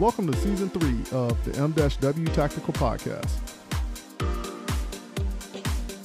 Welcome 0.00 0.32
to 0.32 0.38
season 0.38 0.70
three 0.70 0.98
of 1.14 1.44
the 1.44 1.54
M-W 1.60 2.26
Tactical 2.28 2.72
Podcast. 2.72 3.28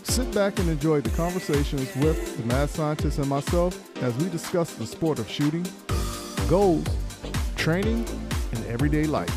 Sit 0.03 0.35
back 0.35 0.60
and 0.60 0.67
enjoy 0.67 0.99
the 0.99 1.12
conversations 1.12 1.96
with 2.03 2.35
the 2.35 2.46
mad 2.46 2.69
scientist 2.69 3.19
and 3.19 3.29
myself 3.29 3.97
as 4.03 4.13
we 4.17 4.28
discuss 4.28 4.73
the 4.73 4.85
sport 4.85 5.17
of 5.17 5.29
shooting, 5.29 5.65
goals, 6.49 6.85
training, 7.55 8.05
and 8.51 8.65
everyday 8.65 9.05
life. 9.05 9.33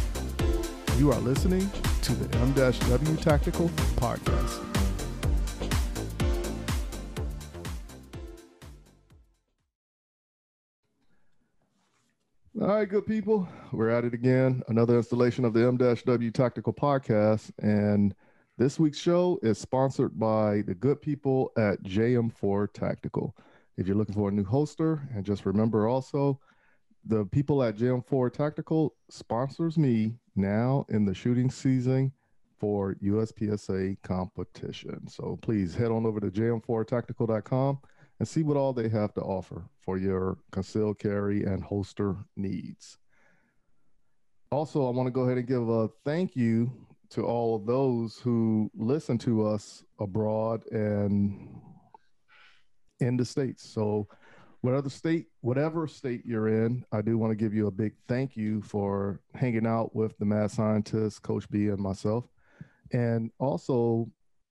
You 0.99 1.13
are 1.13 1.21
listening 1.21 1.71
to 2.03 2.15
the 2.15 2.39
M-W 2.39 3.17
Tactical 3.19 3.69
Podcast. 3.95 4.78
All 12.69 12.75
right, 12.75 12.87
good 12.87 13.07
people. 13.07 13.49
We're 13.73 13.89
at 13.89 14.05
it 14.05 14.13
again. 14.13 14.63
Another 14.69 14.99
installation 14.99 15.47
of 15.47 15.55
the 15.55 15.67
M-W 15.67 16.31
Tactical 16.31 16.75
Podcast. 16.75 17.51
And 17.63 18.15
this 18.59 18.79
week's 18.79 18.99
show 18.99 19.39
is 19.43 19.57
sponsored 19.57 20.19
by 20.19 20.61
the 20.67 20.75
good 20.75 21.01
people 21.01 21.51
at 21.57 21.83
JM4 21.85 22.71
Tactical. 22.75 23.35
If 23.79 23.87
you're 23.87 23.97
looking 23.97 24.15
for 24.15 24.29
a 24.29 24.33
new 24.33 24.45
holster, 24.45 25.09
and 25.15 25.25
just 25.25 25.47
remember 25.47 25.89
also, 25.89 26.41
the 27.07 27.25
people 27.25 27.63
at 27.63 27.79
JM4 27.79 28.31
Tactical 28.35 28.95
sponsors 29.09 29.79
me 29.79 30.19
now 30.37 30.85
in 30.91 31.07
the 31.07 31.15
shooting 31.15 31.51
season 31.51 32.13
for 32.61 32.97
USPSA 33.03 33.97
competition. 34.03 35.09
So 35.09 35.39
please 35.41 35.75
head 35.75 35.91
on 35.91 36.05
over 36.05 36.21
to 36.21 36.27
jm4tactical.com 36.27 37.79
and 38.19 38.29
see 38.29 38.43
what 38.43 38.57
all 38.57 38.73
they 38.73 38.89
have 38.89 39.15
to 39.15 39.21
offer 39.21 39.69
for 39.81 39.97
your 39.97 40.39
concealed 40.51 40.99
carry 40.99 41.45
and 41.45 41.63
holster 41.63 42.17
needs. 42.37 42.99
Also, 44.51 44.87
I 44.87 44.91
want 44.91 45.07
to 45.07 45.13
go 45.13 45.23
ahead 45.23 45.39
and 45.39 45.47
give 45.47 45.69
a 45.69 45.89
thank 46.05 46.35
you 46.35 46.73
to 47.11 47.25
all 47.25 47.55
of 47.55 47.67
those 47.67 48.19
who 48.19 48.71
listen 48.75 49.19
to 49.19 49.47
us 49.47 49.85
abroad 49.99 50.65
and 50.71 51.49
in 53.01 53.17
the 53.17 53.25
states. 53.25 53.69
So, 53.69 54.09
whatever 54.63 54.91
state, 54.91 55.27
whatever 55.41 55.87
state 55.87 56.23
you're 56.27 56.49
in, 56.49 56.85
I 56.91 57.03
do 57.03 57.17
want 57.17 57.31
to 57.31 57.37
give 57.37 57.55
you 57.55 57.69
a 57.69 57.71
big 57.71 57.95
thank 58.09 58.37
you 58.37 58.61
for 58.63 59.21
hanging 59.35 59.67
out 59.67 59.95
with 59.95 60.19
the 60.19 60.25
mad 60.25 60.51
scientist, 60.51 61.23
Coach 61.23 61.49
B, 61.51 61.69
and 61.69 61.79
myself, 61.79 62.25
and 62.93 63.31
also 63.39 64.11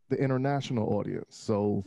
the 0.10 0.16
international 0.16 0.94
audience. 0.94 1.36
So, 1.36 1.84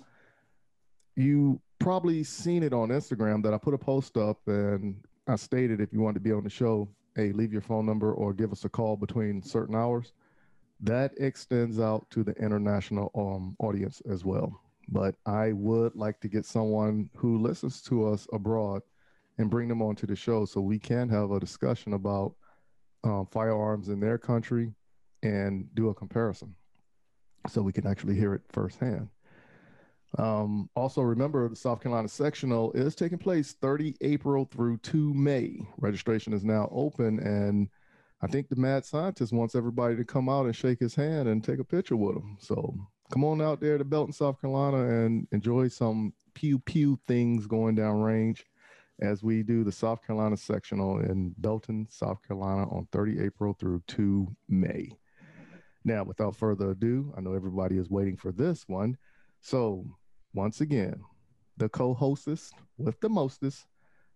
you 1.17 1.61
probably 1.81 2.23
seen 2.23 2.63
it 2.63 2.73
on 2.73 2.91
Instagram 2.91 3.43
that 3.43 3.53
I 3.53 3.59
put 3.59 3.75
a 3.75 3.79
post 3.79 4.17
up 4.17 4.39
and 4.47 4.95
I 5.27 5.37
stated 5.37 5.81
if 5.81 5.93
you 5.93 6.01
want 6.01 6.15
to 6.15 6.21
be 6.21 6.31
on 6.31 6.45
the 6.45 6.51
show, 6.51 6.89
hey, 7.17 7.33
leave 7.33 7.53
your 7.53 7.63
phone 7.63 7.87
number 7.87 8.13
or 8.13 8.33
give 8.33 8.53
us 8.53 8.65
a 8.65 8.69
call 8.69 8.97
between 8.97 9.43
certain 9.43 9.75
hours. 9.75 10.13
That 10.81 11.13
extends 11.19 11.81
out 11.81 12.09
to 12.11 12.23
the 12.23 12.33
international 12.33 13.11
um, 13.15 13.57
audience 13.59 14.01
as 14.09 14.25
well. 14.25 14.61
But 14.89 15.15
I 15.27 15.53
would 15.53 15.97
like 15.97 16.21
to 16.21 16.29
get 16.29 16.45
someone 16.45 17.09
who 17.17 17.39
listens 17.39 17.81
to 17.83 18.07
us 18.07 18.27
abroad 18.33 18.83
and 19.39 19.51
bring 19.51 19.69
them 19.69 19.83
onto 19.83 20.07
the 20.07 20.17
show 20.17 20.45
so 20.45 20.61
we 20.61 20.79
can 20.79 21.09
have 21.09 21.31
a 21.31 21.41
discussion 21.41 21.95
about 21.95 22.35
um, 23.05 23.27
firearms 23.31 23.89
in 23.89 24.01
their 24.01 24.19
country 24.19 24.73
and 25.23 25.67
do 25.75 25.89
a 25.89 25.95
comparison 25.95 26.55
so 27.49 27.63
we 27.63 27.73
can 27.73 27.87
actually 27.87 28.17
hear 28.17 28.35
it 28.35 28.43
firsthand. 28.51 29.09
Um, 30.19 30.69
also, 30.75 31.03
remember 31.03 31.49
the 31.49 31.57
South 31.57 31.81
Carolina 31.81 32.09
sectional 32.09 32.73
is 32.73 32.95
taking 32.95 33.19
place 33.19 33.53
30 33.61 33.97
April 34.01 34.45
through 34.45 34.79
2 34.79 35.15
May. 35.15 35.61
Registration 35.79 36.33
is 36.33 36.45
now 36.45 36.69
open, 36.73 37.21
and 37.21 37.69
I 38.23 38.27
think 38.27 38.49
the 38.49 38.57
mad 38.57 38.85
scientist 38.85 39.33
wants 39.33 39.55
everybody 39.55 39.97
to 39.97 40.05
come 40.05 40.29
out 40.29 40.47
and 40.47 40.55
shake 40.55 40.81
his 40.81 40.95
hand 40.95 41.29
and 41.29 41.43
take 41.43 41.61
a 41.61 41.65
picture 41.65 41.97
with 41.97 42.17
him. 42.17 42.37
So 42.41 42.75
come 43.13 43.25
on 43.25 43.41
out 43.41 43.61
there 43.61 43.79
to 43.79 43.85
Belton, 43.85 44.13
South 44.13 44.41
Carolina, 44.41 45.05
and 45.05 45.27
enjoy 45.33 45.69
some 45.69 46.13
pew 46.35 46.59
pew 46.59 46.99
things 47.07 47.47
going 47.47 47.75
down 47.77 48.01
range 48.01 48.45
as 49.01 49.23
we 49.23 49.43
do 49.43 49.65
the 49.65 49.73
South 49.73 50.05
Carolina 50.05 50.37
sectional 50.37 51.01
in 51.01 51.35
Belton, 51.39 51.87
South 51.89 52.19
Carolina 52.27 52.69
on 52.71 52.87
30 52.93 53.21
April 53.21 53.55
through 53.55 53.83
2 53.87 54.27
May. 54.49 54.91
Now, 55.85 56.05
without 56.05 56.37
further 56.37 56.73
ado, 56.73 57.15
I 57.17 57.21
know 57.21 57.33
everybody 57.33 57.79
is 57.79 57.89
waiting 57.89 58.17
for 58.17 58.33
this 58.33 58.65
one. 58.67 58.99
So 59.41 59.87
once 60.35 60.61
again, 60.61 61.01
the 61.57 61.69
co-hostess 61.69 62.53
with 62.79 62.99
the 63.01 63.09
mostest, 63.09 63.67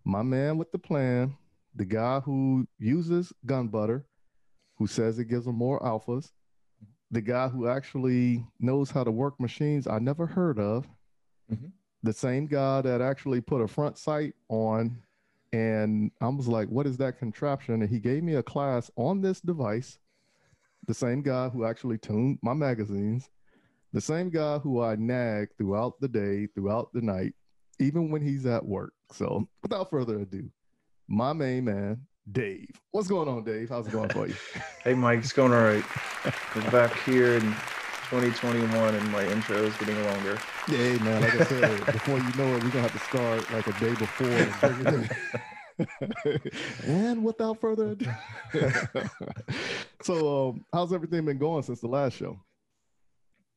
my 0.05 0.23
man 0.23 0.57
with 0.57 0.71
the 0.73 0.79
plan, 0.79 1.37
the 1.75 1.85
guy 1.85 2.21
who 2.21 2.67
uses 2.79 3.33
gun 3.47 3.69
butter, 3.69 4.07
who 4.77 4.87
says 4.87 5.19
it 5.19 5.27
gives 5.27 5.47
him 5.47 5.57
more 5.57 5.81
alphas, 5.81 6.31
the 7.11 7.21
guy 7.21 7.49
who 7.49 7.69
actually 7.69 8.45
knows 8.61 8.91
how 8.91 9.05
to 9.05 9.11
work 9.11 9.39
machines 9.41 9.87
I 9.87 9.99
never 9.99 10.27
heard 10.27 10.59
of, 10.59 10.87
mm-hmm. 11.53 11.67
the 12.03 12.13
same 12.13 12.47
guy 12.47 12.81
that 12.83 13.01
actually 13.01 13.41
put 13.41 13.61
a 13.61 13.69
front 13.69 13.99
sight 13.99 14.35
on. 14.49 14.99
And 15.53 16.11
I 16.21 16.29
was 16.29 16.49
like, 16.49 16.69
what 16.69 16.87
is 16.87 16.97
that 16.97 17.19
contraption? 17.19 17.83
And 17.83 17.89
he 17.89 18.01
gave 18.01 18.25
me 18.25 18.35
a 18.35 18.43
class 18.43 18.91
on 18.97 19.21
this 19.21 19.41
device. 19.41 19.99
The 20.87 20.95
same 20.95 21.23
guy 21.23 21.49
who 21.49 21.65
actually 21.65 21.99
tuned 21.99 22.39
my 22.43 22.55
magazines 22.55 23.31
the 23.94 24.00
same 24.00 24.28
guy 24.28 24.59
who 24.59 24.82
I 24.82 24.97
nag 24.97 25.50
throughout 25.56 26.00
the 26.00 26.09
day, 26.09 26.49
throughout 26.49 26.93
the 26.93 27.00
night, 27.00 27.32
even 27.78 28.10
when 28.10 28.22
he's 28.22 28.44
at 28.44 28.66
work. 28.66 28.93
So 29.12 29.49
without 29.62 29.88
further 29.88 30.19
ado, 30.19 30.50
my 31.06 31.32
main 31.32 31.66
man, 31.66 32.00
Dave. 32.33 32.71
What's 32.91 33.06
going 33.06 33.28
on, 33.28 33.44
Dave? 33.44 33.69
How's 33.69 33.87
it 33.87 33.93
going 33.93 34.09
for 34.09 34.27
you? 34.27 34.34
hey, 34.83 34.94
Mike. 34.94 35.21
It's 35.21 35.33
going 35.33 35.53
all 35.53 35.62
right. 35.62 35.84
We're 36.56 36.71
back 36.72 36.99
here 37.03 37.34
in 37.34 37.43
2021, 38.10 38.94
and 38.94 39.12
my 39.12 39.25
intro 39.28 39.59
is 39.59 39.77
getting 39.77 40.03
longer. 40.06 40.38
Yeah, 40.66 40.97
man. 41.04 41.22
Like 41.22 41.41
I 41.41 41.44
said, 41.44 41.87
before 41.87 42.19
you 42.19 42.34
know 42.37 42.56
it, 42.56 42.65
we're 42.65 42.71
gonna 42.71 42.88
have 42.88 42.93
to 42.93 42.99
start 42.99 43.49
like 43.53 43.66
a 43.69 43.72
day 43.78 43.94
before. 43.94 45.09
and 46.87 47.22
without 47.22 47.60
further 47.60 47.91
ado, 47.91 48.10
so 50.03 50.49
um, 50.49 50.65
how's 50.72 50.93
everything 50.93 51.25
been 51.27 51.38
going 51.38 51.62
since 51.62 51.81
the 51.81 51.88
last 51.88 52.16
show? 52.16 52.41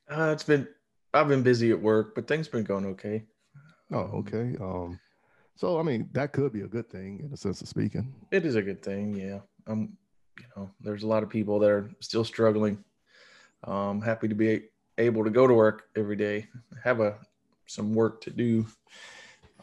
Uh, 0.10 0.32
it's 0.34 0.44
been 0.44 0.68
I've 1.14 1.28
been 1.28 1.44
busy 1.44 1.72
at 1.72 1.82
work, 1.82 2.16
but 2.16 2.28
things 2.28 2.48
been 2.48 2.64
going 2.64 2.86
okay. 2.86 3.24
Oh, 3.92 4.10
okay. 4.20 4.56
Um, 4.60 5.00
so 5.56 5.80
I 5.80 5.84
mean 5.84 6.10
that 6.14 6.34
could 6.34 6.54
be 6.54 6.62
a 6.62 6.68
good 6.68 6.90
thing 6.90 7.22
in 7.24 7.34
a 7.34 7.38
sense 7.38 7.62
of 7.62 7.68
speaking. 7.68 8.14
It 8.32 8.46
is 8.46 8.56
a 8.56 8.62
good 8.62 8.82
thing, 8.82 9.16
yeah. 9.16 9.40
Um, 9.66 9.98
you 10.40 10.46
know, 10.56 10.70
there's 10.82 11.04
a 11.04 11.08
lot 11.08 11.24
of 11.24 11.30
people 11.30 11.60
that 11.60 11.70
are 11.70 11.90
still 12.00 12.24
struggling. 12.24 12.84
Um, 13.64 14.02
happy 14.02 14.28
to 14.28 14.36
be 14.36 14.66
able 14.98 15.24
to 15.24 15.30
go 15.30 15.48
to 15.48 15.54
work 15.54 15.90
every 15.96 16.16
day, 16.16 16.48
have 16.84 17.00
a 17.00 17.16
some 17.66 17.94
work 17.94 18.22
to 18.22 18.30
do, 18.30 18.66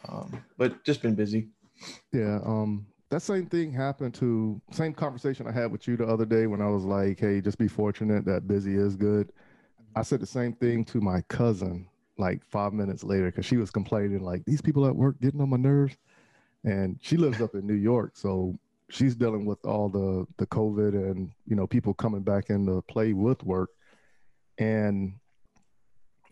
um, 0.07 0.43
but 0.57 0.83
just 0.83 1.01
been 1.01 1.15
busy. 1.15 1.47
Yeah. 2.11 2.39
Um, 2.45 2.85
that 3.09 3.21
same 3.21 3.45
thing 3.45 3.71
happened 3.71 4.13
to 4.15 4.59
same 4.71 4.93
conversation 4.93 5.47
I 5.47 5.51
had 5.51 5.71
with 5.71 5.87
you 5.87 5.95
the 5.95 6.05
other 6.07 6.25
day 6.25 6.47
when 6.47 6.61
I 6.61 6.67
was 6.67 6.83
like, 6.83 7.19
"Hey, 7.19 7.41
just 7.41 7.57
be 7.57 7.67
fortunate 7.67 8.25
that 8.25 8.47
busy 8.47 8.75
is 8.75 8.95
good." 8.95 9.31
I 9.95 10.01
said 10.01 10.19
the 10.19 10.27
same 10.27 10.53
thing 10.53 10.83
to 10.85 10.99
my 10.99 11.21
cousin 11.29 11.87
like 12.17 12.43
five 12.45 12.73
minutes 12.73 13.03
later 13.03 13.25
because 13.25 13.45
she 13.45 13.57
was 13.57 13.71
complaining 13.71 14.23
like 14.23 14.43
these 14.45 14.61
people 14.61 14.85
at 14.85 14.95
work 14.95 15.19
getting 15.21 15.41
on 15.41 15.49
my 15.49 15.57
nerves, 15.57 15.95
and 16.63 16.97
she 17.01 17.17
lives 17.17 17.41
up 17.41 17.55
in 17.55 17.65
New 17.65 17.75
York, 17.75 18.11
so 18.15 18.55
she's 18.89 19.15
dealing 19.15 19.45
with 19.45 19.63
all 19.65 19.89
the 19.89 20.25
the 20.37 20.45
COVID 20.47 20.93
and 20.93 21.31
you 21.47 21.55
know 21.55 21.65
people 21.65 21.93
coming 21.93 22.21
back 22.21 22.49
into 22.49 22.81
play 22.83 23.13
with 23.13 23.43
work, 23.43 23.69
and 24.57 25.13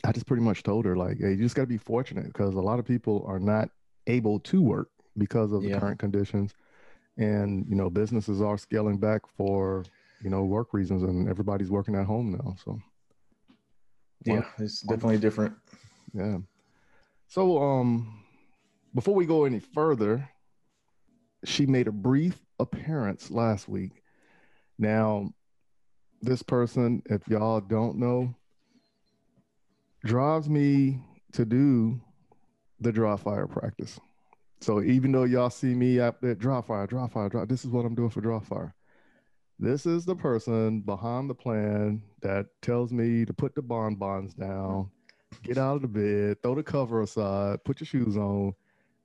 I 0.03 0.11
just 0.11 0.25
pretty 0.25 0.43
much 0.43 0.63
told 0.63 0.85
her 0.85 0.97
like, 0.97 1.17
hey, 1.19 1.31
you 1.31 1.37
just 1.37 1.55
got 1.55 1.63
to 1.63 1.67
be 1.67 1.77
fortunate 1.77 2.27
because 2.27 2.55
a 2.55 2.61
lot 2.61 2.79
of 2.79 2.85
people 2.85 3.23
are 3.27 3.39
not 3.39 3.69
able 4.07 4.39
to 4.41 4.61
work 4.61 4.89
because 5.17 5.53
of 5.53 5.61
the 5.61 5.69
yeah. 5.69 5.79
current 5.79 5.99
conditions, 5.99 6.53
and 7.17 7.65
you 7.69 7.75
know 7.75 7.89
businesses 7.89 8.41
are 8.41 8.57
scaling 8.57 8.97
back 8.97 9.21
for 9.37 9.85
you 10.21 10.29
know 10.29 10.43
work 10.43 10.73
reasons, 10.73 11.03
and 11.03 11.29
everybody's 11.29 11.71
working 11.71 11.95
at 11.95 12.05
home 12.05 12.31
now, 12.31 12.55
so 12.63 12.77
yeah, 14.25 14.43
it's 14.59 14.81
definitely 14.81 15.17
different. 15.17 15.55
Yeah. 16.13 16.37
So 17.27 17.61
um 17.61 18.23
before 18.93 19.15
we 19.15 19.25
go 19.25 19.45
any 19.45 19.59
further, 19.59 20.29
she 21.45 21.65
made 21.65 21.87
a 21.87 21.91
brief 21.91 22.39
appearance 22.59 23.31
last 23.31 23.67
week. 23.67 24.03
Now, 24.77 25.33
this 26.21 26.43
person, 26.43 27.01
if 27.07 27.27
y'all 27.27 27.59
don't 27.59 27.97
know, 27.97 28.35
drives 30.05 30.49
me 30.49 30.99
to 31.33 31.45
do 31.45 31.99
the 32.79 32.91
dry 32.91 33.15
fire 33.17 33.47
practice. 33.47 33.99
So 34.61 34.81
even 34.81 35.11
though 35.11 35.23
y'all 35.23 35.49
see 35.49 35.73
me 35.73 35.99
out 35.99 36.21
there, 36.21 36.35
dry 36.35 36.61
fire, 36.61 36.87
dry 36.87 37.07
fire, 37.07 37.29
dry, 37.29 37.45
this 37.45 37.65
is 37.65 37.71
what 37.71 37.85
I'm 37.85 37.95
doing 37.95 38.09
for 38.09 38.21
dry 38.21 38.39
fire. 38.39 38.73
This 39.59 39.85
is 39.85 40.03
the 40.03 40.15
person 40.15 40.81
behind 40.81 41.29
the 41.29 41.35
plan 41.35 42.01
that 42.21 42.47
tells 42.61 42.91
me 42.91 43.23
to 43.25 43.33
put 43.33 43.55
the 43.55 43.61
bonbons 43.61 44.33
down, 44.33 44.89
get 45.43 45.57
out 45.57 45.77
of 45.77 45.81
the 45.83 45.87
bed, 45.87 46.41
throw 46.41 46.55
the 46.55 46.63
cover 46.63 47.01
aside, 47.01 47.63
put 47.63 47.79
your 47.79 47.85
shoes 47.85 48.17
on, 48.17 48.53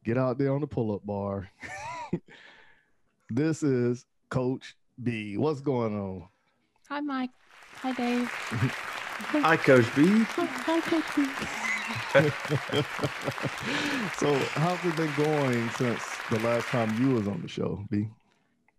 get 0.05 0.17
out 0.17 0.39
there 0.39 0.53
on 0.53 0.61
the 0.61 0.67
pull 0.67 0.95
up 0.95 1.05
bar. 1.05 1.51
this 3.31 3.63
is 3.63 4.07
Coach 4.31 4.77
B. 5.03 5.37
What's 5.37 5.61
going 5.61 5.99
on? 5.99 6.29
Hi, 6.89 7.01
Mike. 7.01 7.31
Hi, 7.83 7.93
Dave. 7.93 8.29
Hi, 8.29 9.57
Coach 9.57 9.95
B. 9.95 10.05
Hi, 10.07 10.81
Coach 10.81 11.05
B. 11.15 11.27
so, 14.19 14.35
how's 14.59 14.85
it 14.85 14.97
been 14.97 15.13
going 15.17 15.69
since 15.71 16.03
the 16.31 16.39
last 16.41 16.67
time 16.69 17.01
you 17.01 17.15
was 17.15 17.29
on 17.29 17.41
the 17.43 17.49
show, 17.49 17.85
B? 17.91 18.09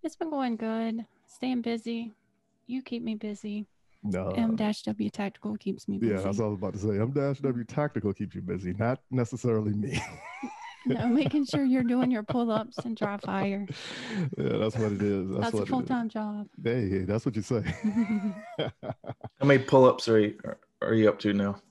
It's 0.03 0.15
been 0.15 0.29
going 0.29 0.55
good. 0.55 1.05
Staying 1.39 1.61
busy. 1.61 2.11
You 2.67 2.81
keep 2.81 3.01
me 3.01 3.15
busy. 3.15 3.65
No. 4.03 4.31
M 4.31 4.57
dash 4.57 4.81
W 4.81 5.09
Tactical 5.09 5.55
keeps 5.55 5.87
me 5.87 5.97
busy. 5.97 6.13
Yeah, 6.13 6.19
that's 6.19 6.37
what 6.37 6.45
I 6.45 6.49
was 6.49 6.57
about 6.57 6.73
to 6.73 6.79
say. 6.79 6.99
M 6.99 7.11
dash 7.11 7.39
W 7.39 7.63
Tactical 7.63 8.11
keeps 8.13 8.35
you 8.35 8.41
busy, 8.41 8.73
not 8.73 8.99
necessarily 9.09 9.71
me. 9.71 10.03
no, 10.85 11.07
making 11.07 11.45
sure 11.45 11.63
you're 11.63 11.83
doing 11.83 12.11
your 12.11 12.23
pull 12.23 12.51
ups 12.51 12.77
and 12.79 12.97
dry 12.97 13.15
fire. 13.25 13.65
Yeah, 14.37 14.57
that's 14.57 14.75
what 14.75 14.91
it 14.91 15.01
is. 15.01 15.29
That's, 15.29 15.51
That's, 15.51 15.59
a 15.59 15.65
full 15.65 15.83
time 15.83 16.09
job. 16.09 16.49
It 16.61 16.69
is. 16.69 16.91
Hey, 16.91 17.05
that's 17.05 17.25
what 17.25 17.37
you 17.37 17.41
say. 17.41 17.61
How 18.59 19.45
many 19.45 19.63
pull-ups 19.63 20.09
are 20.09 20.19
you 20.19 20.37
are 20.81 20.93
you 20.93 21.07
up 21.07 21.19
to 21.19 21.31
now? 21.31 21.61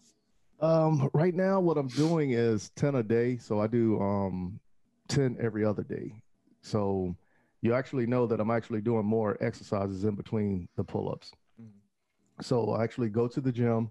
um, 0.61 1.11
right 1.13 1.35
now, 1.35 1.61
what 1.61 1.77
I'm 1.77 1.89
doing 1.89 2.31
is 2.31 2.71
ten 2.71 2.95
a 2.95 3.03
day. 3.03 3.37
So 3.37 3.61
I 3.61 3.67
do 3.67 4.01
um 4.01 4.61
ten 5.09 5.37
every 5.39 5.63
other 5.63 5.83
day. 5.83 6.23
So 6.63 7.15
you 7.61 7.75
actually 7.75 8.07
know 8.07 8.27
that 8.27 8.41
I'm 8.41 8.51
actually 8.51 8.81
doing 8.81 9.05
more 9.05 9.37
exercises 9.41 10.05
in 10.05 10.15
between 10.15 10.69
the 10.77 10.85
pull-ups. 10.85 11.33
So 12.41 12.71
I 12.71 12.85
actually 12.85 13.09
go 13.09 13.27
to 13.27 13.41
the 13.41 13.51
gym 13.51 13.91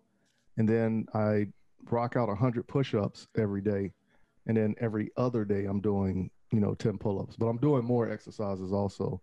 and 0.58 0.68
then 0.68 1.06
I 1.14 1.48
rock 1.90 2.16
out 2.16 2.30
100 2.30 2.68
push-ups 2.68 3.28
every 3.38 3.62
day. 3.62 3.92
And 4.46 4.56
then 4.56 4.76
every 4.80 5.12
other 5.18 5.44
day 5.44 5.66
I'm 5.66 5.82
doing, 5.82 6.30
you 6.54 6.62
know, 6.62 6.74
10 6.74 6.98
pull-ups. 6.98 7.36
But 7.36 7.48
I'm 7.48 7.58
doing 7.58 7.84
more 7.84 8.10
exercises 8.10 8.72
also. 8.72 9.22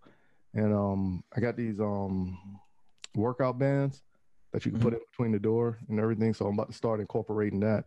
And 0.53 0.75
um 0.75 1.25
I 1.35 1.41
got 1.41 1.57
these 1.57 1.81
um 1.81 2.39
workout 3.15 3.59
bands 3.59 4.03
that 4.53 4.65
you 4.67 4.73
can 4.73 4.81
put 4.81 4.93
in 4.93 5.01
between 5.11 5.33
the 5.33 5.39
door 5.39 5.79
and 5.89 5.99
everything. 5.99 6.35
So 6.35 6.47
I'm 6.47 6.55
about 6.55 6.71
to 6.71 6.77
start 6.77 7.01
incorporating 7.01 7.61
that. 7.61 7.87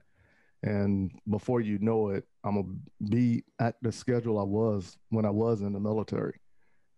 And 0.63 1.11
before 1.29 1.61
you 1.61 1.77
know 1.79 2.09
it, 2.09 2.25
I'm 2.43 2.55
gonna 2.55 2.75
be 3.09 3.43
at 3.59 3.75
the 3.83 3.91
schedule 3.91 4.39
I 4.39 4.43
was 4.43 4.97
when 5.09 5.25
I 5.25 5.29
was 5.29 5.61
in 5.61 5.71
the 5.71 5.79
military. 5.79 6.39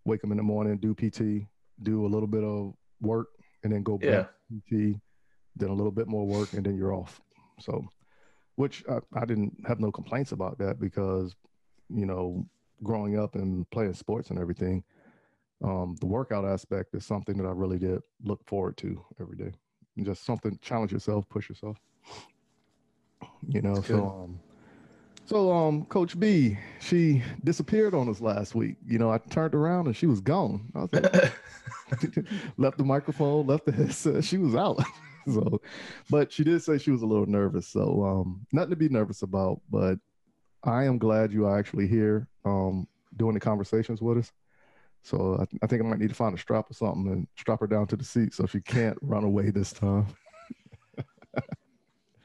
Wake 0.06 0.24
up 0.24 0.32
in 0.32 0.38
the 0.38 0.44
morning, 0.44 0.78
do 0.78 0.94
PT, 0.94 1.48
do 1.84 2.06
a 2.06 2.10
little 2.10 2.28
bit 2.28 2.44
of 2.44 2.74
work, 3.02 3.28
and 3.64 3.72
then 3.74 3.84
go 3.84 3.98
back 3.98 4.28
Yeah. 4.52 4.60
PT, 4.70 5.00
then 5.56 5.70
a 5.70 5.74
little 5.74 5.92
bit 5.92 6.08
more 6.08 6.26
work, 6.26 6.54
and 6.54 6.66
then 6.66 6.76
you're 6.76 6.94
off. 6.94 7.22
So, 7.60 7.88
which 8.56 8.84
I, 8.90 9.00
I 9.14 9.26
didn't 9.26 9.56
have 9.68 9.80
no 9.80 9.92
complaints 9.92 10.32
about 10.32 10.58
that 10.60 10.80
because, 10.80 11.36
you 11.90 12.06
know, 12.06 12.46
growing 12.84 13.18
up 13.18 13.36
and 13.36 13.70
playing 13.70 13.94
sports 13.94 14.30
and 14.30 14.40
everything, 14.40 14.84
um, 15.64 15.96
the 16.00 16.06
workout 16.06 16.46
aspect 16.46 16.96
is 16.96 17.06
something 17.06 17.38
that 17.38 17.46
I 17.46 17.52
really 17.52 17.78
did 17.78 18.02
look 18.24 18.46
forward 18.48 18.78
to 18.78 19.04
every 19.20 19.36
day. 19.36 19.52
And 19.98 20.06
just 20.06 20.26
something 20.26 20.58
challenge 20.62 20.92
yourself, 20.94 21.28
push 21.30 21.50
yourself. 21.50 21.78
You 23.48 23.62
know, 23.62 23.82
so 23.82 24.06
um, 24.24 24.40
so 25.30 25.54
um, 25.54 25.86
Coach 25.86 26.20
B, 26.20 26.58
she 26.80 27.22
disappeared 27.44 27.94
on 27.94 28.10
us 28.10 28.20
last 28.20 28.56
week. 28.56 28.78
You 28.84 28.98
know, 28.98 29.12
I 29.12 29.20
turned 29.20 29.54
around 29.54 29.86
and 29.86 29.96
she 29.96 30.08
was 30.08 30.22
gone. 30.22 30.72
I 30.74 30.80
was 30.80 30.90
like, 30.92 31.34
left 32.58 32.80
the 32.80 32.84
microphone, 32.84 33.46
left 33.46 33.66
the 33.66 33.72
headset. 33.72 34.24
She 34.24 34.40
was 34.40 34.56
out. 34.56 34.82
so, 35.32 35.62
but 36.10 36.32
she 36.32 36.44
did 36.44 36.64
say 36.64 36.80
she 36.80 36.90
was 36.90 37.04
a 37.04 37.06
little 37.06 37.28
nervous. 37.28 37.68
So, 37.68 38.04
um, 38.04 38.48
nothing 38.52 38.72
to 38.72 38.76
be 38.76 38.90
nervous 38.90 39.22
about. 39.22 39.62
But 39.70 40.00
I 40.64 40.86
am 40.86 40.98
glad 40.98 41.32
you 41.32 41.46
are 41.46 41.60
actually 41.60 41.88
here, 41.88 42.28
um, 42.44 42.88
doing 43.16 43.36
the 43.36 43.40
conversations 43.40 44.02
with 44.02 44.18
us. 44.18 44.32
So 45.04 45.38
I, 45.40 45.46
I 45.64 45.68
think 45.68 45.84
I 45.84 45.86
might 45.86 46.00
need 46.00 46.10
to 46.10 46.16
find 46.16 46.36
a 46.36 46.40
strap 46.40 46.72
or 46.72 46.74
something 46.74 47.08
and 47.12 47.28
strap 47.38 47.60
her 47.60 47.68
down 47.68 47.86
to 47.88 47.96
the 47.96 48.04
seat 48.04 48.34
so 48.34 48.48
she 48.48 48.62
can't 48.62 48.98
run 49.02 49.24
away 49.24 49.52
this 49.52 49.74
time. 49.74 50.08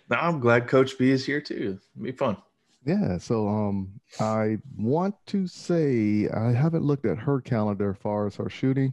now 0.09 0.21
I'm 0.23 0.41
glad 0.41 0.69
Coach 0.69 0.97
B 0.97 1.11
is 1.11 1.27
here 1.27 1.43
too. 1.43 1.79
It'll 1.95 2.03
be 2.03 2.13
fun. 2.13 2.39
Yeah. 2.85 3.19
So, 3.19 3.49
um, 3.49 4.01
I 4.21 4.59
want 4.77 5.15
to 5.27 5.47
say 5.47 6.29
I 6.29 6.53
haven't 6.53 6.85
looked 6.85 7.07
at 7.07 7.19
her 7.19 7.41
calendar 7.41 7.91
as 7.91 7.97
far 7.97 8.27
as 8.27 8.37
her 8.37 8.51
shooting, 8.51 8.93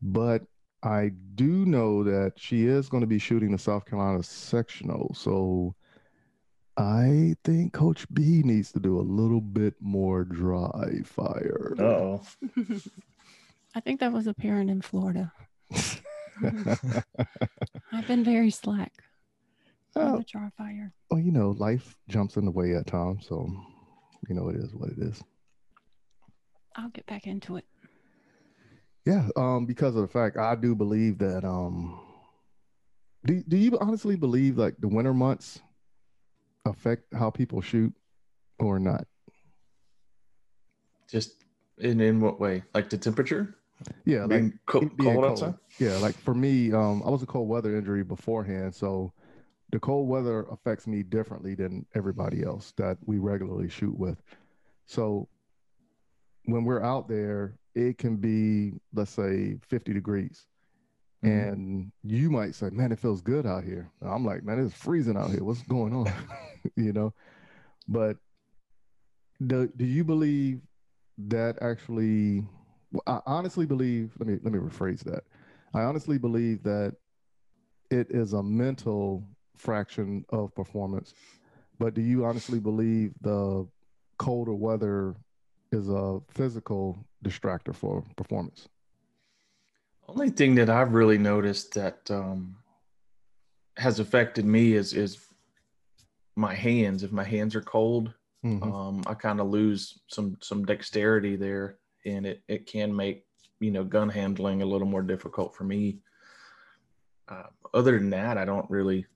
but 0.00 0.42
I 0.82 1.12
do 1.34 1.66
know 1.66 2.02
that 2.04 2.32
she 2.36 2.66
is 2.66 2.88
going 2.88 3.02
to 3.02 3.06
be 3.06 3.18
shooting 3.18 3.52
the 3.52 3.58
South 3.58 3.84
Carolina 3.84 4.22
sectional. 4.22 5.12
So 5.14 5.74
I 6.76 7.34
think 7.44 7.74
Coach 7.74 8.06
B 8.14 8.42
needs 8.42 8.72
to 8.72 8.80
do 8.80 8.98
a 8.98 9.02
little 9.02 9.42
bit 9.42 9.74
more 9.80 10.24
dry 10.24 11.00
fire. 11.04 11.74
Oh, 11.78 12.22
I 13.74 13.80
think 13.80 14.00
that 14.00 14.12
was 14.12 14.26
apparent 14.26 14.70
in 14.70 14.80
Florida. 14.80 15.32
I've 16.42 18.06
been 18.06 18.24
very 18.24 18.50
slack 18.50 18.92
on 19.96 20.12
Oh, 20.14 20.18
the 20.18 20.24
dry 20.24 20.48
fire. 20.56 20.92
well, 21.10 21.20
you 21.20 21.32
know, 21.32 21.50
life 21.50 21.96
jumps 22.08 22.36
in 22.36 22.44
the 22.44 22.50
way 22.50 22.74
at 22.74 22.86
times. 22.86 23.26
So, 23.26 23.48
you 24.28 24.34
know, 24.34 24.48
it 24.48 24.56
is 24.56 24.74
what 24.74 24.90
it 24.90 24.98
is. 24.98 25.22
I'll 26.76 26.90
get 26.90 27.06
back 27.06 27.26
into 27.26 27.56
it. 27.56 27.64
Yeah, 29.06 29.28
um, 29.36 29.66
because 29.66 29.96
of 29.96 30.02
the 30.02 30.08
fact 30.08 30.36
I 30.36 30.54
do 30.54 30.74
believe 30.74 31.18
that 31.18 31.44
um 31.44 31.98
do 33.24 33.42
do 33.48 33.56
you 33.56 33.76
honestly 33.80 34.16
believe 34.16 34.56
like 34.56 34.74
the 34.78 34.88
winter 34.88 35.14
months 35.14 35.60
affect 36.64 37.12
how 37.14 37.30
people 37.30 37.60
shoot 37.60 37.92
or 38.58 38.78
not? 38.78 39.04
just 41.10 41.42
in 41.78 42.00
in 42.00 42.20
what 42.20 42.38
way? 42.38 42.62
Like 42.72 42.88
the 42.88 42.96
temperature 42.98 43.56
Yeah, 44.04 44.26
like 44.26 44.44
co- 44.66 44.80
it 44.80 44.96
being 44.96 45.14
cold 45.14 45.24
outside. 45.24 45.54
Yeah, 45.80 45.96
like 45.96 46.14
for 46.22 46.34
me, 46.34 46.72
um, 46.72 47.02
I 47.04 47.10
was 47.10 47.22
a 47.22 47.26
cold 47.26 47.48
weather 47.48 47.74
injury 47.76 48.04
beforehand, 48.04 48.74
so 48.74 49.12
the 49.72 49.80
cold 49.80 50.08
weather 50.08 50.46
affects 50.50 50.86
me 50.86 51.02
differently 51.02 51.54
than 51.54 51.86
everybody 51.94 52.42
else 52.42 52.72
that 52.76 52.98
we 53.04 53.18
regularly 53.18 53.68
shoot 53.68 53.96
with. 53.96 54.20
So 54.86 55.28
when 56.44 56.64
we're 56.64 56.82
out 56.82 57.08
there, 57.08 57.56
it 57.74 57.98
can 57.98 58.16
be 58.16 58.72
let's 58.94 59.10
say 59.12 59.58
50 59.68 59.92
degrees. 59.92 60.46
Mhm. 61.22 61.52
And 61.52 61.92
you 62.02 62.30
might 62.30 62.54
say, 62.54 62.70
"Man, 62.70 62.92
it 62.92 62.98
feels 62.98 63.20
good 63.20 63.46
out 63.46 63.64
here." 63.64 63.90
And 64.00 64.10
I'm 64.10 64.24
like, 64.24 64.42
"Man, 64.42 64.58
it's 64.58 64.74
freezing 64.74 65.16
out 65.16 65.30
here. 65.30 65.44
What's 65.44 65.62
going 65.62 65.92
on?" 65.92 66.06
you 66.76 66.92
know. 66.92 67.12
But 67.88 68.16
do 69.46 69.68
do 69.76 69.84
you 69.84 70.04
believe 70.04 70.60
that 71.18 71.58
actually? 71.62 72.46
I 73.06 73.20
honestly 73.26 73.66
believe. 73.66 74.12
Let 74.18 74.28
me 74.28 74.38
let 74.42 74.52
me 74.52 74.58
rephrase 74.58 75.04
that. 75.04 75.24
I 75.74 75.82
honestly 75.82 76.18
believe 76.18 76.62
that 76.64 76.96
it 77.90 78.10
is 78.10 78.32
a 78.32 78.42
mental 78.42 79.24
fraction 79.60 80.24
of 80.30 80.54
performance. 80.54 81.14
But 81.78 81.94
do 81.94 82.00
you 82.00 82.24
honestly 82.24 82.58
believe 82.58 83.12
the 83.20 83.66
colder 84.18 84.54
weather 84.54 85.14
is 85.72 85.88
a 85.88 86.20
physical 86.30 87.04
distractor 87.24 87.74
for 87.74 88.04
performance? 88.16 88.68
Only 90.08 90.30
thing 90.30 90.56
that 90.56 90.68
I've 90.68 90.92
really 90.94 91.18
noticed 91.18 91.74
that 91.74 92.10
um, 92.10 92.56
has 93.76 94.00
affected 94.00 94.44
me 94.44 94.72
is 94.72 94.92
is 94.92 95.18
my 96.36 96.54
hands. 96.54 97.02
If 97.02 97.12
my 97.12 97.24
hands 97.24 97.54
are 97.54 97.60
cold, 97.62 98.12
Mhm. 98.44 98.62
um, 98.62 99.02
I 99.06 99.14
kind 99.14 99.40
of 99.40 99.48
lose 99.48 100.00
some 100.08 100.36
some 100.40 100.64
dexterity 100.64 101.36
there, 101.36 101.78
and 102.04 102.26
it 102.26 102.42
it 102.48 102.66
can 102.66 102.94
make 102.94 103.26
you 103.60 103.70
know 103.70 103.84
gun 103.84 104.08
handling 104.08 104.62
a 104.62 104.66
little 104.66 104.88
more 104.88 105.02
difficult 105.02 105.54
for 105.54 105.64
me. 105.64 106.00
Uh, 107.28 107.46
other 107.72 107.96
than 107.98 108.10
that, 108.10 108.36
I 108.36 108.44
don't 108.44 108.68
really. 108.70 109.06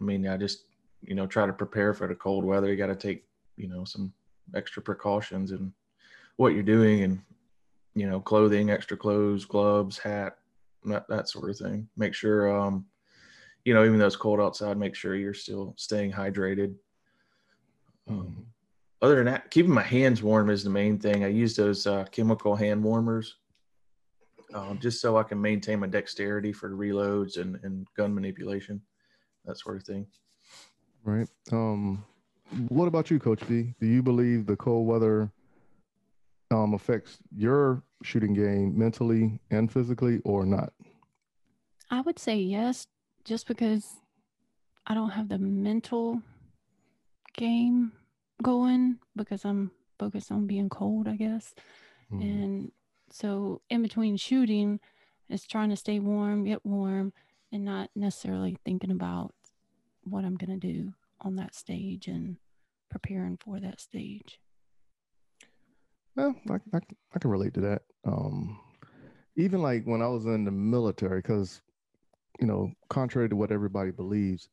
I 0.00 0.04
mean, 0.04 0.26
I 0.26 0.36
just 0.36 0.64
you 1.02 1.14
know 1.14 1.26
try 1.26 1.46
to 1.46 1.52
prepare 1.52 1.94
for 1.94 2.06
the 2.06 2.14
cold 2.14 2.44
weather. 2.44 2.68
You 2.68 2.76
got 2.76 2.86
to 2.86 2.96
take 2.96 3.24
you 3.56 3.68
know 3.68 3.84
some 3.84 4.12
extra 4.54 4.82
precautions 4.82 5.52
and 5.52 5.72
what 6.36 6.54
you're 6.54 6.62
doing, 6.62 7.02
and 7.02 7.20
you 7.94 8.08
know 8.08 8.20
clothing, 8.20 8.70
extra 8.70 8.96
clothes, 8.96 9.44
gloves, 9.44 9.98
hat, 9.98 10.38
that 10.84 11.06
that 11.08 11.28
sort 11.28 11.50
of 11.50 11.56
thing. 11.56 11.88
Make 11.96 12.14
sure 12.14 12.56
um, 12.56 12.86
you 13.64 13.74
know 13.74 13.84
even 13.84 13.98
though 13.98 14.06
it's 14.06 14.16
cold 14.16 14.40
outside, 14.40 14.76
make 14.76 14.94
sure 14.94 15.14
you're 15.14 15.34
still 15.34 15.74
staying 15.76 16.12
hydrated. 16.12 16.74
Um, 18.08 18.46
other 19.02 19.16
than 19.16 19.26
that, 19.26 19.50
keeping 19.50 19.72
my 19.72 19.82
hands 19.82 20.22
warm 20.22 20.50
is 20.50 20.64
the 20.64 20.70
main 20.70 20.98
thing. 20.98 21.22
I 21.22 21.28
use 21.28 21.54
those 21.54 21.86
uh, 21.86 22.04
chemical 22.10 22.56
hand 22.56 22.82
warmers 22.82 23.36
um, 24.54 24.78
just 24.78 25.00
so 25.00 25.16
I 25.16 25.22
can 25.22 25.40
maintain 25.40 25.80
my 25.80 25.86
dexterity 25.86 26.52
for 26.52 26.70
reloads 26.70 27.38
and, 27.38 27.58
and 27.62 27.86
gun 27.96 28.14
manipulation, 28.14 28.80
that 29.48 29.58
sort 29.58 29.76
of 29.78 29.82
thing. 29.84 30.06
Right. 31.04 31.28
Um, 31.50 32.04
what 32.68 32.86
about 32.86 33.10
you, 33.10 33.18
Coach 33.18 33.46
B? 33.48 33.74
Do 33.80 33.86
you 33.86 34.02
believe 34.02 34.46
the 34.46 34.56
cold 34.56 34.86
weather 34.86 35.32
um, 36.50 36.74
affects 36.74 37.18
your 37.34 37.82
shooting 38.02 38.34
game 38.34 38.78
mentally 38.78 39.40
and 39.50 39.70
physically, 39.72 40.20
or 40.24 40.44
not? 40.46 40.72
I 41.90 42.00
would 42.02 42.18
say 42.18 42.36
yes, 42.36 42.86
just 43.24 43.46
because 43.46 43.96
I 44.86 44.94
don't 44.94 45.10
have 45.10 45.28
the 45.28 45.38
mental 45.38 46.22
game 47.36 47.92
going 48.42 48.98
because 49.16 49.44
I'm 49.44 49.70
focused 49.98 50.30
on 50.30 50.46
being 50.46 50.68
cold, 50.68 51.08
I 51.08 51.16
guess. 51.16 51.54
Mhm. 52.12 52.22
And 52.22 52.72
So 53.10 53.62
in 53.70 53.80
between 53.80 54.18
shooting, 54.18 54.80
it's 55.30 55.46
trying 55.46 55.70
to 55.70 55.76
stay 55.76 55.98
warm, 55.98 56.44
get 56.44 56.64
warm, 56.64 57.14
and 57.50 57.64
not 57.64 57.88
necessarily 57.96 58.58
thinking 58.66 58.90
about 58.90 59.34
what 60.10 60.24
I'm 60.24 60.36
going 60.36 60.58
to 60.58 60.66
do 60.66 60.92
on 61.20 61.36
that 61.36 61.54
stage 61.54 62.08
and 62.08 62.36
preparing 62.90 63.36
for 63.36 63.60
that 63.60 63.80
stage. 63.80 64.40
Well, 66.16 66.34
I, 66.50 66.54
I, 66.74 66.80
I 67.14 67.18
can 67.18 67.30
relate 67.30 67.54
to 67.54 67.60
that. 67.60 67.82
Um, 68.04 68.58
even 69.36 69.62
like 69.62 69.84
when 69.84 70.02
I 70.02 70.08
was 70.08 70.26
in 70.26 70.44
the 70.44 70.50
military, 70.50 71.20
because, 71.20 71.62
you 72.40 72.46
know, 72.46 72.72
contrary 72.88 73.28
to 73.28 73.36
what 73.36 73.52
everybody 73.52 73.90
believes, 73.90 74.48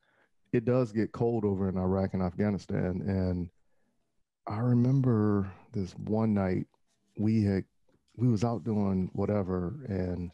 it 0.54 0.66
does 0.66 0.92
get 0.92 1.12
cold 1.12 1.44
over 1.44 1.68
in 1.68 1.78
Iraq 1.78 2.14
and 2.14 2.22
Afghanistan. 2.22 3.02
And 3.08 3.50
I 4.48 4.60
remember 4.60 5.52
this 5.74 5.94
one 5.94 6.34
night 6.34 6.68
we 7.18 7.44
had, 7.44 7.64
we 8.16 8.28
was 8.28 8.44
out 8.44 8.64
doing 8.64 9.10
whatever 9.14 9.74
and 9.88 10.32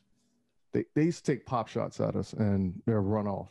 they, 0.73 0.85
they 0.95 1.03
used 1.03 1.25
to 1.25 1.31
take 1.31 1.45
pop 1.45 1.67
shots 1.67 1.99
at 1.99 2.15
us 2.15 2.33
and 2.33 2.81
they're 2.85 3.01
run 3.01 3.27
off. 3.27 3.49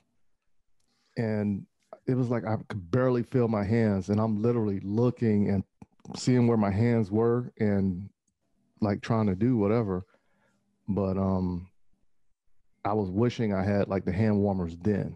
And 1.21 1.67
it 2.07 2.15
was 2.15 2.29
like 2.29 2.47
I 2.47 2.57
could 2.69 2.91
barely 2.91 3.23
feel 3.23 3.49
my 3.49 3.65
hands, 3.65 4.09
and 4.09 4.21
I'm 4.21 4.41
literally 4.43 4.81
looking 4.81 5.51
and 5.51 5.63
seeing 6.17 6.47
where 6.47 6.57
my 6.57 6.71
hands 6.71 7.11
were 7.11 7.53
and 7.59 8.09
like 8.81 9.03
trying 9.03 9.27
to 9.27 9.35
do 9.35 9.57
whatever. 9.57 10.07
But 10.89 11.19
um 11.19 11.69
I 12.85 12.95
was 12.95 13.11
wishing 13.11 13.53
I 13.53 13.63
had 13.63 13.89
like 13.89 14.05
the 14.07 14.13
hand 14.13 14.39
warmers 14.41 14.77
then, 14.79 15.15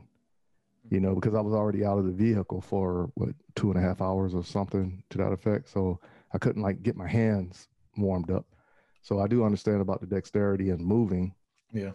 you 0.90 1.00
know, 1.00 1.14
because 1.14 1.34
I 1.34 1.40
was 1.40 1.54
already 1.54 1.84
out 1.84 1.98
of 1.98 2.04
the 2.04 2.12
vehicle 2.12 2.60
for 2.60 3.10
what 3.14 3.30
two 3.56 3.70
and 3.70 3.78
a 3.78 3.82
half 3.82 4.02
hours 4.02 4.34
or 4.34 4.44
something 4.44 5.02
to 5.10 5.18
that 5.18 5.32
effect. 5.32 5.70
So 5.70 5.98
I 6.34 6.38
couldn't 6.38 6.62
like 6.62 6.82
get 6.82 6.96
my 6.96 7.08
hands 7.08 7.68
warmed 7.96 8.30
up. 8.30 8.44
So 9.00 9.20
I 9.20 9.26
do 9.26 9.44
understand 9.44 9.80
about 9.80 10.00
the 10.00 10.06
dexterity 10.06 10.68
and 10.70 10.84
moving. 10.84 11.34
Yeah. 11.72 11.92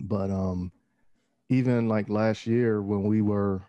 But 0.00 0.30
um 0.30 0.72
even 1.48 1.88
like 1.88 2.08
last 2.08 2.46
year 2.46 2.82
when 2.82 3.04
we 3.04 3.22
were 3.22 3.62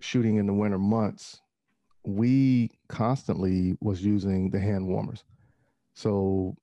shooting 0.00 0.36
in 0.36 0.46
the 0.46 0.52
winter 0.52 0.78
months, 0.78 1.40
we 2.04 2.70
constantly 2.88 3.76
was 3.80 4.04
using 4.04 4.50
the 4.50 4.58
hand 4.58 4.86
warmers. 4.86 5.24
So 5.94 6.56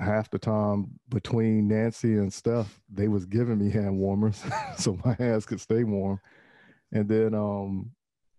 half 0.00 0.30
the 0.30 0.38
time 0.38 0.98
between 1.08 1.68
Nancy 1.68 2.14
and 2.14 2.32
Steph, 2.32 2.80
they 2.92 3.08
was 3.08 3.26
giving 3.26 3.58
me 3.58 3.70
hand 3.70 3.98
warmers 3.98 4.42
so 4.76 4.98
my 5.04 5.14
hands 5.14 5.46
could 5.46 5.60
stay 5.60 5.84
warm. 5.84 6.20
And 6.92 7.08
then 7.08 7.34
um, 7.34 7.90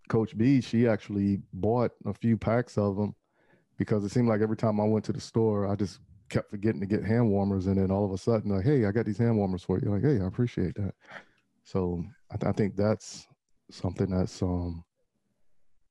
Coach 0.07 0.37
B, 0.37 0.61
she 0.61 0.87
actually 0.87 1.41
bought 1.53 1.91
a 2.05 2.13
few 2.13 2.37
packs 2.37 2.77
of 2.77 2.95
them 2.95 3.13
because 3.77 4.03
it 4.03 4.09
seemed 4.09 4.27
like 4.27 4.41
every 4.41 4.57
time 4.57 4.79
I 4.79 4.85
went 4.85 5.05
to 5.05 5.13
the 5.13 5.21
store, 5.21 5.67
I 5.67 5.75
just 5.75 5.99
kept 6.29 6.49
forgetting 6.49 6.81
to 6.81 6.85
get 6.85 7.03
hand 7.03 7.29
warmers. 7.29 7.67
And 7.67 7.77
then 7.77 7.91
all 7.91 8.05
of 8.05 8.11
a 8.11 8.17
sudden, 8.17 8.51
like, 8.51 8.65
hey, 8.65 8.85
I 8.85 8.91
got 8.91 9.05
these 9.05 9.17
hand 9.17 9.37
warmers 9.37 9.63
for 9.63 9.79
you. 9.79 9.91
Like, 9.91 10.03
hey, 10.03 10.21
I 10.21 10.27
appreciate 10.27 10.75
that. 10.75 10.93
So 11.63 12.03
I, 12.31 12.37
th- 12.37 12.49
I 12.49 12.53
think 12.53 12.75
that's 12.75 13.27
something 13.69 14.09
that's 14.09 14.41
um 14.41 14.83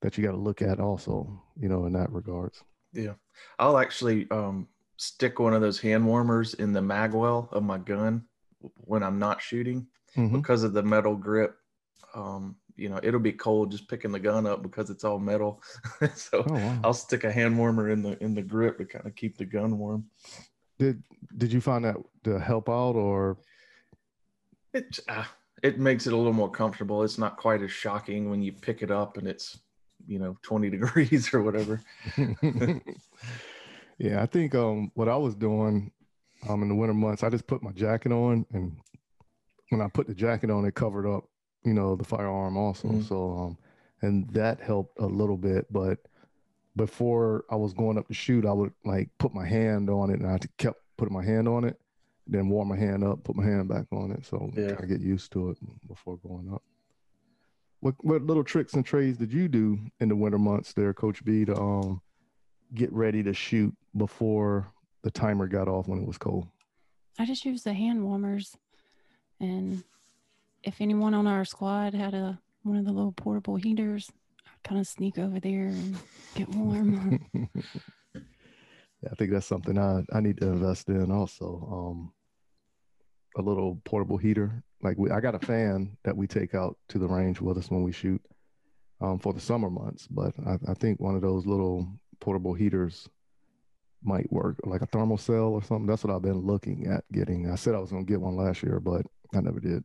that 0.01 0.17
you 0.17 0.25
got 0.25 0.33
to 0.33 0.39
look 0.39 0.63
at 0.63 0.81
also, 0.81 1.43
you 1.59 1.69
know, 1.69 1.87
in 1.87 1.93
that 1.93 2.11
regards. 2.11 2.63
Yeah, 2.93 3.15
I'll 3.59 3.79
actually 3.79 4.27
um 4.31 4.69
stick 4.97 5.39
one 5.39 5.55
of 5.55 5.61
those 5.61 5.79
hand 5.79 6.07
warmers 6.07 6.55
in 6.55 6.73
the 6.73 6.81
magwell 6.81 7.53
of 7.53 7.63
my 7.63 7.79
gun 7.79 8.25
when 8.77 9.03
I'm 9.03 9.19
not 9.19 9.43
shooting 9.43 9.87
mm-hmm. 10.17 10.37
because 10.37 10.63
of 10.63 10.73
the 10.73 10.83
metal 10.83 11.15
grip. 11.15 11.57
Um, 12.15 12.57
you 12.77 12.89
know, 12.89 13.01
it'll 13.03 13.21
be 13.21 13.33
cold 13.33 13.71
just 13.71 13.89
picking 13.89 14.13
the 14.13 14.21
gun 14.21 14.47
up 14.47 14.63
because 14.63 14.91
it's 14.91 15.05
all 15.05 15.19
metal. 15.19 15.63
so 16.15 16.45
oh, 16.49 16.55
wow. 16.55 16.81
I'll 16.85 16.95
stick 16.95 17.25
a 17.25 17.33
hand 17.33 17.59
warmer 17.59 17.91
in 17.91 18.03
the 18.03 18.23
in 18.23 18.35
the 18.35 18.43
grip 18.43 18.79
to 18.79 18.85
kind 18.85 19.07
of 19.07 19.15
keep 19.15 19.37
the 19.39 19.45
gun 19.45 19.79
warm. 19.79 20.07
Did 20.79 21.03
did 21.37 21.53
you 21.53 21.61
find 21.61 21.85
that 21.85 21.97
to 22.25 22.39
help 22.39 22.69
out 22.69 22.97
or? 22.97 23.39
It 24.75 24.99
uh, 25.09 25.25
it 25.63 25.79
makes 25.79 26.07
it 26.07 26.13
a 26.13 26.17
little 26.17 26.33
more 26.33 26.51
comfortable. 26.51 27.03
It's 27.03 27.19
not 27.19 27.37
quite 27.37 27.63
as 27.63 27.73
shocking 27.73 28.31
when 28.31 28.43
you 28.43 28.53
pick 28.53 28.83
it 28.83 28.91
up 28.91 29.17
and 29.17 29.27
it's 29.27 29.59
you 30.07 30.19
know 30.19 30.37
20 30.43 30.71
degrees 30.77 31.33
or 31.33 31.43
whatever. 31.43 31.81
yeah, 33.99 34.23
I 34.23 34.27
think 34.27 34.55
um 34.55 34.91
what 34.95 35.09
I 35.09 35.17
was 35.17 35.35
doing 35.35 35.91
um 36.49 36.63
in 36.63 36.69
the 36.69 36.75
winter 36.75 36.95
months, 36.95 37.23
I 37.23 37.31
just 37.31 37.47
put 37.47 37.63
my 37.63 37.73
jacket 37.73 38.13
on 38.13 38.45
and 38.53 38.77
when 39.71 39.81
I 39.81 39.89
put 39.89 40.07
the 40.07 40.15
jacket 40.15 40.51
on, 40.51 40.65
it 40.65 40.75
covered 40.75 41.07
up, 41.13 41.25
you 41.67 41.75
know, 41.75 41.97
the 41.97 42.05
firearm 42.05 42.57
also. 42.57 42.89
Mm-hmm. 42.89 43.03
So 43.03 43.33
um 43.33 43.59
and 44.03 44.29
that 44.31 44.61
helped 44.61 44.99
a 45.01 45.07
little 45.07 45.37
bit, 45.37 45.67
but 45.71 45.99
before 46.77 47.45
I 47.51 47.57
was 47.57 47.73
going 47.73 47.99
up 47.99 48.09
to 48.09 48.15
shoot, 48.15 48.47
I 48.47 48.53
would 48.53 48.73
like 48.85 49.09
put 49.19 49.35
my 49.35 49.47
hand 49.47 49.91
on 49.91 50.11
it 50.11 50.21
and 50.21 50.31
I 50.31 50.39
kept 50.59 50.81
putting 50.97 51.15
my 51.15 51.25
hand 51.25 51.49
on 51.49 51.65
it 51.65 51.79
then 52.27 52.49
warm 52.49 52.69
my 52.69 52.77
hand 52.77 53.05
up, 53.05 53.23
put 53.25 53.37
my 53.37 53.45
hand 53.45 53.69
back 53.69 53.87
on 53.93 54.11
it. 54.11 54.25
So 54.25 54.51
yeah. 54.55 54.75
I 54.81 54.87
get 54.87 55.01
used 55.01 55.33
to 55.33 55.51
it 55.51 55.59
before 55.87 56.17
going 56.19 56.53
up. 56.53 56.63
What 57.81 57.95
what 58.05 58.23
little 58.23 58.45
tricks 58.45 58.75
and 58.75 58.85
trades 58.85 59.19
did 59.19 59.33
you 59.33 59.49
do 59.49 59.79
in 60.01 60.09
the 60.09 60.17
winter 60.17 60.39
months 60.39 60.73
there, 60.73 60.93
Coach 60.93 61.25
B, 61.25 61.45
to 61.45 61.57
um 61.57 62.01
get 62.75 62.93
ready 62.93 63.23
to 63.23 63.33
shoot 63.33 63.75
before 63.97 64.73
the 65.03 65.11
timer 65.11 65.47
got 65.47 65.69
off 65.69 65.87
when 65.87 66.01
it 66.01 66.07
was 66.07 66.19
cold? 66.19 66.49
I 67.19 67.27
just 67.27 67.45
used 67.45 67.65
the 67.65 67.75
hand 67.75 68.05
warmers, 68.05 68.57
and 69.41 69.85
if 70.67 70.81
anyone 70.81 71.15
on 71.15 71.27
our 71.27 71.45
squad 71.45 71.95
had 71.95 72.13
a 72.13 72.39
one 72.65 72.77
of 72.77 72.85
the 72.85 72.93
little 72.93 73.13
portable 73.13 73.57
heaters, 73.57 74.11
I'd 74.45 74.69
kind 74.69 74.81
of 74.81 74.87
sneak 74.87 75.19
over 75.19 75.39
there 75.39 75.69
and 75.69 75.97
get 76.35 76.49
warm. 76.49 77.25
yeah, 77.35 78.21
I 79.11 79.15
think 79.15 79.31
that's 79.31 79.47
something 79.47 79.79
I 79.79 80.03
I 80.13 80.21
need 80.21 80.39
to 80.39 80.49
invest 80.49 80.89
in 80.89 81.11
also. 81.11 81.69
Um, 81.71 82.13
a 83.37 83.43
little 83.43 83.81
portable 83.85 84.17
heater. 84.17 84.63
Like 84.83 84.99
we, 84.99 85.11
I 85.11 85.21
got 85.21 85.35
a 85.35 85.47
fan 85.47 85.97
that 86.05 86.17
we 86.17 86.27
take 86.27 86.55
out 86.55 86.77
to 86.89 86.99
the 86.99 87.07
range 87.07 87.41
with 87.41 87.59
us 87.59 87.71
when 87.71 87.83
we 87.83 87.93
shoot 87.93 88.21
um, 89.01 89.19
for 89.19 89.33
the 89.33 89.41
summer 89.41 89.71
months. 89.71 90.07
But 90.09 90.35
I, 90.47 90.57
I, 90.71 90.75
think 90.75 91.01
one 91.01 91.15
of 91.15 91.23
those 91.23 91.47
little 91.47 91.87
portable 92.21 92.55
heaters 92.55 93.09
might 94.03 94.31
work, 94.33 94.57
like 94.65 94.83
a 94.83 94.87
thermal 94.87 95.19
cell 95.19 95.53
or 95.53 95.63
something. 95.63 95.87
That's 95.87 96.03
what 96.03 96.15
I've 96.15 96.23
been 96.23 96.47
looking 96.47 96.87
at 96.87 97.05
getting. 97.13 97.51
I 97.51 97.57
said 97.57 97.75
I 97.75 97.79
was 97.79 97.91
going 97.91 98.07
to 98.07 98.11
get 98.11 98.21
one 98.21 98.37
last 98.37 98.63
year, 98.63 98.81
but 98.81 99.03
I 99.35 99.41
never 99.41 99.61
did. 99.61 99.85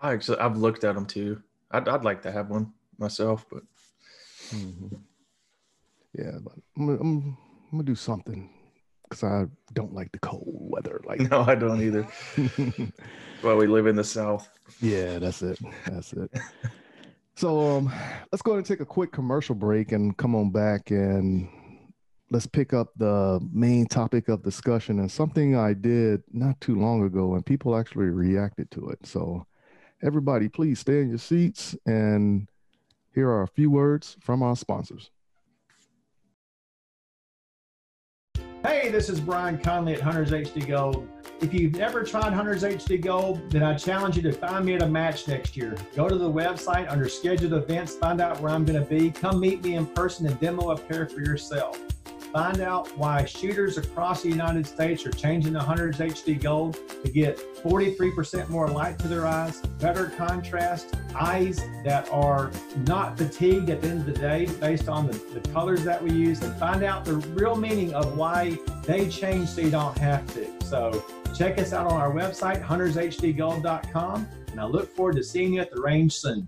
I 0.00 0.12
actually, 0.12 0.38
I've 0.38 0.56
looked 0.56 0.84
at 0.84 0.94
them 0.94 1.06
too. 1.06 1.42
I'd, 1.70 1.88
I'd 1.88 2.04
like 2.04 2.22
to 2.22 2.32
have 2.32 2.50
one 2.50 2.72
myself, 2.98 3.46
but 3.50 3.62
mm-hmm. 4.50 4.96
yeah, 6.14 6.38
but 6.42 6.54
I'm, 6.76 6.88
I'm, 6.88 7.00
I'm 7.00 7.36
gonna 7.72 7.82
do 7.84 7.94
something 7.94 8.50
because 9.02 9.24
I 9.24 9.46
don't 9.74 9.94
like 9.94 10.12
the 10.12 10.18
cold 10.18 10.44
weather. 10.46 11.00
Like 11.04 11.20
no, 11.30 11.42
I 11.42 11.54
don't 11.54 11.82
either. 11.82 12.06
well, 13.42 13.56
we 13.56 13.66
live 13.66 13.86
in 13.86 13.96
the 13.96 14.04
South. 14.04 14.48
Yeah, 14.80 15.18
that's 15.18 15.42
it. 15.42 15.58
That's 15.86 16.12
it. 16.12 16.30
so 17.36 17.76
um, 17.76 17.92
let's 18.32 18.42
go 18.42 18.52
ahead 18.52 18.58
and 18.58 18.66
take 18.66 18.80
a 18.80 18.86
quick 18.86 19.12
commercial 19.12 19.54
break 19.54 19.92
and 19.92 20.16
come 20.16 20.34
on 20.34 20.50
back 20.50 20.90
and 20.90 21.48
let's 22.30 22.46
pick 22.46 22.74
up 22.74 22.88
the 22.96 23.40
main 23.52 23.86
topic 23.86 24.28
of 24.28 24.42
discussion 24.42 24.98
and 24.98 25.10
something 25.10 25.56
I 25.56 25.72
did 25.72 26.22
not 26.30 26.60
too 26.60 26.78
long 26.78 27.04
ago 27.04 27.34
and 27.34 27.44
people 27.44 27.76
actually 27.76 28.06
reacted 28.06 28.70
to 28.72 28.90
it. 28.90 29.06
So 29.06 29.46
everybody, 30.02 30.48
please 30.48 30.78
stay 30.78 31.00
in 31.00 31.08
your 31.08 31.18
seats 31.18 31.76
and 31.86 32.48
here 33.14 33.28
are 33.28 33.42
a 33.42 33.48
few 33.48 33.70
words 33.70 34.16
from 34.20 34.42
our 34.42 34.54
sponsors. 34.54 35.10
Hey, 38.64 38.90
this 38.90 39.08
is 39.08 39.20
Brian 39.20 39.58
Conley 39.58 39.94
at 39.94 40.00
Hunters 40.00 40.30
HD 40.30 40.66
Gold. 40.66 41.08
If 41.40 41.54
you've 41.54 41.74
never 41.74 42.02
tried 42.02 42.32
Hunters 42.32 42.64
HD 42.64 43.00
Gold, 43.00 43.50
then 43.50 43.62
I 43.62 43.74
challenge 43.74 44.16
you 44.16 44.22
to 44.22 44.32
find 44.32 44.64
me 44.64 44.74
at 44.74 44.82
a 44.82 44.88
match 44.88 45.28
next 45.28 45.56
year. 45.56 45.76
Go 45.94 46.08
to 46.08 46.16
the 46.16 46.30
website 46.30 46.90
under 46.90 47.08
scheduled 47.08 47.52
events, 47.52 47.94
find 47.94 48.20
out 48.20 48.40
where 48.40 48.52
I'm 48.52 48.64
going 48.64 48.82
to 48.82 48.88
be. 48.88 49.10
Come 49.10 49.38
meet 49.38 49.62
me 49.62 49.76
in 49.76 49.86
person 49.86 50.26
and 50.26 50.38
demo 50.40 50.70
a 50.70 50.76
pair 50.76 51.08
for 51.08 51.20
yourself. 51.20 51.80
Find 52.32 52.60
out 52.60 52.94
why 52.98 53.24
shooters 53.24 53.78
across 53.78 54.22
the 54.22 54.28
United 54.28 54.66
States 54.66 55.06
are 55.06 55.10
changing 55.10 55.54
the 55.54 55.62
Hunters 55.62 55.96
HD 55.96 56.38
Gold 56.38 56.78
to 57.02 57.10
get 57.10 57.38
43% 57.62 58.50
more 58.50 58.68
light 58.68 58.98
to 58.98 59.08
their 59.08 59.26
eyes, 59.26 59.62
better 59.80 60.10
contrast, 60.10 60.94
eyes 61.14 61.56
that 61.84 62.06
are 62.12 62.50
not 62.86 63.16
fatigued 63.16 63.70
at 63.70 63.80
the 63.80 63.88
end 63.88 64.00
of 64.00 64.06
the 64.06 64.20
day 64.20 64.44
based 64.60 64.90
on 64.90 65.06
the, 65.06 65.16
the 65.32 65.40
colors 65.52 65.84
that 65.84 66.02
we 66.02 66.10
use, 66.12 66.42
and 66.42 66.54
find 66.56 66.82
out 66.82 67.06
the 67.06 67.16
real 67.16 67.56
meaning 67.56 67.94
of 67.94 68.16
why 68.18 68.58
they 68.82 69.08
change 69.08 69.48
so 69.48 69.62
you 69.62 69.70
don't 69.70 69.96
have 69.96 70.26
to. 70.34 70.46
So 70.66 71.02
check 71.34 71.58
us 71.58 71.72
out 71.72 71.86
on 71.86 71.98
our 71.98 72.12
website, 72.12 72.62
huntershdgold.com, 72.62 74.28
and 74.50 74.60
I 74.60 74.64
look 74.64 74.94
forward 74.94 75.16
to 75.16 75.24
seeing 75.24 75.54
you 75.54 75.62
at 75.62 75.70
the 75.70 75.80
range 75.80 76.14
soon. 76.14 76.46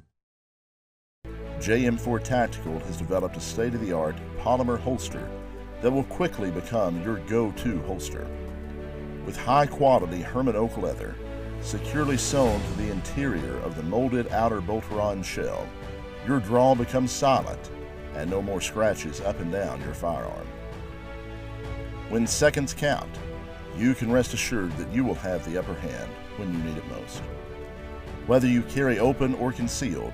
JM4 1.58 2.22
Tactical 2.22 2.78
has 2.80 2.98
developed 2.98 3.36
a 3.36 3.40
state 3.40 3.74
of 3.74 3.80
the 3.80 3.92
art 3.92 4.16
polymer 4.38 4.78
holster 4.78 5.26
that 5.82 5.90
will 5.90 6.04
quickly 6.04 6.50
become 6.50 7.02
your 7.02 7.18
go 7.20 7.50
to 7.52 7.80
holster. 7.82 8.26
With 9.24 9.36
high 9.36 9.66
quality 9.66 10.22
Hermann 10.22 10.56
oak 10.56 10.76
leather, 10.76 11.14
securely 11.60 12.16
sewn 12.16 12.60
to 12.60 12.72
the 12.74 12.90
interior 12.90 13.58
of 13.58 13.76
the 13.76 13.82
molded 13.82 14.28
outer 14.32 14.60
Boltaron 14.60 15.24
shell, 15.24 15.68
your 16.26 16.40
draw 16.40 16.74
becomes 16.74 17.10
silent 17.10 17.70
and 18.14 18.30
no 18.30 18.42
more 18.42 18.60
scratches 18.60 19.20
up 19.20 19.40
and 19.40 19.52
down 19.52 19.80
your 19.82 19.94
firearm. 19.94 20.46
When 22.08 22.26
seconds 22.26 22.74
count, 22.74 23.10
you 23.76 23.94
can 23.94 24.10
rest 24.10 24.34
assured 24.34 24.76
that 24.76 24.92
you 24.92 25.04
will 25.04 25.14
have 25.14 25.44
the 25.44 25.58
upper 25.58 25.74
hand 25.74 26.10
when 26.36 26.52
you 26.52 26.58
need 26.64 26.76
it 26.76 26.88
most. 26.88 27.22
Whether 28.26 28.48
you 28.48 28.62
carry 28.62 28.98
open 28.98 29.34
or 29.34 29.52
concealed, 29.52 30.12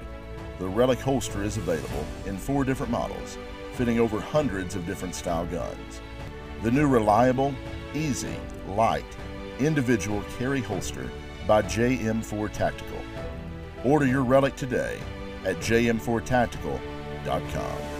the 0.59 0.69
Relic 0.69 0.99
holster 0.99 1.43
is 1.43 1.57
available 1.57 2.05
in 2.27 2.39
four 2.39 2.65
different 2.65 2.93
models, 2.93 3.39
fitting 3.77 4.01
over 4.01 4.21
hundreds 4.21 4.75
of 4.75 4.85
different 4.87 5.15
style 5.15 5.47
guns. 5.47 6.01
The 6.63 6.71
new 6.71 6.89
reliable, 6.89 7.55
easy, 7.95 8.35
light, 8.69 9.05
individual 9.59 10.23
carry 10.39 10.63
holster 10.63 11.11
by 11.47 11.61
JM4 11.63 12.53
Tactical. 12.53 12.99
Order 13.85 14.07
your 14.07 14.25
Relic 14.25 14.57
today 14.57 14.99
at 15.45 15.59
jm4tactical.com. 15.59 17.96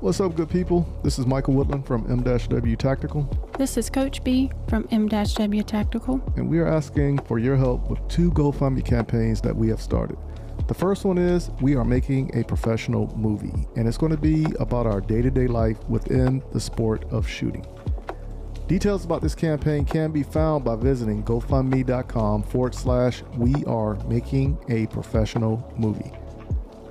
What's 0.00 0.20
up, 0.20 0.34
good 0.34 0.48
people? 0.48 0.86
This 1.02 1.18
is 1.18 1.26
Michael 1.26 1.54
Woodland 1.54 1.86
from 1.86 2.10
M-W 2.10 2.76
Tactical, 2.76 3.28
This 3.58 3.76
is 3.76 3.90
Coach 3.90 4.24
B 4.24 4.50
from 4.68 4.88
M-W 4.90 5.62
Tactical. 5.62 6.20
and 6.36 6.48
we 6.48 6.58
are 6.58 6.66
asking 6.66 7.18
for 7.20 7.38
your 7.38 7.56
help 7.56 7.88
with 7.90 7.98
two 8.08 8.30
GoFundMe 8.32 8.84
campaigns 8.84 9.40
that 9.42 9.54
we 9.54 9.68
have 9.68 9.80
started. 9.80 10.16
The 10.68 10.74
first 10.74 11.04
one 11.04 11.18
is 11.18 11.50
we 11.60 11.74
are 11.76 11.84
making 11.84 12.34
a 12.34 12.44
professional 12.44 13.14
movie, 13.16 13.66
and 13.76 13.86
it's 13.86 13.98
going 13.98 14.12
to 14.12 14.18
be 14.18 14.46
about 14.58 14.86
our 14.86 15.00
day-to-day 15.02 15.48
life 15.48 15.78
within 15.88 16.42
the 16.52 16.60
sport 16.60 17.04
of 17.10 17.28
shooting. 17.28 17.66
Details 18.68 19.04
about 19.04 19.20
this 19.20 19.34
campaign 19.34 19.84
can 19.84 20.12
be 20.12 20.22
found 20.22 20.64
by 20.64 20.76
visiting 20.76 21.24
gofundme.com 21.24 22.42
forward 22.44 22.74
slash 22.74 23.22
we 23.36 23.52
are 23.66 23.94
making 24.06 24.56
a 24.68 24.86
professional 24.86 25.72
movie. 25.76 26.12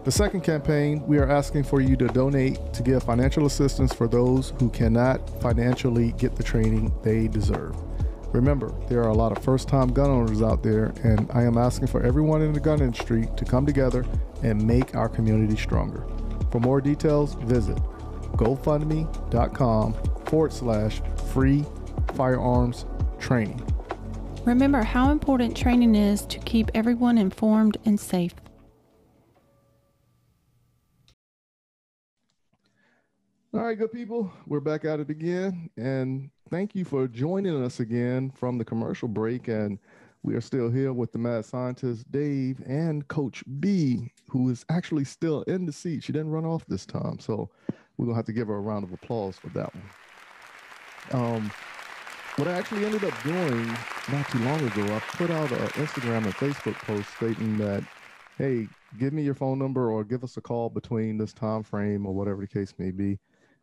The 0.10 0.16
second 0.16 0.42
campaign, 0.42 1.06
we 1.06 1.20
are 1.20 1.30
asking 1.30 1.66
for 1.66 1.82
you 1.82 1.96
to 1.98 2.08
donate 2.08 2.74
to 2.74 2.82
give 2.82 3.04
financial 3.04 3.46
assistance 3.46 3.94
for 3.94 4.08
those 4.08 4.54
who 4.58 4.72
cannot 4.72 5.40
financially 5.40 6.14
get 6.14 6.36
the 6.36 6.42
training 6.42 6.92
they 7.04 7.28
deserve. 7.28 7.76
Remember, 8.34 8.74
there 8.90 9.04
are 9.04 9.10
a 9.10 9.14
lot 9.14 9.32
of 9.32 9.44
first 9.44 9.68
time 9.68 9.94
gun 9.94 10.10
owners 10.10 10.42
out 10.42 10.64
there, 10.64 10.96
and 11.04 11.30
I 11.32 11.44
am 11.44 11.60
asking 11.60 11.90
for 11.90 12.02
everyone 12.02 12.42
in 12.42 12.54
the 12.54 12.60
gun 12.60 12.82
industry 12.82 13.30
to 13.38 13.46
come 13.46 13.68
together 13.68 14.04
and 14.42 14.60
make 14.66 14.96
our 14.96 15.10
community 15.10 15.56
stronger. 15.56 16.08
For 16.52 16.60
more 16.60 16.82
details, 16.82 17.36
visit 17.36 17.78
gofundme.com 18.32 19.94
forward 20.26 20.54
slash 20.54 21.04
free 21.32 21.64
firearms 22.16 22.88
training. 23.20 23.62
Remember 24.44 24.82
how 24.82 25.12
important 25.12 25.56
training 25.56 25.94
is 25.94 26.26
to 26.26 26.40
keep 26.40 26.72
everyone 26.74 27.20
informed 27.20 27.78
and 27.86 28.00
safe. 28.00 28.34
All 33.52 33.62
right, 33.62 33.76
good 33.76 33.92
people, 33.92 34.32
we're 34.46 34.60
back 34.60 34.86
at 34.86 35.00
it 35.00 35.10
again, 35.10 35.72
and 35.76 36.30
thank 36.52 36.76
you 36.76 36.86
for 36.86 37.08
joining 37.08 37.64
us 37.64 37.80
again 37.80 38.30
from 38.30 38.60
the 38.60 38.64
commercial 38.64 39.08
break. 39.08 39.48
And 39.48 39.80
we 40.22 40.36
are 40.36 40.42
still 40.42 40.70
here 40.70 40.94
with 40.94 41.12
the 41.14 41.18
mad 41.18 41.46
scientist 41.46 42.12
Dave 42.12 42.62
and 42.68 43.08
Coach 43.08 43.44
B, 43.60 44.14
who 44.30 44.52
is 44.52 44.64
actually 44.70 45.04
still 45.04 45.42
in 45.44 45.66
the 45.66 45.72
seat. 45.72 46.04
She 46.04 46.12
didn't 46.12 46.30
run 46.30 46.46
off 46.46 46.64
this 46.68 46.86
time, 46.86 47.18
so 47.18 47.50
we're 47.98 48.06
gonna 48.06 48.18
have 48.18 48.28
to 48.28 48.34
give 48.34 48.50
her 48.50 48.56
a 48.56 48.62
round 48.62 48.84
of 48.84 48.94
applause 48.94 49.38
for 49.38 49.50
that 49.50 49.74
one. 49.74 51.24
Um, 51.24 51.52
what 52.36 52.48
I 52.48 52.52
actually 52.52 52.86
ended 52.86 53.04
up 53.04 53.24
doing 53.24 53.66
not 54.12 54.30
too 54.30 54.40
long 54.44 54.60
ago, 54.60 54.84
I 54.94 55.00
put 55.18 55.32
out 55.32 55.52
an 55.52 55.58
Instagram 55.70 56.26
and 56.26 56.36
Facebook 56.36 56.76
post 56.86 57.10
stating 57.16 57.58
that, 57.58 57.84
hey, 58.38 58.68
give 59.00 59.12
me 59.12 59.24
your 59.24 59.34
phone 59.34 59.58
number 59.58 59.90
or 59.90 60.04
give 60.04 60.24
us 60.24 60.38
a 60.38 60.42
call 60.42 60.70
between 60.70 61.18
this 61.18 61.34
time 61.34 61.64
frame 61.64 62.06
or 62.06 62.14
whatever 62.14 62.42
the 62.42 62.48
case 62.48 62.76
may 62.78 62.92
be. 62.92 63.18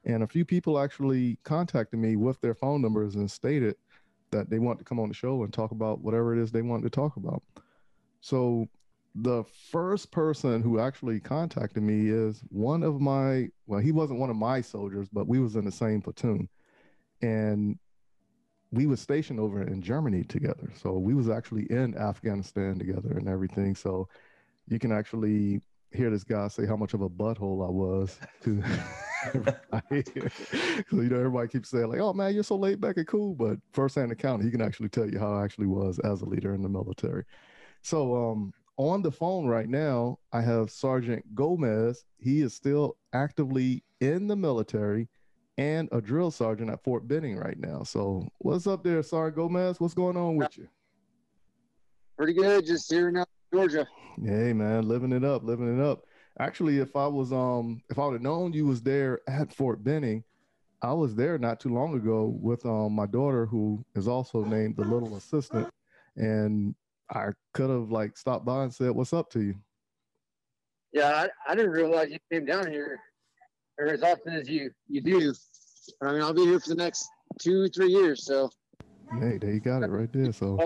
And 0.06 0.22
a 0.22 0.26
few 0.26 0.44
people 0.44 0.78
actually 0.78 1.36
contacted 1.42 1.98
me 1.98 2.14
with 2.14 2.40
their 2.40 2.54
phone 2.54 2.80
numbers 2.80 3.16
and 3.16 3.28
stated 3.28 3.74
that 4.30 4.48
they 4.48 4.60
want 4.60 4.78
to 4.78 4.84
come 4.84 5.00
on 5.00 5.08
the 5.08 5.14
show 5.14 5.42
and 5.42 5.52
talk 5.52 5.72
about 5.72 6.00
whatever 6.00 6.34
it 6.34 6.40
is 6.40 6.50
they 6.52 6.62
want 6.62 6.84
to 6.84 6.90
talk 6.90 7.16
about. 7.16 7.42
So 8.20 8.68
the 9.16 9.44
first 9.70 10.12
person 10.12 10.62
who 10.62 10.78
actually 10.78 11.18
contacted 11.18 11.82
me 11.82 12.08
is 12.08 12.42
one 12.50 12.82
of 12.82 13.00
my 13.00 13.48
well, 13.66 13.80
he 13.80 13.90
wasn't 13.90 14.20
one 14.20 14.30
of 14.30 14.36
my 14.36 14.60
soldiers, 14.60 15.08
but 15.12 15.26
we 15.26 15.40
was 15.40 15.56
in 15.56 15.64
the 15.64 15.72
same 15.72 16.00
platoon. 16.00 16.48
And 17.20 17.78
we 18.70 18.86
was 18.86 19.00
stationed 19.00 19.40
over 19.40 19.62
in 19.62 19.82
Germany 19.82 20.22
together. 20.24 20.70
So 20.74 20.98
we 20.98 21.14
was 21.14 21.28
actually 21.28 21.64
in 21.64 21.96
Afghanistan 21.96 22.78
together 22.78 23.16
and 23.16 23.28
everything. 23.28 23.74
So 23.74 24.08
you 24.68 24.78
can 24.78 24.92
actually 24.92 25.60
hear 25.92 26.10
this 26.10 26.24
guy 26.24 26.46
say 26.48 26.66
how 26.66 26.76
much 26.76 26.94
of 26.94 27.00
a 27.00 27.08
butthole 27.08 27.66
I 27.66 27.70
was 27.70 28.18
so 30.90 30.96
you 30.96 31.08
know 31.08 31.16
everybody 31.16 31.48
keeps 31.48 31.70
saying 31.70 31.88
like 31.88 32.00
oh 32.00 32.12
man 32.12 32.34
you're 32.34 32.42
so 32.42 32.56
laid 32.56 32.80
back 32.80 32.96
and 32.96 33.06
cool 33.06 33.34
but 33.34 33.58
first-hand 33.72 34.12
account 34.12 34.42
he 34.42 34.50
can 34.50 34.60
actually 34.60 34.88
tell 34.88 35.08
you 35.08 35.18
how 35.18 35.32
I 35.32 35.44
actually 35.44 35.66
was 35.66 35.98
as 36.00 36.22
a 36.22 36.26
leader 36.26 36.54
in 36.54 36.62
the 36.62 36.68
military. 36.68 37.24
So 37.82 38.14
um 38.14 38.52
on 38.76 39.02
the 39.02 39.10
phone 39.10 39.46
right 39.46 39.68
now 39.68 40.18
I 40.32 40.40
have 40.42 40.70
Sergeant 40.70 41.34
Gomez. 41.34 42.04
He 42.18 42.42
is 42.42 42.54
still 42.54 42.96
actively 43.12 43.82
in 44.00 44.26
the 44.26 44.36
military 44.36 45.08
and 45.58 45.88
a 45.92 46.00
drill 46.00 46.30
sergeant 46.30 46.70
at 46.70 46.82
Fort 46.82 47.08
Benning 47.08 47.36
right 47.36 47.58
now. 47.58 47.82
So 47.82 48.28
what's 48.38 48.66
up 48.66 48.84
there 48.84 49.02
Sergeant 49.02 49.36
Gomez? 49.36 49.80
What's 49.80 49.94
going 49.94 50.16
on 50.16 50.36
with 50.36 50.56
you? 50.58 50.68
Pretty 52.16 52.34
good, 52.34 52.66
just 52.66 52.90
here 52.90 53.08
in 53.08 53.24
Georgia. 53.52 53.86
Hey 54.22 54.52
man, 54.52 54.88
living 54.88 55.12
it 55.12 55.24
up, 55.24 55.44
living 55.44 55.78
it 55.78 55.82
up. 55.82 56.04
Actually, 56.38 56.78
if 56.78 56.94
I 56.96 57.06
was 57.06 57.32
um 57.32 57.82
if 57.88 57.98
I 57.98 58.06
would 58.06 58.14
have 58.14 58.22
known 58.22 58.52
you 58.52 58.66
was 58.66 58.82
there 58.82 59.20
at 59.28 59.52
Fort 59.52 59.82
Benning, 59.82 60.22
I 60.82 60.92
was 60.92 61.14
there 61.14 61.38
not 61.38 61.60
too 61.60 61.72
long 61.72 61.94
ago 61.94 62.36
with 62.40 62.64
um 62.66 62.92
my 62.92 63.06
daughter 63.06 63.46
who 63.46 63.84
is 63.94 64.06
also 64.06 64.44
named 64.44 64.76
the 64.76 64.84
little 64.84 65.16
assistant, 65.16 65.68
and 66.16 66.74
I 67.10 67.28
could 67.54 67.70
have 67.70 67.90
like 67.90 68.16
stopped 68.18 68.44
by 68.44 68.64
and 68.64 68.74
said 68.74 68.90
what's 68.90 69.14
up 69.14 69.30
to 69.30 69.40
you. 69.40 69.54
Yeah, 70.92 71.26
I, 71.46 71.52
I 71.52 71.54
didn't 71.54 71.72
realize 71.72 72.10
you 72.10 72.18
came 72.30 72.44
down 72.44 72.70
here 72.70 73.00
or 73.78 73.86
as 73.86 74.02
often 74.02 74.34
as 74.34 74.48
you 74.48 74.70
you 74.88 75.00
do. 75.00 75.32
I 76.02 76.12
mean, 76.12 76.22
I'll 76.22 76.34
be 76.34 76.44
here 76.44 76.60
for 76.60 76.68
the 76.68 76.74
next 76.74 77.08
two, 77.38 77.68
three 77.68 77.90
years. 77.90 78.26
So 78.26 78.50
Hey, 79.20 79.38
there 79.38 79.52
you 79.52 79.60
got 79.60 79.82
it 79.82 79.88
right 79.88 80.12
there. 80.12 80.32
So 80.32 80.58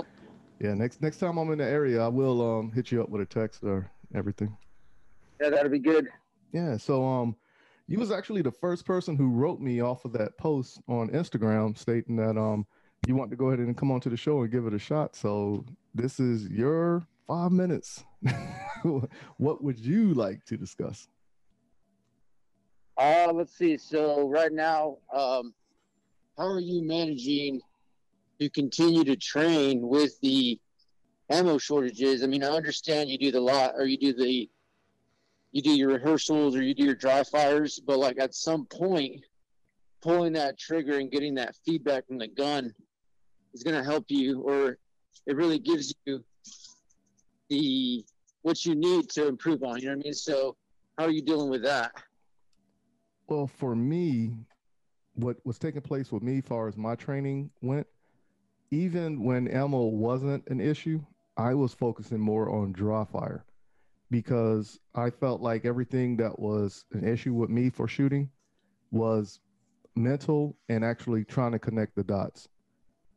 yeah, 0.58 0.74
next 0.74 1.00
next 1.00 1.18
time 1.18 1.38
I'm 1.38 1.50
in 1.52 1.58
the 1.58 1.64
area, 1.64 2.02
I 2.02 2.08
will 2.08 2.42
um 2.42 2.72
hit 2.72 2.90
you 2.90 3.02
up 3.02 3.08
with 3.08 3.22
a 3.22 3.26
text 3.26 3.62
or 3.62 3.88
everything. 4.14 4.56
Yeah, 5.40 5.50
that'll 5.50 5.70
be 5.70 5.78
good. 5.78 6.08
Yeah. 6.52 6.76
So 6.76 7.04
um, 7.04 7.36
you 7.86 7.98
was 7.98 8.10
actually 8.10 8.42
the 8.42 8.52
first 8.52 8.84
person 8.84 9.16
who 9.16 9.30
wrote 9.30 9.60
me 9.60 9.80
off 9.80 10.04
of 10.04 10.12
that 10.12 10.36
post 10.38 10.80
on 10.88 11.08
Instagram 11.10 11.76
stating 11.76 12.16
that 12.16 12.36
um 12.38 12.66
you 13.06 13.16
want 13.16 13.30
to 13.30 13.36
go 13.36 13.46
ahead 13.46 13.60
and 13.60 13.76
come 13.76 13.90
on 13.90 14.00
to 14.00 14.10
the 14.10 14.16
show 14.16 14.42
and 14.42 14.52
give 14.52 14.66
it 14.66 14.74
a 14.74 14.78
shot. 14.78 15.16
So 15.16 15.64
this 15.94 16.20
is 16.20 16.48
your 16.48 17.06
five 17.26 17.50
minutes. 17.50 18.04
what 19.38 19.64
would 19.64 19.78
you 19.78 20.12
like 20.14 20.44
to 20.46 20.56
discuss? 20.56 21.08
Uh, 22.98 23.32
let's 23.32 23.56
see. 23.56 23.78
So 23.78 24.28
right 24.28 24.52
now, 24.52 24.98
um, 25.14 25.54
how 26.36 26.46
are 26.46 26.60
you 26.60 26.86
managing 26.86 27.60
to 28.38 28.50
continue 28.50 29.04
to 29.04 29.16
train 29.16 29.80
with 29.80 30.20
the 30.20 30.60
ammo 31.30 31.56
shortages? 31.56 32.22
I 32.22 32.26
mean, 32.26 32.44
I 32.44 32.48
understand 32.48 33.08
you 33.08 33.16
do 33.16 33.30
the 33.30 33.40
lot 33.40 33.72
or 33.76 33.86
you 33.86 33.96
do 33.96 34.12
the 34.12 34.50
you 35.52 35.62
do 35.62 35.76
your 35.76 35.88
rehearsals 35.88 36.54
or 36.54 36.62
you 36.62 36.74
do 36.74 36.84
your 36.84 36.94
dry 36.94 37.24
fires, 37.24 37.80
but 37.84 37.98
like 37.98 38.18
at 38.20 38.34
some 38.34 38.66
point, 38.66 39.24
pulling 40.00 40.32
that 40.32 40.58
trigger 40.58 40.98
and 40.98 41.10
getting 41.10 41.34
that 41.34 41.56
feedback 41.64 42.06
from 42.06 42.18
the 42.18 42.28
gun 42.28 42.72
is 43.52 43.62
going 43.62 43.76
to 43.76 43.84
help 43.84 44.04
you, 44.08 44.40
or 44.40 44.78
it 45.26 45.36
really 45.36 45.58
gives 45.58 45.94
you 46.06 46.24
the 47.48 48.04
what 48.42 48.64
you 48.64 48.74
need 48.74 49.10
to 49.10 49.26
improve 49.26 49.62
on. 49.62 49.78
You 49.80 49.86
know 49.86 49.96
what 49.96 50.00
I 50.00 50.04
mean? 50.04 50.14
So, 50.14 50.56
how 50.96 51.04
are 51.04 51.10
you 51.10 51.22
dealing 51.22 51.50
with 51.50 51.62
that? 51.64 51.92
Well, 53.28 53.46
for 53.46 53.74
me, 53.74 54.32
what 55.14 55.36
was 55.44 55.58
taking 55.58 55.82
place 55.82 56.10
with 56.10 56.22
me, 56.22 56.38
as 56.38 56.44
far 56.44 56.68
as 56.68 56.76
my 56.76 56.94
training 56.94 57.50
went, 57.60 57.86
even 58.70 59.24
when 59.24 59.48
ammo 59.48 59.82
wasn't 59.82 60.46
an 60.48 60.60
issue, 60.60 61.00
I 61.36 61.54
was 61.54 61.74
focusing 61.74 62.20
more 62.20 62.48
on 62.50 62.72
dry 62.72 63.04
fire 63.04 63.44
because 64.10 64.80
I 64.94 65.10
felt 65.10 65.40
like 65.40 65.64
everything 65.64 66.16
that 66.18 66.38
was 66.38 66.84
an 66.92 67.06
issue 67.06 67.34
with 67.34 67.50
me 67.50 67.70
for 67.70 67.86
shooting 67.86 68.28
was 68.90 69.40
mental 69.94 70.56
and 70.68 70.84
actually 70.84 71.24
trying 71.24 71.52
to 71.52 71.58
connect 71.58 71.94
the 71.94 72.04
dots. 72.04 72.48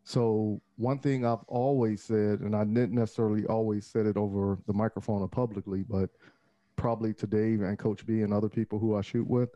So 0.04 0.62
one 0.76 1.00
thing 1.00 1.26
I've 1.26 1.44
always 1.48 2.04
said, 2.04 2.42
and 2.42 2.56
I 2.56 2.66
didn't 2.66 2.94
necessarily 2.94 3.46
always 3.46 3.86
said 3.86 4.06
it 4.06 4.18
over 4.18 4.60
the 4.68 4.74
microphone 4.74 5.22
or 5.22 5.30
publicly, 5.30 5.84
but 5.84 6.10
probably 6.76 7.14
to 7.16 7.28
Dave 7.28 7.62
and 7.62 7.80
Coach 7.80 8.06
B 8.06 8.22
and 8.22 8.34
other 8.34 8.50
people 8.50 8.80
who 8.80 8.96
I 8.96 9.02
shoot 9.02 9.28
with, 9.28 9.50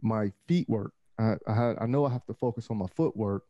my 0.00 0.32
feet 0.48 0.68
work. 0.68 0.92
I, 1.18 1.34
I 1.46 1.74
I 1.82 1.86
know 1.86 2.04
I 2.04 2.10
have 2.10 2.26
to 2.26 2.34
focus 2.34 2.68
on 2.70 2.78
my 2.78 2.86
footwork 2.94 3.44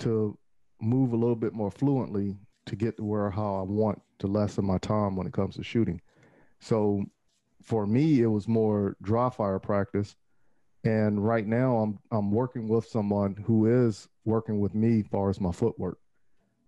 to 0.00 0.38
move 0.80 1.12
a 1.12 1.16
little 1.16 1.36
bit 1.36 1.52
more 1.52 1.70
fluently 1.70 2.36
to 2.66 2.76
get 2.76 2.96
to 2.96 3.04
where 3.04 3.30
how 3.30 3.56
I 3.56 3.62
want 3.62 4.00
to 4.20 4.26
lessen 4.26 4.64
my 4.64 4.78
time 4.78 5.16
when 5.16 5.26
it 5.26 5.32
comes 5.32 5.56
to 5.56 5.62
shooting. 5.62 6.00
So 6.60 7.04
for 7.62 7.86
me, 7.86 8.22
it 8.22 8.26
was 8.26 8.48
more 8.48 8.96
dry 9.02 9.30
fire 9.30 9.58
practice. 9.58 10.16
And 10.84 11.24
right 11.24 11.46
now, 11.46 11.76
I'm 11.76 11.98
I'm 12.10 12.30
working 12.30 12.68
with 12.68 12.86
someone 12.86 13.36
who 13.36 13.66
is 13.66 14.08
working 14.24 14.60
with 14.60 14.74
me 14.74 15.00
as 15.00 15.06
far 15.08 15.28
as 15.28 15.40
my 15.40 15.52
footwork, 15.52 15.98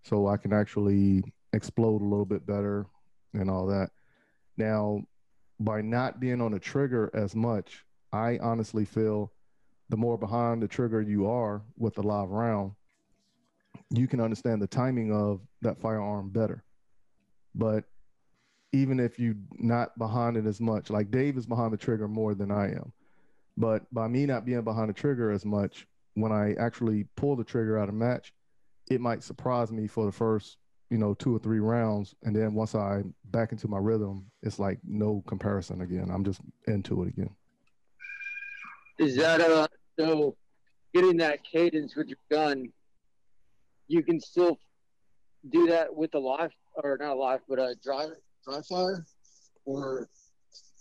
so 0.02 0.26
I 0.26 0.37
can 0.37 0.52
actually 0.52 1.22
explode 1.55 2.02
a 2.02 2.05
little 2.05 2.26
bit 2.26 2.46
better 2.46 2.87
and 3.33 3.48
all 3.50 3.66
that. 3.66 3.90
Now, 4.59 5.02
by 5.59 5.81
not 5.81 6.20
being 6.20 6.42
on 6.42 6.52
the 6.52 6.59
trigger 6.59 7.11
as 7.14 7.35
much, 7.35 7.85
I 8.12 8.38
honestly 8.38 8.85
feel 8.85 9.33
the 9.88 9.96
more 9.96 10.18
behind 10.18 10.62
the 10.62 10.68
trigger 10.68 11.00
you 11.00 11.26
are 11.28 11.62
with 11.78 11.94
the 11.94 12.02
live 12.02 12.28
round, 12.28 12.72
you 13.90 14.07
can 14.07 14.20
understand 14.20 14.61
the 14.61 14.66
timing 14.66 15.12
of 15.12 15.40
that 15.62 15.81
firearm 15.81 16.31
better. 16.31 16.64
But 17.55 17.85
even 18.72 18.98
if 18.98 19.18
you 19.18 19.37
not 19.58 19.96
behind 19.98 20.37
it 20.37 20.46
as 20.46 20.61
much, 20.61 20.90
like 20.90 21.11
Dave 21.11 21.37
is 21.37 21.46
behind 21.46 21.72
the 21.72 21.76
trigger 21.76 22.08
more 22.08 22.35
than 22.35 22.50
I 22.50 22.68
am. 22.68 22.92
But 23.56 23.82
by 23.92 24.08
me 24.08 24.24
not 24.24 24.46
being 24.46 24.62
behind 24.62 24.88
the 24.88 24.94
trigger 24.94 25.30
as 25.30 25.44
much, 25.44 25.87
when 26.14 26.32
I 26.32 26.54
actually 26.54 27.04
pull 27.16 27.37
the 27.37 27.44
trigger 27.44 27.78
out 27.78 27.88
of 27.88 27.94
match, 27.94 28.32
it 28.90 29.00
might 29.00 29.22
surprise 29.22 29.70
me 29.70 29.87
for 29.87 30.06
the 30.06 30.12
first, 30.12 30.56
you 30.90 30.98
know, 30.98 31.14
two 31.14 31.37
or 31.37 31.38
three 31.38 31.61
rounds. 31.61 32.14
And 32.22 32.35
then 32.35 32.54
once 32.54 32.74
I 32.74 33.02
back 33.26 33.52
into 33.52 33.68
my 33.68 33.78
rhythm, 33.78 34.24
it's 34.42 34.58
like 34.58 34.78
no 34.85 35.22
comparison 35.26 35.82
again. 35.82 36.11
I'm 36.11 36.24
just 36.24 36.40
into 36.66 37.02
it 37.02 37.08
again. 37.08 37.30
Is 38.98 39.16
that 39.16 39.40
uh 39.40 39.68
so 39.98 40.37
getting 40.94 41.18
that 41.18 41.40
cadence 41.44 41.94
with 41.94 42.08
your 42.08 42.18
gun, 42.30 42.72
you 43.88 44.02
can 44.02 44.18
still 44.20 44.58
do 45.50 45.66
that 45.66 45.94
with 45.94 46.14
a 46.14 46.18
live 46.18 46.52
or 46.74 46.96
not 46.98 47.12
a 47.12 47.14
live, 47.14 47.40
but 47.48 47.58
a 47.58 47.74
dry 47.82 48.06
dry 48.44 48.61
fire? 48.62 49.05
Or 49.64 50.09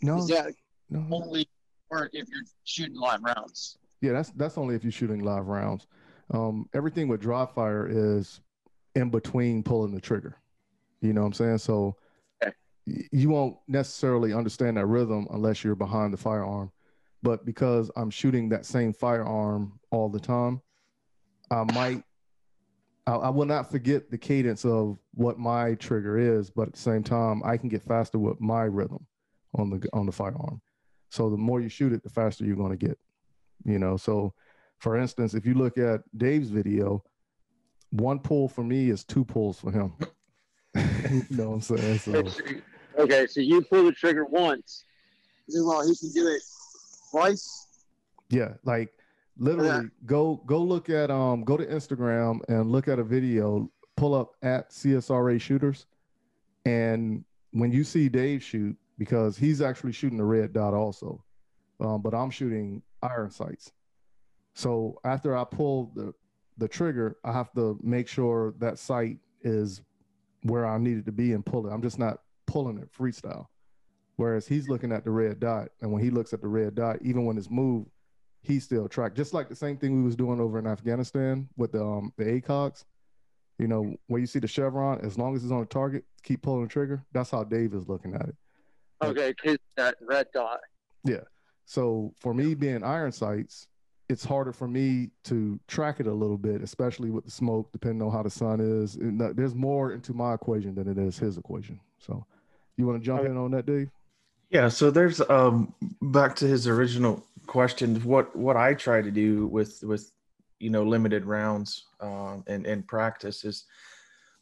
No, 0.02 0.26
that 0.28 0.54
no. 0.90 1.06
only 1.12 1.48
work 1.90 2.12
if 2.14 2.28
you're 2.30 2.44
shooting 2.64 2.96
live 2.96 3.22
rounds? 3.24 3.78
Yeah, 4.02 4.14
that's 4.14 4.32
that's 4.32 4.58
only 4.58 4.76
if 4.76 4.84
you're 4.84 4.92
shooting 4.92 5.24
live 5.24 5.48
rounds. 5.48 5.86
Um, 6.32 6.68
everything 6.74 7.08
with 7.08 7.22
dry 7.22 7.46
fire 7.46 7.88
is 7.90 8.42
in 8.96 9.10
between 9.10 9.64
pulling 9.64 9.94
the 9.94 10.02
trigger. 10.02 10.38
You 11.02 11.14
know 11.14 11.22
what 11.22 11.28
I'm 11.28 11.34
saying? 11.34 11.58
So 11.60 11.98
Okay. 12.44 12.54
y- 12.88 13.08
you 13.12 13.30
won't 13.30 13.58
necessarily 13.68 14.34
understand 14.34 14.78
that 14.78 14.86
rhythm 14.88 15.28
unless 15.32 15.64
you're 15.64 15.76
behind 15.76 16.14
the 16.14 16.18
firearm. 16.18 16.72
But 17.24 17.46
because 17.46 17.92
I'm 17.96 18.10
shooting 18.10 18.50
that 18.50 18.66
same 18.66 18.94
firearm 18.94 19.80
all 19.92 20.10
the 20.10 20.20
time, 20.20 20.62
I 21.52 21.64
might 21.72 22.04
I, 23.12 23.16
I 23.16 23.30
will 23.30 23.46
not 23.46 23.70
forget 23.70 24.10
the 24.10 24.18
cadence 24.18 24.66
of 24.66 24.98
what 25.14 25.38
my 25.38 25.76
trigger 25.76 26.18
is, 26.18 26.50
but 26.50 26.70
at 26.70 26.74
the 26.74 26.80
same 26.80 27.04
time, 27.04 27.42
I 27.44 27.58
can 27.58 27.70
get 27.70 27.84
faster 27.84 28.18
with 28.20 28.40
my 28.40 28.64
rhythm 28.64 29.06
on 29.56 29.70
the 29.70 29.88
on 29.94 30.06
the 30.06 30.12
firearm. 30.12 30.62
So 31.10 31.30
the 31.30 31.38
more 31.38 31.60
you 31.60 31.70
shoot 31.70 31.94
it, 31.94 32.04
the 32.04 32.10
faster 32.10 32.46
you're 32.46 32.56
going 32.56 32.78
to 32.78 32.86
get 32.86 32.98
you 33.66 33.80
know 33.80 33.98
so 33.98 34.34
for 34.80 34.98
instance 34.98 35.34
if 35.34 35.46
you 35.46 35.54
look 35.54 35.78
at 35.78 36.02
dave's 36.18 36.50
video 36.50 37.04
one 37.92 38.20
pull 38.20 38.48
for 38.48 38.64
me 38.64 38.90
is 38.90 39.04
two 39.04 39.24
pulls 39.24 39.60
for 39.60 39.72
him 39.72 39.94
you 40.76 41.24
know 41.30 41.50
what 41.52 41.56
i'm 41.56 41.62
saying 41.62 42.00
so 42.00 42.24
Okay, 43.00 43.26
so 43.26 43.40
you 43.40 43.62
pull 43.62 43.86
the 43.86 43.94
trigger 43.94 44.26
once. 44.26 44.84
Meanwhile, 45.48 45.88
he 45.88 45.96
can 45.96 46.12
do 46.12 46.28
it 46.28 46.42
twice. 47.10 47.68
yeah 48.30 48.54
like 48.66 48.94
literally 49.42 49.90
go 50.06 50.42
go 50.46 50.60
look 50.60 50.90
at 50.90 51.10
um 51.10 51.44
go 51.44 51.58
to 51.58 51.66
instagram 51.66 52.40
and 52.48 52.72
look 52.72 52.88
at 52.88 53.00
a 53.00 53.04
video 53.04 53.70
pull 53.98 54.14
up 54.14 54.36
at 54.42 54.70
csra 54.70 55.42
shooters. 55.42 55.88
And 56.66 57.26
when 57.52 57.72
you 57.72 57.84
see 57.84 58.08
dave 58.08 58.44
shoot 58.44 58.78
because 58.98 59.38
he's 59.38 59.62
actually 59.62 59.94
shooting 59.94 60.18
the 60.18 60.24
red 60.24 60.54
dot 60.54 60.74
also 60.74 61.24
um, 61.80 62.02
but 62.02 62.14
i'm 62.14 62.30
shooting 62.30 62.84
iron 63.02 63.32
sights. 63.32 63.72
So 64.54 65.00
after 65.04 65.36
i 65.36 65.44
pull 65.44 65.92
the 65.96 66.14
the 66.58 66.68
trigger 66.68 67.18
i 67.24 67.32
have 67.32 67.52
to 67.54 67.80
make 67.82 68.08
sure 68.08 68.54
that 68.60 68.78
sight 68.78 69.18
is 69.42 69.82
where 70.44 70.68
i 70.68 70.78
need 70.78 70.98
it 71.00 71.06
to 71.06 71.12
be 71.12 71.34
and 71.34 71.44
pull 71.44 71.68
it. 71.68 71.72
I'm 71.72 71.82
just 71.82 71.98
not 71.98 72.20
pulling 72.46 72.78
it 72.78 72.90
freestyle. 72.94 73.48
Whereas 74.18 74.46
he's 74.46 74.70
looking 74.70 74.92
at 74.92 75.04
the 75.04 75.10
red 75.10 75.40
dot 75.40 75.70
and 75.82 75.92
when 75.92 76.04
he 76.04 76.12
looks 76.12 76.32
at 76.32 76.42
the 76.42 76.48
red 76.48 76.76
dot 76.76 76.98
even 77.02 77.26
when 77.26 77.40
it's 77.40 77.50
moved 77.50 77.90
he's 78.42 78.64
still 78.64 78.88
tracked 78.88 79.16
just 79.16 79.34
like 79.34 79.50
the 79.50 79.56
same 79.56 79.78
thing 79.78 79.96
we 79.96 80.04
was 80.04 80.16
doing 80.16 80.40
over 80.40 80.60
in 80.60 80.68
afghanistan 80.68 81.48
with 81.58 81.72
the 81.72 81.84
um 81.84 82.12
the 82.18 82.24
acogs 82.24 82.86
you 83.60 83.68
know 83.68 83.96
where 84.08 84.20
you 84.20 84.28
see 84.28 84.40
the 84.40 84.48
chevron 84.48 85.00
as 85.02 85.18
long 85.18 85.36
as 85.36 85.44
it's 85.44 85.52
on 85.52 85.60
the 85.60 85.66
target 85.66 86.04
keep 86.24 86.42
pulling 86.42 86.64
the 86.64 86.68
trigger 86.68 87.04
that's 87.14 87.30
how 87.30 87.44
dave 87.44 87.74
is 87.74 87.88
looking 87.88 88.14
at 88.16 88.28
it 88.28 88.36
Okay, 89.04 89.34
because 89.34 89.58
that 89.78 89.96
red 90.02 90.28
dot. 90.34 90.60
Yeah. 91.04 91.22
So 91.66 92.14
for 92.20 92.34
me 92.34 92.54
being 92.54 92.84
iron 92.84 93.12
sights, 93.12 93.68
it's 94.10 94.26
harder 94.26 94.52
for 94.52 94.68
me 94.68 95.10
to 95.24 95.60
track 95.68 96.00
it 96.00 96.08
a 96.08 96.14
little 96.14 96.38
bit, 96.38 96.62
especially 96.62 97.10
with 97.10 97.24
the 97.24 97.32
smoke, 97.32 97.72
depending 97.72 98.02
on 98.02 98.12
how 98.12 98.24
the 98.24 98.30
sun 98.30 98.60
is. 98.60 98.96
And 98.96 99.20
there's 99.20 99.56
more 99.56 99.94
into 99.94 100.14
my 100.14 100.34
equation 100.34 100.76
than 100.76 100.88
it 100.88 100.98
is 100.98 101.18
his 101.18 101.38
equation. 101.38 101.80
So 101.98 102.26
you 102.78 102.86
want 102.86 103.02
to 103.02 103.06
jump 103.06 103.26
in 103.26 103.38
on 103.38 103.52
that, 103.52 103.66
Dave? 103.66 103.90
Yeah, 104.50 104.68
so 104.68 104.92
there's 104.92 105.22
um 105.30 105.74
back 106.02 106.36
to 106.38 106.48
his 106.48 106.68
original 106.68 107.26
question. 107.48 107.96
What 108.04 108.36
what 108.36 108.58
I 108.58 108.74
try 108.74 109.02
to 109.02 109.12
do 109.12 109.48
with 109.48 109.84
with 109.84 110.12
you 110.60 110.70
know 110.70 110.84
limited 110.84 111.26
rounds 111.26 111.86
um, 112.00 112.44
and 112.48 112.66
and 112.66 112.88
practice 112.88 113.44
is 113.44 113.66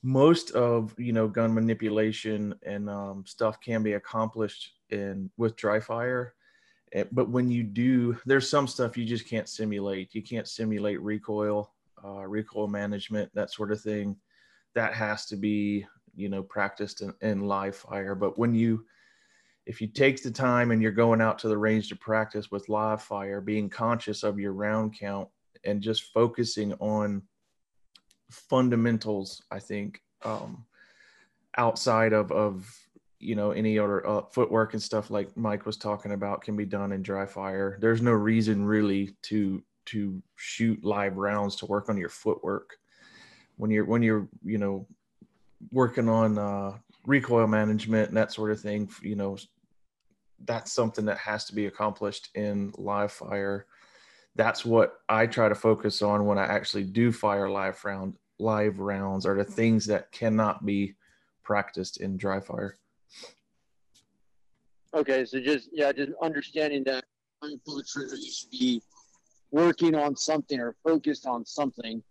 most 0.03 0.51
of 0.51 0.93
you 0.97 1.13
know 1.13 1.27
gun 1.27 1.53
manipulation 1.53 2.55
and 2.63 2.89
um, 2.89 3.23
stuff 3.25 3.59
can 3.61 3.83
be 3.83 3.93
accomplished 3.93 4.71
in 4.89 5.29
with 5.37 5.55
dry 5.55 5.79
fire. 5.79 6.33
But 7.11 7.29
when 7.29 7.51
you 7.51 7.63
do, 7.63 8.17
there's 8.25 8.49
some 8.49 8.67
stuff 8.67 8.97
you 8.97 9.05
just 9.05 9.27
can't 9.27 9.47
simulate. 9.47 10.15
You 10.15 10.23
can't 10.23 10.47
simulate 10.47 10.99
recoil, 11.01 11.71
uh, 12.03 12.25
recoil 12.25 12.67
management, 12.67 13.29
that 13.35 13.51
sort 13.51 13.71
of 13.71 13.79
thing. 13.79 14.15
That 14.73 14.93
has 14.93 15.25
to 15.27 15.35
be 15.35 15.85
you 16.15 16.29
know 16.29 16.43
practiced 16.43 17.01
in, 17.01 17.13
in 17.21 17.41
live 17.41 17.75
fire. 17.75 18.15
But 18.15 18.37
when 18.37 18.53
you 18.55 18.85
if 19.69 19.79
you 19.79 19.85
take 19.87 20.23
the 20.23 20.31
time 20.31 20.71
and 20.71 20.81
you're 20.81 20.91
going 20.91 21.21
out 21.21 21.37
to 21.37 21.47
the 21.47 21.55
range 21.55 21.89
to 21.89 21.95
practice 21.95 22.49
with 22.49 22.69
live 22.69 23.03
fire, 23.03 23.39
being 23.39 23.69
conscious 23.69 24.23
of 24.23 24.39
your 24.39 24.51
round 24.51 24.97
count 24.99 25.29
and 25.63 25.79
just 25.79 26.11
focusing 26.11 26.73
on 26.79 27.21
fundamentals, 28.31 29.43
I 29.51 29.59
think, 29.59 30.01
um, 30.25 30.65
outside 31.55 32.13
of, 32.13 32.31
of, 32.31 32.67
you 33.19 33.35
know, 33.35 33.51
any 33.51 33.77
other 33.77 34.07
uh, 34.07 34.21
footwork 34.31 34.73
and 34.73 34.81
stuff 34.81 35.11
like 35.11 35.37
Mike 35.37 35.67
was 35.67 35.77
talking 35.77 36.13
about 36.13 36.41
can 36.41 36.57
be 36.57 36.65
done 36.65 36.91
in 36.91 37.03
dry 37.03 37.27
fire. 37.27 37.77
There's 37.79 38.01
no 38.01 38.13
reason 38.13 38.65
really 38.65 39.15
to, 39.25 39.61
to 39.85 40.19
shoot 40.35 40.83
live 40.83 41.17
rounds 41.17 41.55
to 41.57 41.67
work 41.67 41.89
on 41.89 41.97
your 41.97 42.09
footwork 42.09 42.75
when 43.57 43.69
you're, 43.69 43.85
when 43.85 44.01
you're, 44.01 44.27
you 44.43 44.57
know, 44.57 44.87
working 45.71 46.09
on, 46.09 46.39
uh, 46.39 46.71
recoil 47.05 47.47
management 47.47 48.07
and 48.09 48.17
that 48.17 48.31
sort 48.33 48.51
of 48.51 48.59
thing, 48.59 48.89
you 49.01 49.15
know, 49.15 49.37
that's 50.45 50.71
something 50.71 51.05
that 51.05 51.17
has 51.17 51.45
to 51.45 51.55
be 51.55 51.65
accomplished 51.65 52.29
in 52.35 52.73
live 52.77 53.11
fire. 53.11 53.65
That's 54.35 54.63
what 54.63 54.99
I 55.09 55.27
try 55.27 55.49
to 55.49 55.55
focus 55.55 56.01
on 56.01 56.25
when 56.25 56.37
I 56.37 56.45
actually 56.45 56.83
do 56.83 57.11
fire 57.11 57.49
live 57.49 57.83
round 57.83 58.15
live 58.39 58.79
rounds 58.79 59.25
are 59.25 59.35
the 59.35 59.43
things 59.43 59.85
that 59.87 60.11
cannot 60.11 60.65
be 60.65 60.95
practiced 61.43 61.99
in 61.99 62.15
dry 62.15 62.39
fire. 62.39 62.77
Okay, 64.93 65.25
so 65.25 65.39
just 65.39 65.69
yeah, 65.71 65.91
just 65.91 66.11
understanding 66.21 66.83
that 66.85 67.03
you 67.43 67.59
should 68.31 68.49
be 68.51 68.81
working 69.51 69.95
on 69.95 70.15
something 70.15 70.59
or 70.59 70.75
focused 70.83 71.25
on 71.25 71.45
something 71.45 72.01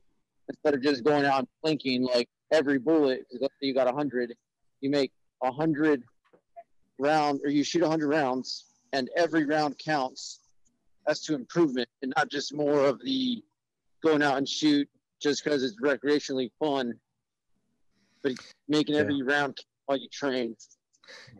instead 0.49 0.75
of 0.75 0.83
just 0.83 1.05
going 1.05 1.25
out 1.25 1.41
and 1.41 1.49
blinking 1.62 2.03
like 2.03 2.29
every 2.53 2.79
bullet. 2.79 3.21
Because 3.21 3.43
let's 3.43 3.55
say 3.61 3.69
you 3.69 3.75
got 3.75 3.88
a 3.88 3.93
hundred, 3.93 4.35
you 4.81 4.91
make 4.91 5.12
a 5.43 5.51
hundred 5.51 6.05
round 6.98 7.40
or 7.44 7.50
you 7.50 7.64
shoot 7.64 7.82
a 7.82 7.88
hundred 7.88 8.08
rounds, 8.08 8.66
and 8.92 9.08
every 9.16 9.44
round 9.44 9.78
counts. 9.78 10.40
That's 11.06 11.24
to 11.26 11.34
improvement 11.34 11.88
and 12.02 12.12
not 12.16 12.30
just 12.30 12.54
more 12.54 12.84
of 12.84 13.00
the 13.02 13.42
going 14.02 14.22
out 14.22 14.37
and 14.37 14.46
shoot 14.46 14.87
just 15.20 15.42
because 15.42 15.62
it's 15.62 15.76
recreationally 15.80 16.50
fun, 16.61 16.92
but 18.22 18.32
making 18.68 18.94
Yeah. 18.94 19.00
every 19.02 19.22
round 19.22 19.56
while 19.87 19.98
you 19.98 20.08
train. 20.12 20.54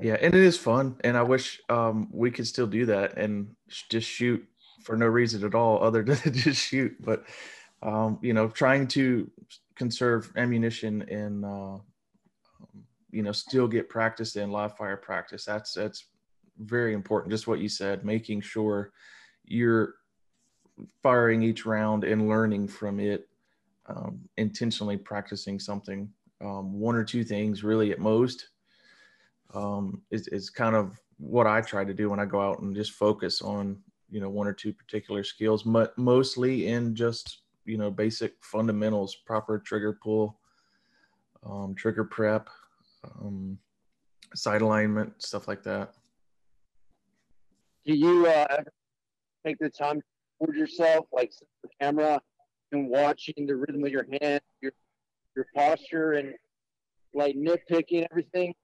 Yeah, 0.01 0.15
and 0.15 0.35
it 0.35 0.41
is 0.41 0.57
fun, 0.57 0.97
and 1.05 1.17
I 1.19 1.23
wish 1.23 1.61
um, 1.69 2.09
we 2.11 2.31
could 2.31 2.47
still 2.47 2.67
do 2.67 2.87
that 2.87 3.19
and 3.19 3.55
sh- 3.69 3.83
just 3.91 4.09
shoot 4.09 4.43
for 4.85 4.97
no 4.97 5.07
reason 5.07 5.45
at 5.45 5.55
all, 5.55 5.83
other 5.83 6.03
than 6.05 6.17
to 6.17 6.31
just 6.31 6.63
shoot. 6.63 6.97
But 7.01 7.25
um, 7.83 8.19
you 8.23 8.33
know, 8.33 8.49
trying 8.49 8.89
to 8.89 9.31
conserve 9.77 10.33
ammunition 10.37 11.03
and 11.03 11.45
uh, 11.45 11.79
you 13.11 13.23
know 13.23 13.33
still 13.33 13.69
get 13.69 13.89
practice 13.89 14.37
in 14.37 14.51
live 14.51 14.77
fire 14.77 14.97
practice. 14.97 15.45
That's 15.45 15.73
that's 15.73 16.07
very 16.59 16.95
important. 16.95 17.33
Just 17.33 17.47
what 17.47 17.61
you 17.61 17.69
said, 17.69 18.05
making 18.05 18.41
sure 18.41 18.93
you're 19.45 19.95
firing 21.03 21.43
each 21.43 21.67
round 21.67 22.05
and 22.05 22.29
learning 22.29 22.69
from 22.69 23.01
it, 23.01 23.29
um, 23.87 24.21
intentionally 24.37 24.97
practicing 24.97 25.59
something, 25.59 26.09
um, 26.41 26.79
one 26.79 26.95
or 26.95 27.05
two 27.05 27.25
things 27.25 27.65
really 27.65 27.91
at 27.91 27.99
most 27.99 28.49
um, 29.55 30.03
is, 30.11 30.29
is 30.29 30.51
kind 30.51 30.77
of 30.77 31.01
what 31.19 31.47
I 31.47 31.61
try 31.61 31.85
to 31.85 31.95
do 31.95 32.11
when 32.11 32.21
I 32.21 32.27
go 32.27 32.41
out 32.41 32.61
and 32.61 32.77
just 32.77 32.93
focus 32.93 33.43
on 33.43 33.79
you 34.11 34.21
know 34.21 34.31
one 34.31 34.47
or 34.47 34.53
two 34.53 34.73
particular 34.73 35.25
skills, 35.25 35.63
but 35.63 35.97
mostly 35.99 36.69
in 36.69 36.95
just 36.95 37.43
you 37.65 37.77
know 37.77 37.91
basic 37.91 38.35
fundamentals, 38.41 39.15
proper 39.27 39.59
trigger 39.59 39.99
pull, 40.03 40.39
um, 41.45 41.75
trigger 41.75 42.05
prep, 42.05 42.49
um, 43.05 43.59
sight 44.35 44.63
alignment, 44.63 45.23
stuff 45.23 45.49
like 45.49 45.63
that. 45.65 45.95
Do 47.87 47.95
you 47.95 48.27
uh, 48.27 48.47
ever 48.51 48.73
take 49.47 49.59
the 49.59 49.71
time 49.71 50.01
to 50.01 50.03
record 50.41 50.57
yourself, 50.57 51.07
like 51.13 51.33
the 51.63 51.69
camera, 51.81 52.21
and 52.73 52.89
watching 52.89 53.47
the 53.47 53.57
rhythm 53.57 53.85
of 53.85 53.91
your 53.91 54.07
hand, 54.21 54.41
your 54.61 54.73
your 55.35 55.47
posture, 55.55 56.13
and 56.13 56.35
like 57.15 57.35
nitpicking 57.37 58.07
everything? 58.11 58.55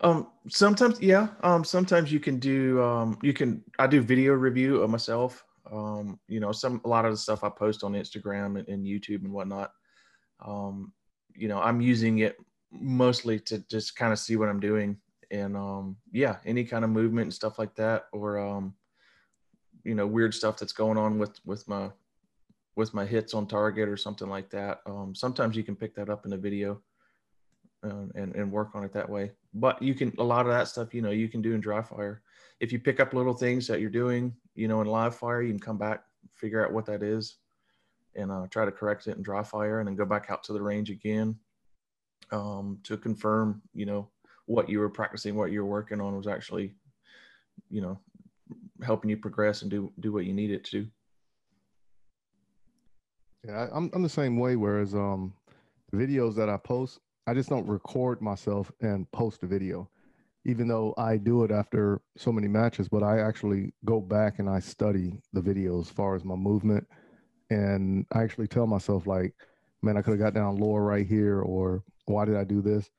Um, 0.00 0.28
sometimes, 0.48 1.00
yeah. 1.00 1.28
Um, 1.42 1.62
sometimes 1.62 2.12
you 2.12 2.18
can 2.18 2.38
do. 2.38 2.82
Um, 2.82 3.18
you 3.22 3.32
can. 3.32 3.62
I 3.78 3.86
do 3.86 4.00
video 4.02 4.32
review 4.32 4.82
of 4.82 4.90
myself. 4.90 5.44
Um, 5.70 6.18
you 6.26 6.40
know, 6.40 6.50
some 6.50 6.80
a 6.84 6.88
lot 6.88 7.04
of 7.04 7.12
the 7.12 7.16
stuff 7.16 7.44
I 7.44 7.48
post 7.48 7.84
on 7.84 7.92
Instagram 7.92 8.58
and, 8.58 8.68
and 8.68 8.84
YouTube 8.84 9.24
and 9.24 9.32
whatnot. 9.32 9.70
Um, 10.44 10.92
you 11.34 11.48
know, 11.48 11.60
I'm 11.60 11.80
using 11.80 12.18
it 12.18 12.36
mostly 12.70 13.38
to 13.40 13.58
just 13.68 13.96
kind 13.96 14.12
of 14.12 14.18
see 14.18 14.36
what 14.36 14.48
I'm 14.48 14.60
doing 14.60 14.96
and 15.32 15.56
um, 15.56 15.96
yeah, 16.12 16.36
any 16.44 16.64
kind 16.64 16.84
of 16.84 16.90
movement 16.90 17.24
and 17.24 17.34
stuff 17.34 17.58
like 17.58 17.74
that, 17.76 18.04
or 18.12 18.38
um, 18.38 18.74
you 19.82 19.94
know, 19.94 20.06
weird 20.06 20.34
stuff 20.34 20.58
that's 20.58 20.74
going 20.74 20.98
on 20.98 21.18
with 21.18 21.40
with 21.44 21.66
my 21.66 21.90
with 22.76 22.94
my 22.94 23.04
hits 23.04 23.34
on 23.34 23.46
target 23.46 23.88
or 23.88 23.96
something 23.96 24.28
like 24.28 24.50
that. 24.50 24.80
Um, 24.86 25.14
sometimes 25.14 25.56
you 25.56 25.62
can 25.62 25.74
pick 25.74 25.94
that 25.94 26.08
up 26.08 26.26
in 26.26 26.34
a 26.34 26.36
video 26.36 26.80
uh, 27.82 28.06
and 28.14 28.34
and 28.34 28.52
work 28.52 28.70
on 28.74 28.84
it 28.84 28.92
that 28.92 29.08
way. 29.08 29.32
But 29.54 29.82
you 29.82 29.94
can 29.94 30.12
a 30.18 30.24
lot 30.24 30.46
of 30.46 30.52
that 30.52 30.68
stuff, 30.68 30.94
you 30.94 31.02
know, 31.02 31.10
you 31.10 31.28
can 31.28 31.40
do 31.40 31.54
in 31.54 31.60
dry 31.60 31.82
fire. 31.82 32.22
If 32.60 32.70
you 32.70 32.78
pick 32.78 33.00
up 33.00 33.14
little 33.14 33.34
things 33.34 33.66
that 33.66 33.80
you're 33.80 33.90
doing, 33.90 34.34
you 34.54 34.68
know, 34.68 34.82
in 34.82 34.86
live 34.86 35.16
fire, 35.16 35.42
you 35.42 35.50
can 35.50 35.60
come 35.60 35.78
back, 35.78 36.04
figure 36.34 36.64
out 36.64 36.72
what 36.72 36.86
that 36.86 37.02
is, 37.02 37.38
and 38.14 38.30
uh, 38.30 38.46
try 38.50 38.64
to 38.64 38.72
correct 38.72 39.06
it 39.06 39.16
in 39.16 39.22
dry 39.22 39.42
fire, 39.42 39.80
and 39.80 39.88
then 39.88 39.96
go 39.96 40.04
back 40.04 40.26
out 40.30 40.44
to 40.44 40.52
the 40.52 40.62
range 40.62 40.90
again 40.90 41.36
um, 42.30 42.78
to 42.84 42.96
confirm, 42.96 43.62
you 43.74 43.86
know, 43.86 44.08
what 44.46 44.68
you 44.68 44.80
were 44.80 44.90
practicing, 44.90 45.34
what 45.36 45.52
you 45.52 45.60
were 45.62 45.70
working 45.70 46.00
on 46.00 46.16
was 46.16 46.26
actually, 46.26 46.74
you 47.70 47.80
know, 47.80 47.98
helping 48.82 49.10
you 49.10 49.16
progress 49.16 49.62
and 49.62 49.70
do 49.70 49.92
do 50.00 50.12
what 50.12 50.24
you 50.24 50.32
needed 50.32 50.64
to. 50.64 50.86
Yeah, 53.44 53.68
I'm 53.72 53.90
I'm 53.94 54.02
the 54.02 54.08
same 54.08 54.38
way. 54.38 54.56
Whereas 54.56 54.94
um, 54.94 55.32
videos 55.94 56.34
that 56.36 56.48
I 56.48 56.56
post, 56.56 57.00
I 57.26 57.34
just 57.34 57.48
don't 57.48 57.66
record 57.66 58.20
myself 58.20 58.70
and 58.80 59.10
post 59.12 59.42
a 59.42 59.46
video, 59.46 59.88
even 60.44 60.68
though 60.68 60.94
I 60.96 61.16
do 61.16 61.44
it 61.44 61.50
after 61.50 62.00
so 62.16 62.32
many 62.32 62.48
matches. 62.48 62.88
But 62.88 63.02
I 63.02 63.20
actually 63.20 63.72
go 63.84 64.00
back 64.00 64.38
and 64.38 64.48
I 64.48 64.60
study 64.60 65.20
the 65.32 65.40
videos 65.40 65.82
as 65.82 65.90
far 65.90 66.14
as 66.14 66.24
my 66.24 66.36
movement, 66.36 66.86
and 67.52 68.06
I 68.12 68.22
actually 68.22 68.48
tell 68.48 68.66
myself 68.66 69.06
like, 69.06 69.34
man, 69.82 69.96
I 69.96 70.02
could 70.02 70.12
have 70.12 70.20
got 70.20 70.34
down 70.34 70.56
lower 70.56 70.82
right 70.82 71.06
here, 71.06 71.40
or 71.40 71.82
why 72.06 72.24
did 72.24 72.36
I 72.36 72.44
do 72.44 72.62
this? 72.62 72.90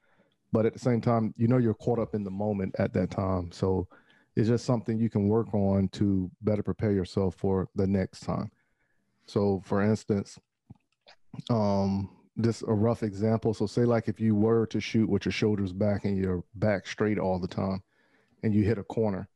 But 0.51 0.65
at 0.65 0.73
the 0.73 0.79
same 0.79 1.01
time, 1.01 1.33
you 1.37 1.47
know 1.47 1.57
you're 1.57 1.73
caught 1.73 1.99
up 1.99 2.13
in 2.13 2.23
the 2.23 2.31
moment 2.31 2.75
at 2.77 2.93
that 2.93 3.09
time, 3.09 3.51
so 3.51 3.87
it's 4.35 4.47
just 4.47 4.65
something 4.65 4.97
you 4.97 5.09
can 5.09 5.27
work 5.27 5.53
on 5.53 5.87
to 5.89 6.29
better 6.41 6.63
prepare 6.63 6.91
yourself 6.91 7.35
for 7.35 7.67
the 7.75 7.87
next 7.87 8.21
time. 8.21 8.51
So, 9.25 9.61
for 9.65 9.81
instance, 9.81 10.37
um, 11.49 12.09
just 12.41 12.63
a 12.63 12.73
rough 12.73 13.03
example. 13.03 13.53
So, 13.53 13.65
say 13.65 13.85
like 13.85 14.07
if 14.07 14.19
you 14.19 14.35
were 14.35 14.67
to 14.67 14.79
shoot 14.79 15.09
with 15.09 15.25
your 15.25 15.31
shoulders 15.31 15.73
back 15.73 16.05
and 16.05 16.17
your 16.17 16.43
back 16.55 16.85
straight 16.85 17.17
all 17.17 17.39
the 17.39 17.47
time, 17.47 17.81
and 18.43 18.53
you 18.53 18.63
hit 18.63 18.77
a 18.77 18.83
corner, 18.83 19.27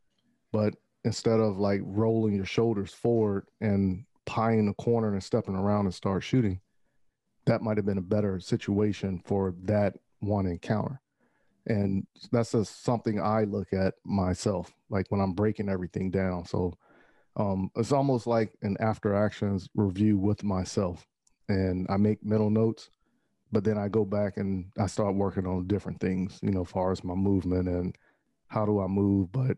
but 0.52 0.76
instead 1.04 1.40
of 1.40 1.58
like 1.58 1.82
rolling 1.84 2.36
your 2.36 2.46
shoulders 2.46 2.94
forward 2.94 3.48
and 3.62 4.04
pieing 4.28 4.68
the 4.68 4.74
corner 4.74 5.14
and 5.14 5.24
stepping 5.24 5.56
around 5.56 5.86
and 5.86 5.94
start 5.94 6.24
shooting, 6.24 6.60
that 7.46 7.62
might 7.62 7.78
have 7.78 7.86
been 7.86 7.98
a 7.98 8.02
better 8.02 8.40
situation 8.40 9.22
for 9.26 9.56
that 9.64 9.96
one 10.20 10.46
encounter. 10.46 11.02
And 11.66 12.06
that's 12.32 12.52
just 12.52 12.84
something 12.84 13.20
I 13.20 13.44
look 13.44 13.74
at 13.74 13.96
myself, 14.06 14.74
like 14.90 15.08
when 15.10 15.20
I'm 15.20 15.34
breaking 15.34 15.70
everything 15.70 16.12
down. 16.12 16.46
So 16.46 16.74
um, 17.36 17.72
it's 17.76 17.92
almost 17.92 18.28
like 18.28 18.54
an 18.62 18.78
after 18.80 19.16
actions 19.16 19.70
review 19.76 20.18
with 20.18 20.44
myself. 20.44 21.06
And 21.50 21.88
I 21.90 21.98
make 21.98 22.24
mental 22.24 22.50
notes, 22.50 22.90
but 23.52 23.64
then 23.64 23.78
I 23.78 23.88
go 23.88 24.06
back 24.06 24.38
and 24.38 24.66
I 24.78 24.88
start 24.88 25.16
working 25.16 25.46
on 25.46 25.68
different 25.68 26.00
things, 26.00 26.40
you 26.42 26.52
know, 26.52 26.66
far 26.66 26.92
as 26.92 27.04
my 27.04 27.16
movement 27.16 27.68
and 27.68 27.96
how 28.48 28.66
do 28.66 28.82
I 28.82 28.88
move. 28.88 29.32
But 29.32 29.58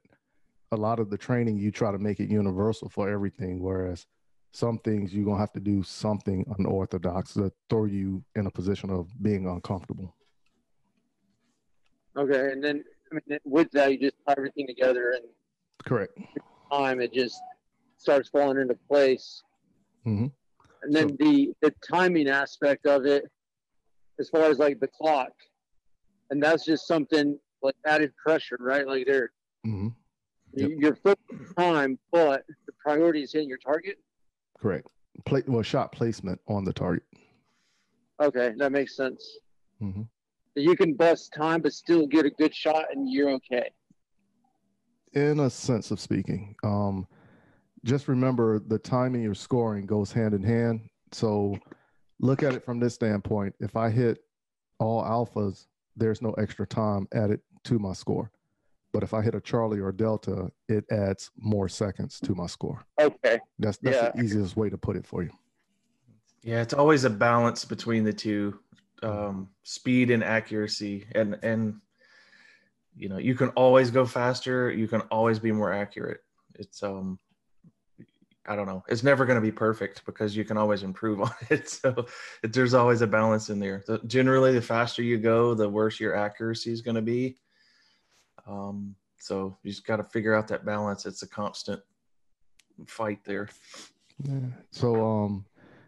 a 0.72 0.78
lot 0.78 1.00
of 1.00 1.10
the 1.10 1.18
training, 1.18 1.58
you 1.58 1.72
try 1.72 1.92
to 1.92 1.98
make 1.98 2.20
it 2.20 2.30
universal 2.30 2.90
for 2.90 3.10
everything. 3.10 3.62
Whereas 3.62 4.06
some 4.52 4.80
things 4.80 5.14
you're 5.14 5.26
going 5.26 5.38
to 5.38 5.42
have 5.42 5.54
to 5.54 5.60
do 5.60 5.84
something 5.84 6.46
unorthodox 6.58 7.34
to 7.34 7.52
throw 7.70 7.86
you 7.86 8.24
in 8.36 8.48
a 8.48 8.52
position 8.52 8.90
of 8.90 9.08
being 9.22 9.48
uncomfortable. 9.48 10.16
Okay, 12.18 12.52
and 12.52 12.64
then 12.64 12.84
I 13.12 13.16
mean, 13.16 13.40
with 13.46 13.72
that, 13.72 13.92
you 13.92 14.00
just 14.00 14.16
tie 14.28 14.36
everything 14.38 14.68
together, 14.68 15.12
and 15.12 15.24
correct 15.86 16.18
time 16.72 17.02
it 17.02 17.14
just 17.14 17.42
starts 17.98 18.30
falling 18.30 18.60
into 18.60 18.76
place. 18.88 19.44
Mm-hmm. 20.06 20.28
And 20.84 20.96
then 20.96 21.10
so, 21.10 21.16
the 21.20 21.54
the 21.62 21.74
timing 21.88 22.30
aspect 22.30 22.86
of 22.86 23.06
it, 23.06 23.26
as 24.20 24.30
far 24.30 24.44
as 24.44 24.60
like 24.60 24.80
the 24.80 24.88
clock, 24.88 25.32
and 26.30 26.42
that's 26.42 26.66
just 26.66 26.88
something 26.88 27.38
like 27.62 27.76
added 27.86 28.14
pressure, 28.16 28.58
right? 28.60 28.88
Like 28.88 29.06
there, 29.06 29.32
mm-hmm. 29.66 29.90
yep. 30.54 30.70
you're 30.78 30.96
focused 30.96 31.56
time, 31.58 32.00
but 32.12 32.44
the 32.66 32.74
priority 32.82 33.24
is 33.24 33.34
hitting 33.34 33.50
your 33.50 33.58
target. 33.58 33.98
Correct. 34.62 34.88
Play 35.26 35.44
well, 35.48 35.64
shot 35.64 35.92
placement 35.92 36.40
on 36.48 36.64
the 36.64 36.74
target. 36.74 37.04
Okay, 38.22 38.54
that 38.58 38.72
makes 38.72 38.96
sense. 38.96 39.40
Mm-hmm 39.82 40.02
you 40.60 40.76
can 40.76 40.94
bust 40.94 41.34
time 41.34 41.62
but 41.62 41.74
still 41.74 42.06
get 42.08 42.26
a 42.26 42.30
good 42.30 42.54
shot 42.54 42.86
and 42.94 43.12
you're 43.12 43.30
okay. 43.32 43.70
In 45.14 45.40
a 45.40 45.50
sense 45.50 45.92
of 45.92 46.00
speaking, 46.00 46.56
um, 46.64 47.08
just 47.84 48.08
remember 48.08 48.60
the 48.60 48.78
timing 48.78 49.24
you're 49.24 49.34
scoring 49.34 49.86
goes 49.86 50.12
hand 50.12 50.34
in 50.34 50.44
hand. 50.44 50.82
So 51.12 51.58
look 52.20 52.44
at 52.44 52.54
it 52.54 52.64
from 52.64 52.80
this 52.80 52.94
standpoint. 52.94 53.56
If 53.60 53.76
I 53.76 53.90
hit 53.90 54.20
all 54.80 55.04
alphas, 55.04 55.66
there's 55.96 56.22
no 56.22 56.32
extra 56.34 56.68
time 56.68 57.08
added 57.14 57.42
to 57.66 57.80
my 57.80 57.94
score. 57.94 58.32
But 58.92 59.04
if 59.04 59.14
I 59.14 59.22
hit 59.22 59.36
a 59.36 59.42
Charlie 59.42 59.80
or 59.80 59.90
a 59.90 59.96
Delta, 59.96 60.52
it 60.68 60.84
adds 60.92 61.30
more 61.38 61.70
seconds 61.70 62.20
to 62.22 62.34
my 62.34 62.48
score. 62.48 62.84
Okay. 63.00 63.40
That's 63.60 63.78
that's 63.78 63.96
yeah. 63.96 64.12
the 64.12 64.22
easiest 64.22 64.58
way 64.58 64.70
to 64.70 64.78
put 64.78 64.96
it 64.96 65.06
for 65.06 65.24
you. 65.24 65.30
Yeah, 66.42 66.62
it's 66.62 66.74
always 66.74 67.04
a 67.04 67.10
balance 67.10 67.66
between 67.66 68.04
the 68.04 68.14
two 68.14 68.60
um, 69.04 69.50
speed 69.64 70.12
and 70.12 70.24
accuracy 70.24 71.06
and 71.14 71.38
and 71.44 71.80
you 72.96 73.08
know 73.10 73.18
you 73.18 73.36
can 73.36 73.50
always 73.50 73.92
go 73.92 74.06
faster 74.06 74.72
you 74.72 74.88
can 74.88 75.02
always 75.12 75.40
be 75.40 75.52
more 75.52 75.72
accurate 75.72 76.20
it's 76.56 76.84
um 76.84 77.18
i 78.48 78.56
don't 78.56 78.68
know 78.68 78.84
it's 78.90 79.04
never 79.04 79.26
going 79.26 79.38
to 79.38 79.42
be 79.42 79.52
perfect 79.52 80.06
because 80.06 80.36
you 80.36 80.44
can 80.44 80.58
always 80.58 80.84
improve 80.84 81.22
on 81.30 81.32
it 81.50 81.70
so 81.70 82.06
it, 82.44 82.52
there's 82.52 82.74
always 82.74 83.02
a 83.02 83.08
balance 83.08 83.50
in 83.50 83.60
there 83.60 83.84
the, 83.88 84.00
generally 84.08 84.54
the 84.54 84.62
faster 84.62 85.02
you 85.02 85.18
go 85.18 85.54
the 85.54 85.68
worse 85.68 86.00
your 86.00 86.16
accuracy 86.16 86.72
is 86.72 86.82
going 86.82 86.96
to 86.96 87.02
be 87.02 87.38
um 88.50 88.96
so 89.18 89.58
you 89.64 89.72
just 89.72 89.86
got 89.86 89.98
to 89.98 90.04
figure 90.04 90.34
out 90.34 90.48
that 90.48 90.66
balance 90.66 91.06
it's 91.06 91.24
a 91.24 91.28
constant 91.28 91.82
fight 92.88 93.20
there 93.26 93.50
yeah. 94.24 94.40
so 94.72 95.06
um 95.06 95.46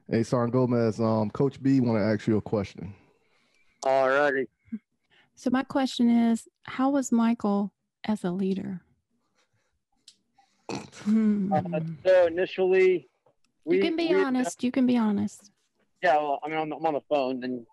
hey 0.09 0.23
Sergeant 0.23 0.53
Gomez, 0.53 0.99
um, 0.99 1.29
Coach 1.29 1.61
B 1.63 1.79
want 1.79 1.97
to 1.97 2.03
ask 2.03 2.27
you 2.27 2.37
a 2.37 2.41
question. 2.41 2.93
All 3.83 4.09
righty. 4.09 4.47
So 5.35 5.49
my 5.49 5.63
question 5.63 6.09
is, 6.09 6.47
how 6.63 6.91
was 6.91 7.11
Michael 7.11 7.73
as 8.03 8.23
a 8.23 8.31
leader? 8.31 8.81
Hmm. 11.03 11.51
Uh, 11.51 11.79
so 12.05 12.27
initially, 12.27 13.09
we, 13.65 13.77
you 13.77 13.81
can 13.81 13.95
be 13.95 14.13
we, 14.13 14.21
honest. 14.21 14.63
you 14.63 14.71
can 14.71 14.85
be 14.85 14.97
honest. 14.97 15.49
Yeah, 16.03 16.17
well, 16.17 16.39
I 16.43 16.49
mean, 16.49 16.57
I'm, 16.57 16.71
I'm 16.73 16.85
on 16.85 16.93
the 16.93 17.01
phone, 17.09 17.43
and 17.43 17.65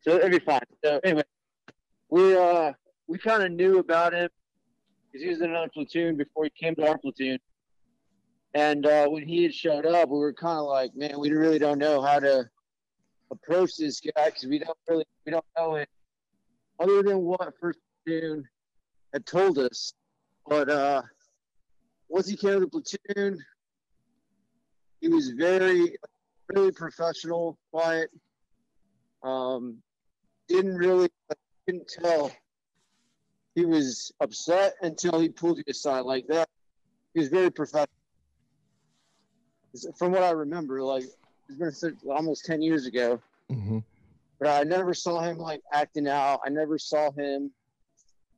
so 0.00 0.16
it'd 0.16 0.30
be 0.30 0.38
fine. 0.38 0.60
So 0.84 1.00
anyway, 1.04 1.24
we 2.10 2.36
uh 2.36 2.72
we 3.08 3.18
kind 3.18 3.42
of 3.42 3.52
knew 3.52 3.78
about 3.78 4.12
him 4.12 4.28
because 5.06 5.22
he 5.22 5.28
was 5.28 5.40
in 5.40 5.50
another 5.50 5.70
platoon 5.72 6.16
before 6.16 6.44
he 6.44 6.50
came 6.50 6.74
to 6.74 6.88
our 6.88 6.98
platoon. 6.98 7.38
And 8.54 8.86
uh, 8.86 9.06
when 9.08 9.26
he 9.26 9.42
had 9.42 9.54
showed 9.54 9.86
up, 9.86 10.08
we 10.08 10.18
were 10.18 10.32
kind 10.32 10.58
of 10.58 10.66
like, 10.66 10.94
man, 10.96 11.18
we 11.18 11.30
really 11.30 11.58
don't 11.58 11.78
know 11.78 12.00
how 12.00 12.18
to 12.18 12.48
approach 13.30 13.76
this 13.76 14.00
guy 14.00 14.26
because 14.26 14.46
we 14.46 14.58
don't 14.58 14.78
really 14.88 15.04
we 15.24 15.32
don't 15.32 15.44
know 15.58 15.74
it 15.74 15.88
other 16.78 17.02
than 17.02 17.18
what 17.18 17.52
First 17.60 17.78
Platoon 18.04 18.44
had 19.12 19.26
told 19.26 19.58
us. 19.58 19.92
But 20.46 20.70
uh, 20.70 21.02
once 22.08 22.28
he 22.28 22.36
came 22.36 22.54
to 22.54 22.60
the 22.60 22.68
platoon, 22.68 23.38
he 25.00 25.08
was 25.08 25.30
very, 25.30 25.96
really 26.54 26.72
professional, 26.72 27.58
quiet. 27.72 28.10
Um, 29.22 29.78
didn't 30.48 30.76
really 30.76 31.08
didn't 31.66 31.88
tell 31.88 32.30
he 33.56 33.64
was 33.64 34.12
upset 34.20 34.74
until 34.82 35.18
he 35.18 35.30
pulled 35.30 35.56
you 35.56 35.64
aside 35.68 36.00
like 36.00 36.26
that. 36.28 36.48
He 37.14 37.20
was 37.20 37.28
very 37.30 37.50
professional. 37.50 37.88
From 39.98 40.12
what 40.12 40.22
I 40.22 40.30
remember, 40.30 40.82
like 40.82 41.04
it's 41.48 41.80
been 41.80 41.96
almost 42.08 42.44
ten 42.44 42.62
years 42.62 42.86
ago, 42.86 43.20
hmm 43.50 43.78
but 44.38 44.48
I 44.48 44.64
never 44.64 44.92
saw 44.92 45.20
him 45.20 45.38
like 45.38 45.62
acting 45.72 46.06
out. 46.06 46.40
I 46.44 46.50
never 46.50 46.78
saw 46.78 47.10
him 47.12 47.50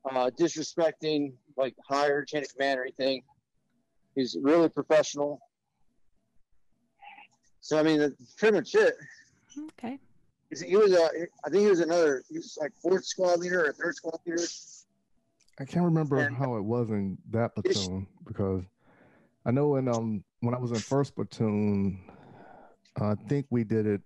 uh, 0.08 0.30
disrespecting 0.38 1.32
like 1.56 1.74
higher 1.88 2.24
chain 2.24 2.42
of 2.42 2.52
command 2.54 2.78
or 2.78 2.82
anything. 2.84 3.22
He's 4.14 4.36
really 4.40 4.68
professional. 4.68 5.40
So 7.60 7.78
I 7.78 7.82
mean, 7.82 7.98
that's 7.98 8.34
pretty 8.36 8.56
much 8.56 8.74
it. 8.76 8.94
Okay. 9.80 9.98
He 10.64 10.76
was 10.76 10.92
a, 10.92 11.04
I 11.44 11.50
think 11.50 11.62
he 11.62 11.66
was 11.66 11.80
another. 11.80 12.22
He 12.30 12.38
was 12.38 12.56
like 12.60 12.72
fourth 12.80 13.04
squad 13.04 13.40
leader 13.40 13.66
or 13.66 13.72
third 13.72 13.96
squad 13.96 14.20
leader. 14.24 14.42
I 15.58 15.64
can't 15.64 15.84
remember 15.84 16.18
And- 16.18 16.36
how 16.36 16.56
it 16.56 16.62
was 16.62 16.90
in 16.90 17.18
that 17.30 17.54
platoon 17.54 18.06
because 18.26 18.64
I 19.44 19.50
know 19.50 19.76
in 19.76 19.88
um 19.88 20.24
when 20.40 20.54
I 20.54 20.58
was 20.58 20.70
in 20.72 20.78
first 20.78 21.14
platoon, 21.14 22.00
I 23.00 23.14
think 23.28 23.46
we 23.50 23.64
did 23.64 23.86
it 23.86 24.02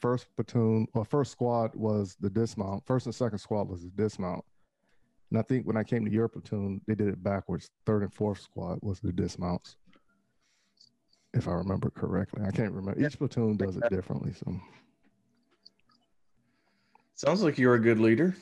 first 0.00 0.26
platoon 0.36 0.86
or 0.94 1.04
first 1.04 1.32
squad 1.32 1.74
was 1.74 2.16
the 2.20 2.30
dismount. 2.30 2.84
First 2.86 3.06
and 3.06 3.14
second 3.14 3.38
squad 3.38 3.68
was 3.68 3.82
the 3.82 3.90
dismount. 3.90 4.44
And 5.30 5.38
I 5.38 5.42
think 5.42 5.66
when 5.66 5.76
I 5.76 5.82
came 5.84 6.04
to 6.04 6.10
your 6.10 6.28
platoon, 6.28 6.80
they 6.86 6.94
did 6.94 7.08
it 7.08 7.22
backwards. 7.22 7.70
Third 7.84 8.02
and 8.02 8.12
fourth 8.12 8.40
squad 8.40 8.78
was 8.82 9.00
the 9.00 9.12
dismounts. 9.12 9.76
If 11.34 11.48
I 11.48 11.52
remember 11.52 11.90
correctly. 11.90 12.42
I 12.46 12.50
can't 12.50 12.72
remember. 12.72 13.04
Each 13.04 13.18
platoon 13.18 13.56
does 13.56 13.76
it 13.76 13.88
differently. 13.90 14.32
So 14.32 14.58
Sounds 17.14 17.42
like 17.42 17.58
you're 17.58 17.74
a 17.74 17.80
good 17.80 17.98
leader. 17.98 18.36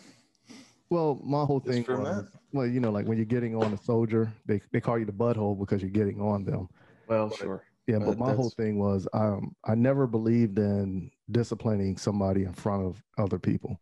Well, 0.91 1.21
my 1.25 1.45
whole 1.45 1.61
thing 1.61 1.85
was 1.89 2.27
well, 2.53 2.67
you 2.67 2.81
know, 2.81 2.91
like 2.91 3.07
when 3.07 3.19
you're 3.19 3.25
getting 3.25 3.57
on 3.57 3.73
a 3.73 3.79
soldier, 3.79 4.33
they, 4.47 4.61
they 4.73 4.81
call 4.81 4.99
you 4.99 5.05
the 5.05 5.13
butthole 5.13 5.59
because 5.59 5.83
you're 5.83 5.91
getting 5.91 6.21
on 6.21 6.45
them. 6.45 6.69
Well, 7.09 7.31
sure. 7.31 7.65
Yeah, 7.87 7.97
Uh, 7.97 8.07
but 8.07 8.19
my 8.19 8.33
whole 8.33 8.51
thing 8.51 8.79
was 8.79 9.07
um, 9.13 9.55
I 9.65 9.75
never 9.75 10.07
believed 10.07 10.59
in 10.59 11.11
disciplining 11.31 11.97
somebody 11.97 12.45
in 12.45 12.53
front 12.53 12.87
of 12.87 13.03
other 13.19 13.39
people. 13.39 13.81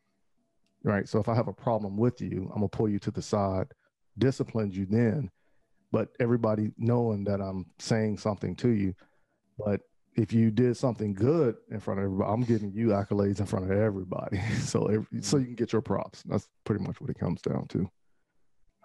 Right. 0.84 1.08
So 1.08 1.20
if 1.20 1.28
I 1.28 1.34
have 1.34 1.48
a 1.48 1.52
problem 1.52 1.96
with 1.96 2.20
you, 2.20 2.50
I'm 2.52 2.60
gonna 2.60 2.68
pull 2.68 2.88
you 2.88 2.98
to 3.00 3.10
the 3.10 3.22
side, 3.22 3.66
discipline 4.18 4.72
you 4.72 4.86
then, 4.86 5.30
but 5.92 6.08
everybody 6.18 6.72
knowing 6.78 7.24
that 7.24 7.40
I'm 7.40 7.66
saying 7.78 8.18
something 8.18 8.56
to 8.56 8.70
you. 8.70 8.94
But 9.58 9.82
if 10.14 10.32
you 10.32 10.50
did 10.50 10.76
something 10.76 11.14
good 11.14 11.56
in 11.70 11.80
front 11.80 12.00
of 12.00 12.04
everybody, 12.04 12.30
I'm 12.30 12.42
giving 12.42 12.72
you 12.72 12.88
accolades 12.88 13.40
in 13.40 13.46
front 13.46 13.64
of 13.64 13.70
everybody. 13.70 14.40
so 14.60 14.86
every, 14.86 15.22
so 15.22 15.38
you 15.38 15.46
can 15.46 15.54
get 15.54 15.72
your 15.72 15.82
props. 15.82 16.22
That's 16.24 16.48
pretty 16.64 16.84
much 16.84 17.00
what 17.00 17.10
it 17.10 17.18
comes 17.18 17.40
down 17.40 17.66
to. 17.68 17.90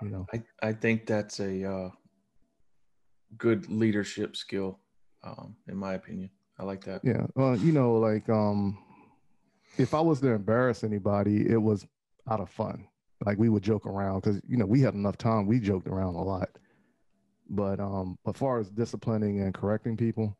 You 0.02 0.10
know. 0.10 0.28
I, 0.34 0.44
I 0.62 0.74
think 0.74 1.06
that's 1.06 1.40
a 1.40 1.70
uh, 1.70 1.90
good 3.38 3.70
leadership 3.70 4.36
skill, 4.36 4.80
um, 5.24 5.56
in 5.68 5.76
my 5.76 5.94
opinion. 5.94 6.30
I 6.60 6.64
like 6.64 6.84
that. 6.86 7.02
Yeah. 7.04 7.26
Well, 7.36 7.56
you 7.58 7.72
know, 7.72 7.94
like 7.96 8.30
um 8.30 8.78
if 9.78 9.94
I 9.94 10.02
was 10.02 10.20
to 10.22 10.30
embarrass 10.30 10.84
anybody, 10.84 11.48
it 11.50 11.62
was 11.62 11.86
out 12.30 12.40
of 12.40 12.50
fun. 12.50 12.88
Like 13.26 13.38
we 13.38 13.50
would 13.50 13.64
joke 13.64 13.86
around 13.86 14.22
because 14.22 14.42
you 14.48 14.58
know 14.58 14.66
we 14.66 14.82
had 14.82 14.94
enough 14.94 15.18
time. 15.18 15.48
We 15.48 15.60
joked 15.60 15.88
around 15.88 16.16
a 16.16 16.24
lot. 16.24 16.50
But 17.50 17.80
um, 17.80 18.18
as 18.28 18.36
far 18.36 18.60
as 18.60 18.70
disciplining 18.70 19.42
and 19.42 19.54
correcting 19.54 19.96
people, 19.96 20.38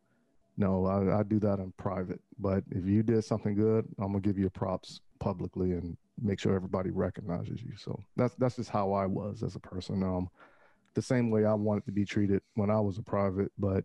no, 0.58 0.86
I, 0.86 1.20
I 1.20 1.22
do 1.22 1.38
that 1.40 1.60
in 1.60 1.72
private. 1.76 2.20
But 2.38 2.64
if 2.70 2.84
you 2.84 3.02
did 3.02 3.24
something 3.24 3.54
good, 3.54 3.86
I'm 3.98 4.08
gonna 4.08 4.20
give 4.20 4.38
you 4.38 4.50
props 4.50 5.00
publicly 5.20 5.72
and 5.72 5.96
make 6.20 6.40
sure 6.40 6.54
everybody 6.54 6.90
recognizes 6.90 7.62
you. 7.62 7.76
So 7.76 8.02
that's 8.16 8.34
that's 8.34 8.56
just 8.56 8.68
how 8.68 8.92
I 8.92 9.06
was 9.06 9.42
as 9.42 9.54
a 9.54 9.60
person. 9.60 10.02
Um, 10.02 10.28
the 10.94 11.02
same 11.02 11.30
way 11.30 11.44
I 11.44 11.54
wanted 11.54 11.86
to 11.86 11.92
be 11.92 12.04
treated 12.04 12.42
when 12.54 12.70
I 12.70 12.80
was 12.80 12.98
a 12.98 13.02
private, 13.02 13.52
but 13.56 13.84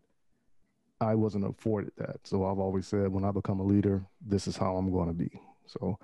I 0.99 1.13
wasn't 1.13 1.45
afforded 1.45 1.91
that. 1.97 2.17
So 2.23 2.45
I've 2.45 2.59
always 2.59 2.87
said 2.87 3.09
when 3.09 3.23
I 3.23 3.31
become 3.31 3.59
a 3.59 3.65
leader, 3.65 4.03
this 4.25 4.47
is 4.47 4.57
how 4.57 4.75
I'm 4.75 4.91
going 4.91 5.09
to 5.09 5.13
be. 5.13 5.31
So 5.67 5.97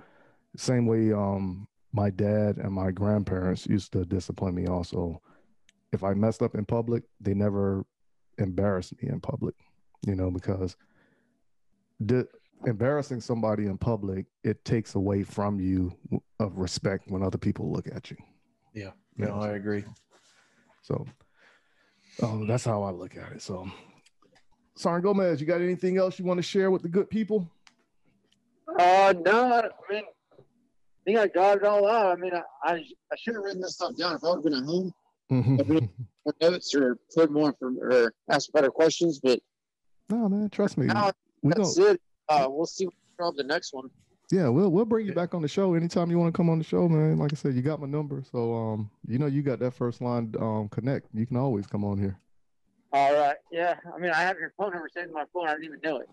same 0.56 0.86
way 0.86 1.12
um 1.14 1.68
my 1.94 2.12
dad 2.12 2.58
and 2.58 2.72
my 2.72 2.92
grandparents 2.92 3.66
used 3.66 3.92
to 3.94 4.06
discipline 4.06 4.54
me 4.54 4.68
also. 4.68 5.20
If 5.92 6.04
I 6.04 6.14
messed 6.14 6.44
up 6.44 6.54
in 6.54 6.66
public, 6.66 7.04
they 7.20 7.34
never 7.34 7.84
embarrassed 8.38 8.94
me 9.02 9.10
in 9.10 9.20
public, 9.20 9.56
you 10.06 10.16
know, 10.16 10.32
because 10.32 10.76
di- 12.06 12.24
embarrassing 12.66 13.22
somebody 13.22 13.66
in 13.66 13.78
public, 13.78 14.26
it 14.44 14.64
takes 14.66 14.96
away 14.96 15.24
from 15.24 15.60
you 15.60 15.94
of 16.40 16.58
respect 16.58 17.10
when 17.10 17.24
other 17.24 17.38
people 17.38 17.72
look 17.72 17.88
at 17.88 18.10
you. 18.12 18.18
Yeah. 18.74 18.92
You 19.18 19.26
No, 19.26 19.36
know, 19.36 19.42
I 19.42 19.50
agree. 19.52 19.84
so 20.82 21.06
um, 22.24 22.48
that's 22.48 22.66
how 22.66 22.84
I 22.84 22.92
look 22.92 23.16
at 23.18 23.32
it. 23.34 23.42
So, 23.42 23.70
Sergeant 24.76 25.04
Gomez, 25.06 25.42
you 25.42 25.48
got 25.48 25.62
anything 25.62 25.98
else 25.98 26.20
you 26.20 26.26
want 26.26 26.38
to 26.38 26.44
share 26.44 26.72
with 26.72 26.82
the 26.82 26.90
good 26.90 27.10
people? 27.10 27.50
Uh, 28.80 29.14
no, 29.26 29.54
I 29.54 29.94
mean, 29.94 30.04
I 30.34 30.42
think 31.06 31.18
I 31.18 31.28
got 31.28 31.58
it 31.58 31.64
all 31.64 31.88
out. 31.88 32.18
I 32.18 32.22
mean, 32.22 32.32
I, 32.34 32.42
I, 32.64 32.74
I 32.76 33.16
should 33.18 33.36
have 33.36 33.44
written 33.44 33.62
this 33.62 33.76
stuff 33.76 33.96
down 33.98 34.16
if 34.16 34.24
I 34.24 34.28
would 34.30 34.36
have 34.36 34.44
been 34.44 34.54
at 34.54 34.64
home. 34.64 34.94
Mhm. 35.32 35.90
More 36.26 36.34
notes 36.42 36.74
or 36.76 36.98
put 37.16 37.32
more 37.32 37.54
from 37.60 37.78
or 37.80 38.14
ask 38.32 38.52
better 38.52 38.70
questions, 38.72 39.20
but 39.22 39.40
no, 40.10 40.30
man, 40.30 40.50
trust 40.50 40.78
me. 40.78 40.88
now 40.88 41.12
We 41.41 41.54
that's 41.54 41.76
don't, 41.76 41.95
it. 41.95 42.02
Uh, 42.28 42.48
we'll 42.50 42.65
see 42.65 42.88
from 43.17 43.36
the 43.36 43.43
next 43.43 43.74
one. 43.74 43.89
yeah, 44.32 44.48
we'll 44.50 44.69
we'll 44.69 44.86
bring 44.86 45.06
you 45.06 45.13
back 45.13 45.34
on 45.34 45.41
the 45.41 45.48
show 45.48 45.74
anytime 45.74 46.10
you 46.12 46.17
want 46.19 46.34
to 46.34 46.38
come 46.38 46.50
on 46.50 46.58
the 46.58 46.63
show, 46.63 46.88
man. 46.88 47.17
Like 47.17 47.34
I 47.34 47.36
said, 47.36 47.54
you 47.56 47.62
got 47.62 47.80
my 47.82 47.88
number, 47.88 48.24
so 48.32 48.54
um, 48.54 48.89
you 49.08 49.17
know 49.17 49.26
you 49.26 49.41
got 49.41 49.60
that 49.60 49.72
first 49.74 50.02
line 50.02 50.34
um 50.39 50.69
connect. 50.69 51.08
You 51.13 51.26
can 51.26 51.38
always 51.38 51.65
come 51.67 51.84
on 51.84 51.98
here. 51.98 52.17
All 52.91 53.13
right. 53.13 53.38
Yeah. 53.52 53.76
I 53.95 54.00
mean, 54.00 54.12
I 54.12 54.22
have 54.22 54.38
your 54.39 54.52
phone 54.58 54.72
number 54.74 54.89
saved 54.91 55.08
in 55.10 55.13
my 55.13 55.26
phone. 55.32 55.48
I 55.48 55.52
didn't 55.54 55.65
even 55.65 55.80
know 55.84 56.02
it. 56.02 56.10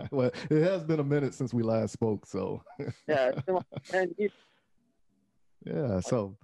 well, 0.10 0.30
it 0.50 0.62
has 0.62 0.82
been 0.84 0.98
a 1.00 1.04
minute 1.04 1.34
since 1.34 1.52
we 1.52 1.62
last 1.62 1.92
spoke, 1.92 2.24
so 2.26 2.62
Yeah. 3.06 3.28
It's 3.30 3.42
been 3.42 3.56
like 3.56 3.64
10 3.84 4.14
years, 4.16 4.32
yeah. 5.66 6.00
So, 6.00 6.36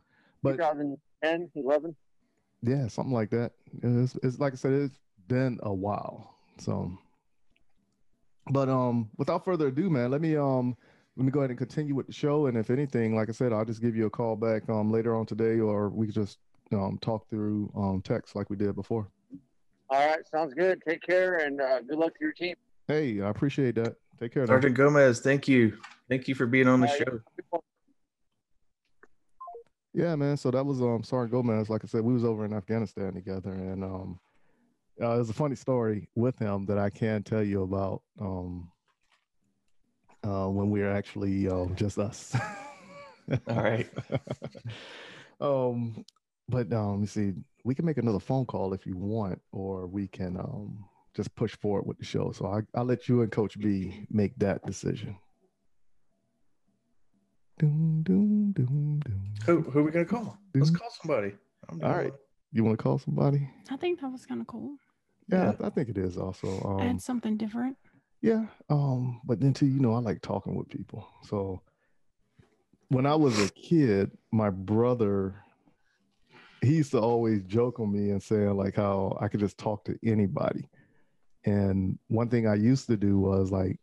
but 0.42 0.52
2010, 0.52 1.50
11. 1.54 1.96
yeah, 2.62 2.86
something 2.88 3.14
like 3.14 3.30
that. 3.30 3.52
It's, 3.82 4.14
it's 4.22 4.38
like 4.38 4.52
I 4.52 4.56
said, 4.56 4.72
it's 4.72 4.98
been 5.28 5.58
a 5.62 5.72
while. 5.72 6.34
So, 6.58 6.96
but 8.50 8.68
um, 8.68 9.10
without 9.16 9.44
further 9.44 9.68
ado, 9.68 9.90
man, 9.90 10.10
let 10.10 10.20
me 10.20 10.36
um, 10.36 10.76
let 11.16 11.24
me 11.24 11.30
go 11.32 11.40
ahead 11.40 11.50
and 11.50 11.58
continue 11.58 11.94
with 11.94 12.06
the 12.06 12.12
show. 12.12 12.46
And 12.46 12.56
if 12.56 12.70
anything, 12.70 13.14
like 13.14 13.28
I 13.28 13.32
said, 13.32 13.52
I'll 13.52 13.64
just 13.64 13.80
give 13.82 13.96
you 13.96 14.06
a 14.06 14.10
call 14.10 14.36
back 14.36 14.68
um 14.68 14.90
later 14.90 15.14
on 15.16 15.26
today, 15.26 15.60
or 15.60 15.88
we 15.88 16.06
could 16.06 16.14
just 16.14 16.38
um 16.72 16.98
talk 17.00 17.28
through 17.30 17.70
um 17.76 18.02
text 18.02 18.34
like 18.36 18.50
we 18.50 18.56
did 18.56 18.74
before. 18.74 19.08
All 19.88 20.06
right. 20.08 20.26
Sounds 20.28 20.52
good. 20.54 20.82
Take 20.86 21.02
care 21.02 21.36
and 21.36 21.60
uh, 21.60 21.80
good 21.82 21.98
luck 21.98 22.12
to 22.14 22.18
your 22.20 22.32
team. 22.32 22.56
Hey, 22.88 23.20
I 23.20 23.28
appreciate 23.30 23.76
that. 23.76 23.94
Take 24.18 24.32
care. 24.32 24.42
now. 24.42 24.54
Sergeant 24.54 24.74
Gomez, 24.74 25.20
thank 25.20 25.46
you. 25.46 25.78
Thank 26.08 26.26
you 26.26 26.34
for 26.34 26.46
being 26.46 26.66
on 26.66 26.80
the 26.80 26.88
Uh, 26.88 26.96
show. 26.96 27.20
Yeah, 29.94 30.14
man. 30.16 30.36
So 30.36 30.50
that 30.50 30.64
was 30.66 30.80
um 30.82 31.02
Sergeant 31.02 31.32
Gomez. 31.32 31.70
Like 31.70 31.82
I 31.84 31.86
said, 31.86 32.02
we 32.02 32.12
was 32.12 32.24
over 32.24 32.44
in 32.44 32.52
Afghanistan 32.52 33.14
together, 33.14 33.50
and 33.50 33.82
um, 33.84 34.18
uh, 35.00 35.14
it 35.14 35.18
was 35.18 35.30
a 35.30 35.34
funny 35.34 35.56
story 35.56 36.08
with 36.14 36.38
him 36.38 36.66
that 36.66 36.78
I 36.78 36.90
can 36.90 37.22
tell 37.22 37.42
you 37.42 37.62
about. 37.62 38.02
Um, 38.20 38.70
uh, 40.24 40.48
when 40.48 40.70
we 40.70 40.82
are 40.82 40.90
actually 40.90 41.48
um 41.48 41.74
just 41.76 41.98
us. 41.98 42.34
All 43.48 43.62
right. 43.62 43.88
um, 45.40 46.04
but 46.48 46.72
um, 46.72 46.90
let 46.92 47.00
me 47.00 47.06
see. 47.06 47.32
We 47.64 47.74
can 47.74 47.84
make 47.84 47.98
another 47.98 48.20
phone 48.20 48.46
call 48.46 48.72
if 48.72 48.86
you 48.86 48.96
want, 48.96 49.40
or 49.52 49.86
we 49.86 50.08
can 50.08 50.36
um 50.36 50.84
just 51.14 51.34
push 51.34 51.56
forward 51.56 51.86
with 51.86 51.98
the 51.98 52.04
show. 52.04 52.32
So 52.32 52.46
I 52.46 52.60
I'll 52.78 52.84
let 52.84 53.08
you 53.08 53.22
and 53.22 53.30
Coach 53.30 53.58
B 53.58 54.06
make 54.10 54.36
that 54.38 54.64
decision. 54.66 55.16
Doom, 57.58 58.02
doom, 58.02 58.52
doom, 58.52 59.00
doom. 59.04 59.34
Who, 59.46 59.62
who 59.62 59.78
are 59.78 59.82
we 59.82 59.90
going 59.90 60.04
to 60.04 60.12
call? 60.12 60.38
Let's 60.54 60.68
call 60.68 60.90
somebody. 61.00 61.32
I'm 61.70 61.80
All 61.82 61.88
down 61.88 61.96
right. 61.96 62.04
with 62.06 62.14
it. 62.14 62.20
You 62.52 62.64
want 62.64 62.78
to 62.78 62.82
call 62.82 62.98
somebody? 62.98 63.48
I 63.70 63.76
think 63.78 64.00
that 64.02 64.12
was 64.12 64.26
kind 64.26 64.42
of 64.42 64.46
cool. 64.46 64.76
Yeah, 65.28 65.52
I 65.62 65.70
think 65.70 65.88
it 65.88 65.98
is 65.98 66.16
also. 66.16 66.48
Um, 66.62 66.80
Add 66.86 67.02
something 67.02 67.36
different. 67.36 67.76
yeah. 68.22 68.46
Um, 68.68 69.20
but 69.24 69.40
then 69.40 69.52
too, 69.52 69.66
you 69.66 69.80
know, 69.80 69.94
I 69.94 69.98
like 69.98 70.22
talking 70.22 70.54
with 70.54 70.68
people. 70.68 71.06
So 71.24 71.60
when 72.88 73.06
I 73.06 73.14
was 73.16 73.38
a 73.40 73.48
kid, 73.50 74.12
my 74.30 74.50
brother 74.50 75.34
he 76.62 76.76
used 76.76 76.90
to 76.90 77.00
always 77.00 77.42
joke 77.44 77.80
on 77.80 77.92
me 77.92 78.10
and 78.10 78.22
saying 78.22 78.56
like 78.56 78.76
how 78.76 79.16
I 79.20 79.28
could 79.28 79.40
just 79.40 79.58
talk 79.58 79.84
to 79.84 79.98
anybody. 80.04 80.68
And 81.44 81.98
one 82.08 82.28
thing 82.28 82.48
I 82.48 82.54
used 82.54 82.86
to 82.88 82.96
do 82.96 83.18
was 83.18 83.50
like 83.50 83.78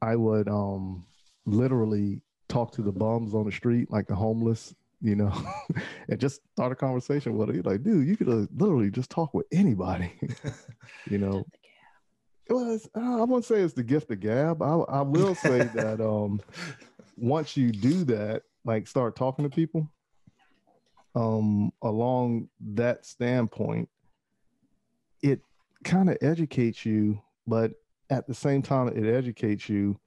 I 0.00 0.16
would 0.16 0.48
um 0.48 1.04
literally 1.46 2.22
talk 2.48 2.72
to 2.72 2.82
the 2.82 2.92
bums 2.92 3.34
on 3.34 3.44
the 3.44 3.52
street, 3.52 3.90
like 3.90 4.06
the 4.06 4.14
homeless, 4.14 4.74
you 5.04 5.14
know, 5.14 5.30
and 6.08 6.18
just 6.18 6.40
start 6.52 6.72
a 6.72 6.74
conversation 6.74 7.36
with 7.36 7.50
it. 7.50 7.66
Like, 7.66 7.82
dude, 7.82 8.08
you 8.08 8.16
could 8.16 8.28
uh, 8.28 8.46
literally 8.56 8.90
just 8.90 9.10
talk 9.10 9.34
with 9.34 9.46
anybody, 9.52 10.10
you 11.06 11.18
know. 11.18 11.46
It 12.46 12.54
was 12.54 12.88
I 12.94 13.22
won't 13.24 13.44
say 13.44 13.60
it's 13.60 13.74
the 13.74 13.84
gift 13.84 14.10
of 14.10 14.20
gab. 14.20 14.62
I 14.62 14.76
I 14.88 15.02
will 15.02 15.34
say 15.34 15.58
that 15.74 16.00
um 16.00 16.40
once 17.16 17.56
you 17.56 17.70
do 17.70 18.04
that, 18.04 18.42
like 18.64 18.86
start 18.86 19.14
talking 19.14 19.44
to 19.44 19.54
people, 19.54 19.90
um, 21.14 21.70
along 21.82 22.48
that 22.74 23.04
standpoint, 23.04 23.88
it 25.22 25.40
kind 25.84 26.08
of 26.08 26.16
educates 26.22 26.84
you, 26.86 27.20
but 27.46 27.72
at 28.10 28.26
the 28.26 28.34
same 28.34 28.62
time 28.62 28.88
it 28.88 29.06
educates 29.06 29.68
you, 29.68 29.98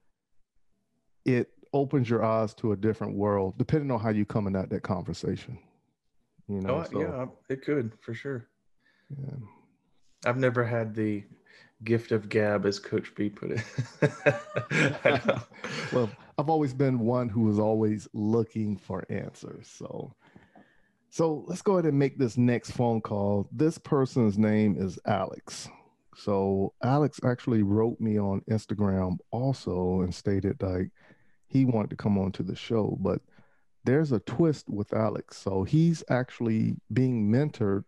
it 1.23 1.49
opens 1.73 2.09
your 2.09 2.23
eyes 2.23 2.53
to 2.55 2.71
a 2.71 2.77
different 2.77 3.15
world, 3.15 3.57
depending 3.57 3.91
on 3.91 3.99
how 3.99 4.09
you 4.09 4.25
coming 4.25 4.55
at 4.55 4.69
that 4.69 4.83
conversation. 4.83 5.57
You 6.47 6.61
know, 6.61 6.79
Oh, 6.79 6.83
so, 6.91 7.01
yeah, 7.01 7.25
it 7.49 7.61
could 7.63 7.91
for 8.01 8.13
sure. 8.13 8.47
yeah. 9.21 9.35
I've 10.25 10.37
never 10.37 10.63
had 10.63 10.95
the 10.95 11.23
gift 11.83 12.11
of 12.11 12.27
gab, 12.29 12.65
as 12.65 12.79
Coach 12.79 13.13
B 13.15 13.29
put 13.29 13.51
it. 13.51 13.63
Well, 15.93 16.09
I've 16.37 16.49
always 16.49 16.73
been 16.73 16.99
one 16.99 17.29
who 17.29 17.41
was 17.41 17.59
always 17.59 18.07
looking 18.13 18.75
for 18.77 19.05
answers. 19.09 19.67
So, 19.67 20.13
so 21.09 21.45
let's 21.47 21.61
go 21.61 21.73
ahead 21.73 21.85
and 21.85 21.97
make 21.97 22.17
this 22.17 22.37
next 22.37 22.71
phone 22.71 22.99
call. 23.01 23.47
This 23.51 23.77
person's 23.77 24.37
name 24.37 24.75
is 24.77 24.99
Alex. 25.05 25.69
So 26.15 26.73
Alex 26.83 27.19
actually 27.23 27.63
wrote 27.63 28.01
me 28.01 28.19
on 28.19 28.41
Instagram 28.49 29.17
also 29.31 30.01
and 30.01 30.13
stated 30.13 30.61
like 30.61 30.91
he 31.47 31.65
wanted 31.65 31.89
to 31.91 31.95
come 31.95 32.17
on 32.17 32.31
to 32.33 32.43
the 32.43 32.55
show, 32.55 32.97
but 33.01 33.21
there's 33.83 34.11
a 34.11 34.19
twist 34.19 34.69
with 34.69 34.93
Alex. 34.93 35.37
So 35.37 35.63
he's 35.63 36.03
actually 36.09 36.75
being 36.91 37.31
mentored 37.31 37.83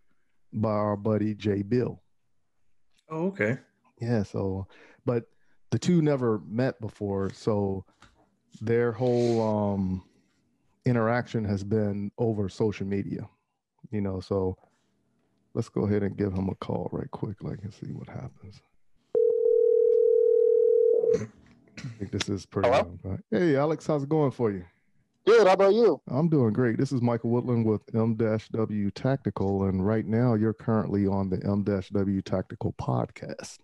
by 0.54 0.70
our 0.72 0.96
buddy 0.96 1.36
Jay 1.36 1.62
Bill. 1.62 2.02
oh, 3.10 3.28
okay. 3.28 3.58
Yeah, 4.02 4.24
so 4.24 4.68
but 5.06 5.26
the 5.72 5.80
two 5.80 6.02
never 6.02 6.42
met 6.48 6.80
before, 6.80 7.32
so 7.34 7.86
their 8.62 8.92
whole 8.92 9.42
um 9.42 10.04
interaction 10.86 11.44
has 11.46 11.64
been 11.64 12.12
over 12.18 12.50
social 12.50 12.88
media. 12.88 13.28
You 13.92 14.02
know, 14.02 14.20
so 14.20 14.58
let's 15.54 15.70
go 15.70 15.82
ahead 15.86 16.04
and 16.04 16.18
give 16.18 16.34
him 16.34 16.50
a 16.50 16.56
call 16.56 16.90
right 16.92 17.12
quick, 17.12 17.44
like 17.44 17.60
and 17.64 17.74
see 17.74 17.92
what 17.92 18.08
happens. 18.08 18.62
I 21.80 21.88
think 22.00 22.12
this 22.12 22.28
is 22.28 22.46
pretty 22.46 22.70
Hello? 22.70 22.98
long, 23.04 23.24
Hey 23.32 23.56
Alex, 23.56 23.88
how's 23.88 24.04
it 24.04 24.10
going 24.10 24.32
for 24.32 24.52
you? 24.52 24.66
Good. 25.26 25.48
How 25.48 25.54
about 25.54 25.74
you? 25.74 26.02
I'm 26.10 26.28
doing 26.28 26.54
great. 26.54 26.78
This 26.78 26.92
is 26.92 27.02
Michael 27.02 27.30
Woodland 27.30 27.66
with 27.66 27.82
M-W 27.94 28.92
Tactical, 28.92 29.66
and 29.66 29.86
right 29.86 30.06
now 30.06 30.34
you're 30.34 30.54
currently 30.54 31.08
on 31.08 31.30
the 31.30 31.40
M-W 31.46 32.22
Tactical 32.24 32.74
podcast. 32.82 33.60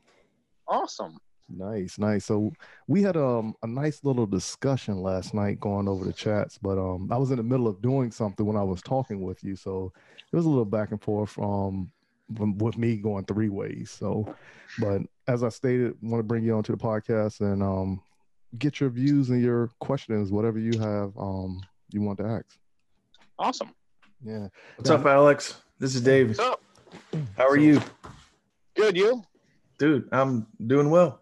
Awesome. 0.67 1.17
Nice, 1.49 1.97
nice. 1.99 2.25
So 2.25 2.51
we 2.87 3.01
had 3.01 3.17
um, 3.17 3.53
a 3.63 3.67
nice 3.67 4.03
little 4.03 4.25
discussion 4.25 5.01
last 5.01 5.33
night 5.33 5.59
going 5.59 5.87
over 5.87 6.05
the 6.05 6.13
chats, 6.13 6.57
but 6.57 6.77
um, 6.77 7.09
I 7.11 7.17
was 7.17 7.31
in 7.31 7.37
the 7.37 7.43
middle 7.43 7.67
of 7.67 7.81
doing 7.81 8.11
something 8.11 8.45
when 8.45 8.57
I 8.57 8.63
was 8.63 8.81
talking 8.81 9.21
with 9.21 9.43
you, 9.43 9.55
so 9.55 9.91
it 10.31 10.35
was 10.35 10.45
a 10.45 10.49
little 10.49 10.65
back 10.65 10.91
and 10.91 11.01
forth 11.01 11.37
um, 11.39 11.45
from, 11.45 11.91
with 12.29 12.77
me 12.77 12.97
going 12.97 13.25
three 13.25 13.49
ways. 13.49 13.91
So, 13.91 14.35
but 14.79 15.01
as 15.27 15.43
I 15.43 15.49
stated, 15.49 15.95
want 16.01 16.19
to 16.19 16.23
bring 16.23 16.43
you 16.43 16.55
onto 16.55 16.75
the 16.75 16.81
podcast 16.81 17.41
and 17.41 17.61
um, 17.61 18.01
get 18.57 18.79
your 18.79 18.89
views 18.89 19.29
and 19.29 19.41
your 19.41 19.69
questions, 19.79 20.31
whatever 20.31 20.59
you 20.59 20.79
have 20.79 21.17
um, 21.17 21.61
you 21.91 22.01
want 22.01 22.17
to 22.19 22.25
ask. 22.25 22.57
Awesome. 23.37 23.71
Yeah. 24.23 24.47
What's 24.77 24.89
up, 24.89 25.05
Alex? 25.05 25.61
This 25.79 25.95
is 25.95 26.01
Dave. 26.01 26.29
What's 26.29 26.39
up? 26.39 26.61
How 27.37 27.47
are 27.47 27.57
you? 27.57 27.81
Good. 28.75 28.95
You? 28.95 29.23
Dude, 29.77 30.07
I'm 30.11 30.47
doing 30.65 30.89
well. 30.89 31.21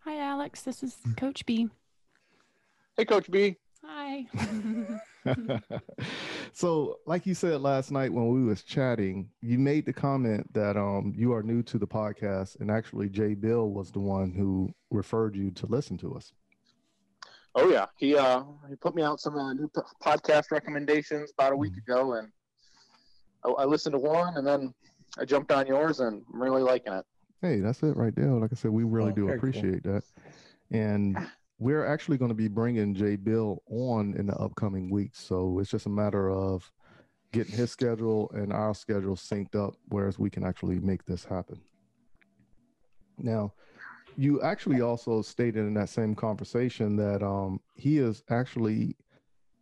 Hi, 0.00 0.18
Alex. 0.18 0.62
This 0.62 0.82
is 0.82 0.96
Coach 1.16 1.46
B. 1.46 1.68
Hey, 2.96 3.04
Coach 3.04 3.30
B. 3.30 3.56
Hi. 3.84 4.26
so 6.52 6.98
like 7.06 7.26
you 7.26 7.34
said 7.34 7.60
last 7.60 7.90
night 7.90 8.12
when 8.12 8.28
we 8.28 8.44
was 8.44 8.62
chatting 8.62 9.28
you 9.40 9.58
made 9.58 9.84
the 9.86 9.92
comment 9.92 10.52
that 10.54 10.76
um 10.76 11.12
you 11.16 11.32
are 11.32 11.42
new 11.42 11.62
to 11.62 11.78
the 11.78 11.86
podcast 11.86 12.58
and 12.60 12.70
actually 12.70 13.08
jay 13.08 13.34
bill 13.34 13.70
was 13.70 13.90
the 13.90 14.00
one 14.00 14.32
who 14.32 14.72
referred 14.90 15.36
you 15.36 15.50
to 15.50 15.66
listen 15.66 15.96
to 15.98 16.14
us 16.14 16.32
Oh 17.56 17.68
yeah, 17.68 17.86
he 17.96 18.16
uh 18.16 18.44
he 18.68 18.76
put 18.76 18.94
me 18.94 19.02
out 19.02 19.18
some 19.20 19.36
uh, 19.36 19.52
new 19.52 19.68
p- 19.74 19.80
podcast 20.00 20.52
recommendations 20.52 21.32
about 21.36 21.52
a 21.52 21.56
week 21.56 21.72
Mm-hmm. 21.72 21.90
ago, 21.90 22.12
and 22.12 22.28
I, 23.44 23.62
I 23.62 23.64
listened 23.64 23.94
to 23.94 23.98
one, 23.98 24.36
and 24.36 24.46
then 24.46 24.72
I 25.18 25.24
jumped 25.24 25.50
on 25.50 25.66
yours, 25.66 25.98
and 25.98 26.22
I'm 26.32 26.40
really 26.40 26.62
liking 26.62 26.92
it. 26.92 27.04
hey 27.42 27.58
that's 27.58 27.82
it 27.82 27.96
right 27.96 28.14
there 28.14 28.28
like 28.34 28.52
i 28.52 28.54
said 28.54 28.70
we 28.70 28.84
really 28.84 29.10
Oh, 29.10 29.14
do 29.16 29.26
very 29.26 29.38
cool. 29.40 29.48
appreciate 29.50 29.82
that 29.82 30.04
and 30.70 31.18
we're 31.60 31.84
actually 31.84 32.16
going 32.16 32.30
to 32.30 32.34
be 32.34 32.48
bringing 32.48 32.94
jay 32.94 33.16
bill 33.16 33.62
on 33.70 34.14
in 34.18 34.26
the 34.26 34.36
upcoming 34.36 34.90
weeks. 34.90 35.20
So 35.20 35.58
it's 35.60 35.70
just 35.70 35.86
a 35.86 35.90
matter 35.90 36.30
of 36.30 36.68
getting 37.32 37.54
his 37.54 37.70
schedule 37.70 38.30
and 38.34 38.52
our 38.52 38.74
schedule 38.74 39.14
synced 39.14 39.54
up 39.54 39.74
whereas 39.88 40.18
we 40.18 40.30
can 40.30 40.42
actually 40.44 40.80
make 40.80 41.04
this 41.04 41.22
happen. 41.22 41.60
Now 43.18 43.52
you 44.16 44.40
actually 44.42 44.80
also 44.80 45.20
stated 45.22 45.60
in 45.60 45.74
that 45.74 45.90
same 45.90 46.14
conversation 46.14 46.96
that 46.96 47.22
um, 47.22 47.60
he 47.74 47.98
is 47.98 48.24
actually 48.30 48.96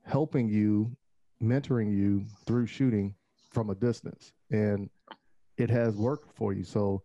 helping 0.05 0.49
you 0.49 0.97
mentoring 1.43 1.95
you 1.95 2.25
through 2.47 2.67
shooting 2.67 3.15
from 3.51 3.71
a 3.71 3.75
distance 3.75 4.33
and 4.51 4.89
it 5.57 5.69
has 5.69 5.97
worked 5.97 6.33
for 6.37 6.53
you. 6.53 6.63
So 6.63 7.03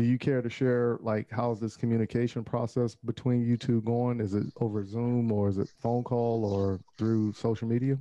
do 0.00 0.06
you 0.06 0.16
care 0.16 0.40
to 0.40 0.48
share 0.48 0.98
like 1.02 1.26
how's 1.30 1.60
this 1.60 1.76
communication 1.76 2.42
process 2.42 2.96
between 3.04 3.44
you 3.44 3.56
two 3.56 3.82
going 3.82 4.18
is 4.18 4.32
it 4.32 4.46
over 4.60 4.84
zoom 4.84 5.30
or 5.30 5.48
is 5.48 5.58
it 5.58 5.68
phone 5.78 6.02
call 6.02 6.44
or 6.44 6.80
through 6.96 7.32
social 7.34 7.68
media 7.68 7.98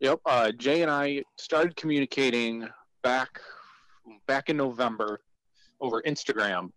Yep. 0.00 0.20
Uh, 0.26 0.52
Jay 0.52 0.82
and 0.82 0.90
I 0.90 1.22
started 1.38 1.76
communicating 1.76 2.68
back 3.02 3.40
back 4.26 4.50
in 4.50 4.56
November 4.58 5.20
over 5.80 6.02
Instagram 6.02 6.70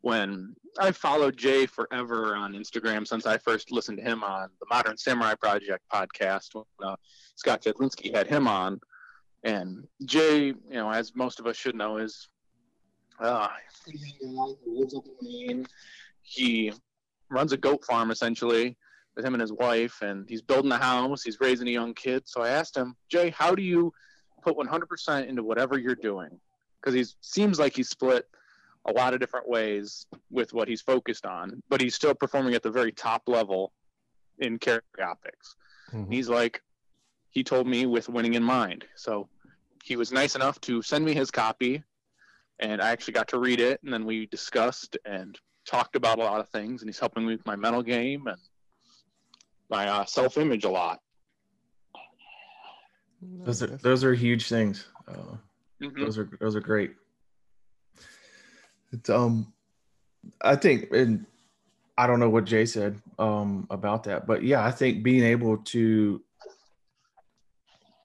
when 0.00 0.56
I 0.80 0.90
followed 0.90 1.36
Jay 1.36 1.66
forever 1.66 2.34
on 2.34 2.54
Instagram 2.54 3.06
since 3.06 3.24
I 3.24 3.38
first 3.38 3.70
listened 3.70 3.98
to 3.98 4.04
him 4.04 4.24
on 4.24 4.48
the 4.58 4.66
Modern 4.68 4.96
Samurai 4.96 5.34
Project 5.36 5.84
podcast 5.92 6.54
when 6.54 6.64
uh, 6.82 6.96
Scott 7.36 7.62
Jedlinski 7.62 8.12
had 8.12 8.26
him 8.26 8.48
on. 8.48 8.80
And 9.44 9.86
Jay, 10.04 10.46
you 10.46 10.56
know, 10.70 10.90
as 10.90 11.14
most 11.14 11.38
of 11.38 11.46
us 11.46 11.56
should 11.56 11.76
know, 11.76 11.98
is 11.98 12.28
uh, 13.20 13.48
he 13.86 14.18
lives 14.66 14.94
up 14.94 15.04
in 15.06 15.14
Maine. 15.22 15.66
He 16.22 16.72
runs 17.30 17.52
a 17.52 17.56
goat 17.56 17.84
farm 17.84 18.10
essentially 18.10 18.76
with 19.16 19.24
him 19.24 19.34
and 19.34 19.40
his 19.40 19.52
wife, 19.52 20.00
and 20.02 20.28
he's 20.28 20.42
building 20.42 20.72
a 20.72 20.78
house. 20.78 21.22
He's 21.22 21.40
raising 21.40 21.68
a 21.68 21.70
young 21.70 21.94
kid. 21.94 22.22
So 22.26 22.42
I 22.42 22.48
asked 22.48 22.76
him, 22.76 22.96
Jay, 23.10 23.30
how 23.30 23.54
do 23.54 23.62
you 23.62 23.92
put 24.42 24.56
100% 24.56 25.26
into 25.26 25.42
whatever 25.42 25.78
you're 25.78 25.94
doing? 25.94 26.40
Because 26.80 26.94
he 26.94 27.04
seems 27.20 27.58
like 27.58 27.76
he's 27.76 27.88
split 27.88 28.26
a 28.86 28.92
lot 28.92 29.14
of 29.14 29.20
different 29.20 29.48
ways 29.48 30.06
with 30.30 30.52
what 30.52 30.66
he's 30.66 30.80
focused 30.80 31.26
on, 31.26 31.62
but 31.68 31.80
he's 31.80 31.94
still 31.94 32.14
performing 32.14 32.54
at 32.54 32.62
the 32.62 32.70
very 32.70 32.90
top 32.90 33.22
level 33.28 33.72
in 34.38 34.58
carry 34.58 34.80
optics. 35.00 35.54
Mhm. 35.92 36.12
He's 36.12 36.28
like, 36.28 36.62
he 37.30 37.44
told 37.44 37.66
me 37.66 37.86
with 37.86 38.08
winning 38.08 38.34
in 38.34 38.42
mind. 38.42 38.84
So 38.96 39.28
he 39.84 39.96
was 39.96 40.12
nice 40.12 40.34
enough 40.34 40.60
to 40.62 40.82
send 40.82 41.04
me 41.04 41.14
his 41.14 41.30
copy, 41.30 41.82
and 42.62 42.80
I 42.80 42.90
actually 42.90 43.14
got 43.14 43.28
to 43.28 43.38
read 43.38 43.60
it, 43.60 43.80
and 43.82 43.92
then 43.92 44.06
we 44.06 44.26
discussed 44.26 44.96
and 45.04 45.36
talked 45.66 45.96
about 45.96 46.18
a 46.18 46.22
lot 46.22 46.40
of 46.40 46.48
things, 46.48 46.80
and 46.80 46.88
he's 46.88 46.98
helping 46.98 47.26
me 47.26 47.32
with 47.34 47.44
my 47.44 47.56
mental 47.56 47.82
game 47.82 48.26
and 48.28 48.38
my 49.68 49.88
uh, 49.88 50.04
self-image 50.04 50.64
a 50.64 50.70
lot. 50.70 51.00
Those 53.44 53.62
are 53.62 53.66
those 53.66 54.04
are 54.04 54.14
huge 54.14 54.48
things. 54.48 54.86
Uh, 55.08 55.36
Mhm. 55.82 56.04
those 56.04 56.18
are 56.18 56.30
those 56.40 56.56
are 56.56 56.60
great. 56.60 56.92
It's 58.92 59.10
um, 59.10 59.52
I 60.40 60.54
think, 60.54 60.88
and 60.92 61.26
I 61.98 62.06
don't 62.06 62.20
know 62.20 62.30
what 62.30 62.44
Jay 62.44 62.64
said 62.64 63.00
um 63.18 63.66
about 63.70 64.04
that, 64.04 64.26
but 64.26 64.42
yeah, 64.44 64.64
I 64.64 64.70
think 64.70 65.02
being 65.02 65.24
able 65.24 65.58
to 65.58 66.22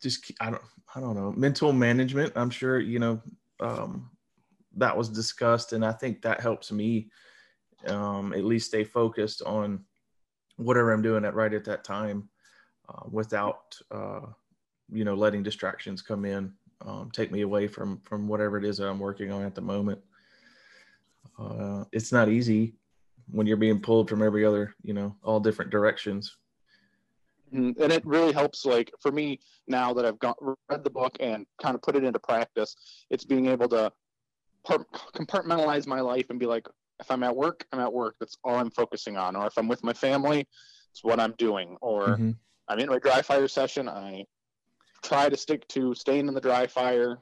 just 0.01 0.31
I 0.39 0.49
don't 0.49 0.61
I 0.95 0.99
don't 0.99 1.15
know 1.15 1.31
mental 1.31 1.73
management. 1.73 2.33
I'm 2.35 2.49
sure 2.49 2.79
you 2.79 2.99
know 2.99 3.21
um 3.59 4.09
that 4.77 4.95
was 4.95 5.09
discussed, 5.09 5.73
and 5.73 5.85
I 5.85 5.91
think 5.91 6.21
that 6.21 6.41
helps 6.41 6.71
me 6.71 7.09
um 7.87 8.33
at 8.33 8.43
least 8.43 8.67
stay 8.67 8.83
focused 8.83 9.43
on 9.43 9.85
whatever 10.55 10.91
I'm 10.91 11.03
doing 11.03 11.25
at 11.25 11.35
right 11.35 11.53
at 11.53 11.63
that 11.65 11.83
time 11.83 12.27
uh, 12.89 13.03
without 13.11 13.77
uh 13.91 14.21
you 14.91 15.03
know 15.03 15.13
letting 15.13 15.43
distractions 15.43 16.01
come 16.01 16.25
in 16.25 16.53
um, 16.85 17.09
take 17.11 17.31
me 17.31 17.41
away 17.41 17.67
from 17.67 17.99
from 18.01 18.27
whatever 18.27 18.57
it 18.57 18.63
is 18.63 18.77
that 18.77 18.87
i'm 18.87 18.99
working 18.99 19.31
on 19.31 19.43
at 19.43 19.55
the 19.55 19.61
moment 19.61 19.99
uh, 21.39 21.83
it's 21.91 22.11
not 22.11 22.29
easy 22.29 22.73
when 23.29 23.45
you're 23.45 23.57
being 23.57 23.79
pulled 23.79 24.09
from 24.09 24.21
every 24.21 24.45
other 24.45 24.73
you 24.83 24.93
know 24.93 25.15
all 25.23 25.39
different 25.39 25.71
directions 25.71 26.37
Mhm. 27.53 27.79
and 27.79 27.93
it 27.93 28.05
really 28.05 28.33
helps 28.33 28.65
like 28.65 28.91
for 28.99 29.11
me 29.11 29.39
now 29.67 29.93
that 29.93 30.05
i've 30.05 30.19
got 30.19 30.37
read 30.69 30.83
the 30.83 30.89
book 30.89 31.15
and 31.19 31.45
kind 31.61 31.75
of 31.75 31.81
put 31.81 31.95
it 31.95 32.03
into 32.03 32.19
practice 32.19 32.75
it's 33.09 33.23
being 33.25 33.47
able 33.47 33.69
to 33.69 33.91
compartmentalize 34.65 35.87
my 35.87 36.01
life 36.01 36.29
and 36.29 36.39
be 36.39 36.45
like 36.45 36.67
if 36.99 37.09
i'm 37.11 37.23
at 37.23 37.35
work 37.35 37.65
i'm 37.71 37.79
at 37.79 37.91
work 37.91 38.15
that's 38.19 38.37
all 38.43 38.55
i'm 38.55 38.71
focusing 38.71 39.15
on 39.17 39.35
or 39.35 39.47
if 39.47 39.53
i'm 39.57 39.67
with 39.67 39.83
my 39.83 39.93
family 39.93 40.45
it's 40.91 41.03
what 41.03 41.19
i'm 41.19 41.33
doing 41.37 41.77
or 41.81 42.17
Mhm. 42.17 42.35
I'm 42.69 42.79
in 42.79 42.89
my 42.89 42.99
dry 42.99 43.21
fire 43.21 43.47
session. 43.47 43.87
I 43.87 44.25
try 45.01 45.29
to 45.29 45.37
stick 45.37 45.65
to 45.69 45.95
staying 45.95 46.27
in 46.27 46.33
the 46.33 46.41
dry 46.41 46.67
fire, 46.67 47.19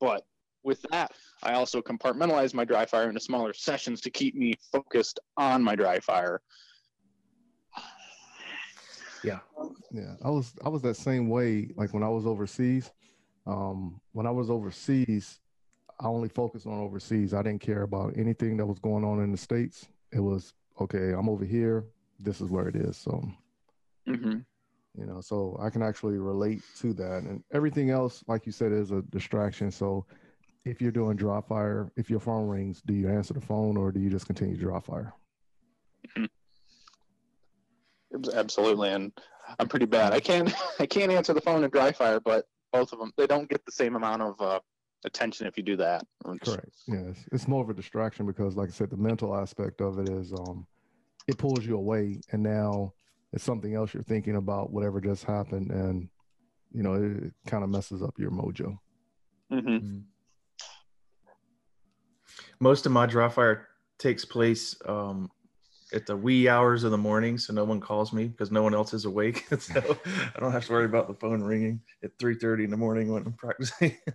but 0.00 0.24
with 0.64 0.80
that, 0.90 1.12
I 1.42 1.52
also 1.52 1.82
compartmentalize 1.82 2.54
my 2.54 2.64
dry 2.64 2.86
fire 2.86 3.06
into 3.10 3.20
smaller 3.20 3.52
sessions 3.52 4.00
to 4.00 4.10
keep 4.10 4.34
me 4.34 4.54
focused 4.72 5.20
on 5.36 5.62
my 5.62 5.76
dry 5.76 6.00
fire. 6.00 6.40
Yeah. 9.22 9.40
Yeah, 9.92 10.14
I 10.22 10.30
was 10.30 10.54
I 10.64 10.70
was 10.70 10.80
that 10.82 10.96
same 10.96 11.28
way. 11.28 11.68
Like 11.76 11.92
when 11.92 12.02
I 12.02 12.08
was 12.08 12.26
overseas, 12.26 12.90
um, 13.46 14.00
when 14.12 14.26
I 14.26 14.30
was 14.30 14.48
overseas, 14.48 15.40
I 16.00 16.06
only 16.06 16.28
focused 16.28 16.66
on 16.66 16.78
overseas. 16.78 17.32
I 17.32 17.42
didn't 17.42 17.62
care 17.62 17.82
about 17.82 18.16
anything 18.16 18.56
that 18.58 18.66
was 18.66 18.78
going 18.78 19.04
on 19.04 19.22
in 19.22 19.32
the 19.32 19.38
states. 19.38 19.88
It 20.12 20.20
was 20.20 20.52
okay. 20.80 21.12
I'm 21.12 21.28
over 21.28 21.44
here. 21.44 21.84
This 22.20 22.40
is 22.40 22.50
where 22.50 22.68
it 22.68 22.76
is. 22.76 22.96
So, 22.96 23.26
Mm-hmm. 24.08 24.38
you 25.00 25.06
know, 25.06 25.20
so 25.20 25.56
I 25.60 25.70
can 25.70 25.82
actually 25.82 26.18
relate 26.18 26.62
to 26.78 26.92
that. 26.94 27.22
And 27.24 27.42
everything 27.52 27.90
else, 27.90 28.22
like 28.28 28.46
you 28.46 28.52
said, 28.52 28.72
is 28.72 28.90
a 28.92 29.02
distraction. 29.10 29.70
So, 29.70 30.06
if 30.64 30.80
you're 30.80 30.92
doing 30.92 31.16
dry 31.16 31.40
fire, 31.40 31.90
if 31.96 32.10
your 32.10 32.20
phone 32.20 32.48
rings, 32.48 32.82
do 32.84 32.92
you 32.94 33.08
answer 33.08 33.34
the 33.34 33.40
phone 33.40 33.76
or 33.76 33.92
do 33.92 34.00
you 34.00 34.10
just 34.10 34.26
continue 34.26 34.54
to 34.56 34.60
dry 34.60 34.80
fire? 34.80 35.14
Absolutely, 38.34 38.90
and 38.90 39.12
I'm 39.58 39.68
pretty 39.68 39.86
bad. 39.86 40.12
I 40.12 40.20
can't 40.20 40.52
I 40.80 40.86
can't 40.86 41.12
answer 41.12 41.32
the 41.34 41.40
phone 41.40 41.64
in 41.64 41.70
dry 41.70 41.92
fire, 41.92 42.20
but 42.20 42.46
both 42.72 42.92
of 42.92 42.98
them 42.98 43.12
they 43.16 43.26
don't 43.26 43.48
get 43.48 43.64
the 43.64 43.72
same 43.72 43.96
amount 43.96 44.22
of 44.22 44.40
uh, 44.40 44.60
attention 45.06 45.46
if 45.46 45.56
you 45.56 45.62
do 45.62 45.76
that. 45.76 46.04
Correct. 46.42 46.68
Yes, 46.86 47.16
it's 47.32 47.48
more 47.48 47.62
of 47.62 47.70
a 47.70 47.74
distraction 47.74 48.26
because, 48.26 48.56
like 48.56 48.68
I 48.68 48.72
said, 48.72 48.90
the 48.90 48.96
mental 48.96 49.34
aspect 49.34 49.80
of 49.80 49.98
it 49.98 50.08
is 50.08 50.32
um, 50.32 50.66
it 51.26 51.38
pulls 51.38 51.64
you 51.64 51.76
away, 51.76 52.20
and 52.32 52.42
now 52.42 52.92
it's 53.32 53.44
something 53.44 53.74
else 53.74 53.94
you're 53.94 54.02
thinking 54.02 54.36
about, 54.36 54.72
whatever 54.72 55.00
just 55.00 55.24
happened, 55.24 55.70
and 55.70 56.08
you 56.72 56.82
know 56.82 56.94
it, 56.94 57.32
kind 57.46 57.64
of 57.64 57.70
messes 57.70 58.02
up 58.02 58.14
your 58.18 58.30
mojo. 58.30 58.76
hmm 59.50 60.00
Most 62.60 62.86
of 62.86 62.92
my 62.92 63.06
dry 63.06 63.28
fire 63.28 63.68
takes 63.98 64.24
place 64.24 64.76
um, 64.86 65.30
at 65.92 66.06
the 66.06 66.16
wee 66.16 66.48
hours 66.48 66.84
of 66.84 66.90
the 66.90 66.98
morning, 66.98 67.38
so 67.38 67.52
no 67.52 67.64
one 67.64 67.80
calls 67.80 68.12
me 68.12 68.26
because 68.26 68.50
no 68.50 68.62
one 68.62 68.74
else 68.74 68.92
is 68.92 69.04
awake. 69.04 69.46
so 69.58 69.98
I 70.06 70.40
don't 70.40 70.52
have 70.52 70.66
to 70.66 70.72
worry 70.72 70.84
about 70.84 71.08
the 71.08 71.14
phone 71.14 71.42
ringing 71.42 71.80
at 72.02 72.16
3:30 72.18 72.64
in 72.64 72.70
the 72.70 72.76
morning 72.76 73.12
when 73.12 73.24
I'm 73.24 73.32
practicing. 73.34 73.96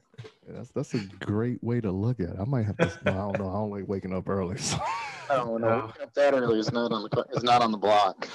Yeah, 0.47 0.53
that's 0.55 0.71
that's 0.71 0.93
a 0.95 0.99
great 0.99 1.63
way 1.63 1.81
to 1.81 1.91
look 1.91 2.19
at 2.19 2.29
it. 2.29 2.35
I 2.39 2.45
might 2.45 2.65
have 2.65 2.75
to. 2.79 2.91
well, 3.03 3.13
I 3.15 3.21
don't 3.27 3.37
know. 3.37 3.49
I 3.49 3.53
don't 3.53 3.69
like 3.69 3.87
waking 3.87 4.11
up 4.11 4.27
early. 4.27 4.57
So. 4.57 4.79
Oh 5.29 5.55
no, 5.57 5.85
waking 5.85 6.01
up 6.01 6.13
that 6.15 6.33
early 6.33 6.59
is 6.59 6.73
not 6.73 6.91
on 6.91 7.03
the 7.03 7.25
is 7.31 7.43
not 7.43 7.61
on 7.61 7.71
the 7.71 7.77
block. 7.77 8.27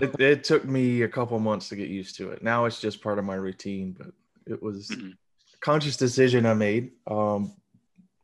it, 0.00 0.18
it 0.18 0.42
took 0.42 0.64
me 0.64 1.02
a 1.02 1.08
couple 1.08 1.38
months 1.38 1.68
to 1.68 1.76
get 1.76 1.88
used 1.88 2.16
to 2.16 2.30
it. 2.30 2.42
Now 2.42 2.64
it's 2.64 2.80
just 2.80 3.02
part 3.02 3.18
of 3.20 3.24
my 3.26 3.34
routine, 3.34 3.94
but 3.96 4.08
it 4.46 4.60
was 4.60 4.88
Mhm. 4.90 5.12
a 5.12 5.56
conscious 5.60 5.96
decision 5.98 6.44
I 6.46 6.54
made, 6.54 6.92
um, 7.06 7.54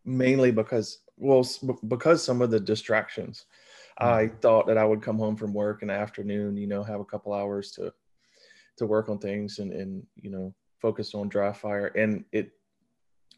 mainly 0.04 0.50
because, 0.50 0.98
well, 1.16 1.46
because 1.86 2.24
some 2.24 2.40
of 2.42 2.50
the 2.50 2.58
distractions. 2.58 3.44
I 4.00 4.28
thought 4.28 4.66
that 4.66 4.78
I 4.78 4.84
would 4.84 5.02
come 5.02 5.18
home 5.18 5.36
from 5.36 5.52
work 5.52 5.82
in 5.82 5.88
the 5.88 5.94
afternoon, 5.94 6.56
you 6.56 6.66
know, 6.66 6.82
have 6.82 7.00
a 7.00 7.04
couple 7.04 7.32
hours 7.32 7.70
to 7.72 7.92
to 8.76 8.86
work 8.86 9.08
on 9.08 9.18
things 9.18 9.58
and 9.58 9.72
and 9.72 10.06
you 10.16 10.30
know 10.30 10.54
focus 10.78 11.14
on 11.14 11.28
dry 11.28 11.52
fire, 11.52 11.88
and 11.88 12.24
it 12.32 12.52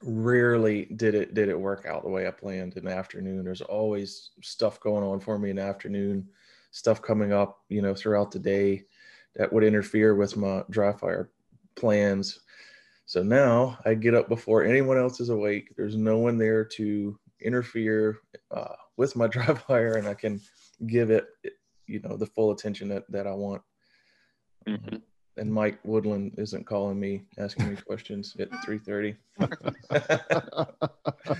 rarely 0.04 0.86
did 0.96 1.14
it 1.14 1.34
did 1.34 1.48
it 1.48 1.58
work 1.58 1.86
out 1.86 2.02
the 2.02 2.10
way 2.10 2.26
I 2.26 2.30
planned 2.30 2.76
in 2.76 2.84
the 2.84 2.92
afternoon. 2.92 3.44
There's 3.44 3.60
always 3.60 4.30
stuff 4.42 4.80
going 4.80 5.04
on 5.04 5.20
for 5.20 5.38
me 5.38 5.50
in 5.50 5.56
the 5.56 5.62
afternoon, 5.62 6.28
stuff 6.70 7.02
coming 7.02 7.32
up, 7.32 7.60
you 7.68 7.82
know, 7.82 7.94
throughout 7.94 8.30
the 8.30 8.38
day 8.38 8.84
that 9.36 9.52
would 9.52 9.64
interfere 9.64 10.14
with 10.14 10.36
my 10.36 10.64
dry 10.70 10.92
fire 10.92 11.30
plans. 11.74 12.40
So 13.06 13.22
now 13.22 13.78
I 13.84 13.94
get 13.94 14.14
up 14.14 14.28
before 14.28 14.64
anyone 14.64 14.98
else 14.98 15.20
is 15.20 15.28
awake. 15.28 15.74
There's 15.76 15.96
no 15.96 16.18
one 16.18 16.38
there 16.38 16.64
to 16.64 17.18
interfere 17.40 18.18
uh, 18.50 18.74
with 19.03 19.16
my 19.16 19.26
dry 19.36 19.53
fire 19.55 19.94
and 19.96 20.07
I 20.07 20.14
can 20.14 20.40
give 20.86 21.11
it, 21.11 21.26
you 21.88 22.00
know, 22.00 22.16
the 22.16 22.26
full 22.26 22.53
attention 22.53 22.88
that 22.88 23.05
that 23.11 23.26
I 23.26 23.32
want. 23.34 23.62
Mhm. 24.68 25.03
And 25.38 25.53
Mike 25.53 25.78
Woodland 25.82 26.34
isn't 26.38 26.66
calling 26.66 27.00
me, 27.00 27.22
asking 27.38 27.68
me 27.70 27.76
questions 27.76 28.36
at 28.38 28.50
3:30. 28.64 29.16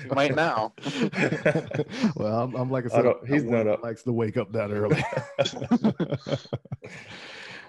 You 0.05 0.11
might 0.15 0.35
now. 0.35 0.73
well, 2.17 2.41
I'm, 2.43 2.55
I'm 2.57 2.71
like 2.71 2.85
I 2.85 2.89
I 2.89 2.91
said, 2.97 3.03
don't- 3.05 3.29
he's 3.29 3.45
not 3.45 3.59
one 3.59 3.69
up. 3.69 3.83
Likes 3.83 4.03
to 4.05 4.13
wake 4.13 4.37
up 4.39 4.51
that 4.53 4.71
early. 4.73 5.05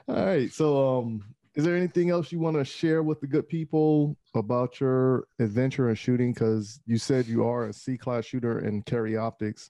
All 0.08 0.26
right. 0.26 0.52
So, 0.52 0.98
um, 1.00 1.24
is 1.56 1.64
there 1.66 1.76
anything 1.78 2.10
else 2.10 2.32
you 2.32 2.40
want 2.40 2.58
to 2.58 2.66
share 2.66 3.04
with 3.04 3.20
the 3.22 3.28
good 3.28 3.48
people 3.48 4.18
about 4.34 4.80
your 4.80 5.28
adventure 5.40 5.90
in 5.90 5.96
shooting? 5.96 6.34
Because 6.34 6.80
you 6.86 6.98
said 6.98 7.28
you 7.28 7.46
are 7.46 7.66
a 7.68 7.74
C 7.74 7.98
class 7.98 8.26
shooter 8.26 8.60
in 8.60 8.82
carry 8.84 9.18
optics. 9.18 9.70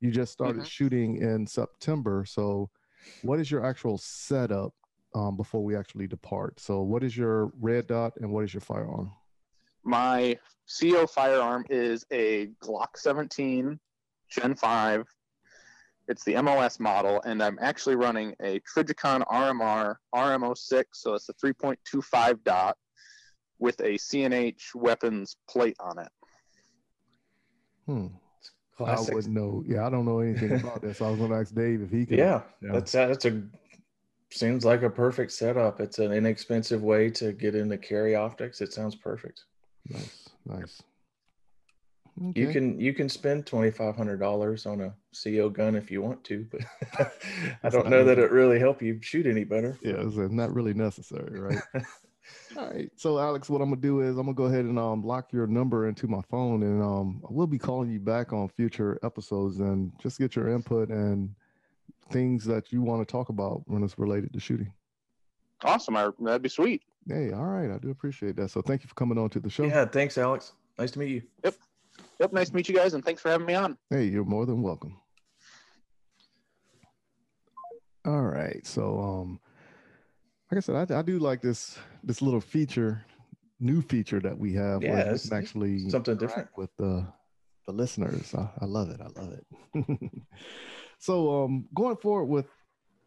You 0.00 0.10
just 0.10 0.32
started 0.32 0.62
Mhm. 0.62 0.66
shooting 0.66 1.16
in 1.16 1.46
September. 1.46 2.24
So, 2.24 2.70
what 3.22 3.38
is 3.38 3.50
your 3.50 3.64
actual 3.64 3.98
setup 3.98 4.74
um, 5.14 5.36
before 5.36 5.62
we 5.62 5.76
actually 5.76 6.06
depart? 6.06 6.58
So, 6.58 6.82
what 6.82 7.04
is 7.04 7.16
your 7.16 7.52
red 7.60 7.86
dot 7.86 8.14
and 8.16 8.30
what 8.32 8.44
is 8.44 8.54
your 8.54 8.62
firearm? 8.62 9.12
My 9.82 10.38
CO 10.66 11.06
firearm 11.06 11.66
is 11.68 12.04
a 12.10 12.46
Glock 12.62 12.96
17 12.96 13.78
Gen 14.30 14.54
5. 14.54 15.06
It's 16.08 16.24
the 16.24 16.40
MOS 16.42 16.80
model, 16.80 17.20
and 17.24 17.42
I'm 17.42 17.58
actually 17.60 17.96
running 17.96 18.34
a 18.40 18.60
Trijicon 18.60 19.22
RMR 19.26 19.96
RMO6, 20.14 20.84
so 20.92 21.14
it's 21.14 21.28
a 21.28 21.34
3.25 21.34 22.42
dot 22.42 22.76
with 23.58 23.78
a 23.80 23.96
CNH 23.98 24.74
weapons 24.74 25.36
plate 25.48 25.76
on 25.78 25.98
it. 25.98 26.08
Hmm. 27.86 28.06
I 28.80 28.94
Classic. 28.94 29.14
wouldn't 29.14 29.34
know. 29.34 29.62
Yeah, 29.66 29.86
I 29.86 29.90
don't 29.90 30.04
know 30.04 30.20
anything 30.20 30.52
about 30.52 30.80
this. 30.82 30.98
So 30.98 31.06
I 31.06 31.10
was 31.10 31.18
going 31.18 31.30
to 31.30 31.36
ask 31.36 31.54
Dave 31.54 31.82
if 31.82 31.90
he 31.90 32.06
could. 32.06 32.18
Yeah, 32.18 32.42
Yeah. 32.62 32.72
that's 32.72 32.92
that's 32.92 33.24
a 33.26 33.42
seems 34.32 34.64
like 34.64 34.82
a 34.82 34.90
perfect 34.90 35.32
setup. 35.32 35.80
It's 35.80 35.98
an 35.98 36.12
inexpensive 36.12 36.82
way 36.82 37.10
to 37.10 37.32
get 37.32 37.54
into 37.54 37.76
carry 37.78 38.14
optics. 38.14 38.60
It 38.60 38.72
sounds 38.72 38.94
perfect. 38.94 39.42
Nice, 39.88 40.28
nice. 40.46 40.82
You 42.34 42.48
can 42.48 42.78
you 42.78 42.92
can 42.92 43.08
spend 43.08 43.46
twenty 43.46 43.70
five 43.70 43.96
hundred 43.96 44.18
dollars 44.18 44.66
on 44.66 44.80
a 44.82 44.94
CO 45.24 45.48
gun 45.48 45.74
if 45.74 45.90
you 45.90 46.02
want 46.02 46.22
to, 46.24 46.46
but 46.50 46.60
I 47.62 47.68
don't 47.70 47.88
know 47.88 48.04
that 48.04 48.18
it 48.18 48.30
really 48.30 48.58
help 48.58 48.82
you 48.82 48.98
shoot 49.00 49.26
any 49.26 49.44
better. 49.44 49.78
Yeah, 49.82 49.94
it's 49.98 50.18
uh, 50.18 50.28
not 50.30 50.52
really 50.54 50.74
necessary, 50.74 51.40
right? 51.40 51.58
All 52.56 52.68
right. 52.68 52.90
So 52.96 53.18
Alex, 53.18 53.48
what 53.48 53.60
I'm 53.60 53.70
gonna 53.70 53.80
do 53.80 54.00
is 54.00 54.16
I'm 54.16 54.26
gonna 54.26 54.34
go 54.34 54.44
ahead 54.44 54.64
and 54.64 54.78
um 54.78 55.02
lock 55.02 55.32
your 55.32 55.46
number 55.46 55.88
into 55.88 56.08
my 56.08 56.20
phone 56.30 56.62
and 56.62 56.82
um 56.82 57.22
I 57.28 57.32
will 57.32 57.46
be 57.46 57.58
calling 57.58 57.90
you 57.90 58.00
back 58.00 58.32
on 58.32 58.48
future 58.48 58.98
episodes 59.02 59.60
and 59.60 59.92
just 60.00 60.18
get 60.18 60.34
your 60.34 60.48
input 60.48 60.88
and 60.88 61.34
things 62.10 62.44
that 62.46 62.72
you 62.72 62.82
want 62.82 63.06
to 63.06 63.10
talk 63.10 63.28
about 63.28 63.62
when 63.66 63.82
it's 63.84 63.98
related 63.98 64.32
to 64.32 64.40
shooting. 64.40 64.72
Awesome. 65.62 65.96
I, 65.96 66.10
that'd 66.20 66.42
be 66.42 66.48
sweet. 66.48 66.82
Hey, 67.06 67.32
all 67.32 67.44
right, 67.44 67.70
I 67.70 67.78
do 67.78 67.90
appreciate 67.90 68.36
that. 68.36 68.50
So 68.50 68.62
thank 68.62 68.82
you 68.82 68.88
for 68.88 68.94
coming 68.94 69.18
on 69.18 69.30
to 69.30 69.40
the 69.40 69.50
show. 69.50 69.64
Yeah, 69.64 69.84
thanks, 69.84 70.18
Alex. 70.18 70.52
Nice 70.78 70.90
to 70.92 70.98
meet 70.98 71.10
you. 71.10 71.22
Yep. 71.44 71.54
Yep. 72.20 72.32
Nice 72.32 72.50
to 72.50 72.56
meet 72.56 72.68
you 72.68 72.74
guys, 72.74 72.94
and 72.94 73.04
thanks 73.04 73.20
for 73.20 73.30
having 73.30 73.46
me 73.46 73.54
on. 73.54 73.76
Hey, 73.90 74.04
you're 74.04 74.24
more 74.24 74.46
than 74.46 74.62
welcome. 74.62 74.96
All 78.06 78.22
right. 78.22 78.66
So 78.66 78.98
um 78.98 79.40
like 80.50 80.56
I 80.56 80.60
said, 80.60 80.90
I, 80.90 80.98
I 80.98 81.02
do 81.02 81.18
like 81.18 81.40
this 81.42 81.78
this 82.02 82.20
little 82.22 82.40
feature, 82.40 83.04
new 83.60 83.82
feature 83.82 84.20
that 84.20 84.36
we 84.38 84.52
have 84.54 84.82
Yeah, 84.82 84.92
where 84.92 85.14
it's 85.14 85.30
actually 85.32 85.88
Something 85.90 86.16
different. 86.16 86.48
with 86.56 86.70
the 86.76 87.06
the 87.66 87.72
listeners. 87.72 88.34
I, 88.34 88.48
I 88.60 88.64
love 88.64 88.90
it. 88.90 89.00
I 89.00 89.20
love 89.20 89.32
it. 89.32 89.46
so 90.98 91.44
um 91.44 91.66
going 91.74 91.96
forward 91.96 92.26
with 92.26 92.46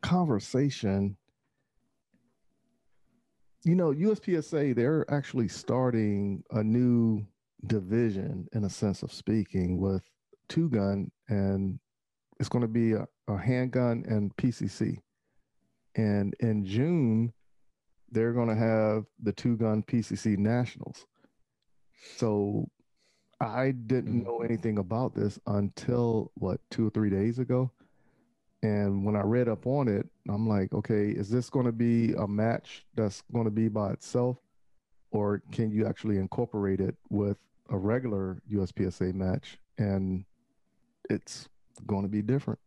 conversation, 0.02 1.18
you 3.64 3.76
know, 3.76 3.92
USPSA, 3.92 4.76
they're 4.76 5.06
actually 5.12 5.48
starting 5.48 6.44
a 6.52 6.64
new 6.64 7.26
division 7.68 8.48
in 8.54 8.66
a 8.66 8.70
sense 8.70 9.04
of 9.04 9.12
speaking 9.12 9.78
with 9.80 10.04
two 10.50 10.70
gun 10.70 11.10
and 11.30 11.80
it's 12.40 12.50
going 12.50 12.62
to 12.62 12.68
be 12.68 12.92
a, 12.94 13.08
a 13.30 13.38
handgun 13.38 14.04
and 14.08 14.36
PCC. 14.36 14.98
And 15.96 16.34
in 16.40 16.66
June, 16.66 17.34
they're 18.12 18.34
going 18.34 18.50
to 18.50 18.56
have 18.56 19.06
the 19.22 19.32
two 19.32 19.58
gun 19.58 19.84
PCC 19.84 20.38
nationals. 20.38 21.06
So 22.18 22.70
I 23.40 23.72
didn't 23.72 24.22
Mhm. 24.22 24.26
know 24.26 24.42
anything 24.42 24.78
about 24.78 25.14
this 25.16 25.40
until 25.48 26.32
what, 26.36 26.62
two 26.70 26.88
or 26.88 26.90
three 26.90 27.10
days 27.10 27.40
ago. 27.40 27.72
And 28.62 29.04
when 29.04 29.16
I 29.16 29.22
read 29.24 29.50
up 29.50 29.68
on 29.68 29.88
it, 29.88 30.08
I'm 30.30 30.48
like, 30.48 30.74
okay, 30.74 31.10
is 31.12 31.30
this 31.30 31.50
going 31.50 31.66
to 31.66 31.74
be 31.74 32.14
a 32.14 32.28
match 32.28 32.86
that's 32.96 33.22
going 33.34 33.46
to 33.46 33.52
be 33.52 33.68
by 33.68 33.92
itself? 33.92 34.38
Or 35.12 35.40
can 35.52 35.70
you 35.70 35.86
actually 35.86 36.18
incorporate 36.18 36.80
it 36.80 36.96
with 37.10 37.38
a 37.70 37.78
regular 37.78 38.42
USPSA 38.50 39.14
match? 39.14 39.60
And 39.78 40.26
it's 41.10 41.50
going 41.86 42.04
to 42.04 42.10
be 42.10 42.22
different. 42.22 42.60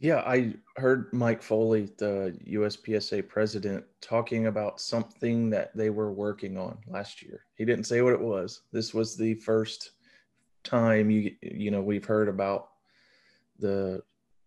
Yeah, 0.00 0.22
I 0.26 0.54
heard 0.76 1.12
Mike 1.12 1.42
Foley, 1.42 1.88
the 1.98 2.36
USPSA 2.48 3.28
president, 3.28 3.84
talking 4.00 4.46
about 4.46 4.80
something 4.80 5.48
that 5.50 5.74
they 5.76 5.90
were 5.90 6.12
working 6.12 6.58
on 6.58 6.78
last 6.88 7.22
year. 7.22 7.44
He 7.54 7.64
didn't 7.64 7.84
say 7.84 8.02
what 8.02 8.12
it 8.12 8.20
was. 8.20 8.62
This 8.72 8.92
was 8.92 9.16
the 9.16 9.34
first 9.34 9.92
time 10.64 11.10
you 11.10 11.30
you 11.42 11.70
know 11.70 11.82
we've 11.82 12.04
heard 12.04 12.28
about 12.28 12.70
the 13.58 14.02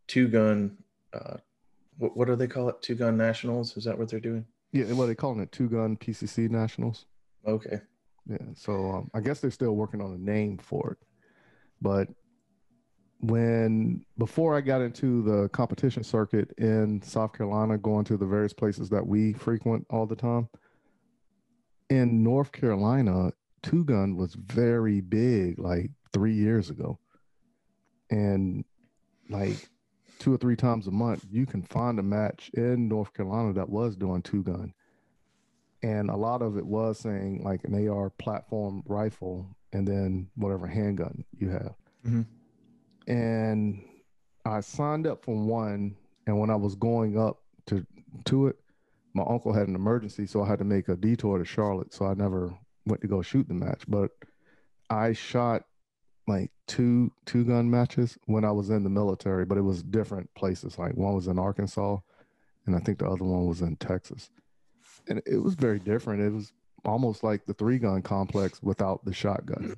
two 0.08 0.28
gun. 0.28 0.78
Uh, 1.14 1.38
what, 1.98 2.18
what 2.18 2.28
do 2.28 2.36
they 2.36 2.48
call 2.48 2.70
it? 2.70 2.82
Two 2.82 2.96
gun 2.96 3.18
nationals? 3.18 3.78
Is 3.78 3.86
that 3.86 3.98
what 3.98 4.10
they're 4.10 4.20
doing? 4.20 4.46
Yeah, 4.74 4.92
well, 4.94 5.08
they 5.08 5.16
calling 5.16 5.40
it 5.40 5.52
two 5.52 5.70
gun 5.70 5.96
PCC 5.98 6.50
nationals. 6.50 7.06
Okay. 7.48 7.80
Yeah, 8.30 8.38
so 8.56 8.92
um, 8.92 9.12
I 9.14 9.22
guess 9.22 9.40
they're 9.40 9.50
still 9.50 9.76
working 9.76 10.02
on 10.02 10.14
a 10.14 10.18
name 10.18 10.58
for 10.58 10.92
it, 10.92 11.08
but 11.82 12.10
when 13.20 14.06
before 14.18 14.56
I 14.56 14.62
got 14.62 14.82
into 14.82 15.24
the 15.24 15.50
competition 15.50 16.04
circuit 16.04 16.52
in 16.58 17.02
South 17.02 17.34
Carolina, 17.34 17.78
going 17.78 18.06
to 18.06 18.18
the 18.18 18.26
various 18.26 18.54
places 18.54 18.90
that 18.90 19.06
we 19.06 19.34
frequent 19.34 19.86
all 19.90 20.06
the 20.06 20.16
time, 20.16 20.50
in 21.90 22.24
North 22.24 22.52
Carolina, 22.52 23.32
two 23.64 23.84
gun 23.84 24.16
was 24.16 24.36
very 24.36 25.02
big 25.02 25.58
like 25.58 25.90
three 26.14 26.34
years 26.34 26.70
ago. 26.70 27.00
And 28.10 28.64
like 29.30 29.68
two 30.20 30.34
or 30.34 30.38
three 30.38 30.56
times 30.56 30.88
a 30.88 30.92
month, 30.92 31.26
you 31.30 31.46
can 31.46 31.64
find 31.64 32.00
a 32.00 32.04
match 32.04 32.52
in 32.54 32.88
North 32.88 33.14
Carolina 33.14 33.54
that 33.54 33.70
was 33.70 33.96
doing 33.96 34.22
two 34.22 34.44
gun. 34.44 34.74
And 35.84 36.10
a 36.10 36.16
lot 36.16 36.42
of 36.42 36.58
it 36.58 36.66
was 36.66 37.00
saying 37.00 37.44
like 37.44 37.64
an 37.64 37.88
AR 37.88 38.10
platform 38.10 38.84
rifle 38.86 39.56
and 39.74 39.88
then 39.88 40.30
whatever 40.36 40.68
handgun 40.68 41.24
you 41.38 41.50
have. 41.50 41.76
Mhm. 42.06 42.26
And 43.08 43.82
I 44.46 44.60
signed 44.60 45.08
up 45.08 45.24
for 45.24 45.36
one. 45.36 45.96
And 46.26 46.40
when 46.40 46.50
I 46.50 46.56
was 46.56 46.76
going 46.76 47.18
up 47.18 47.40
to 47.68 47.86
to 48.26 48.48
it, 48.48 48.58
my 49.14 49.24
uncle 49.28 49.54
had 49.54 49.68
an 49.68 49.76
emergency, 49.76 50.28
so 50.28 50.44
I 50.44 50.48
had 50.48 50.60
to 50.60 50.66
make 50.66 50.90
a 50.90 50.96
detour 50.96 51.40
to 51.40 51.46
Charlotte. 51.46 51.94
So 51.94 52.06
I 52.06 52.14
never 52.14 52.54
went 52.86 53.02
to 53.02 53.08
go 53.08 53.22
shoot 53.22 53.48
the 53.48 53.54
match. 53.54 53.84
But 53.88 54.12
I 54.90 55.14
shot 55.14 55.64
like 56.28 56.52
two 56.68 57.12
two 57.26 57.46
gun 57.46 57.70
matches 57.70 58.18
when 58.26 58.44
I 58.44 58.52
was 58.52 58.70
in 58.70 58.84
the 58.84 58.90
military, 58.90 59.46
but 59.46 59.58
it 59.58 59.62
was 59.62 59.82
different 59.82 60.34
places. 60.36 60.78
Like 60.78 60.96
one 60.96 61.16
was 61.16 61.28
in 61.28 61.40
Arkansas, 61.40 61.98
and 62.66 62.76
I 62.76 62.80
think 62.80 63.00
the 63.00 63.10
other 63.10 63.24
one 63.24 63.48
was 63.48 63.62
in 63.62 63.78
Texas. 63.78 64.30
And 65.08 65.22
it 65.26 65.42
was 65.42 65.56
very 65.56 65.80
different. 65.80 66.22
It 66.22 66.34
was 66.34 66.52
almost 66.86 67.24
like 67.24 67.46
the 67.46 67.54
three 67.54 67.80
gun 67.80 68.02
complex 68.02 68.62
without 68.62 69.04
the 69.06 69.14
shotgun. 69.14 69.78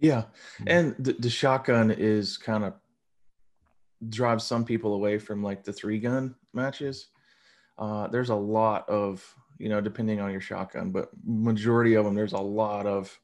Yeah, 0.00 0.24
Mhm. 0.58 0.64
and 0.66 0.96
the, 1.04 1.12
the 1.12 1.30
shotgun 1.30 1.90
is 1.90 2.36
kind 2.38 2.64
of 2.64 2.74
drives 4.08 4.44
some 4.44 4.64
people 4.64 4.94
away 4.94 5.18
from 5.18 5.42
like 5.42 5.62
the 5.62 5.72
three 5.72 6.00
gun 6.00 6.34
matches. 6.54 7.08
Uh, 7.78 8.08
there's 8.08 8.30
a 8.30 8.34
lot 8.34 8.88
of 8.88 9.22
you 9.58 9.68
know 9.68 9.80
depending 9.80 10.20
on 10.20 10.30
your 10.30 10.40
shotgun, 10.40 10.90
but 10.90 11.10
majority 11.24 11.94
of 11.94 12.04
them 12.04 12.14
there's 12.14 12.32
a 12.32 12.38
lot 12.38 12.86
of 12.86 13.18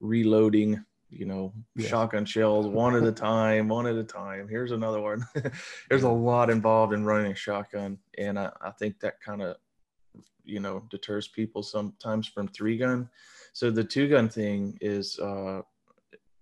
reloading. 0.00 0.84
You 1.12 1.26
know, 1.26 1.52
Yes. 1.74 1.88
shotgun 1.88 2.24
shells 2.24 2.68
one 2.68 2.94
at 2.94 3.02
a 3.02 3.10
time, 3.10 3.66
one 3.66 3.88
at 3.88 3.96
a 3.96 4.04
time. 4.04 4.46
Here's 4.48 4.70
another 4.70 5.00
one. 5.00 5.26
there's 5.88 6.04
a 6.04 6.08
lot 6.08 6.50
involved 6.50 6.92
in 6.92 7.04
running 7.04 7.32
a 7.32 7.34
shotgun, 7.34 7.98
and 8.16 8.38
I, 8.38 8.52
I 8.60 8.70
think 8.70 9.00
that 9.00 9.20
kind 9.20 9.42
of 9.42 9.56
you 10.44 10.60
know 10.60 10.84
deters 10.88 11.26
people 11.26 11.64
sometimes 11.64 12.28
from 12.28 12.46
three 12.46 12.78
gun. 12.78 13.10
So 13.52 13.72
the 13.72 13.82
two 13.82 14.08
gun 14.08 14.28
thing 14.28 14.78
is 14.80 15.18
uh, 15.18 15.62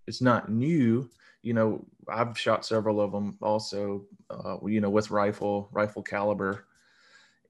it's 0.09 0.23
not 0.23 0.51
new. 0.51 1.09
You 1.43 1.55
know, 1.55 1.85
I've 2.09 2.37
shot 2.39 2.67
several 2.67 3.01
of 3.01 3.13
them 3.13 3.37
also. 3.41 4.07
Uh, 4.31 4.57
you 4.67 4.81
know, 4.81 4.91
with 4.91 5.11
rifle, 5.11 5.69
rifle 5.71 6.03
caliber, 6.03 6.65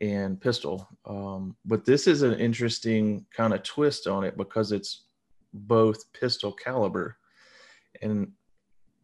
and 0.01 0.41
pistol. 0.41 0.89
Um, 1.07 1.57
but 1.65 1.85
this 1.85 2.07
is 2.07 2.23
an 2.23 2.35
interesting 2.35 3.25
kind 3.35 3.55
of 3.55 3.63
twist 3.63 4.07
on 4.07 4.25
it 4.25 4.37
because 4.37 4.73
it's 4.73 5.05
both 5.55 6.13
pistol 6.13 6.53
caliber, 6.53 7.17
and 8.03 8.33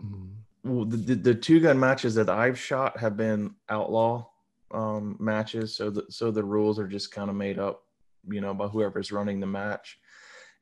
Mhm. 0.03 0.35
well, 0.65 0.85
the, 0.85 0.97
the, 0.97 1.15
the 1.15 1.35
two 1.35 1.61
gun 1.61 1.79
matches 1.79 2.15
that 2.17 2.29
I've 2.29 2.59
shot 2.59 2.99
have 2.99 3.17
been 3.17 3.55
outlaw 3.69 4.27
um, 4.73 5.17
matches. 5.21 5.77
So 5.77 5.91
the, 5.91 6.05
so 6.11 6.31
the 6.31 6.43
rules 6.43 6.79
are 6.79 6.89
just 6.89 7.13
kind 7.13 7.31
of 7.31 7.37
made 7.37 7.59
up, 7.59 7.85
you 8.29 8.41
know, 8.41 8.53
by 8.55 8.67
whoever's 8.67 9.13
running 9.13 9.41
the 9.41 9.47
match. 9.47 9.99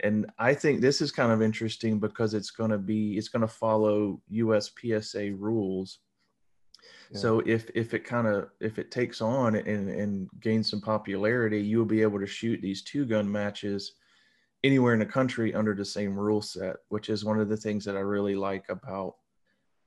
And 0.00 0.26
I 0.38 0.54
think 0.54 0.80
this 0.80 1.00
is 1.00 1.12
kind 1.12 1.30
of 1.32 1.42
interesting 1.42 1.98
because 1.98 2.34
it's 2.34 2.50
going 2.50 2.70
to 2.70 2.78
be, 2.78 3.16
it's 3.16 3.28
going 3.28 3.42
to 3.42 3.48
follow 3.48 4.20
USPSA 4.32 5.36
rules. 5.38 5.98
Yeah. 7.10 7.18
So 7.18 7.40
if, 7.46 7.70
if 7.74 7.94
it 7.94 8.04
kind 8.04 8.26
of, 8.26 8.48
if 8.60 8.78
it 8.78 8.90
takes 8.90 9.20
on 9.20 9.54
and, 9.54 9.88
and 9.88 10.28
gains 10.40 10.70
some 10.70 10.80
popularity, 10.80 11.60
you'll 11.60 11.84
be 11.84 12.02
able 12.02 12.18
to 12.18 12.26
shoot 12.26 12.60
these 12.60 12.82
two 12.82 13.06
gun 13.06 13.30
matches 13.30 13.92
anywhere 14.64 14.94
in 14.94 15.00
the 15.00 15.06
country 15.06 15.54
under 15.54 15.74
the 15.74 15.84
same 15.84 16.18
rule 16.18 16.42
set, 16.42 16.76
which 16.88 17.08
is 17.08 17.24
one 17.24 17.38
of 17.38 17.48
the 17.48 17.56
things 17.56 17.84
that 17.84 17.96
I 17.96 18.00
really 18.00 18.34
like 18.34 18.68
about 18.68 19.16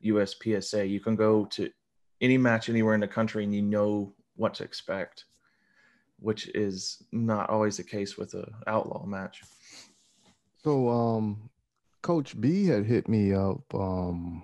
USPSA. 0.03 0.89
You 0.89 0.99
can 0.99 1.15
go 1.15 1.45
to 1.45 1.69
any 2.21 2.37
match 2.37 2.69
anywhere 2.69 2.93
in 2.93 3.01
the 3.01 3.07
country 3.07 3.43
and 3.43 3.53
you 3.53 3.61
know 3.61 4.13
what 4.35 4.53
to 4.55 4.63
expect, 4.63 5.25
which 6.19 6.47
is 6.49 7.03
not 7.11 7.49
always 7.49 7.77
the 7.77 7.83
case 7.83 8.17
with 8.17 8.33
a 8.33 8.47
outlaw 8.67 9.05
match. 9.05 9.41
So 10.65 10.89
um 10.89 11.51
Coach 12.01 12.41
B 12.41 12.65
had 12.65 12.87
hit 12.87 13.07
me 13.07 13.35
up 13.35 13.61
um 13.75 14.41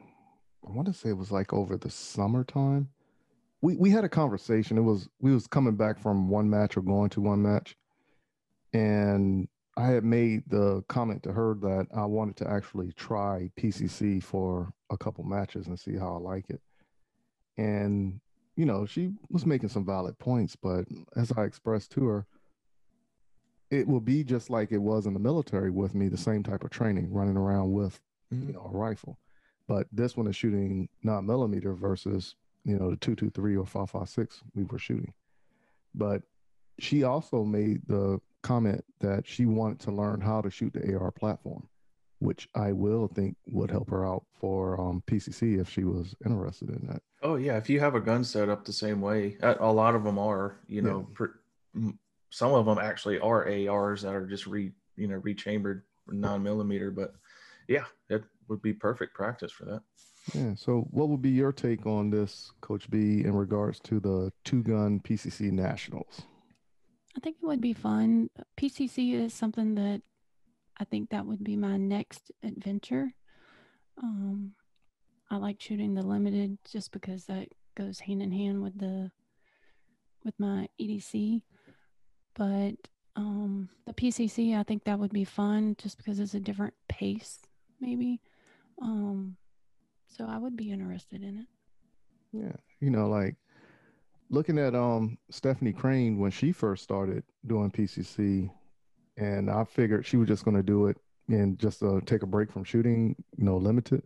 I 0.64 0.72
want 0.72 0.88
to 0.88 0.94
say 0.94 1.10
it 1.10 1.18
was 1.18 1.32
like 1.32 1.52
over 1.52 1.78
the 1.78 1.90
summertime. 1.90 2.90
We 3.62 3.76
we 3.76 3.90
had 3.90 4.04
a 4.04 4.10
conversation. 4.10 4.78
It 4.78 4.82
was 4.82 5.10
we 5.20 5.34
was 5.34 5.48
coming 5.48 5.76
back 5.76 5.98
from 5.98 6.30
one 6.30 6.48
match 6.48 6.78
or 6.78 6.84
going 6.84 7.10
to 7.10 7.22
one 7.22 7.42
match. 7.42 7.76
And 8.72 9.48
I 9.76 9.88
had 9.88 10.04
made 10.04 10.44
the 10.46 10.84
comment 10.88 11.24
to 11.24 11.32
her 11.32 11.56
that 11.56 11.88
I 11.92 12.06
wanted 12.06 12.36
to 12.38 12.48
actually 12.48 12.92
try 12.92 13.50
PCC 13.60 14.24
for 14.24 14.72
a 14.92 14.98
couple 15.00 15.24
matches 15.24 15.66
and 15.66 15.80
see 15.80 15.98
how 15.98 16.18
I 16.18 16.20
like 16.20 16.52
it. 16.52 16.62
And 17.58 18.22
you 18.56 18.68
know, 18.68 18.86
she 18.86 19.10
was 19.32 19.48
making 19.48 19.70
some 19.70 19.88
valid 19.88 20.20
points, 20.20 20.56
but 20.56 20.86
as 21.16 21.32
I 21.32 21.46
expressed 21.46 21.92
to 21.94 22.06
her, 22.06 22.28
it 23.72 23.88
will 23.88 24.02
be 24.02 24.24
just 24.24 24.50
like 24.50 24.72
it 24.72 24.78
was 24.78 25.06
in 25.08 25.14
the 25.14 25.20
military 25.20 25.72
with 25.72 25.96
me, 25.96 26.10
the 26.10 26.18
same 26.18 26.44
type 26.44 26.64
of 26.64 26.70
training, 26.70 27.12
running 27.12 27.38
around 27.38 27.72
with 27.72 28.00
you 28.30 28.54
know 28.54 28.70
a 28.72 28.78
rifle. 28.78 29.18
But 29.68 29.88
this 29.92 30.16
one 30.16 30.28
is 30.28 30.36
shooting 30.36 30.90
nine 31.04 31.26
millimeter 31.26 31.74
versus 31.74 32.36
you 32.66 32.78
know 32.78 32.92
the 32.92 32.98
two 32.98 33.16
two 33.16 33.30
three 33.32 33.56
or 33.58 33.66
five 33.66 33.90
five 33.90 34.10
six 34.10 34.44
we 34.54 34.64
were 34.66 34.78
shooting. 34.80 35.14
But 35.96 36.22
she 36.80 37.04
also 37.04 37.44
made 37.44 37.82
the 37.88 38.20
comment 38.44 38.84
that 39.00 39.28
she 39.28 39.46
wanted 39.46 39.80
to 39.82 39.92
learn 39.92 40.20
how 40.22 40.42
to 40.42 40.50
shoot 40.50 40.74
the 40.74 40.96
AR 40.98 41.12
platform, 41.12 41.68
which 42.20 42.50
I 42.56 42.72
will 42.72 43.08
think 43.08 43.36
would 43.52 43.70
help 43.72 43.90
her 43.92 44.06
out 44.06 44.26
for 44.40 44.80
um, 44.82 45.04
PCC 45.08 45.60
if 45.62 45.70
she 45.70 45.84
was 45.84 46.16
interested 46.26 46.70
in 46.70 46.88
that. 46.88 47.02
Oh 47.22 47.36
yeah, 47.36 47.58
if 47.58 47.70
you 47.70 47.80
have 47.80 47.94
a 47.96 48.00
gun 48.02 48.24
set 48.24 48.50
up 48.50 48.66
the 48.66 48.74
same 48.74 49.00
way, 49.00 49.38
a 49.42 49.72
lot 49.72 49.96
of 49.96 50.04
them 50.04 50.18
are. 50.18 50.58
You 50.68 50.82
Yeah. 50.82 50.90
know, 50.90 51.08
per, 51.14 51.36
m- 51.76 52.00
some 52.32 52.54
of 52.54 52.66
them 52.66 52.80
actually 52.80 53.20
are 53.20 53.48
ARs 53.48 54.02
that 54.02 54.16
are 54.16 54.26
just 54.26 54.48
re 54.48 54.72
you 54.96 55.08
know 55.08 55.18
rechambered 55.18 55.84
nine 56.08 56.42
millimeter. 56.42 56.90
But 56.90 57.14
yeah, 57.68 57.86
it 58.10 58.24
would 58.48 58.62
be 58.62 58.74
perfect 58.74 59.14
practice 59.14 59.52
for 59.52 59.66
that. 59.66 59.82
Yeah. 60.34 60.54
So, 60.56 60.88
what 60.92 61.10
would 61.10 61.22
be 61.22 61.30
your 61.30 61.52
take 61.52 61.86
on 61.86 62.10
this, 62.10 62.52
Coach 62.62 62.90
B, 62.90 63.24
in 63.24 63.34
regards 63.34 63.80
to 63.82 64.00
the 64.00 64.32
two 64.44 64.64
gun 64.64 65.00
PCC 65.00 65.52
nationals? 65.52 66.24
I 67.16 67.20
think 67.20 67.38
it 67.42 67.46
would 67.46 67.62
be 67.62 67.74
fun. 67.74 68.30
PCC 68.58 69.14
is 69.14 69.34
something 69.34 69.76
that 69.76 70.02
I 70.78 70.86
think 70.86 71.10
that 71.10 71.26
would 71.26 71.44
be 71.44 71.56
my 71.56 71.78
next 71.78 72.32
adventure. 72.44 73.14
Um, 74.02 74.54
I 75.30 75.38
like 75.38 75.60
shooting 75.60 75.94
the 75.94 76.04
limited 76.04 76.58
just 76.70 76.92
because 76.92 77.26
that 77.26 77.50
goes 77.76 78.00
hand 78.00 78.22
in 78.22 78.32
hand 78.32 78.62
with 78.62 78.78
the 78.78 79.12
with 80.24 80.40
my 80.40 80.70
EDC. 80.80 81.42
But 82.36 82.76
um, 83.16 83.70
the 83.86 83.94
PCC, 83.94 84.58
I 84.58 84.64
think 84.64 84.84
that 84.86 85.00
would 85.00 85.12
be 85.12 85.26
fun 85.26 85.76
just 85.78 85.98
because 85.98 86.20
it's 86.20 86.34
a 86.34 86.40
different 86.40 86.74
pace, 86.88 87.40
maybe. 87.80 88.22
Um, 88.82 89.36
so 90.08 90.26
I 90.28 90.38
would 90.38 90.56
be 90.56 90.72
interested 90.72 91.22
in 91.22 91.40
it. 91.40 91.48
Yeah. 92.34 92.56
You 92.80 92.90
know, 92.90 93.10
like 93.10 93.36
looking 94.30 94.58
at 94.58 94.74
um 94.74 95.18
Stephanie 95.30 95.74
Crane 95.74 96.18
when 96.18 96.32
she 96.32 96.52
first 96.52 96.84
started 96.84 97.24
doing 97.46 97.70
PCC, 97.72 98.50
and 99.18 99.50
I 99.50 99.64
figured 99.66 100.06
she 100.06 100.18
was 100.18 100.28
just 100.28 100.46
going 100.46 100.58
to 100.58 100.64
do 100.64 100.88
it 100.88 100.98
and 101.28 101.60
just 101.60 101.84
uh, 101.84 102.00
take 102.06 102.24
a 102.24 102.28
break 102.28 102.52
from 102.52 102.64
shooting, 102.64 103.16
you 103.38 103.46
know, 103.46 103.58
limited. 103.58 104.04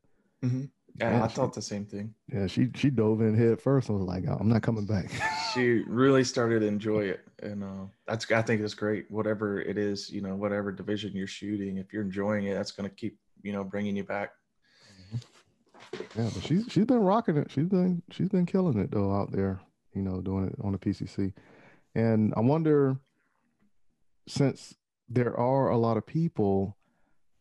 Yeah, 1.00 1.24
I 1.24 1.28
she- 1.28 1.36
thought 1.36 1.54
the 1.54 1.62
same 1.62 1.86
thing. 1.86 2.14
Yeah, 2.32 2.48
she 2.48 2.70
she 2.76 2.90
dove 2.90 3.22
in 3.22 3.36
head 3.36 3.62
first. 3.62 3.90
and 3.90 3.98
was 4.00 4.08
like, 4.08 4.24
I'm 4.28 4.48
not 4.50 4.62
coming 4.62 4.86
back. 4.86 5.12
She 5.54 5.84
really 5.88 6.26
started 6.26 6.60
to 6.60 6.66
enjoy 6.68 7.06
it, 7.06 7.22
and 7.42 7.64
uh, 7.64 7.86
that's 8.06 8.30
I 8.30 8.42
think 8.42 8.60
it's 8.62 8.74
great. 8.74 9.10
Whatever 9.10 9.62
it 9.62 9.78
is, 9.78 10.10
you 10.10 10.20
know, 10.20 10.36
whatever 10.36 10.70
division 10.70 11.14
you're 11.16 11.28
shooting, 11.28 11.78
if 11.78 11.94
you're 11.94 12.02
enjoying 12.04 12.46
it, 12.48 12.56
that's 12.56 12.72
going 12.74 12.90
to 12.90 12.94
keep 12.94 13.18
you 13.42 13.54
know 13.54 13.64
bringing 13.64 13.96
you 13.96 14.04
back. 14.04 14.32
Yeah, 16.18 16.30
but 16.34 16.44
she's 16.44 16.66
she's 16.70 16.84
been 16.86 17.00
rocking 17.00 17.38
it. 17.38 17.50
She's 17.52 17.68
been 17.68 18.02
she's 18.12 18.28
been 18.28 18.46
killing 18.46 18.78
it 18.80 18.92
though 18.92 19.14
out 19.16 19.32
there, 19.32 19.62
you 19.94 20.02
know, 20.02 20.20
doing 20.20 20.48
it 20.48 20.56
on 20.62 20.74
the 20.74 20.78
PCC. 20.78 21.32
And 21.94 22.34
I 22.36 22.42
wonder, 22.42 22.98
since 24.28 24.76
there 25.08 25.38
are 25.40 25.70
a 25.70 25.78
lot 25.78 25.96
of 25.96 26.06
people 26.06 26.76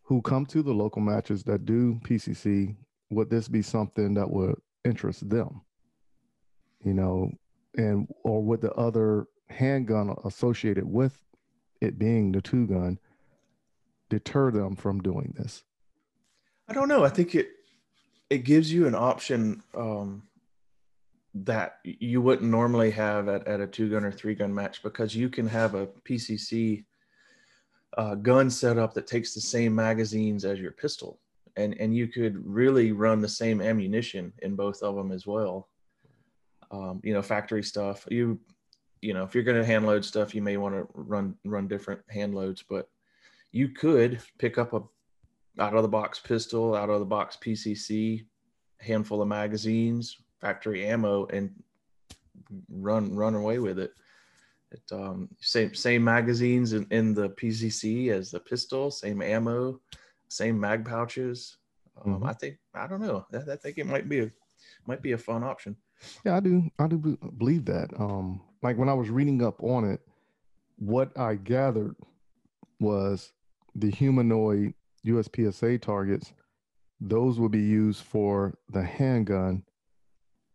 who 0.02 0.22
come 0.22 0.46
to 0.46 0.62
the 0.62 0.72
local 0.72 1.02
matches 1.02 1.42
that 1.44 1.64
do 1.64 1.98
PCC, 2.05 2.76
would 3.11 3.30
this 3.30 3.48
be 3.48 3.62
something 3.62 4.14
that 4.14 4.30
would 4.30 4.57
interest 4.84 5.28
them? 5.28 5.62
You 6.84 6.94
know, 6.94 7.30
and 7.76 8.09
or 8.22 8.42
would 8.42 8.61
the 8.61 8.72
other 8.72 9.26
handgun 9.48 10.14
associated 10.24 10.84
with 10.84 11.22
it 11.80 11.98
being 11.98 12.32
the 12.32 12.40
two 12.40 12.66
gun 12.66 12.98
deter 14.11 14.50
them 14.50 14.76
from 14.76 15.00
doing 15.00 15.34
this? 15.36 15.64
I 16.68 16.72
don't 16.72 16.88
know. 16.88 17.05
I 17.05 17.09
think 17.09 17.34
it 17.34 17.48
it 18.30 18.38
gives 18.38 18.72
you 18.72 18.86
an 18.86 18.94
option 18.94 19.62
um, 19.76 20.22
that 21.34 21.78
you 21.84 22.22
wouldn't 22.22 22.50
normally 22.50 22.90
have 22.90 23.28
at, 23.28 23.46
at 23.46 23.61
a 23.61 23.66
two 23.66 23.90
gun 23.90 24.05
or 24.05 24.12
three 24.12 24.34
gun 24.34 24.55
match 24.55 24.82
because 24.82 25.14
you 25.14 25.28
can 25.28 25.46
have 25.46 25.74
a 25.74 25.86
PCC 25.86 26.84
uh, 27.96 28.14
gun 28.14 28.50
setup 28.50 28.94
that 28.94 29.07
takes 29.07 29.34
the 29.34 29.40
same 29.40 29.74
magazines 29.74 30.44
as 30.44 30.61
your 30.61 30.72
pistol, 30.72 31.20
and 31.57 31.74
and 31.80 31.94
you 31.94 32.09
could 32.09 32.36
really 32.44 32.92
run 32.92 33.20
the 33.20 33.28
same 33.28 33.61
ammunition 33.61 34.32
in 34.42 34.57
both 34.57 34.82
of 34.82 34.96
them 34.96 35.12
as 35.12 35.26
well. 35.26 35.68
Um, 36.70 37.00
you 37.05 37.12
know, 37.12 37.22
factory 37.22 37.62
stuff. 37.62 38.07
You 38.11 38.40
you 39.00 39.12
know, 39.12 39.22
if 39.22 39.34
you're 39.34 39.44
going 39.44 39.59
to 39.59 39.66
hand 39.66 39.86
load 39.86 40.05
stuff, 40.05 40.34
you 40.34 40.42
may 40.42 40.57
want 40.57 40.74
to 40.74 40.86
run 40.94 41.36
run 41.44 41.68
different 41.68 42.00
hand 42.09 42.34
loads, 42.34 42.64
but 42.68 42.88
you 43.52 43.68
could 43.68 44.20
pick 44.38 44.59
up 44.59 44.72
a 44.72 44.82
out 45.61 45.74
of 45.74 45.82
the 45.82 45.88
box 45.88 46.18
pistol, 46.18 46.74
out 46.74 46.90
of 46.90 46.98
the 46.98 47.07
box 47.07 47.38
PCC, 47.40 48.24
handful 48.80 49.22
of 49.22 49.28
magazines, 49.28 50.18
factory 50.40 50.84
ammo, 50.86 51.26
and 51.26 51.50
run 52.68 53.14
run 53.14 53.34
away 53.34 53.59
with 53.59 53.78
it. 53.78 53.92
It 54.72 54.82
um, 54.90 55.28
same 55.40 55.74
same 55.74 56.02
magazines 56.02 56.72
in, 56.72 56.86
in 56.90 57.14
the 57.14 57.30
PCC 57.30 58.11
as 58.11 58.30
the 58.30 58.40
pistol, 58.40 58.90
same 58.90 59.22
ammo, 59.22 59.80
same 60.35 60.59
mag 60.59 60.85
pouches. 60.85 61.59
Um, 62.05 62.14
mm-hmm. 62.14 62.24
I 62.24 62.32
think 62.32 62.59
I 62.74 62.87
don't 62.87 63.01
know. 63.01 63.24
I, 63.32 63.53
I, 63.53 63.57
think 63.57 63.78
it 63.78 63.87
might 63.87 64.09
be 64.09 64.20
a 64.20 64.30
might 64.87 65.01
be 65.01 65.12
a 65.12 65.18
fun 65.18 65.45
option. 65.45 65.76
Yeah, 66.24 66.37
I 66.37 66.41
do. 66.41 66.68
I 66.78 66.89
do 66.89 66.99
believe 67.39 67.64
that. 67.66 67.91
Um, 67.99 68.41
like 68.62 68.76
when 68.76 68.89
I 68.89 68.95
was 68.95 69.11
reading 69.11 69.43
up 69.43 69.62
on 69.62 69.85
it, 69.85 70.01
what 70.76 71.16
I 71.16 71.37
gathered 71.37 71.95
was 72.80 73.32
the 73.76 73.91
humanoid 73.91 74.74
USPSA 75.07 75.80
targets, 75.80 76.32
those 77.01 77.39
will 77.39 77.49
be 77.49 77.62
used 77.62 78.03
for 78.03 78.59
the 78.70 78.82
handgun, 78.82 79.62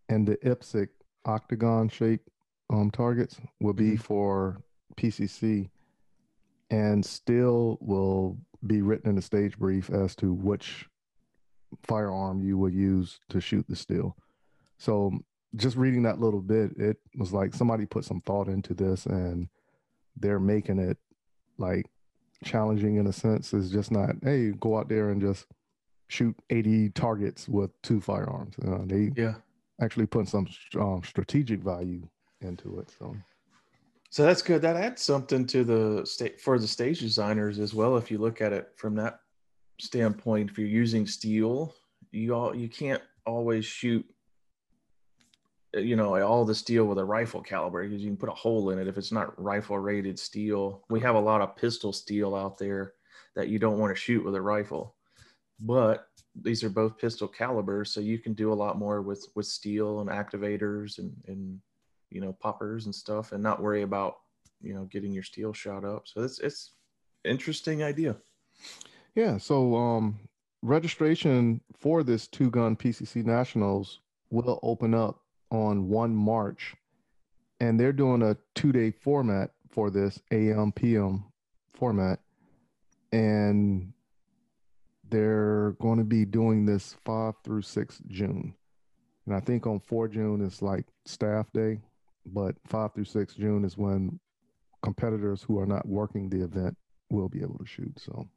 and 0.09 0.27
the 0.27 0.35
IPSC 0.37 0.89
octagon 1.25 1.87
shape 1.87 2.21
um, 2.69 2.91
targets 2.91 3.39
will 3.61 3.73
be 3.73 3.91
mm-hmm. 3.91 4.01
for 4.01 4.61
PCC, 4.97 5.69
and 6.69 7.05
still 7.05 7.77
will 7.79 8.37
be 8.65 8.81
written 8.81 9.09
in 9.09 9.15
the 9.15 9.21
stage 9.21 9.57
brief 9.57 9.89
as 9.89 10.15
to 10.17 10.33
which 10.33 10.87
firearm 11.83 12.41
you 12.41 12.57
will 12.57 12.69
use 12.69 13.19
to 13.29 13.39
shoot 13.39 13.65
the 13.69 13.75
steel. 13.75 14.15
So 14.77 15.11
just 15.55 15.77
reading 15.77 16.03
that 16.03 16.19
little 16.19 16.41
bit, 16.41 16.71
it 16.77 16.97
was 17.17 17.33
like 17.33 17.53
somebody 17.53 17.85
put 17.85 18.05
some 18.05 18.21
thought 18.21 18.47
into 18.47 18.73
this 18.73 19.05
and 19.05 19.47
they're 20.17 20.39
making 20.39 20.79
it 20.79 20.97
like 21.57 21.85
challenging 22.43 22.97
in 22.97 23.07
a 23.07 23.13
sense. 23.13 23.53
Is 23.53 23.71
just 23.71 23.91
not 23.91 24.11
hey 24.23 24.51
go 24.51 24.77
out 24.77 24.89
there 24.89 25.09
and 25.09 25.21
just 25.21 25.45
shoot 26.07 26.35
80 26.49 26.89
targets 26.89 27.47
with 27.47 27.71
two 27.81 28.01
firearms. 28.01 28.55
Uh, 28.65 28.79
they 28.85 29.11
yeah. 29.15 29.35
actually 29.81 30.07
put 30.07 30.27
some 30.27 30.47
um, 30.79 31.01
strategic 31.05 31.61
value 31.61 32.07
into 32.41 32.79
it 32.79 32.89
so 32.97 33.15
so 34.09 34.23
that's 34.23 34.41
good. 34.41 34.61
That 34.61 34.75
adds 34.75 35.01
something 35.01 35.45
to 35.47 35.63
the 35.63 36.05
state 36.05 36.41
for 36.41 36.59
the 36.59 36.67
stage 36.67 36.99
designers 36.99 37.59
as 37.59 37.73
well 37.73 37.97
if 37.97 38.09
you 38.09 38.17
look 38.17 38.41
at 38.41 38.53
it 38.53 38.69
from 38.75 38.95
that 38.95 39.19
standpoint. 39.79 40.51
If 40.51 40.57
you're 40.57 40.67
using 40.67 41.05
steel 41.07 41.73
you 42.11 42.33
all 42.33 42.55
you 42.55 42.67
can't 42.67 43.01
always 43.25 43.65
shoot 43.65 44.05
eh, 45.75 45.79
you 45.79 45.95
know 45.95 46.19
all 46.21 46.45
the 46.45 46.55
steel 46.55 46.85
with 46.85 46.97
a 46.97 47.05
rifle 47.05 47.41
caliber 47.41 47.87
because 47.87 48.01
you 48.01 48.09
can 48.09 48.17
put 48.17 48.29
a 48.29 48.33
hole 48.33 48.71
in 48.71 48.79
it 48.79 48.87
if 48.87 48.97
it's 48.97 49.11
not 49.11 49.39
rifle 49.41 49.77
rated 49.77 50.17
steel. 50.17 50.83
We 50.89 50.99
have 51.01 51.15
a 51.15 51.19
lot 51.19 51.41
of 51.41 51.55
pistol 51.55 51.93
steel 51.93 52.35
out 52.35 52.57
there 52.57 52.93
that 53.35 53.49
you 53.49 53.59
don't 53.59 53.77
want 53.77 53.95
to 53.95 54.01
shoot 54.01 54.23
with 54.25 54.35
a 54.35 54.41
rifle 54.41 54.95
but 55.61 56.07
these 56.41 56.63
are 56.63 56.69
both 56.69 56.97
pistol 56.97 57.27
calibers 57.27 57.91
so 57.91 57.99
you 57.99 58.17
can 58.17 58.33
do 58.33 58.53
a 58.53 58.55
lot 58.55 58.77
more 58.77 59.01
with 59.01 59.27
with 59.35 59.45
steel 59.45 59.99
and 59.99 60.09
activators 60.09 60.97
and 60.99 61.13
and 61.27 61.59
you 62.09 62.21
know 62.21 62.33
poppers 62.33 62.85
and 62.85 62.95
stuff 62.95 63.31
and 63.31 63.43
not 63.43 63.61
worry 63.61 63.83
about 63.83 64.17
you 64.61 64.73
know 64.73 64.85
getting 64.85 65.11
your 65.11 65.23
steel 65.23 65.53
shot 65.53 65.85
up 65.85 66.07
so 66.07 66.21
it's 66.21 66.39
it's 66.39 66.73
interesting 67.25 67.83
idea 67.83 68.15
yeah 69.15 69.37
so 69.37 69.75
um 69.75 70.19
registration 70.61 71.61
for 71.77 72.03
this 72.03 72.27
two 72.27 72.49
gun 72.49 72.75
pcc 72.75 73.23
nationals 73.25 73.99
will 74.29 74.59
open 74.63 74.93
up 74.93 75.21
on 75.51 75.89
1 75.89 76.15
March, 76.15 76.75
and 77.59 77.79
they're 77.79 77.93
doing 77.93 78.21
a 78.21 78.37
two 78.55 78.71
day 78.71 78.91
format 78.91 79.51
for 79.69 79.89
this 79.89 80.19
AM 80.31 80.71
PM 80.71 81.25
format. 81.73 82.19
And 83.11 83.93
they're 85.09 85.71
going 85.81 85.97
to 85.97 86.03
be 86.03 86.25
doing 86.25 86.65
this 86.65 86.95
5 87.03 87.33
through 87.43 87.63
6 87.63 88.01
June. 88.07 88.53
And 89.25 89.35
I 89.35 89.39
think 89.39 89.65
on 89.65 89.79
4 89.79 90.07
June 90.07 90.41
is 90.41 90.61
like 90.61 90.85
staff 91.05 91.51
day, 91.51 91.79
but 92.29 92.55
5 92.67 92.93
through 92.93 93.05
6 93.05 93.33
June 93.35 93.65
is 93.65 93.77
when 93.77 94.19
competitors 94.81 95.43
who 95.43 95.59
are 95.59 95.65
not 95.65 95.87
working 95.87 96.29
the 96.29 96.43
event 96.43 96.77
will 97.09 97.29
be 97.29 97.41
able 97.41 97.57
to 97.57 97.65
shoot. 97.65 97.99
So 97.99 98.27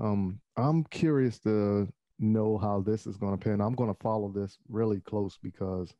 um, 0.00 0.40
I'm 0.56 0.84
curious 0.84 1.38
to 1.40 1.88
know 2.18 2.58
how 2.58 2.80
this 2.80 3.06
is 3.06 3.16
going 3.16 3.36
to 3.36 3.42
pan. 3.42 3.60
I'm 3.60 3.74
going 3.74 3.92
to 3.92 4.00
follow 4.00 4.30
this 4.30 4.58
really 4.68 5.00
close 5.00 5.38
because 5.42 5.94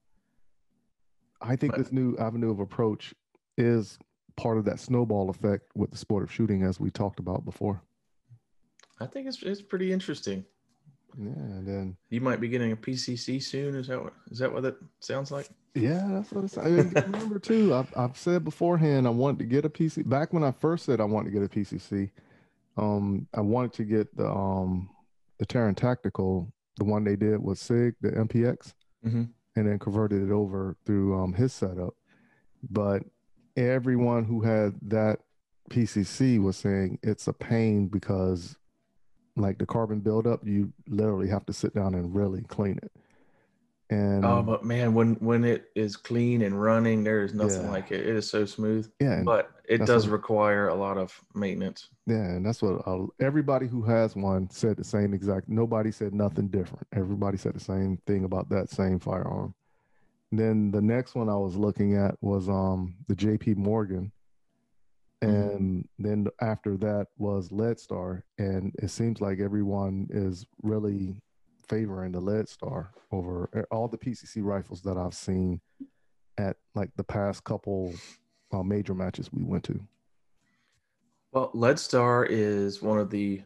I 1.41 1.57
think 1.57 1.77
this 1.77 1.93
new 1.93 2.17
avenue 2.17 2.51
of 2.51 2.61
approach 2.61 3.15
is 3.59 3.99
part 4.37 4.59
of 4.59 4.65
that 4.65 4.81
snowball 4.81 5.31
effect 5.31 5.71
with 5.75 5.91
the 5.91 5.99
sport 5.99 6.23
of 6.23 6.33
shooting, 6.33 6.63
as 6.63 6.81
we 6.81 6.91
talked 6.91 7.19
about 7.19 7.45
before. 7.45 7.83
I 9.01 9.07
think 9.07 9.27
it's 9.27 9.43
it's 9.43 9.63
pretty 9.63 9.93
interesting. 9.93 10.45
Yeah, 11.19 11.29
and 11.29 11.67
then 11.67 11.97
you 12.11 12.21
might 12.21 12.41
be 12.41 12.49
getting 12.49 12.73
a 12.73 12.77
PCC 12.77 13.43
soon. 13.43 13.75
Is 13.75 13.89
that 13.89 14.03
what 14.03 14.13
is 14.31 14.39
that 14.39 14.53
what 14.53 14.65
it 14.65 14.77
sounds 15.01 15.31
like? 15.31 15.49
Yeah, 15.75 16.07
that's 16.11 16.33
what 16.33 16.45
it's. 16.45 16.59
I 16.59 16.65
mean, 16.65 16.93
remember 16.95 17.39
too. 17.39 17.75
I've 17.75 17.93
I've 17.97 18.17
said 18.17 18.45
beforehand 18.45 19.07
I 19.07 19.11
wanted 19.11 19.39
to 19.39 19.45
get 19.45 19.65
a 19.65 19.71
PC. 19.71 20.09
Back 20.09 20.33
when 20.33 20.45
I 20.45 20.53
first 20.53 20.85
said 20.85 21.01
I 21.01 21.05
wanted 21.05 21.33
to 21.33 21.39
get 21.39 21.43
a 21.43 21.49
PCC, 21.49 22.11
um, 22.77 23.27
I 23.35 23.41
wanted 23.41 23.73
to 23.75 23.85
get 23.85 24.15
the 24.17 24.29
um 24.29 24.91
the 25.39 25.47
Taran 25.47 25.77
Tactical, 25.77 26.53
the 26.77 26.85
one 26.85 27.05
they 27.05 27.17
did 27.17 27.43
with 27.43 27.59
Sig, 27.59 27.95
the 28.01 28.11
MPX. 28.11 28.75
Mm-hmm 29.07 29.25
and 29.57 29.67
then 29.67 29.79
converted 29.79 30.23
it 30.23 30.31
over 30.31 30.77
through 30.85 31.19
um, 31.19 31.33
his 31.33 31.53
setup. 31.53 31.95
But 32.71 33.03
everyone 33.57 34.25
who 34.25 34.43
had 34.43 34.75
that 34.83 35.21
PCC 35.71 36.41
was 36.41 36.57
saying 36.57 36.99
it's 37.03 37.27
a 37.27 37.33
pain 37.33 37.89
because, 37.89 38.57
like 39.37 39.59
the 39.59 39.67
carbon 39.67 40.01
buildup, 40.01 40.47
you 40.47 40.73
literally 40.89 41.29
have 41.29 41.47
to 41.47 41.53
sit 41.53 41.75
down 41.75 41.95
and 41.95 42.15
really 42.15 42.43
clean 42.43 42.79
it. 42.83 42.91
And 43.89 44.25
oh, 44.25 44.43
but 44.43 44.65
man, 44.65 44.95
when 44.95 45.15
when 45.17 45.45
it 45.45 45.71
is 45.77 45.97
clean 45.97 46.43
and 46.43 46.61
running, 46.61 47.05
there 47.05 47.23
is 47.23 47.35
nothing 47.35 47.63
yeah. 47.63 47.71
like 47.71 47.93
it. 47.93 48.01
It 48.01 48.17
is 48.17 48.29
so 48.29 48.45
smooth. 48.45 48.91
Yeah, 49.01 49.23
but 49.25 49.53
it 49.69 49.87
does 49.87 50.07
what, 50.07 50.13
require 50.15 50.69
a 50.69 50.75
lot 50.75 50.99
of 50.99 51.21
maintenance. 51.35 51.89
Yeah, 52.05 52.17
and 52.17 52.45
that's 52.45 52.63
what 52.63 52.83
uh, 52.85 53.07
everybody 53.21 53.69
who 53.69 53.83
has 53.83 54.17
one 54.17 54.51
said 54.51 54.77
the 54.77 54.83
same 54.83 55.15
exact. 55.15 55.49
Nobody 55.49 55.93
said 55.93 56.15
nothing 56.15 56.49
different. 56.49 56.85
Everybody 56.93 57.37
said 57.37 57.55
the 57.55 57.61
same 57.61 57.99
thing 58.09 58.25
about 58.25 58.49
that 58.49 58.71
same 58.71 58.99
firearm. 58.99 59.55
then 60.33 60.73
the 60.73 60.83
next 60.83 61.15
one 61.15 61.29
I 61.29 61.37
was 61.37 61.55
looking 61.55 61.97
at 61.97 62.17
was 62.21 62.49
um 62.49 62.97
the 63.07 63.15
JP 63.15 63.57
Morgan. 63.57 64.11
And 65.23 65.85
mm-hmm. 65.85 66.03
then 66.03 66.27
after 66.41 66.77
that 66.79 67.07
was 67.17 67.49
Leadstar, 67.49 68.23
and 68.39 68.75
it 68.83 68.91
seems 68.91 69.21
like 69.21 69.41
everyone 69.41 70.09
is 70.11 70.47
really 70.63 71.21
favoring 71.69 72.13
the 72.13 72.21
Leadstar 72.21 72.89
over 73.13 73.49
eh, 73.55 73.63
all 73.71 73.89
the 73.89 73.99
PCC 73.99 74.43
rifles 74.43 74.83
that 74.83 74.97
I've 74.97 75.15
seen 75.15 75.61
at 76.39 76.57
like 76.75 76.91
the 76.97 77.05
past 77.05 77.45
couple 77.45 77.95
uh, 78.53 78.63
major 78.63 78.95
matches 78.95 79.31
we 79.33 79.43
went 79.43 79.65
to. 79.65 79.81
Well, 81.33 81.51
Leadstar 81.55 82.27
is 82.29 82.83
one 82.83 82.99
of 82.99 83.11
the 83.11 83.43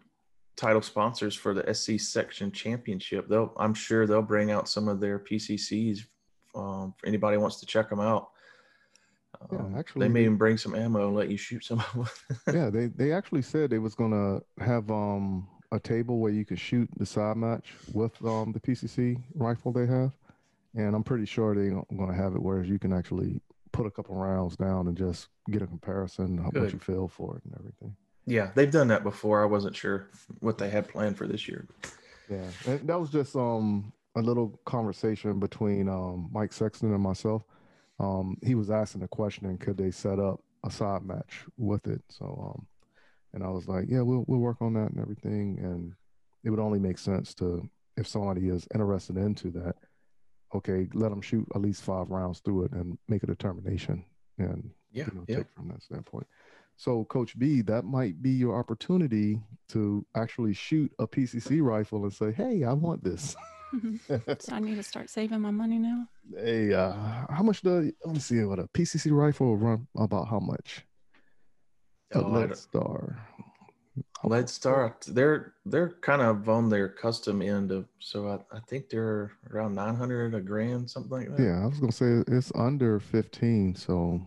title 0.57 0.83
sponsors 0.83 1.35
for 1.35 1.55
the 1.55 1.73
SC 1.73 1.99
Section 1.99 2.53
Championship. 2.53 3.29
They'll, 3.29 3.53
I'm 3.57 3.75
sure 3.75 4.07
they'll 4.07 4.23
bring 4.23 4.51
out 4.51 4.69
some 4.69 4.89
of 4.89 5.01
their 5.01 5.19
PCCs 5.19 6.01
um, 6.55 6.95
for 6.99 7.07
anybody 7.07 7.37
wants 7.37 7.61
to 7.61 7.67
check 7.67 7.89
them 7.89 8.01
out. 8.01 8.31
Um, 9.41 9.73
yeah, 9.73 9.79
actually, 9.79 10.07
they 10.07 10.13
may 10.13 10.23
even 10.23 10.37
bring 10.37 10.57
some 10.57 10.75
ammo 10.75 11.07
and 11.07 11.17
let 11.17 11.31
you 11.31 11.37
shoot 11.37 11.65
some. 11.65 11.81
Of 11.81 12.25
them. 12.29 12.55
Yeah, 12.55 12.71
they 12.73 12.87
they 12.87 13.13
actually 13.13 13.43
said 13.43 13.71
they 13.71 13.79
was 13.79 13.95
gonna 13.95 14.41
have 14.59 14.91
um 14.91 15.49
a 15.73 15.79
table 15.79 16.19
where 16.19 16.33
you 16.33 16.45
could 16.45 16.59
shoot 16.59 16.89
the 16.97 17.07
side 17.07 17.37
match 17.37 17.73
with 17.93 18.13
um, 18.25 18.53
the 18.53 18.61
PCC 18.61 19.23
rifle 19.35 19.73
they 19.73 19.87
have, 19.87 20.13
and 20.75 20.95
I'm 20.95 21.05
pretty 21.05 21.27
sure 21.27 21.55
they're 21.55 21.71
going 21.71 22.11
to 22.11 22.15
have 22.17 22.35
it 22.35 22.43
where 22.43 22.63
you 22.65 22.79
can 22.79 22.93
actually 22.93 23.41
put 23.73 23.87
a 23.87 23.91
couple 23.91 24.17
rounds 24.17 24.57
down 24.57 24.89
and 24.89 24.97
just 24.97 25.29
get 25.51 25.63
a 25.63 25.67
comparison 25.67 26.41
of 26.41 26.47
what 26.47 26.55
Good. 26.55 26.73
you 26.73 26.79
feel 26.81 27.09
for 27.09 27.37
it 27.37 27.45
and 27.45 27.55
everything. 27.59 27.97
Yeah, 28.27 28.51
they've 28.55 28.71
done 28.71 28.89
that 28.89 29.03
before. 29.03 29.43
I 29.43 29.47
wasn't 29.47 29.77
sure 29.77 30.09
what 30.41 30.59
they 30.59 30.71
had 30.71 30.89
planned 30.89 31.17
for 31.17 31.27
this 31.27 31.49
year. 31.49 31.67
Yeah, 32.29 32.49
and 32.67 32.87
that 32.89 32.99
was 32.99 33.11
just 33.11 33.35
um 33.37 33.93
a 34.17 34.21
little 34.21 34.61
conversation 34.65 35.39
between 35.39 35.89
um 35.89 36.29
Mike 36.33 36.53
Sexton 36.53 36.93
and 36.93 37.03
myself. 37.03 37.45
Um, 38.01 38.39
he 38.43 38.55
was 38.55 38.71
asking 38.71 39.03
the 39.03 39.09
question, 39.09 39.57
could 39.59 39.77
they 39.77 39.91
set 39.91 40.19
up 40.19 40.41
a 40.65 40.71
side 40.71 41.03
match 41.05 41.45
with 41.59 41.87
it? 41.87 42.03
So 42.09 42.55
um, 42.55 42.67
and 43.35 43.45
I 43.45 43.49
was 43.49 43.69
like, 43.69 43.85
yeah, 43.89 44.01
we'll 44.01 44.25
we'll 44.27 44.41
work 44.41 44.61
on 44.61 44.73
that 44.75 44.91
and 44.91 44.99
everything, 45.01 45.59
and 45.63 45.93
it 46.43 46.51
would 46.51 46.59
only 46.59 46.79
make 46.79 46.99
sense 46.99 47.35
to 47.35 47.69
if 47.97 48.07
somebody 48.07 48.49
is 48.49 48.67
interested 48.75 49.17
into 49.17 49.51
that. 49.51 49.77
Okay, 50.55 50.89
let 50.95 51.11
them 51.11 51.21
shoot 51.21 51.47
at 51.55 51.61
least 51.61 51.83
five 51.83 52.11
rounds 52.11 52.41
through 52.41 52.65
it 52.65 52.73
and 52.73 52.99
make 53.07 53.23
a 53.23 53.27
determination, 53.27 54.05
and 54.39 54.71
Yeah, 54.93 55.07
you 55.07 55.19
know, 55.19 55.25
yeah. 55.29 55.37
take 55.37 55.51
from 55.55 55.69
that 55.69 55.83
standpoint. 55.83 56.27
So, 56.77 57.05
Coach 57.05 57.39
B, 57.39 57.61
that 57.63 57.85
might 57.85 58.21
be 58.23 58.31
your 58.31 58.59
opportunity 58.59 59.39
to 59.69 60.05
actually 60.17 60.55
shoot 60.55 60.91
a 60.99 61.07
PCC 61.07 61.61
rifle 61.63 62.03
and 62.05 62.13
say, 62.13 62.33
"Hey, 62.33 62.65
I 62.65 62.73
want 62.73 63.05
this." 63.05 63.37
so 64.39 64.53
I 64.53 64.61
need 64.61 64.77
to 64.77 64.83
start 64.83 65.11
saving 65.11 65.41
my 65.41 65.51
money 65.51 65.79
now. 65.79 66.07
hey, 66.37 66.73
uh, 66.73 66.93
how 67.31 67.43
much 67.43 67.63
do 67.63 67.93
let 68.05 68.15
me 68.15 68.21
see 68.21 68.43
what 68.45 68.59
a 68.59 68.69
PCC 68.69 69.13
rifle 69.13 69.47
will 69.49 69.57
run 69.57 69.87
about? 69.97 70.29
How 70.29 70.41
much? 70.41 70.85
A 72.13 72.19
Oh, 72.19 72.27
I 72.27 72.39
Lead 72.39 72.57
Star. 72.57 73.27
Lead 74.25 74.49
Star, 74.49 74.97
they're 75.09 75.55
they're 75.65 75.91
kind 76.01 76.21
of 76.23 76.49
on 76.49 76.69
their 76.69 76.89
custom 76.89 77.41
end 77.41 77.71
of, 77.73 77.87
so 78.01 78.29
I, 78.29 78.57
I 78.57 78.61
think 78.69 78.91
they're 78.91 79.33
around 79.51 79.75
nine 79.75 79.95
hundred 79.95 80.35
a 80.35 80.41
grand, 80.41 80.91
something 80.91 81.11
like 81.11 81.37
that. 81.37 81.43
Yeah, 81.43 81.63
I 81.63 81.67
was 81.67 81.79
gonna 81.79 81.93
say 81.93 82.23
it's 82.27 82.53
under 82.55 83.01
fifteen, 83.01 83.75
so 83.75 84.21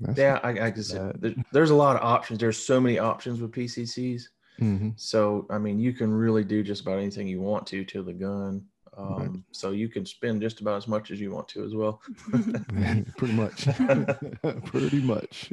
that's 0.00 0.18
Yeah, 0.18 0.40
I, 0.42 0.66
I 0.66 0.70
just 0.70 0.92
there, 0.92 1.34
there's 1.52 1.70
a 1.70 1.74
lot 1.74 1.96
of 1.96 2.02
options. 2.02 2.38
There's 2.38 2.58
so 2.58 2.80
many 2.80 2.98
options 2.98 3.40
with 3.40 3.52
PCCs. 3.52 4.24
Hmm 4.58 4.90
So 4.96 5.46
I 5.50 5.58
mean, 5.58 5.78
you 5.78 5.92
can 5.92 6.12
really 6.12 6.44
do 6.44 6.62
just 6.62 6.82
about 6.82 6.98
anything 6.98 7.26
you 7.26 7.40
want 7.40 7.66
to 7.68 7.84
to 7.84 8.02
the 8.02 8.12
gun. 8.12 8.64
Um, 8.96 9.16
Right. 9.16 9.30
So 9.50 9.72
you 9.72 9.88
can 9.88 10.06
spend 10.06 10.40
just 10.40 10.60
about 10.60 10.76
as 10.76 10.86
much 10.86 11.10
as 11.10 11.20
you 11.20 11.32
want 11.32 11.48
to 11.48 11.64
as 11.64 11.74
well. 11.74 12.00
pretty 13.16 13.34
much 13.34 13.66
pretty 14.66 15.00
much 15.00 15.52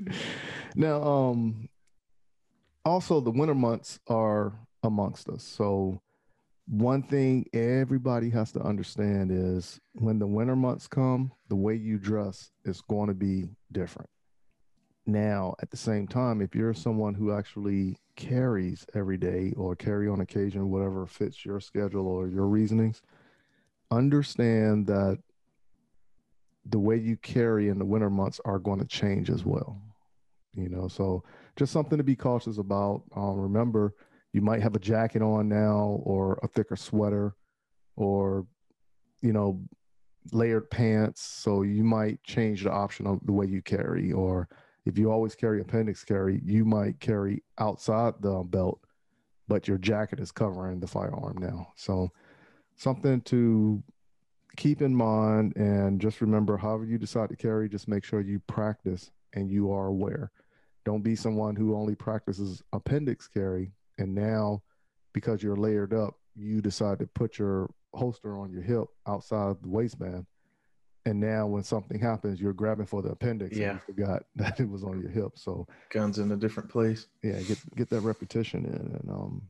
now 0.76 1.02
um 1.02 1.68
also 2.86 3.20
the 3.20 3.32
winter 3.32 3.56
months 3.56 3.99
are 4.08 4.54
amongst 4.84 5.30
us 5.30 5.43
so 5.43 6.02
one 6.68 7.04
thing 7.04 7.45
everybody 7.54 8.30
has 8.30 8.52
to 8.52 8.60
understand 8.62 9.32
is 9.32 9.80
when 9.93 10.20
the 10.20 10.28
winter 10.28 10.56
months 10.56 10.88
come 10.88 11.32
the 11.49 11.56
way 11.56 11.76
you 11.76 11.97
dress 11.97 12.52
is 12.66 12.82
going 12.82 13.08
to 13.08 13.14
be 13.14 13.45
different 13.72 14.10
now 15.06 15.56
at 15.62 15.72
the 15.72 15.78
same 15.78 16.08
time 16.08 16.41
if 16.41 16.54
you're 16.54 16.74
someone 16.74 17.14
who 17.14 17.32
actually 17.32 17.97
carries 18.16 18.86
every 18.93 19.18
day 19.18 19.52
or 19.58 19.76
carry 19.76 20.08
on 20.08 20.22
occasion 20.22 20.70
whatever 20.70 21.08
fits 21.08 21.43
your 21.43 21.60
schedule 21.60 22.08
or 22.08 22.28
your 22.28 22.45
reasonings 22.45 23.02
understand 23.91 24.88
that 24.88 25.18
the 26.66 26.80
way 26.80 26.95
you 26.95 27.18
carry 27.18 27.70
in 27.70 27.80
the 27.80 27.86
winter 27.86 28.10
months 28.10 28.39
are 28.45 28.60
going 28.60 28.80
to 28.80 28.86
change 28.86 29.30
as 29.30 29.45
well. 29.45 29.82
You 30.54 30.70
know, 30.70 30.88
so 30.88 31.24
just 31.56 31.72
something 31.72 31.97
to 31.97 32.04
be 32.04 32.16
cautious 32.16 32.58
about. 32.58 33.04
Um, 33.16 33.39
remember, 33.39 33.93
you 34.34 34.41
might 34.41 34.62
have 34.62 34.76
a 34.76 34.80
jacket 34.80 35.22
on 35.22 35.47
now, 35.47 36.02
or 36.04 36.39
a 36.43 36.47
thicker 36.47 36.76
sweater, 36.76 37.36
or 37.95 38.45
you 39.22 39.32
know, 39.32 39.62
layered 40.34 40.70
pants. 40.70 41.22
So 41.22 41.62
you 41.62 41.84
might 41.84 42.22
change 42.24 42.64
the 42.64 42.72
option 42.72 43.08
of 43.08 43.26
the 43.26 43.32
way 43.32 43.45
you 43.45 43.62
carry, 43.62 44.12
or 44.12 44.49
if 44.86 44.98
you 44.98 45.12
always 45.12 45.36
carry 45.36 45.62
appendix 45.62 46.04
carry, 46.04 46.42
you 46.44 46.66
might 46.66 47.00
carry 47.00 47.44
outside 47.60 48.16
the 48.20 48.44
belt, 48.44 48.80
but 49.48 49.68
your 49.68 49.78
jacket 49.78 50.20
is 50.20 50.32
covering 50.32 50.80
the 50.80 50.88
firearm 50.88 51.38
now. 51.38 51.68
So 51.76 52.12
something 52.76 53.22
to 53.22 53.84
keep 54.58 54.82
in 54.82 54.94
mind 54.94 55.56
and 55.56 56.02
just 56.02 56.22
remember 56.22 56.58
however 56.58 56.84
you 56.84 56.98
decide 56.98 57.30
to 57.30 57.36
carry 57.36 57.70
just 57.70 57.88
make 57.88 58.04
sure 58.04 58.22
you 58.22 58.40
practice 58.48 59.12
and 59.34 59.50
you 59.50 59.72
are 59.72 59.88
aware 59.88 60.32
don't 60.84 61.04
be 61.04 61.16
someone 61.16 61.56
who 61.56 61.76
only 61.76 61.96
practices 61.96 62.62
appendix 62.74 63.28
carry 63.28 63.72
and 63.98 64.14
now 64.14 64.62
because 65.14 65.42
you're 65.42 65.56
layered 65.56 65.94
up 65.94 66.16
you 66.36 66.62
decide 66.62 67.00
to 67.00 67.08
put 67.08 67.40
your 67.40 67.70
holster 67.94 68.38
on 68.38 68.52
your 68.52 68.62
hip 68.62 68.86
outside 69.08 69.56
the 69.62 69.70
waistband 69.70 70.26
and 71.06 71.20
now 71.20 71.47
when 71.47 71.64
something 71.64 71.99
happens 71.99 72.39
you're 72.39 72.54
grabbing 72.54 72.86
for 72.86 73.02
the 73.02 73.10
appendix 73.10 73.58
Yeah. 73.58 73.72
and 73.72 73.80
you 73.80 73.93
forgot 73.93 74.24
that 74.36 74.60
it 74.60 74.70
was 74.70 74.84
on 74.84 74.99
your 75.02 75.10
hip 75.10 75.32
so 75.36 75.68
Guns 75.89 76.20
in 76.20 76.32
a 76.32 76.36
different 76.38 76.70
place. 76.70 77.08
yeah 77.24 77.39
get 77.41 77.58
get 77.76 77.89
that 77.89 78.02
repetition 78.02 78.66
in 78.66 78.95
and 78.99 79.10
um 79.10 79.41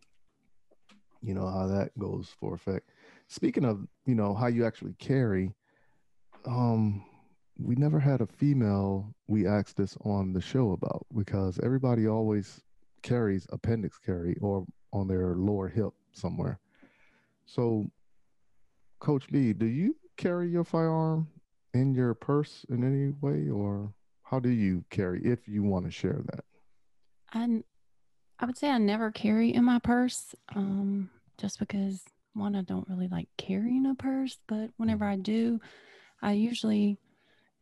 you 1.22 1.34
know 1.34 1.48
how 1.48 1.68
that 1.68 1.98
goes 2.00 2.30
for 2.40 2.54
effect 2.56 2.90
speaking 3.28 3.66
of 3.66 3.86
you 4.06 4.16
know 4.16 4.34
how 4.34 4.48
you 4.48 4.66
actually 4.66 4.94
carry 5.00 5.54
um 6.46 7.04
we 7.60 7.76
never 7.76 8.00
had 8.00 8.22
a 8.22 8.26
female 8.28 9.14
we 9.28 9.46
asked 9.46 9.78
this 9.78 9.96
on 10.04 10.34
the 10.34 10.42
show 10.42 10.72
about 10.72 11.06
because 11.16 11.60
everybody 11.62 12.08
always 12.08 12.62
carries 13.04 13.46
appendix 13.52 13.98
carry 14.00 14.36
or 14.42 14.66
on 14.94 15.08
their 15.08 15.36
lower 15.36 15.68
hip 15.68 15.92
somewhere 16.14 16.60
so 17.46 17.86
coach 19.00 19.28
b 19.32 19.54
do 19.54 19.66
you 19.66 19.96
carry 20.18 20.50
your 20.50 20.64
firearm 20.64 21.28
in 21.74 21.94
your 21.94 22.14
purse 22.14 22.66
in 22.70 22.84
any 22.84 23.14
way 23.22 23.50
or 23.50 23.94
how 24.24 24.40
do 24.40 24.50
you 24.50 24.84
carry 24.90 25.22
if 25.24 25.48
you 25.48 25.64
want 25.64 25.86
to 25.86 25.92
share 25.92 26.22
that 26.26 26.44
I 27.34 27.64
I 28.42 28.46
would 28.46 28.58
say 28.58 28.70
I 28.70 28.80
never 28.80 29.12
carry 29.12 29.54
in 29.54 29.64
my 29.66 29.78
purse, 29.78 30.34
um, 30.56 31.12
just 31.38 31.60
because 31.60 32.04
one, 32.34 32.56
I 32.56 32.64
don't 32.64 32.90
really 32.90 33.08
like 33.08 33.28
carrying 33.38 33.86
a 33.86 33.94
purse, 33.94 34.40
but 34.48 34.72
whenever 34.78 35.06
I 35.06 35.16
do, 35.16 35.60
I 36.24 36.32
usually 36.32 36.98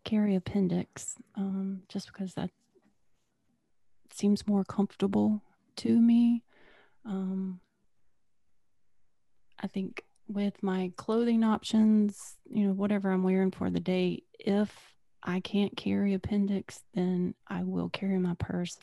carry 0.06 0.36
appendix, 0.36 1.16
um, 1.36 1.82
just 1.90 2.08
because 2.08 2.34
that 2.36 2.50
seems 4.14 4.48
more 4.48 4.64
comfortable 4.64 5.42
to 5.78 6.00
me. 6.00 6.44
Um, 7.06 7.60
I 9.60 9.68
think 9.68 10.06
with 10.30 10.62
my 10.64 10.92
clothing 10.96 11.44
options, 11.44 12.38
you 12.50 12.68
know, 12.68 12.74
whatever 12.74 13.12
I'm 13.12 13.24
wearing 13.24 13.52
for 13.52 13.70
the 13.70 13.80
day, 13.80 14.24
if 14.40 14.72
I 15.24 15.42
can't 15.42 15.76
carry 15.76 16.14
appendix, 16.14 16.82
then 16.94 17.34
I 17.48 17.64
will 17.64 17.90
carry 17.90 18.18
my 18.20 18.36
purse 18.36 18.78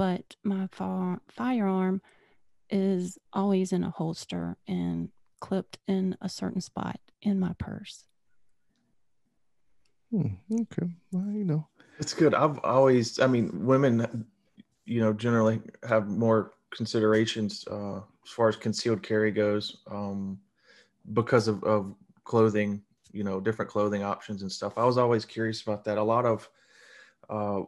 but 0.00 0.34
my 0.42 0.66
fi- 0.72 1.18
firearm 1.28 2.00
is 2.70 3.18
always 3.34 3.70
in 3.70 3.84
a 3.84 3.90
holster 3.90 4.56
and 4.66 5.10
clipped 5.40 5.78
in 5.86 6.16
a 6.22 6.28
certain 6.30 6.62
spot 6.62 6.98
in 7.20 7.38
my 7.38 7.52
purse. 7.58 8.06
Hmm, 10.10 10.28
okay. 10.52 10.90
Well, 11.12 11.30
you 11.30 11.44
know. 11.44 11.68
It's 11.98 12.14
good. 12.14 12.34
I've 12.34 12.58
always, 12.64 13.20
I 13.20 13.26
mean, 13.26 13.50
women, 13.66 14.24
you 14.86 15.02
know, 15.02 15.12
generally 15.12 15.60
have 15.86 16.08
more 16.08 16.52
considerations 16.74 17.66
uh, 17.70 17.98
as 17.98 18.30
far 18.30 18.48
as 18.48 18.56
concealed 18.56 19.02
carry 19.02 19.30
goes 19.30 19.82
um, 19.90 20.38
because 21.12 21.48
of, 21.48 21.62
of 21.64 21.94
clothing, 22.24 22.82
you 23.12 23.24
know, 23.24 23.40
different 23.40 23.70
clothing 23.70 24.02
options 24.02 24.42
and 24.42 24.50
stuff. 24.52 24.74
I 24.76 24.84
was 24.84 24.98
always 24.98 25.24
curious 25.24 25.62
about 25.62 25.84
that. 25.84 25.98
A 25.98 26.02
lot 26.02 26.24
of, 26.26 26.48
uh, 27.28 27.62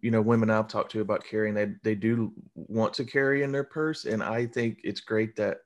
you 0.00 0.10
know, 0.10 0.22
women 0.22 0.50
I've 0.50 0.68
talked 0.68 0.92
to 0.92 1.00
about 1.00 1.24
carrying, 1.24 1.54
they, 1.54 1.72
they 1.82 1.94
do 1.94 2.32
want 2.54 2.94
to 2.94 3.04
carry 3.04 3.42
in 3.42 3.52
their 3.52 3.64
purse. 3.64 4.04
And 4.04 4.22
I 4.22 4.46
think 4.46 4.80
it's 4.84 5.00
great 5.00 5.36
that 5.36 5.58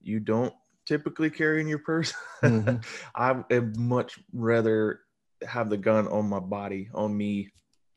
you 0.00 0.20
don't 0.20 0.54
typically 0.86 1.30
carry 1.30 1.60
in 1.60 1.68
your 1.68 1.78
purse. 1.78 2.14
Mhm. 2.42 2.84
I 3.14 3.32
would 3.32 3.78
much 3.78 4.18
rather 4.32 5.00
have 5.46 5.68
the 5.68 5.76
gun 5.76 6.08
on 6.08 6.28
my 6.28 6.40
body, 6.40 6.90
on 6.94 7.16
me, 7.16 7.50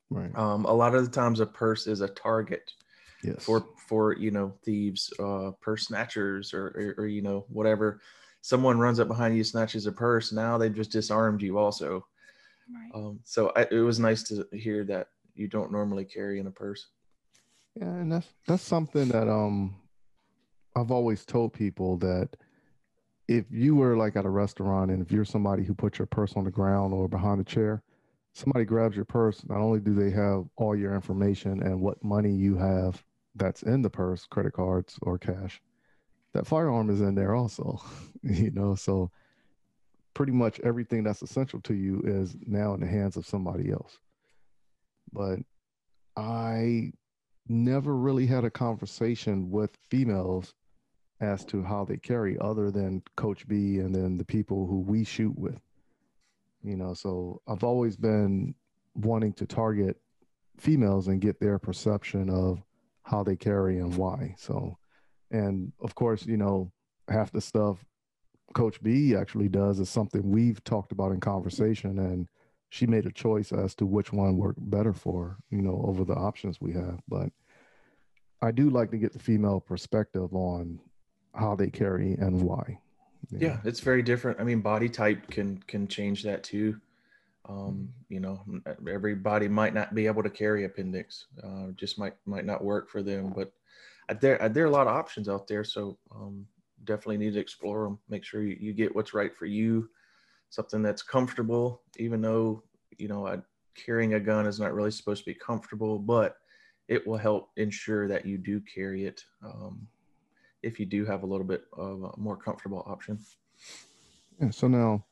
Right. 0.10 0.34
um, 0.38 0.66
a 0.66 0.72
lot 0.72 0.96
of 0.96 1.04
the 1.04 1.12
times 1.12 1.42
a 1.42 1.46
purse 1.46 1.86
is 1.86 2.00
a 2.00 2.08
target 2.08 2.72
yes. 3.24 3.44
for 3.44 3.66
for 3.90 4.16
you 4.16 4.32
know 4.32 4.54
thieves 4.64 5.12
uh 5.20 5.52
purse 5.60 5.88
snatchers 5.88 6.54
or, 6.54 6.68
or 6.68 7.04
or 7.04 7.08
you 7.08 7.22
know 7.22 7.46
whatever 7.50 8.00
someone 8.42 8.80
runs 8.80 9.00
up 9.00 9.08
behind 9.08 9.36
you 9.36 9.44
snatches 9.44 9.86
a 9.88 9.92
purse 9.92 10.32
now 10.32 10.58
they've 10.58 10.76
just 10.76 10.92
disarmed 10.92 11.42
you 11.42 11.58
also 11.58 12.06
Right. 12.70 12.92
um 13.00 13.20
so 13.24 13.52
I, 13.56 13.66
it 13.72 13.80
was 13.80 14.00
nice 14.00 14.24
to 14.24 14.46
hear 14.52 14.84
that 14.86 15.08
you 15.36 15.48
don't 15.48 15.72
normally 15.72 16.06
carry 16.06 16.40
in 16.40 16.48
a 16.48 16.52
purse 16.52 16.88
Yeah, 17.76 17.86
and 17.94 18.12
that's 18.12 18.28
that's 18.48 18.64
something 18.64 19.08
that 19.10 19.30
um 19.30 19.76
I've 20.76 20.92
always 20.92 21.26
told 21.26 21.54
people 21.54 21.98
that 21.98 22.30
if 23.28 23.46
you 23.50 23.76
were 23.76 23.98
like 23.98 24.16
at 24.16 24.26
a 24.26 24.30
restaurant 24.30 24.92
and 24.92 25.02
if 25.02 25.12
you're 25.12 25.26
somebody 25.26 25.64
who 25.64 25.74
puts 25.74 25.98
your 26.00 26.06
purse 26.06 26.34
on 26.36 26.44
the 26.44 26.52
ground 26.52 26.94
or 26.94 27.08
behind 27.10 27.42
a 27.42 27.44
chair, 27.44 27.82
somebody 28.34 28.64
grabs 28.64 28.96
your 28.96 29.04
purse, 29.06 29.44
not 29.50 29.58
only 29.60 29.80
do 29.80 29.94
they 29.94 30.12
have 30.12 30.46
all 30.56 30.76
your 30.76 30.94
information 30.94 31.62
and 31.64 31.82
what 31.82 32.02
money 32.04 32.32
you 32.32 32.56
have 32.58 33.04
that's 33.36 33.64
in 33.64 33.82
the 33.82 33.90
purse, 33.90 34.26
credit 34.26 34.54
cards 34.54 34.98
or 35.02 35.18
cash, 35.18 35.62
that 36.34 36.48
firearm 36.48 36.90
is 36.90 37.02
in 37.02 37.16
there 37.16 37.36
also, 37.36 37.82
you 38.24 38.52
know. 38.52 38.76
So 38.76 39.12
pretty 40.14 40.32
much 40.32 40.60
everything 40.62 41.04
that's 41.04 41.22
essential 41.22 41.62
to 41.62 41.74
you 41.74 42.02
is 42.04 42.36
now 42.46 42.74
in 42.74 42.82
the 42.82 42.88
hands 42.88 43.18
of 43.18 43.26
somebody 43.26 43.72
else. 43.72 44.00
But 45.14 45.40
I 46.16 46.92
never 47.48 47.96
really 47.96 48.26
had 48.26 48.44
a 48.44 48.50
conversation 48.50 49.50
with 49.50 49.78
females 49.90 50.54
as 51.20 51.46
to 51.46 51.64
how 51.64 51.86
they 51.86 51.98
carry 51.98 52.38
other 52.40 52.70
than 52.72 53.02
coach 53.16 53.48
b 53.48 53.80
and 53.80 53.94
then 53.96 54.18
the 54.18 54.26
people 54.26 54.68
who 54.68 54.80
we 54.82 55.04
shoot 55.04 55.38
with 55.38 55.60
you 56.64 56.76
know 56.76 56.94
so 56.94 57.42
i've 57.48 57.64
always 57.64 57.96
been 57.96 58.54
wanting 58.96 59.34
to 59.34 59.46
target 59.46 60.00
females 60.58 61.08
and 61.08 61.22
get 61.22 61.40
their 61.40 61.58
perception 61.58 62.30
of 62.30 62.62
how 63.04 63.24
they 63.24 63.36
carry 63.36 63.80
and 63.80 63.96
why 63.96 64.36
so 64.38 64.78
and 65.32 65.72
of 65.82 65.96
course 65.96 66.26
you 66.26 66.38
know 66.38 66.72
half 67.10 67.32
the 67.32 67.42
stuff 67.42 67.84
coach 68.54 68.82
b 68.82 69.16
actually 69.16 69.50
does 69.50 69.80
is 69.80 69.90
something 69.90 70.30
we've 70.30 70.64
talked 70.64 70.92
about 70.92 71.12
in 71.12 71.20
conversation 71.20 72.00
and 72.00 72.28
she 72.70 72.86
made 72.86 73.06
a 73.06 73.12
choice 73.12 73.52
as 73.52 73.76
to 73.76 73.86
which 73.86 74.12
one 74.12 74.38
worked 74.38 74.70
better 74.70 74.94
for 74.94 75.38
you 75.50 75.62
know 75.62 75.84
over 75.86 76.04
the 76.04 76.16
options 76.16 76.60
we 76.60 76.74
have. 76.74 77.00
But 77.08 77.30
i 78.42 78.52
do 78.52 78.70
like 78.70 78.92
to 78.92 78.98
get 78.98 79.14
the 79.14 79.20
female 79.20 79.60
perspective 79.60 80.34
on 80.34 80.80
how 81.34 81.56
they 81.56 81.70
carry 81.70 82.14
and 82.14 82.42
why. 82.42 82.80
Yeah. 83.32 83.48
Know? 83.48 83.60
it's 83.66 83.80
very 83.80 84.02
different. 84.02 84.40
I 84.40 84.44
mean 84.44 84.62
body 84.62 84.90
type 84.90 85.30
can 85.30 85.58
can 85.68 85.88
change 85.88 86.24
that 86.24 86.44
too. 86.44 86.80
Um, 87.48 87.90
you 88.10 88.20
know 88.20 88.44
everybody 88.90 89.48
might 89.48 89.74
not 89.74 89.96
be 89.96 90.06
able 90.06 90.22
to 90.24 90.30
carry 90.30 90.66
appendix 90.66 91.28
uh, 91.42 91.68
just 91.76 91.98
might 91.98 92.16
might 92.26 92.44
not 92.44 92.62
work 92.62 92.90
for 92.90 93.02
them 93.02 93.32
but 93.34 93.54
there 94.22 94.50
there 94.50 94.64
are 94.64 94.68
a 94.68 94.72
lot 94.72 94.88
of 94.88 94.94
options 94.94 95.28
out 95.28 95.48
there 95.48 95.64
so 95.64 95.98
um, 96.14 96.46
definitely 96.86 97.18
need 97.18 97.34
to 97.34 97.40
explore 97.40 97.84
them 97.84 98.00
make 98.10 98.24
sure 98.24 98.42
you, 98.42 98.58
you 98.60 98.74
get 98.74 98.96
what's 98.96 99.14
right 99.14 99.36
for 99.36 99.46
you 99.46 99.90
something 100.50 100.82
that's 100.82 101.02
comfortable, 101.02 101.82
even 101.98 102.22
though, 102.22 102.64
you 102.98 103.08
know, 103.08 103.42
carrying 103.76 104.14
a 104.14 104.20
gun 104.20 104.46
is 104.46 104.60
not 104.60 104.74
really 104.74 104.92
supposed 104.92 105.24
to 105.24 105.32
be 105.32 105.38
comfortable, 105.38 106.00
but 106.00 106.38
it 106.88 107.06
will 107.06 107.18
help 107.18 107.50
ensure 107.58 108.08
that 108.08 108.26
you 108.26 108.38
do 108.38 108.62
carry 108.62 109.06
it 109.06 109.22
um, 109.44 109.88
if 110.64 110.80
you 110.80 110.86
do 110.86 111.06
have 111.06 111.24
a 111.24 111.26
little 111.26 111.46
bit 111.46 111.64
of 111.74 112.04
a 112.04 112.20
more 112.20 112.38
comfortable 112.38 112.84
option. 112.88 113.20
Yeah, 114.42 114.52
so 114.52 114.68
now 114.68 115.06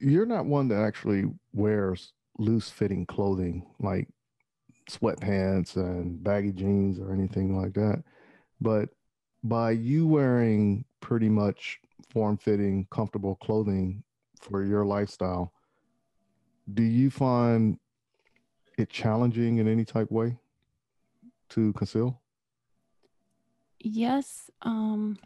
you're 0.00 0.26
not 0.26 0.46
one 0.46 0.68
that 0.68 0.82
actually 0.82 1.24
wears 1.52 2.12
loose 2.38 2.70
fitting 2.70 3.06
clothing 3.06 3.66
like 3.80 4.06
sweatpants 4.88 5.76
and 5.76 6.22
baggy 6.22 6.52
jeans 6.52 6.98
or 6.98 7.12
anything 7.12 7.56
like 7.60 7.72
that. 7.74 8.02
But 8.60 8.90
by 9.44 9.72
you 9.72 10.06
wearing 10.06 10.84
pretty 11.00 11.28
much 11.28 11.80
form 12.10 12.36
fitting, 12.36 12.86
comfortable 12.90 13.36
clothing, 13.36 14.02
for 14.40 14.64
your 14.64 14.84
lifestyle, 14.84 15.52
do 16.72 16.82
you 16.82 17.10
find 17.10 17.78
it 18.76 18.88
challenging 18.88 19.58
in 19.58 19.68
any 19.68 19.84
type 19.84 20.10
way 20.10 20.36
to 21.50 21.72
conceal? 21.72 22.20
Yes. 23.80 24.50
Um, 24.62 25.18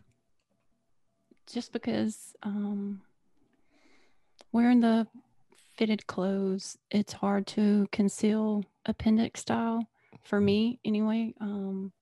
just 1.46 1.72
because 1.72 2.34
um, 2.42 3.02
wearing 4.52 4.80
the 4.80 5.06
fitted 5.76 6.06
clothes, 6.06 6.78
it's 6.90 7.12
hard 7.12 7.46
to 7.48 7.88
conceal 7.92 8.64
appendix 8.86 9.40
style 9.40 9.86
for 10.22 10.40
me 10.40 10.78
anyway. 10.84 11.34
Um, 11.40 11.92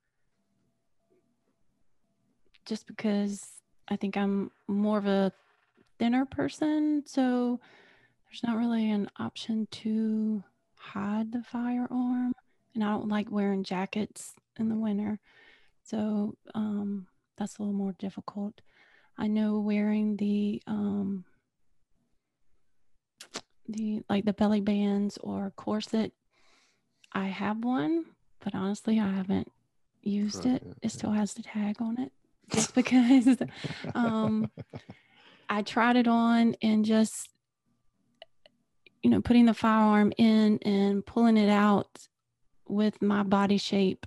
just 2.66 2.86
because 2.86 3.46
I 3.88 3.96
think 3.96 4.16
I'm 4.16 4.50
more 4.68 4.98
of 4.98 5.06
a 5.06 5.32
thinner 5.98 6.24
person. 6.24 7.02
So 7.06 7.60
there's 8.26 8.42
not 8.42 8.58
really 8.58 8.90
an 8.90 9.10
option 9.18 9.66
to 9.70 10.42
hide 10.76 11.32
the 11.32 11.42
firearm. 11.42 12.32
And 12.74 12.84
I 12.84 12.92
don't 12.92 13.08
like 13.08 13.30
wearing 13.30 13.64
jackets 13.64 14.34
in 14.58 14.68
the 14.68 14.76
winter. 14.76 15.18
So 15.82 16.36
um, 16.54 17.06
that's 17.36 17.58
a 17.58 17.62
little 17.62 17.74
more 17.74 17.94
difficult. 17.98 18.60
I 19.18 19.26
know 19.26 19.58
wearing 19.58 20.16
the 20.16 20.62
um, 20.66 21.24
the 23.68 24.02
like 24.08 24.24
the 24.24 24.32
belly 24.32 24.60
bands 24.60 25.18
or 25.18 25.52
corset. 25.56 26.12
I 27.12 27.26
have 27.26 27.64
one, 27.64 28.04
but 28.42 28.54
honestly, 28.54 29.00
I 29.00 29.12
haven't 29.12 29.50
used 30.02 30.46
it. 30.46 30.62
It 30.82 30.92
still 30.92 31.10
has 31.12 31.34
the 31.34 31.42
tag 31.42 31.76
on 31.80 31.98
it, 32.00 32.12
just 32.50 32.74
because 32.74 33.36
um, 33.94 34.50
I 35.48 35.62
tried 35.62 35.96
it 35.96 36.06
on 36.06 36.54
and 36.62 36.84
just, 36.84 37.28
you 39.02 39.10
know, 39.10 39.20
putting 39.20 39.46
the 39.46 39.54
firearm 39.54 40.12
in 40.16 40.58
and 40.62 41.04
pulling 41.04 41.36
it 41.36 41.50
out 41.50 42.06
with 42.68 43.02
my 43.02 43.22
body 43.22 43.58
shape, 43.58 44.06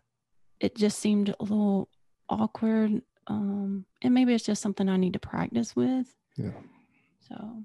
it 0.60 0.76
just 0.76 1.00
seemed 1.00 1.36
a 1.40 1.44
little 1.44 1.90
awkward. 2.30 3.02
Um, 3.28 3.86
and 4.02 4.14
maybe 4.14 4.34
it's 4.34 4.46
just 4.46 4.62
something 4.62 4.88
I 4.88 4.98
need 4.98 5.14
to 5.14 5.20
practice 5.20 5.76
with. 5.76 6.14
Yeah. 6.38 6.52
So. 7.28 7.64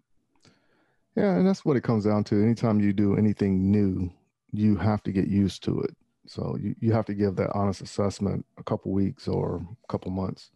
Yeah, 1.16 1.36
and 1.36 1.46
that's 1.46 1.64
what 1.64 1.76
it 1.76 1.82
comes 1.82 2.04
down 2.04 2.24
to. 2.24 2.42
Anytime 2.42 2.80
you 2.80 2.92
do 2.92 3.16
anything 3.16 3.70
new, 3.70 4.10
you 4.52 4.76
have 4.76 5.02
to 5.02 5.12
get 5.12 5.28
used 5.28 5.62
to 5.64 5.80
it. 5.80 5.96
So 6.26 6.56
you, 6.60 6.74
you 6.80 6.92
have 6.92 7.06
to 7.06 7.14
give 7.14 7.36
that 7.36 7.50
honest 7.54 7.80
assessment 7.80 8.44
a 8.58 8.62
couple 8.62 8.92
weeks 8.92 9.28
or 9.28 9.56
a 9.56 9.86
couple 9.88 10.10
months 10.10 10.50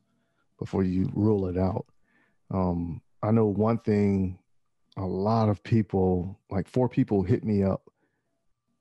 before 0.63 0.85
you 0.85 1.11
rule 1.15 1.49
it 1.49 1.59
out. 1.59 1.87
Um, 2.53 3.03
I 3.21 3.33
know 3.33 3.47
one 3.47 3.79
thing 3.79 4.39
a 4.97 5.05
lot 5.05 5.49
of 5.49 5.63
people, 5.65 6.39
like 6.51 6.69
four 6.69 6.89
people 6.89 7.23
hit 7.23 7.45
me 7.45 7.65
up 7.65 7.83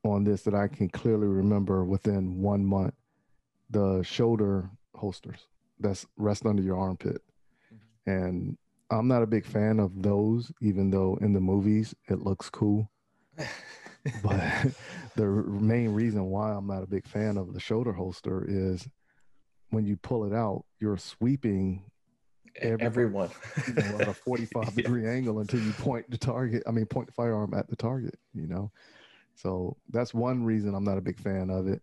on 0.03 0.23
this 0.23 0.43
that 0.43 0.53
I 0.53 0.67
can 0.67 0.89
clearly 0.89 1.27
remember 1.27 1.83
within 1.83 2.41
one 2.41 2.63
month. 2.63 2.93
The 3.71 4.03
shoulder 4.03 4.69
holsters 4.95 5.47
that's 5.79 6.05
rest 6.17 6.45
under 6.45 6.61
your 6.61 6.77
armpit. 6.77 7.23
Mm-hmm. 7.73 8.11
And 8.11 8.57
I'm 8.91 9.07
not 9.07 9.23
a 9.23 9.27
big 9.27 9.45
fan 9.45 9.79
of 9.79 10.03
those, 10.03 10.51
even 10.61 10.91
though 10.91 11.17
in 11.21 11.33
the 11.33 11.39
movies 11.39 11.95
it 12.09 12.19
looks 12.19 12.49
cool. 12.49 12.91
but 14.23 14.43
the 15.15 15.25
main 15.25 15.93
reason 15.93 16.25
why 16.25 16.51
I'm 16.51 16.67
not 16.67 16.83
a 16.83 16.87
big 16.87 17.07
fan 17.07 17.37
of 17.37 17.53
the 17.53 17.59
shoulder 17.59 17.93
holster 17.93 18.45
is 18.47 18.87
when 19.71 19.85
you 19.85 19.97
pull 19.97 20.25
it 20.25 20.33
out, 20.33 20.63
you're 20.79 20.97
sweeping 20.97 21.83
everyone. 22.61 23.29
you 23.67 23.73
know, 23.73 23.99
at 23.99 24.07
a 24.09 24.13
45 24.13 24.75
degree 24.75 25.07
angle 25.07 25.39
until 25.39 25.61
you 25.61 25.71
point 25.71 26.09
the 26.11 26.17
target 26.17 26.61
i 26.67 26.71
mean 26.71 26.85
point 26.85 27.07
the 27.07 27.13
firearm 27.13 27.53
at 27.53 27.69
the 27.69 27.77
target 27.77 28.19
you 28.33 28.45
know? 28.45 28.69
So 29.35 29.77
that's 29.89 30.13
one 30.13 30.43
reason 30.43 30.75
i'm 30.75 30.83
not 30.83 30.97
a 30.97 31.01
big 31.01 31.17
fan 31.17 31.49
of 31.49 31.67
it. 31.67 31.81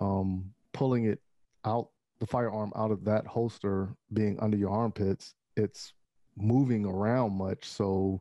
Um, 0.00 0.54
pulling 0.72 1.04
it 1.04 1.20
out 1.66 1.90
the 2.20 2.26
firearm 2.26 2.72
out 2.74 2.90
of 2.90 3.04
that 3.04 3.26
holster 3.26 3.94
being 4.14 4.38
under 4.40 4.56
your 4.56 4.70
armpits 4.70 5.34
it's 5.56 5.92
moving 6.40 6.84
around 6.84 7.36
much. 7.36 7.64
So 7.64 8.20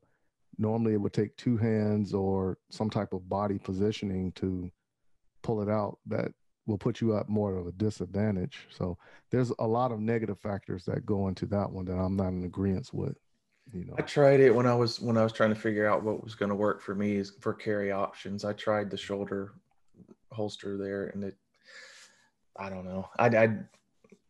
normally 0.57 0.93
it 0.93 1.01
would 1.01 1.13
take 1.13 1.35
two 1.37 1.57
hands 1.57 2.13
or 2.13 2.57
some 2.69 2.89
type 2.89 3.13
of 3.13 3.29
body 3.29 3.59
positioning 3.59 4.31
to 4.33 4.71
pull 5.43 5.61
it 5.61 5.69
out. 5.69 5.99
That 6.07 6.31
will 6.67 6.77
put 6.77 7.01
you 7.01 7.17
at 7.17 7.29
more 7.29 7.57
of 7.57 7.65
a 7.65 7.71
disadvantage. 7.71 8.67
So 8.69 8.97
there's 9.31 9.51
a 9.57 9.65
lot 9.65 9.91
of 9.91 9.99
negative 9.99 10.39
factors 10.39 10.85
that 10.85 11.05
go 11.05 11.29
into 11.29 11.45
that 11.47 11.71
one 11.71 11.85
that 11.85 11.97
I'm 11.97 12.15
not 12.15 12.27
in 12.27 12.43
agreement 12.43 12.89
with. 12.93 13.17
You 13.73 13.85
know, 13.85 13.95
I 13.97 14.01
tried 14.03 14.39
it 14.39 14.53
when 14.53 14.65
I 14.65 14.75
was 14.75 15.01
when 15.01 15.17
I 15.17 15.23
was 15.23 15.33
trying 15.33 15.49
to 15.49 15.59
figure 15.59 15.87
out 15.87 16.03
what 16.03 16.23
was 16.23 16.35
going 16.35 16.49
to 16.49 16.55
work 16.55 16.81
for 16.81 16.95
me 16.95 17.15
is 17.15 17.33
for 17.41 17.53
carry 17.53 17.91
options. 17.91 18.45
I 18.45 18.53
tried 18.53 18.89
the 18.89 18.97
shoulder 18.97 19.53
holster 20.31 20.77
there, 20.77 21.07
and 21.07 21.23
it, 21.23 21.35
I 22.57 22.69
don't 22.69 22.85
know, 22.85 23.09
I, 23.19 23.27
I 23.27 23.43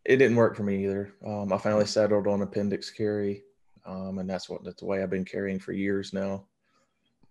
it 0.05 0.17
didn't 0.17 0.37
work 0.37 0.55
for 0.55 0.63
me 0.63 0.85
either. 0.85 1.13
Um, 1.25 1.53
I 1.53 1.57
finally 1.57 1.85
settled 1.85 2.25
on 2.25 2.41
appendix 2.41 2.89
carry, 2.89 3.43
um, 3.85 4.17
and 4.17 4.27
that's 4.27 4.49
what 4.49 4.63
that's 4.63 4.79
the 4.79 4.85
way 4.85 5.03
I've 5.03 5.11
been 5.11 5.25
carrying 5.25 5.59
for 5.59 5.71
years 5.71 6.13
now. 6.13 6.45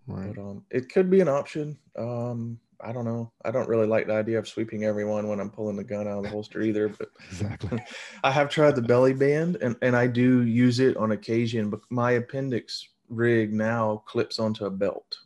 Right. 0.06 0.32
But 0.32 0.40
um, 0.40 0.64
it 0.70 0.92
could 0.92 1.10
be 1.10 1.20
an 1.20 1.28
option. 1.28 1.76
Um, 1.98 2.60
I 2.80 2.92
don't 2.92 3.04
know. 3.04 3.32
I 3.44 3.50
don't 3.50 3.68
really 3.68 3.86
like 3.86 4.06
the 4.06 4.14
idea 4.14 4.38
of 4.38 4.48
sweeping 4.48 4.84
everyone 4.84 5.28
when 5.28 5.40
I'm 5.40 5.50
pulling 5.50 5.76
the 5.76 5.84
gun 5.84 6.06
out 6.06 6.18
of 6.18 6.22
the 6.24 6.30
holster 6.30 6.62
either. 6.62 6.88
But 6.88 7.10
exactly, 7.30 7.78
I 8.24 8.30
have 8.30 8.48
tried 8.48 8.76
the 8.76 8.82
belly 8.82 9.14
band, 9.14 9.56
and 9.56 9.76
and 9.82 9.96
I 9.96 10.06
do 10.06 10.42
use 10.42 10.80
it 10.80 10.96
on 10.96 11.12
occasion. 11.12 11.70
But 11.70 11.80
my 11.90 12.12
appendix 12.12 12.88
rig 13.08 13.52
now 13.52 14.02
clips 14.06 14.38
onto 14.38 14.66
a 14.66 14.70
belt. 14.70 15.18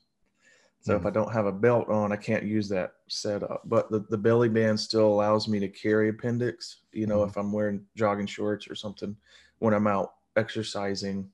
So 0.83 0.95
mm. 0.95 1.01
if 1.01 1.07
I 1.07 1.11
don't 1.11 1.33
have 1.33 1.47
a 1.47 1.53
belt 1.53 1.89
on, 1.89 2.13
I 2.13 2.17
can't 2.17 2.45
use 2.45 2.69
that 2.71 2.95
setup. 3.09 3.63
But 3.67 3.91
the, 3.91 4.01
the 4.09 4.19
belly 4.19 4.49
band 4.49 4.79
still 4.79 5.07
allows 5.07 5.49
me 5.49 5.61
to 5.61 5.69
carry 5.69 6.09
appendix. 6.09 6.79
You 6.93 7.07
know, 7.07 7.21
mm. 7.21 7.29
if 7.29 7.37
I'm 7.37 7.53
wearing 7.53 7.85
jogging 7.97 8.27
shorts 8.27 8.69
or 8.69 8.75
something 8.75 9.17
when 9.59 9.75
I'm 9.75 9.87
out 9.87 10.15
exercising, 10.37 11.31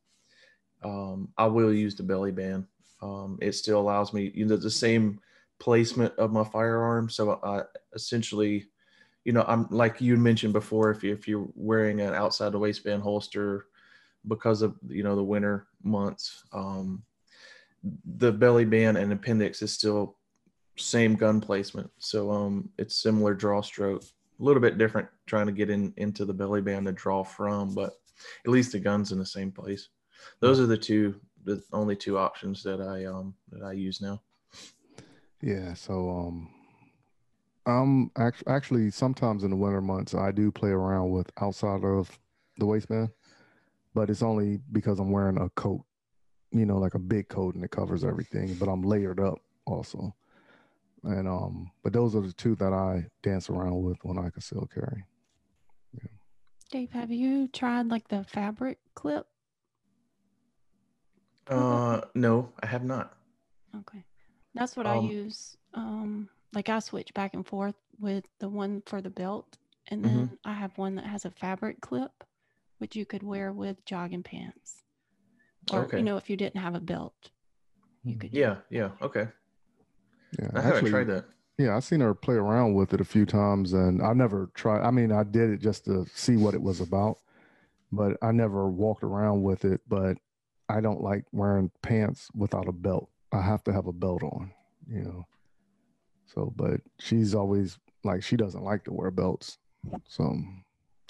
um, 0.83 1.29
I 1.39 1.47
will 1.47 1.73
use 1.73 1.95
the 1.95 2.03
belly 2.03 2.33
band. 2.33 2.67
Um, 3.03 3.39
it 3.41 3.53
still 3.53 3.81
allows 3.81 4.13
me, 4.13 4.33
you 4.35 4.47
know, 4.47 4.57
the 4.57 4.71
same 4.71 5.21
placement 5.59 6.15
of 6.19 6.33
my 6.33 6.45
firearm. 6.45 7.09
So 7.09 7.41
I 7.43 7.63
essentially, 7.95 8.67
you 9.25 9.33
know, 9.33 9.45
I'm 9.47 9.67
like 9.71 10.01
you 10.01 10.17
mentioned 10.17 10.53
before, 10.53 10.91
if 10.91 11.03
you 11.03 11.13
if 11.13 11.27
you're 11.27 11.49
wearing 11.55 12.01
an 12.01 12.15
outside 12.15 12.53
the 12.53 12.59
waistband 12.59 13.03
holster 13.03 13.67
because 14.29 14.63
of 14.63 14.75
you 14.89 15.03
know 15.03 15.17
the 15.17 15.23
winter 15.23 15.67
months, 15.83 16.45
um, 16.53 17.03
the 18.17 18.33
belly 18.33 18.65
band 18.65 18.97
and 18.97 19.13
appendix 19.13 19.63
is 19.63 19.73
still 19.73 20.17
same 20.77 21.15
gun 21.15 21.41
placement. 21.41 21.91
So 21.99 22.31
um, 22.31 22.69
it's 22.79 23.03
similar 23.03 23.35
draw 23.35 23.63
stroke, 23.63 24.03
a 24.03 24.43
little 24.43 24.61
bit 24.61 24.79
different 24.79 25.09
trying 25.27 25.47
to 25.47 25.53
get 25.53 25.71
in 25.71 25.93
into 25.97 26.25
the 26.25 26.35
belly 26.35 26.61
band 26.61 26.87
to 26.87 26.93
draw 26.93 27.25
from, 27.25 27.75
but 27.75 27.95
at 28.45 28.51
least 28.51 28.73
the 28.73 28.79
gun's 28.79 29.13
in 29.13 29.19
the 29.19 29.27
same 29.27 29.51
place. 29.51 29.89
Those 30.41 30.61
are 30.61 30.67
the 30.67 30.77
two, 30.77 31.21
the 31.45 31.63
only 31.73 31.97
two 31.97 32.19
options 32.19 32.63
that 32.63 32.81
I 32.81 33.05
um 33.05 33.35
that 33.51 33.63
I 33.63 33.73
use 33.73 34.01
now. 34.01 34.21
Yeah. 35.43 35.75
So 35.75 36.11
um, 36.11 36.51
um, 37.67 38.11
actually, 38.17 38.53
actually, 38.53 38.91
sometimes 38.91 39.43
in 39.43 39.51
the 39.51 39.57
winter 39.57 39.81
months, 39.81 40.15
I 40.15 40.31
do 40.31 40.51
play 40.51 40.71
around 40.71 41.11
with 41.11 41.31
outside 41.41 41.85
of 41.85 42.19
the 42.59 42.67
waistband, 42.67 43.11
but 43.95 44.09
it's 44.09 44.23
only 44.23 44.61
because 44.73 44.99
I'm 44.99 45.11
wearing 45.11 45.39
a 45.39 45.49
coat, 45.51 45.85
you 46.53 46.65
know, 46.65 46.79
like 46.79 46.95
a 46.95 46.99
big 46.99 47.29
coat 47.29 47.55
and 47.55 47.65
it 47.65 47.71
covers 47.71 48.05
everything. 48.05 48.55
But 48.55 48.69
I'm 48.69 48.83
layered 48.83 49.21
up 49.21 49.39
also, 49.67 50.15
and 51.03 51.27
um, 51.29 51.71
but 51.83 51.93
those 51.93 52.15
are 52.15 52.23
the 52.23 52.33
two 52.33 52.55
that 52.57 52.73
I 52.73 53.07
dance 53.23 53.51
around 53.51 53.83
with 53.83 53.99
when 54.03 54.19
I 54.19 54.31
conceal 54.31 54.69
carry. 54.73 55.05
Dave, 56.71 56.91
have 56.93 57.13
you 57.13 57.47
tried 57.49 57.87
like 57.87 58.09
the 58.09 58.25
fabric 58.25 58.79
clip? 58.95 59.27
Uh, 61.49 62.01
no, 62.15 62.53
I 62.61 62.67
have 62.67 62.83
not. 62.83 63.17
Okay. 63.77 64.05
That's 64.57 64.77
what 64.77 64.87
I 64.87 64.97
Um, 64.97 65.11
use. 65.11 65.57
Um, 65.75 66.29
like 66.55 66.69
I 66.69 66.79
switch 66.79 67.13
back 67.15 67.35
and 67.35 67.47
forth 67.47 67.75
with 68.01 68.25
the 68.41 68.49
one 68.49 68.83
for 68.87 69.03
the 69.03 69.11
belt, 69.11 69.59
and 69.89 70.03
Mhm. 70.03 70.05
then 70.05 70.39
I 70.45 70.55
have 70.55 70.77
one 70.79 70.95
that 70.97 71.05
has 71.07 71.25
a 71.27 71.31
fabric 71.31 71.81
clip, 71.81 72.25
which 72.79 72.97
you 72.97 73.05
could 73.05 73.23
wear 73.23 73.53
with 73.53 73.85
jogging 73.85 74.23
pants. 74.23 74.83
Or 75.73 75.85
Okay. 75.85 75.99
you 75.99 76.05
know, 76.05 76.17
if 76.17 76.31
you 76.31 76.37
didn't 76.37 76.61
have 76.61 76.75
a 76.75 76.81
belt, 76.81 77.31
you 78.03 78.17
could. 78.17 78.33
Yeah, 78.33 78.59
yeah, 78.71 78.93
okay. 79.03 79.29
Yeah, 80.39 80.49
I 80.55 80.61
haven't 80.61 80.87
tried 80.87 81.09
that. 81.09 81.27
Yeah, 81.59 81.77
I've 81.77 81.85
seen 81.85 82.01
her 82.01 82.15
play 82.15 82.35
around 82.37 82.75
with 82.75 82.93
it 82.95 83.01
a 83.01 83.05
few 83.05 83.27
times, 83.27 83.73
and 83.73 84.03
I 84.03 84.13
never 84.13 84.51
tried. 84.55 84.83
I 84.83 84.91
mean, 84.91 85.13
I 85.13 85.25
did 85.25 85.51
it 85.51 85.61
just 85.61 85.85
to 85.87 86.07
see 86.15 86.37
what 86.37 86.55
it 86.55 86.63
was 86.63 86.81
about, 86.81 87.19
but 87.93 88.17
I 88.23 88.33
never 88.33 88.69
walked 88.69 89.03
around 89.03 89.43
with 89.43 89.65
it. 89.65 89.81
But 89.89 90.19
I 90.69 90.81
don't 90.81 91.01
like 91.03 91.25
wearing 91.33 91.71
pants 91.83 92.29
without 92.35 92.69
a 92.69 92.73
belt. 92.73 93.11
I 93.33 93.41
have 93.43 93.63
to 93.65 93.73
have 93.73 93.87
a 93.87 93.93
belt 93.93 94.23
on, 94.23 94.53
you 94.89 95.03
know. 95.03 95.27
So, 96.27 96.53
but 96.57 96.81
she's 96.99 97.35
always 97.35 97.79
like 98.05 98.23
she 98.23 98.37
doesn't 98.37 98.63
like 98.63 98.85
to 98.85 98.93
wear 98.93 99.11
belts, 99.11 99.59
so 100.09 100.37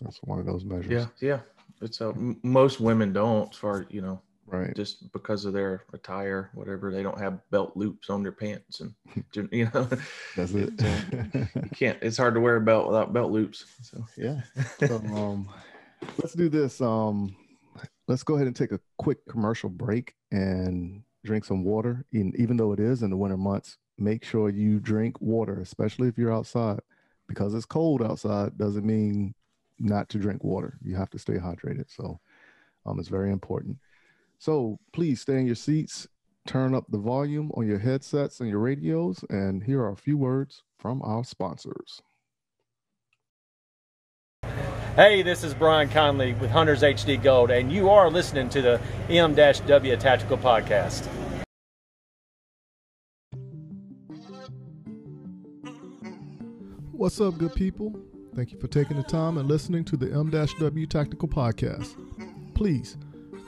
that's 0.02 0.18
one 0.18 0.38
of 0.38 0.46
those 0.46 0.64
measures. 0.64 0.90
Yeah, 0.92 1.06
yeah. 1.28 1.40
It's 1.82 2.00
uh, 2.00 2.10
m- 2.10 2.38
most 2.42 2.80
women 2.80 3.12
don't, 3.12 3.54
for 3.54 3.86
you 3.90 4.00
know, 4.02 4.20
Right. 4.46 4.74
just 4.76 5.10
because 5.12 5.44
of 5.44 5.52
their 5.52 5.82
attire, 5.92 6.50
whatever. 6.54 6.92
They 6.92 7.02
don't 7.02 7.18
have 7.18 7.40
belt 7.50 7.72
loops 7.76 8.08
on 8.10 8.22
their 8.22 8.32
pants, 8.32 8.80
and 8.80 8.94
you 9.52 9.68
know, 9.74 9.88
That's 10.36 10.52
it. 10.52 10.72
uh, 10.82 11.48
you 11.62 11.70
can't. 11.74 11.98
It's 12.02 12.16
hard 12.16 12.34
to 12.34 12.40
wear 12.40 12.56
a 12.56 12.60
belt 12.60 12.86
without 12.86 13.12
belt 13.12 13.32
loops. 13.32 13.64
So 13.82 14.04
yeah. 14.16 14.42
So, 14.86 14.96
um, 14.96 15.48
let's 16.18 16.34
do 16.34 16.48
this. 16.48 16.80
Um, 16.80 17.34
let's 18.06 18.22
go 18.22 18.34
ahead 18.36 18.46
and 18.46 18.54
take 18.56 18.72
a 18.72 18.80
quick 18.98 19.18
commercial 19.28 19.68
break 19.70 20.14
and 20.30 21.02
drink 21.26 21.44
some 21.44 21.64
water. 21.64 22.04
And 22.12 22.34
even 22.36 22.56
though 22.56 22.72
it 22.72 22.80
is 22.80 23.02
in 23.02 23.10
the 23.10 23.16
winter 23.16 23.36
months, 23.36 23.78
make 23.98 24.24
sure 24.24 24.48
you 24.48 24.80
drink 24.80 25.20
water, 25.20 25.60
especially 25.60 26.08
if 26.08 26.16
you're 26.16 26.32
outside, 26.32 26.80
because 27.28 27.54
it's 27.54 27.66
cold 27.66 28.02
outside. 28.02 28.56
Doesn't 28.56 28.86
mean 28.86 29.34
not 29.78 30.08
to 30.10 30.18
drink 30.18 30.42
water. 30.42 30.78
You 30.82 30.96
have 30.96 31.10
to 31.10 31.18
stay 31.18 31.34
hydrated. 31.34 31.86
So, 31.88 32.20
um, 32.86 32.98
it's 32.98 33.08
very 33.08 33.32
important. 33.32 33.78
So 34.38 34.78
please 34.92 35.20
stay 35.20 35.38
in 35.38 35.46
your 35.46 35.54
seats. 35.56 36.06
Turn 36.46 36.74
up 36.74 36.84
the 36.88 36.98
volume 36.98 37.50
on 37.54 37.66
your 37.66 37.80
headsets 37.80 38.40
and 38.40 38.48
your 38.48 38.60
radios. 38.60 39.24
And 39.28 39.62
here 39.62 39.80
are 39.82 39.92
a 39.92 39.96
few 39.96 40.16
words 40.16 40.62
from 40.78 41.02
our 41.02 41.24
sponsors. 41.24 42.02
Hey, 44.96 45.20
this 45.20 45.44
is 45.44 45.52
Brian 45.52 45.90
Conley 45.90 46.32
with 46.32 46.50
Hunters 46.50 46.80
HD 46.80 47.22
Gold, 47.22 47.50
and 47.50 47.70
you 47.70 47.90
are 47.90 48.10
listening 48.10 48.48
to 48.48 48.62
the 48.62 48.80
M-W 49.10 49.96
Tactical 49.98 50.38
Podcast. 50.38 51.06
What's 56.92 57.20
up, 57.20 57.36
good 57.36 57.54
people? 57.54 57.94
Thank 58.34 58.52
you 58.52 58.58
for 58.58 58.68
taking 58.68 58.96
the 58.96 59.02
time 59.02 59.36
and 59.36 59.46
listening 59.46 59.84
to 59.84 59.98
the 59.98 60.10
M-W 60.10 60.86
Tactical 60.86 61.28
Podcast. 61.28 61.94
Please 62.54 62.96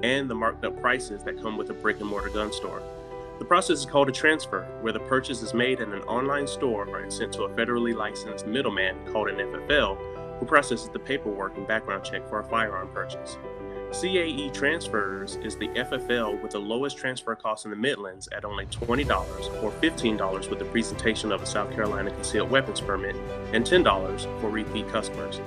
and 0.05 0.31
the 0.31 0.35
marked 0.37 0.65
up 0.65 0.81
prices 0.81 1.25
that 1.25 1.43
come 1.43 1.57
with 1.57 1.71
a 1.71 1.75
brick 1.75 1.99
and 1.99 2.09
mortar 2.09 2.29
gun 2.29 2.53
store. 2.53 2.85
The 3.41 3.45
process 3.45 3.81
is 3.81 3.87
called 3.87 4.09
a 4.09 4.13
transfer, 4.13 4.63
where 4.83 4.93
the 4.93 5.01
purchase 5.01 5.43
is 5.43 5.53
made 5.53 5.81
in 5.81 5.93
an 5.93 6.03
online 6.03 6.47
store 6.47 6.99
and 6.99 7.13
sent 7.13 7.33
to 7.33 7.43
a 7.43 7.49
federally 7.49 7.97
licensed 7.97 8.47
middleman 8.47 8.95
called 9.13 9.29
an 9.29 9.39
FFL, 9.39 10.39
who 10.39 10.47
processes 10.47 10.89
the 10.89 11.01
paperwork 11.01 11.57
and 11.57 11.67
background 11.67 12.05
check 12.05 12.29
for 12.29 12.39
a 12.39 12.45
firearm 12.45 12.87
purchase. 12.95 13.39
CAE 13.93 14.53
Transfers 14.53 15.37
is 15.37 15.57
the 15.57 15.69
FFL 15.69 16.43
with 16.43 16.53
the 16.53 16.59
lowest 16.59 16.99
transfer 16.99 17.35
cost 17.35 17.65
in 17.65 17.71
the 17.71 17.77
Midlands 17.77 18.29
at 18.33 18.45
only 18.45 18.67
$20 18.67 19.63
or 19.63 19.71
$15 19.71 20.51
with 20.51 20.59
the 20.59 20.65
presentation 20.67 21.33
of 21.33 21.43
a 21.43 21.47
South 21.47 21.73
Carolina 21.73 22.11
concealed 22.11 22.51
weapons 22.51 22.83
permit 22.83 23.17
and 23.55 23.65
$10 23.65 24.41
for 24.41 24.51
repeat 24.51 24.87
customers. 24.91 25.41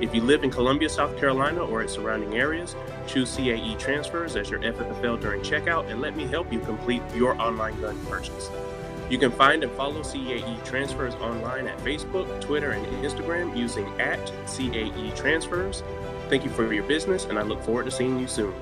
If 0.00 0.12
you 0.12 0.20
live 0.20 0.42
in 0.42 0.50
Columbia, 0.50 0.88
South 0.88 1.16
Carolina 1.16 1.64
or 1.64 1.80
its 1.80 1.94
surrounding 1.94 2.34
areas, 2.34 2.74
choose 3.06 3.34
CAE 3.36 3.78
Transfers 3.78 4.34
as 4.34 4.50
your 4.50 4.60
FFL 4.60 5.20
during 5.20 5.42
checkout 5.42 5.88
and 5.88 6.00
let 6.00 6.16
me 6.16 6.26
help 6.26 6.52
you 6.52 6.58
complete 6.58 7.02
your 7.14 7.40
online 7.40 7.80
gun 7.80 7.96
purchase. 8.06 8.50
You 9.08 9.18
can 9.18 9.30
find 9.30 9.62
and 9.62 9.72
follow 9.72 10.02
CAE 10.02 10.64
Transfers 10.64 11.14
online 11.14 11.68
at 11.68 11.78
Facebook, 11.78 12.40
Twitter, 12.40 12.72
and 12.72 12.84
Instagram 13.04 13.56
using 13.56 13.86
at 14.00 14.20
CAE 14.46 15.14
Transfers. 15.14 15.84
Thank 16.28 16.44
you 16.44 16.50
for 16.50 16.72
your 16.72 16.84
business, 16.84 17.24
and 17.24 17.36
I 17.38 17.42
look 17.42 17.62
forward 17.62 17.84
to 17.84 17.90
seeing 17.90 18.18
you 18.18 18.26
soon. 18.26 18.54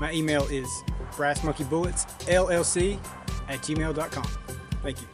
my 0.00 0.10
email 0.12 0.44
is 0.44 0.66
brassmonkeybulletsllc 1.12 2.98
at 3.52 3.60
gmail.com. 3.60 4.24
Thank 4.82 5.00
you. 5.00 5.06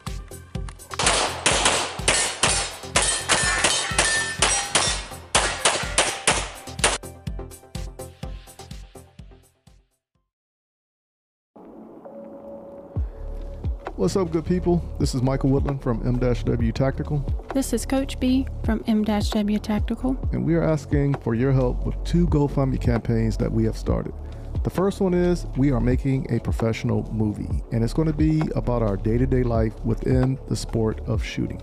What's 13.95 14.15
up, 14.15 14.31
good 14.31 14.45
people? 14.45 14.81
This 14.97 15.13
is 15.13 15.21
Michael 15.21 15.49
Woodland 15.49 15.83
from 15.83 16.01
M-W 16.07 16.71
Tactical, 16.71 17.19
This 17.53 17.73
is 17.73 17.85
Coach 17.85 18.17
B 18.17 18.47
from 18.63 18.81
M-W 18.87 19.59
Tactical. 19.59 20.17
and 20.31 20.45
we 20.45 20.55
are 20.55 20.63
asking 20.63 21.15
for 21.15 21.35
your 21.35 21.51
help 21.51 21.85
with 21.85 22.01
two 22.05 22.25
GoFundMe 22.27 22.79
campaigns 22.79 23.35
that 23.35 23.51
we 23.51 23.65
have 23.65 23.75
started. 23.75 24.13
The 24.63 24.69
first 24.69 24.99
one 24.99 25.13
is 25.13 25.45
we 25.55 25.71
are 25.71 25.79
making 25.79 26.31
a 26.33 26.39
professional 26.39 27.09
movie, 27.13 27.63
and 27.71 27.81
it's 27.81 27.93
going 27.93 28.09
to 28.09 28.13
be 28.13 28.41
about 28.55 28.81
our 28.81 28.97
day-to-day 28.97 29.43
life 29.43 29.73
within 29.85 30.37
the 30.49 30.55
sport 30.55 30.99
of 31.07 31.23
shooting. 31.23 31.61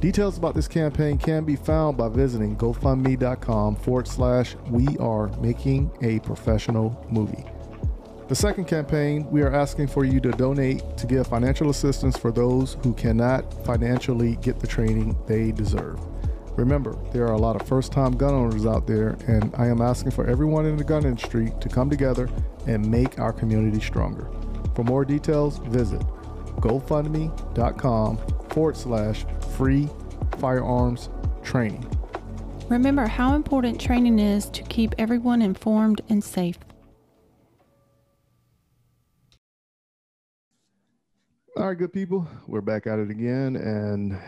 Details 0.00 0.36
about 0.36 0.54
this 0.54 0.68
campaign 0.68 1.16
can 1.16 1.44
be 1.44 1.56
found 1.56 1.96
by 1.96 2.10
visiting 2.10 2.54
gofundme.com 2.54 3.76
forward 3.76 4.06
slash 4.06 4.54
we 4.68 4.86
are 4.98 5.28
making 5.38 5.90
a 6.02 6.18
professional 6.20 7.02
movie. 7.10 7.44
The 8.28 8.34
second 8.34 8.66
campaign, 8.66 9.26
we 9.30 9.40
are 9.40 9.54
asking 9.54 9.86
for 9.86 10.04
you 10.04 10.20
to 10.20 10.32
donate 10.32 10.98
to 10.98 11.06
give 11.06 11.26
financial 11.26 11.70
assistance 11.70 12.18
for 12.18 12.30
those 12.30 12.76
who 12.82 12.92
cannot 12.92 13.64
financially 13.64 14.36
get 14.36 14.60
the 14.60 14.66
training 14.66 15.16
they 15.26 15.50
deserve. 15.50 15.98
Remember, 16.56 16.96
there 17.12 17.26
are 17.26 17.32
a 17.32 17.38
lot 17.38 17.60
of 17.60 17.68
first 17.68 17.92
time 17.92 18.12
gun 18.16 18.32
owners 18.32 18.64
out 18.64 18.86
there, 18.86 19.10
and 19.26 19.54
I 19.56 19.66
am 19.66 19.82
asking 19.82 20.12
for 20.12 20.26
everyone 20.26 20.64
in 20.64 20.76
the 20.76 20.84
gun 20.84 21.04
industry 21.04 21.52
to 21.60 21.68
come 21.68 21.90
together 21.90 22.30
and 22.66 22.90
make 22.90 23.18
our 23.18 23.32
community 23.32 23.80
stronger. 23.80 24.30
For 24.74 24.82
more 24.82 25.04
details, 25.04 25.58
visit 25.58 26.00
gofundme.com 26.60 28.18
forward 28.48 28.76
slash 28.76 29.26
free 29.56 29.88
firearms 30.38 31.10
training. 31.42 31.86
Remember 32.68 33.06
how 33.06 33.34
important 33.34 33.78
training 33.78 34.18
is 34.18 34.48
to 34.50 34.62
keep 34.64 34.94
everyone 34.98 35.42
informed 35.42 36.00
and 36.08 36.24
safe. 36.24 36.58
All 41.56 41.68
right, 41.68 41.78
good 41.78 41.92
people, 41.92 42.26
we're 42.46 42.60
back 42.60 42.86
at 42.86 42.98
it 42.98 43.10
again. 43.10 43.56
And 43.56 44.18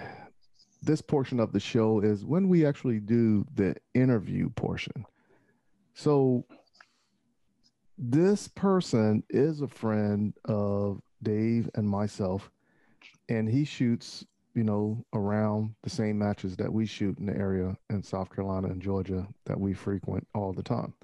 this 0.89 1.03
portion 1.03 1.39
of 1.39 1.53
the 1.53 1.61
show 1.61 2.01
is 2.01 2.25
when 2.25 2.49
we 2.49 2.65
actually 2.65 2.99
do 2.99 3.45
the 3.55 3.77
interview 3.93 4.49
portion. 4.49 5.05
So, 5.93 6.47
this 7.99 8.49
person 8.49 9.23
is 9.29 9.61
a 9.61 9.69
friend 9.69 10.33
of 10.47 11.03
Dave 11.23 11.69
and 11.75 11.87
myself, 11.87 12.51
and 13.29 13.51
he 13.51 13.67
shoots, 13.67 14.25
you 14.55 14.65
know, 14.65 15.05
around 15.13 15.75
the 15.83 15.91
same 15.91 16.19
matches 16.19 16.57
that 16.57 16.73
we 16.73 16.87
shoot 16.87 17.19
in 17.19 17.27
the 17.27 17.37
area 17.37 17.77
in 17.91 18.03
South 18.03 18.35
Carolina 18.35 18.69
and 18.69 18.81
Georgia 18.81 19.27
that 19.45 19.61
we 19.61 19.75
frequent 19.75 20.27
all 20.35 20.55
the 20.55 20.63
time. 20.63 20.95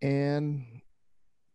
And 0.00 0.64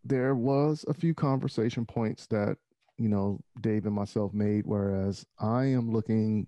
there 0.05 0.33
was 0.33 0.85
a 0.87 0.93
few 0.93 1.13
conversation 1.13 1.85
points 1.85 2.25
that 2.27 2.57
you 2.99 3.09
know, 3.09 3.39
Dave 3.61 3.85
and 3.85 3.93
myself 3.93 4.33
made, 4.33 4.65
whereas 4.65 5.23
I 5.39 5.65
am 5.65 5.91
looking 5.91 6.47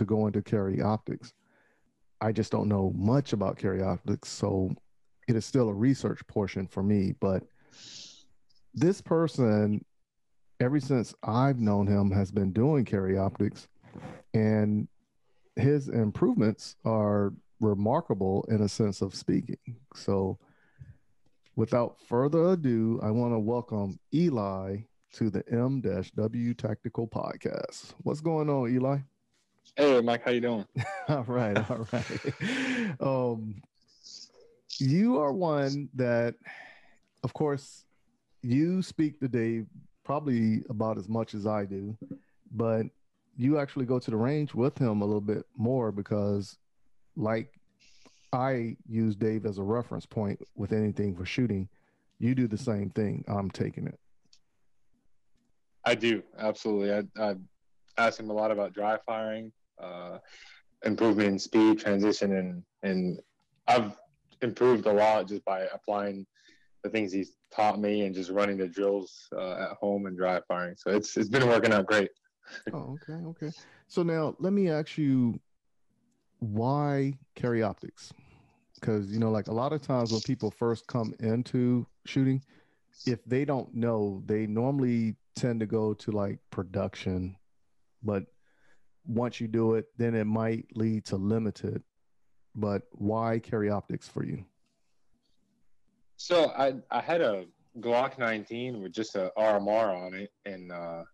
to 0.00 0.06
go 0.06 0.26
into 0.26 0.40
carry 0.40 0.80
optics. 0.80 1.34
I 2.22 2.32
just 2.32 2.50
don't 2.50 2.68
know 2.68 2.92
much 2.96 3.34
about 3.34 3.58
carry 3.58 3.82
optics, 3.82 4.30
so 4.30 4.74
it 5.28 5.36
is 5.36 5.44
still 5.44 5.68
a 5.68 5.74
research 5.74 6.26
portion 6.26 6.66
for 6.66 6.82
me. 6.82 7.14
But 7.20 7.44
this 8.74 9.02
person, 9.02 9.84
ever 10.58 10.80
since 10.80 11.14
I've 11.22 11.58
known 11.58 11.86
him, 11.86 12.10
has 12.12 12.30
been 12.30 12.50
doing 12.50 12.86
carry 12.86 13.18
optics, 13.18 13.68
and 14.32 14.88
his 15.56 15.90
improvements 15.90 16.76
are 16.86 17.34
remarkable 17.60 18.46
in 18.48 18.62
a 18.62 18.68
sense 18.68 19.02
of 19.02 19.14
speaking. 19.14 19.76
So, 19.94 20.38
without 21.56 22.00
further 22.08 22.52
ado, 22.52 23.00
I 23.02 23.10
want 23.10 23.34
to 23.34 23.38
welcome 23.38 23.98
Eli 24.14 24.78
to 25.12 25.28
the 25.28 25.44
M-W 25.50 26.54
Tactical 26.54 27.06
Podcast. 27.06 27.92
What's 28.02 28.22
going 28.22 28.48
on, 28.48 28.70
Eli? 28.70 29.00
Hey, 29.76 30.00
Mike, 30.00 30.22
how 30.24 30.30
you 30.30 30.40
doing? 30.40 30.66
all 31.08 31.24
right, 31.24 31.70
all 31.70 31.86
right. 31.92 32.34
um, 33.00 33.62
you 34.78 35.18
are 35.18 35.32
one 35.32 35.88
that, 35.94 36.34
of 37.22 37.32
course, 37.32 37.84
you 38.42 38.82
speak 38.82 39.20
to 39.20 39.28
Dave 39.28 39.66
probably 40.04 40.64
about 40.68 40.98
as 40.98 41.08
much 41.08 41.34
as 41.34 41.46
I 41.46 41.64
do, 41.64 41.96
but 42.52 42.86
you 43.36 43.58
actually 43.58 43.86
go 43.86 43.98
to 43.98 44.10
the 44.10 44.16
range 44.16 44.54
with 44.54 44.76
him 44.76 45.02
a 45.02 45.04
little 45.04 45.20
bit 45.20 45.44
more 45.56 45.92
because, 45.92 46.58
like, 47.16 47.52
I 48.32 48.76
use 48.88 49.16
Dave 49.16 49.46
as 49.46 49.58
a 49.58 49.62
reference 49.62 50.06
point 50.06 50.40
with 50.54 50.72
anything 50.72 51.16
for 51.16 51.24
shooting. 51.24 51.68
You 52.18 52.34
do 52.34 52.46
the 52.46 52.58
same 52.58 52.90
thing. 52.90 53.24
I'm 53.28 53.50
taking 53.50 53.86
it. 53.86 53.98
I 55.84 55.94
do 55.94 56.22
absolutely. 56.38 56.92
I, 56.92 57.30
I 57.30 57.36
asked 58.06 58.20
him 58.20 58.30
a 58.30 58.32
lot 58.32 58.50
about 58.50 58.72
dry 58.72 58.98
firing, 59.06 59.52
uh, 59.82 60.18
improvement 60.84 61.28
in 61.28 61.38
speed, 61.38 61.78
transition, 61.78 62.32
and 62.32 62.62
and 62.82 63.20
I've 63.66 63.96
improved 64.42 64.86
a 64.86 64.92
lot 64.92 65.28
just 65.28 65.44
by 65.44 65.62
applying 65.72 66.26
the 66.82 66.90
things 66.90 67.12
he's 67.12 67.36
taught 67.54 67.78
me 67.78 68.06
and 68.06 68.14
just 68.14 68.30
running 68.30 68.56
the 68.56 68.66
drills 68.66 69.28
uh, 69.36 69.70
at 69.70 69.76
home 69.80 70.06
and 70.06 70.16
dry 70.16 70.40
firing. 70.48 70.76
So 70.76 70.90
it's 70.90 71.16
it's 71.16 71.28
been 71.28 71.46
working 71.46 71.72
out 71.72 71.86
great. 71.86 72.10
oh, 72.72 72.98
okay, 73.02 73.24
okay. 73.26 73.50
So 73.88 74.02
now 74.02 74.34
let 74.38 74.52
me 74.52 74.70
ask 74.70 74.96
you, 74.96 75.38
why 76.38 77.18
carry 77.34 77.62
optics? 77.62 78.12
Because 78.74 79.12
you 79.12 79.18
know, 79.18 79.30
like 79.30 79.48
a 79.48 79.52
lot 79.52 79.72
of 79.72 79.82
times 79.82 80.12
when 80.12 80.20
people 80.22 80.50
first 80.50 80.86
come 80.86 81.14
into 81.20 81.86
shooting, 82.06 82.42
if 83.06 83.22
they 83.24 83.44
don't 83.44 83.74
know, 83.74 84.22
they 84.26 84.46
normally 84.46 85.16
tend 85.36 85.60
to 85.60 85.66
go 85.66 85.94
to 85.94 86.10
like 86.10 86.38
production, 86.50 87.36
but 88.02 88.24
once 89.06 89.40
you 89.40 89.48
do 89.48 89.74
it, 89.74 89.86
then 89.96 90.14
it 90.14 90.26
might 90.26 90.66
lead 90.74 91.04
to 91.06 91.16
limited. 91.16 91.82
But 92.54 92.82
why 92.92 93.38
carry 93.38 93.70
optics 93.70 94.08
for 94.08 94.24
you? 94.24 94.44
So 96.16 96.52
I 96.56 96.74
I 96.90 97.00
had 97.00 97.20
a 97.20 97.46
Glock 97.78 98.18
19 98.18 98.82
with 98.82 98.92
just 98.92 99.14
a 99.14 99.32
RMR 99.38 100.06
on 100.06 100.14
it, 100.14 100.30
and 100.44 100.72
uh, 100.72 101.04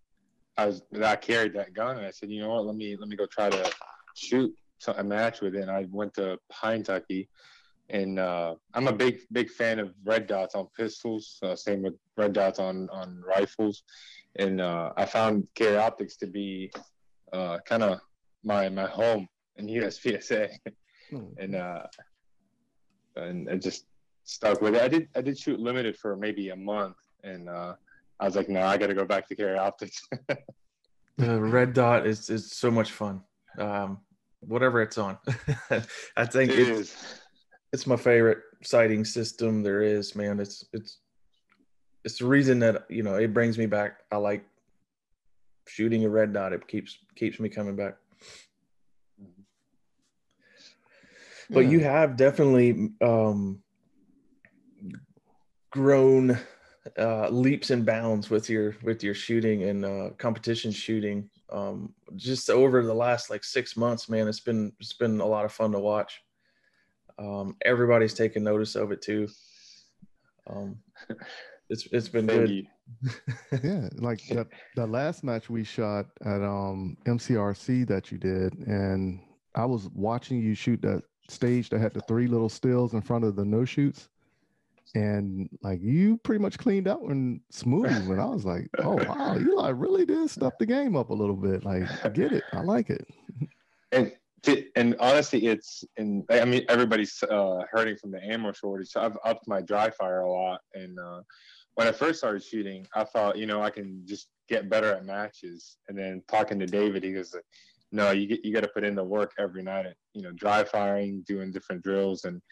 I 0.56 0.66
was 0.66 0.82
I 1.02 1.16
carried 1.16 1.52
that 1.54 1.74
gun, 1.74 1.98
and 1.98 2.06
I 2.06 2.10
said, 2.10 2.30
you 2.30 2.40
know 2.40 2.48
what, 2.48 2.66
let 2.66 2.76
me 2.76 2.96
let 2.96 3.08
me 3.08 3.16
go 3.16 3.26
try 3.26 3.50
to 3.50 3.70
shoot 4.14 4.54
a 4.96 5.04
match 5.04 5.40
with 5.40 5.54
it. 5.54 5.62
And 5.62 5.70
I 5.70 5.86
went 5.90 6.14
to 6.14 6.38
Pinetucky, 6.52 7.28
and 7.90 8.18
uh, 8.18 8.54
I'm 8.74 8.88
a 8.88 8.92
big 8.92 9.20
big 9.32 9.50
fan 9.50 9.78
of 9.78 9.94
red 10.04 10.26
dots 10.26 10.54
on 10.54 10.68
pistols. 10.76 11.38
Uh, 11.42 11.54
same 11.54 11.82
with 11.82 11.94
red 12.16 12.32
dots 12.32 12.58
on 12.58 12.88
on 12.90 13.22
rifles, 13.26 13.82
and 14.38 14.60
uh, 14.60 14.92
I 14.96 15.04
found 15.06 15.48
carry 15.54 15.76
optics 15.76 16.16
to 16.18 16.26
be 16.26 16.70
uh, 17.32 17.58
kind 17.66 17.82
of 17.82 18.00
my 18.44 18.68
my 18.68 18.86
home 18.86 19.28
in 19.56 19.66
USPSA, 19.66 20.50
and 21.38 21.54
uh, 21.54 21.82
and 23.16 23.48
I 23.50 23.56
just 23.56 23.86
stuck 24.24 24.60
with 24.60 24.74
it. 24.74 24.82
I 24.82 24.88
did 24.88 25.08
I 25.16 25.22
did 25.22 25.38
shoot 25.38 25.60
limited 25.60 25.96
for 25.96 26.16
maybe 26.16 26.50
a 26.50 26.56
month, 26.56 26.96
and 27.24 27.48
uh, 27.48 27.74
I 28.20 28.24
was 28.24 28.36
like, 28.36 28.48
no, 28.48 28.62
I 28.62 28.76
got 28.76 28.88
to 28.88 28.94
go 28.94 29.04
back 29.04 29.26
to 29.28 29.36
carry 29.36 29.58
optics. 29.58 30.00
the 31.18 31.40
red 31.40 31.72
dot 31.72 32.06
is 32.06 32.30
is 32.30 32.52
so 32.52 32.70
much 32.70 32.92
fun. 32.92 33.22
Um, 33.58 33.98
whatever 34.40 34.82
it's 34.82 34.98
on, 34.98 35.18
I 36.16 36.26
think 36.26 36.52
it 36.52 36.58
it's, 36.58 36.68
is. 36.68 36.96
it's 37.72 37.86
my 37.86 37.96
favorite 37.96 38.38
sighting 38.62 39.04
system 39.04 39.62
there 39.62 39.82
is, 39.82 40.14
man. 40.14 40.40
It's 40.40 40.64
it's 40.72 40.98
it's 42.06 42.18
the 42.18 42.24
reason 42.24 42.60
that 42.60 42.86
you 42.88 43.02
know 43.02 43.16
it 43.16 43.34
brings 43.34 43.58
me 43.58 43.66
back. 43.66 43.98
I 44.12 44.16
like 44.16 44.46
shooting 45.66 46.04
a 46.04 46.08
red 46.08 46.32
dot. 46.32 46.52
It 46.52 46.66
keeps 46.68 46.98
keeps 47.16 47.40
me 47.40 47.48
coming 47.48 47.74
back. 47.74 47.96
But 51.50 51.66
you 51.66 51.80
have 51.80 52.16
definitely 52.16 52.90
um, 53.00 53.60
grown 55.70 56.38
uh, 56.96 57.28
leaps 57.28 57.70
and 57.70 57.84
bounds 57.84 58.30
with 58.30 58.48
your 58.48 58.76
with 58.84 59.02
your 59.02 59.14
shooting 59.14 59.64
and 59.64 59.84
uh, 59.84 60.10
competition 60.16 60.70
shooting. 60.70 61.28
Um, 61.50 61.92
just 62.14 62.50
over 62.50 62.84
the 62.84 62.94
last 62.94 63.30
like 63.30 63.42
six 63.42 63.76
months, 63.76 64.08
man, 64.08 64.28
it's 64.28 64.40
been 64.40 64.72
it's 64.78 64.92
been 64.92 65.20
a 65.20 65.26
lot 65.26 65.44
of 65.44 65.52
fun 65.52 65.72
to 65.72 65.80
watch. 65.80 66.22
Um, 67.18 67.56
everybody's 67.64 68.14
taking 68.14 68.44
notice 68.44 68.76
of 68.76 68.92
it 68.92 69.02
too. 69.02 69.26
Um, 70.48 70.78
it's 71.68 71.86
it's 71.92 72.08
been 72.08 72.26
Thank 72.26 72.40
good. 72.40 72.50
you. 72.50 72.64
yeah, 73.62 73.88
like 73.96 74.20
that 74.28 74.48
the 74.76 74.86
last 74.86 75.24
match 75.24 75.50
we 75.50 75.64
shot 75.64 76.06
at 76.24 76.42
um 76.42 76.96
MCRC 77.06 77.86
that 77.88 78.12
you 78.12 78.18
did, 78.18 78.54
and 78.66 79.20
I 79.54 79.64
was 79.64 79.88
watching 79.94 80.40
you 80.40 80.54
shoot 80.54 80.80
that 80.82 81.02
stage 81.28 81.70
that 81.70 81.80
had 81.80 81.94
the 81.94 82.00
three 82.02 82.26
little 82.26 82.48
steels 82.48 82.94
in 82.94 83.00
front 83.02 83.24
of 83.24 83.36
the 83.36 83.44
no 83.44 83.64
shoots. 83.64 84.08
And 84.94 85.48
like 85.62 85.80
you 85.82 86.16
pretty 86.18 86.40
much 86.40 86.58
cleaned 86.58 86.88
out 86.88 87.02
and 87.02 87.40
smooth. 87.50 88.08
And 88.10 88.20
I 88.20 88.26
was 88.26 88.44
like, 88.44 88.68
oh 88.78 88.94
wow, 88.94 89.36
Eli 89.36 89.70
really 89.70 90.06
did 90.06 90.30
stuff 90.30 90.54
the 90.58 90.66
game 90.66 90.96
up 90.96 91.10
a 91.10 91.14
little 91.14 91.36
bit. 91.36 91.64
Like, 91.64 91.82
I 92.04 92.08
get 92.08 92.32
it. 92.32 92.44
I 92.52 92.60
like 92.60 92.90
it. 92.90 93.06
And 93.92 94.12
to, 94.44 94.64
and 94.76 94.96
honestly, 95.00 95.46
it's 95.46 95.84
and 95.96 96.24
I 96.30 96.44
mean 96.44 96.64
everybody's 96.68 97.22
uh, 97.24 97.64
hurting 97.70 97.96
from 97.96 98.12
the 98.12 98.22
ammo 98.24 98.52
shortage. 98.52 98.88
So 98.88 99.00
I've 99.00 99.18
upped 99.24 99.48
my 99.48 99.60
dry 99.60 99.90
fire 99.90 100.20
a 100.20 100.32
lot. 100.32 100.60
And 100.74 100.98
uh, 100.98 101.22
when 101.76 101.86
I 101.86 101.92
first 101.92 102.18
started 102.18 102.42
shooting, 102.42 102.86
I 102.94 103.04
thought, 103.04 103.38
you 103.38 103.46
know, 103.46 103.62
I 103.62 103.70
can 103.70 104.02
just 104.04 104.28
get 104.48 104.68
better 104.68 104.92
at 104.94 105.04
matches. 105.04 105.76
And 105.88 105.96
then 105.96 106.22
talking 106.26 106.58
to 106.58 106.66
David, 106.66 107.04
he 107.04 107.12
goes, 107.12 107.34
no, 107.92 108.10
you 108.10 108.38
you 108.42 108.52
got 108.52 108.62
to 108.62 108.68
put 108.68 108.84
in 108.84 108.96
the 108.96 109.04
work 109.04 109.32
every 109.38 109.62
night. 109.62 109.86
You 110.14 110.22
know, 110.22 110.32
dry 110.32 110.64
firing, 110.64 111.22
doing 111.26 111.52
different 111.52 111.84
drills, 111.84 112.24
and 112.24 112.42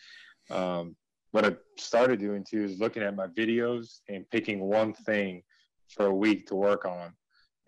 um, 0.51 0.95
what 1.33 1.45
I 1.45 1.57
started 1.77 2.21
doing 2.21 2.45
too 2.49 2.63
is 2.63 2.79
looking 2.79 3.03
at 3.03 3.17
my 3.17 3.27
videos 3.27 4.01
and 4.09 4.29
picking 4.31 4.61
one 4.61 4.93
thing 4.93 5.43
for 5.89 6.07
a 6.07 6.15
week 6.15 6.47
to 6.49 6.55
work 6.55 6.85
on, 6.85 7.13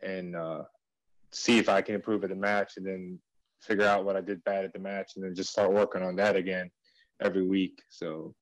and 0.02 0.36
uh, 0.36 0.62
see 1.32 1.58
if 1.58 1.68
I 1.68 1.82
can 1.82 1.96
improve 1.96 2.22
at 2.22 2.30
the 2.30 2.36
match, 2.36 2.74
and 2.76 2.86
then 2.86 3.18
figure 3.60 3.86
out 3.86 4.04
what 4.04 4.16
I 4.16 4.20
did 4.20 4.44
bad 4.44 4.64
at 4.64 4.72
the 4.72 4.78
match, 4.78 5.12
and 5.16 5.24
then 5.24 5.34
just 5.34 5.50
start 5.50 5.72
working 5.72 6.02
on 6.02 6.16
that 6.16 6.36
again 6.36 6.70
every 7.20 7.46
week. 7.46 7.82
So 7.88 8.34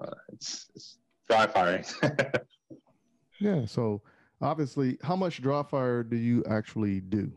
uh, 0.00 0.14
it's, 0.32 0.70
it's 0.74 0.98
dry 1.28 1.46
firing. 1.46 1.84
yeah. 3.40 3.64
So 3.66 4.02
obviously, 4.40 4.98
how 5.02 5.16
much 5.16 5.40
dry 5.40 5.62
fire 5.62 6.02
do 6.02 6.16
you 6.16 6.44
actually 6.48 7.00
do? 7.00 7.32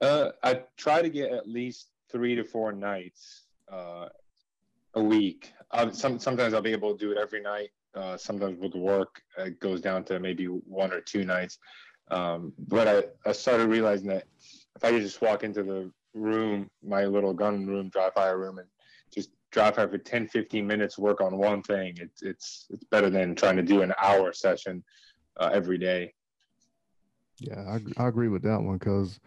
Uh, 0.00 0.30
I 0.42 0.62
try 0.76 1.02
to 1.02 1.10
get 1.10 1.32
at 1.32 1.48
least 1.48 1.88
three 2.10 2.34
to 2.34 2.44
four 2.44 2.72
nights 2.72 3.46
uh, 3.70 4.08
a 4.94 5.02
week. 5.02 5.52
Uh, 5.70 5.90
some, 5.90 6.18
sometimes 6.18 6.54
I'll 6.54 6.62
be 6.62 6.72
able 6.72 6.96
to 6.96 6.98
do 6.98 7.12
it 7.12 7.18
every 7.18 7.40
night. 7.40 7.70
Uh, 7.94 8.16
sometimes 8.16 8.58
with 8.58 8.74
work, 8.74 9.20
it 9.38 9.60
goes 9.60 9.80
down 9.80 10.04
to 10.04 10.18
maybe 10.20 10.46
one 10.46 10.92
or 10.92 11.00
two 11.00 11.24
nights. 11.24 11.58
Um, 12.10 12.52
but 12.68 12.88
I, 12.88 13.28
I 13.28 13.32
started 13.32 13.68
realizing 13.68 14.08
that 14.08 14.24
if 14.76 14.84
I 14.84 14.90
could 14.90 15.02
just 15.02 15.20
walk 15.20 15.44
into 15.44 15.62
the 15.62 15.92
room, 16.14 16.68
my 16.82 17.04
little 17.04 17.34
gun 17.34 17.66
room, 17.66 17.88
dry 17.88 18.10
fire 18.10 18.38
room, 18.38 18.58
and 18.58 18.68
fire 19.52 19.88
for 19.88 19.98
10, 19.98 20.28
15 20.28 20.66
minutes, 20.66 20.98
work 20.98 21.20
on 21.20 21.36
one 21.36 21.62
thing, 21.62 21.94
it's, 21.98 22.22
it's, 22.22 22.66
it's 22.70 22.84
better 22.84 23.10
than 23.10 23.34
trying 23.34 23.56
to 23.56 23.62
do 23.62 23.82
an 23.82 23.92
hour 24.02 24.32
session 24.32 24.82
uh, 25.38 25.50
every 25.52 25.78
day. 25.78 26.12
Yeah, 27.38 27.78
I, 27.98 28.02
I 28.02 28.08
agree 28.08 28.28
with 28.28 28.42
that 28.42 28.60
one 28.60 28.78
because 28.78 29.18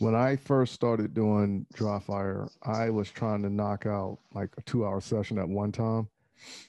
when 0.00 0.14
I 0.14 0.36
first 0.36 0.74
started 0.74 1.14
doing 1.14 1.66
dry 1.72 2.00
fire, 2.00 2.48
I 2.62 2.90
was 2.90 3.10
trying 3.10 3.42
to 3.42 3.50
knock 3.50 3.86
out 3.86 4.18
like 4.34 4.50
a 4.58 4.62
two 4.62 4.84
hour 4.84 5.00
session 5.00 5.38
at 5.38 5.48
one 5.48 5.72
time. 5.72 6.08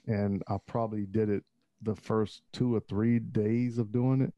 And 0.05 0.43
I 0.47 0.57
probably 0.65 1.05
did 1.05 1.29
it 1.29 1.43
the 1.81 1.95
first 1.95 2.43
two 2.51 2.75
or 2.75 2.81
three 2.81 3.19
days 3.19 3.77
of 3.77 3.91
doing 3.91 4.21
it. 4.21 4.33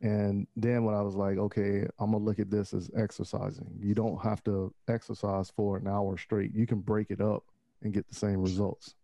And 0.00 0.46
then 0.54 0.84
when 0.84 0.94
I 0.94 1.02
was 1.02 1.16
like, 1.16 1.38
okay, 1.38 1.86
I'm 1.98 2.12
gonna 2.12 2.18
look 2.18 2.38
at 2.38 2.50
this 2.50 2.72
as 2.72 2.90
exercising. 2.96 3.68
You 3.80 3.94
don't 3.94 4.22
have 4.22 4.44
to 4.44 4.72
exercise 4.86 5.50
for 5.50 5.76
an 5.76 5.88
hour 5.88 6.16
straight. 6.16 6.54
You 6.54 6.66
can 6.66 6.80
break 6.80 7.10
it 7.10 7.20
up 7.20 7.44
and 7.82 7.92
get 7.92 8.08
the 8.08 8.14
same 8.14 8.40
results. 8.40 8.94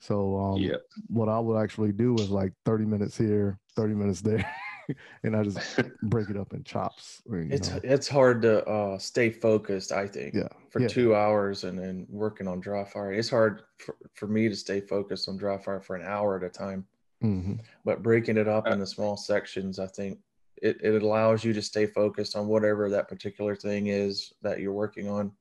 So 0.00 0.36
um, 0.38 0.56
yeah. 0.58 0.76
what 1.06 1.28
I 1.28 1.38
would 1.38 1.62
actually 1.62 1.92
do 1.92 2.14
is 2.16 2.28
like 2.28 2.52
30 2.64 2.84
minutes 2.86 3.16
here, 3.16 3.58
30 3.76 3.94
minutes 3.94 4.20
there. 4.20 4.44
and 5.22 5.36
I 5.36 5.44
just 5.44 5.80
break 6.02 6.28
it 6.28 6.36
up 6.36 6.52
in 6.52 6.64
chops. 6.64 7.22
it's 7.30 7.70
know. 7.70 7.80
it's 7.84 8.08
hard 8.08 8.42
to 8.42 8.64
uh, 8.66 8.98
stay 8.98 9.30
focused. 9.30 9.92
I 9.92 10.08
think. 10.08 10.34
Yeah. 10.34 10.48
For 10.70 10.80
yeah. 10.80 10.88
two 10.88 11.14
hours 11.14 11.64
and 11.64 11.78
then 11.78 12.06
working 12.08 12.48
on 12.48 12.60
dry 12.60 12.84
fire, 12.84 13.12
it's 13.12 13.30
hard 13.30 13.62
for, 13.78 13.94
for 14.14 14.26
me 14.26 14.48
to 14.48 14.56
stay 14.56 14.80
focused 14.80 15.28
on 15.28 15.36
dry 15.36 15.58
fire 15.58 15.80
for 15.80 15.96
an 15.96 16.04
hour 16.04 16.36
at 16.36 16.42
a 16.42 16.48
time. 16.48 16.86
Mm-hmm. 17.22 17.54
But 17.84 18.02
breaking 18.02 18.38
it 18.38 18.48
up 18.48 18.66
into 18.66 18.86
small 18.86 19.16
sections, 19.16 19.78
I 19.78 19.86
think 19.86 20.18
it, 20.60 20.78
it 20.82 21.02
allows 21.02 21.44
you 21.44 21.52
to 21.52 21.62
stay 21.62 21.86
focused 21.86 22.36
on 22.36 22.46
whatever 22.46 22.88
that 22.88 23.08
particular 23.08 23.54
thing 23.54 23.88
is 23.88 24.32
that 24.42 24.60
you're 24.60 24.72
working 24.72 25.08
on, 25.08 25.32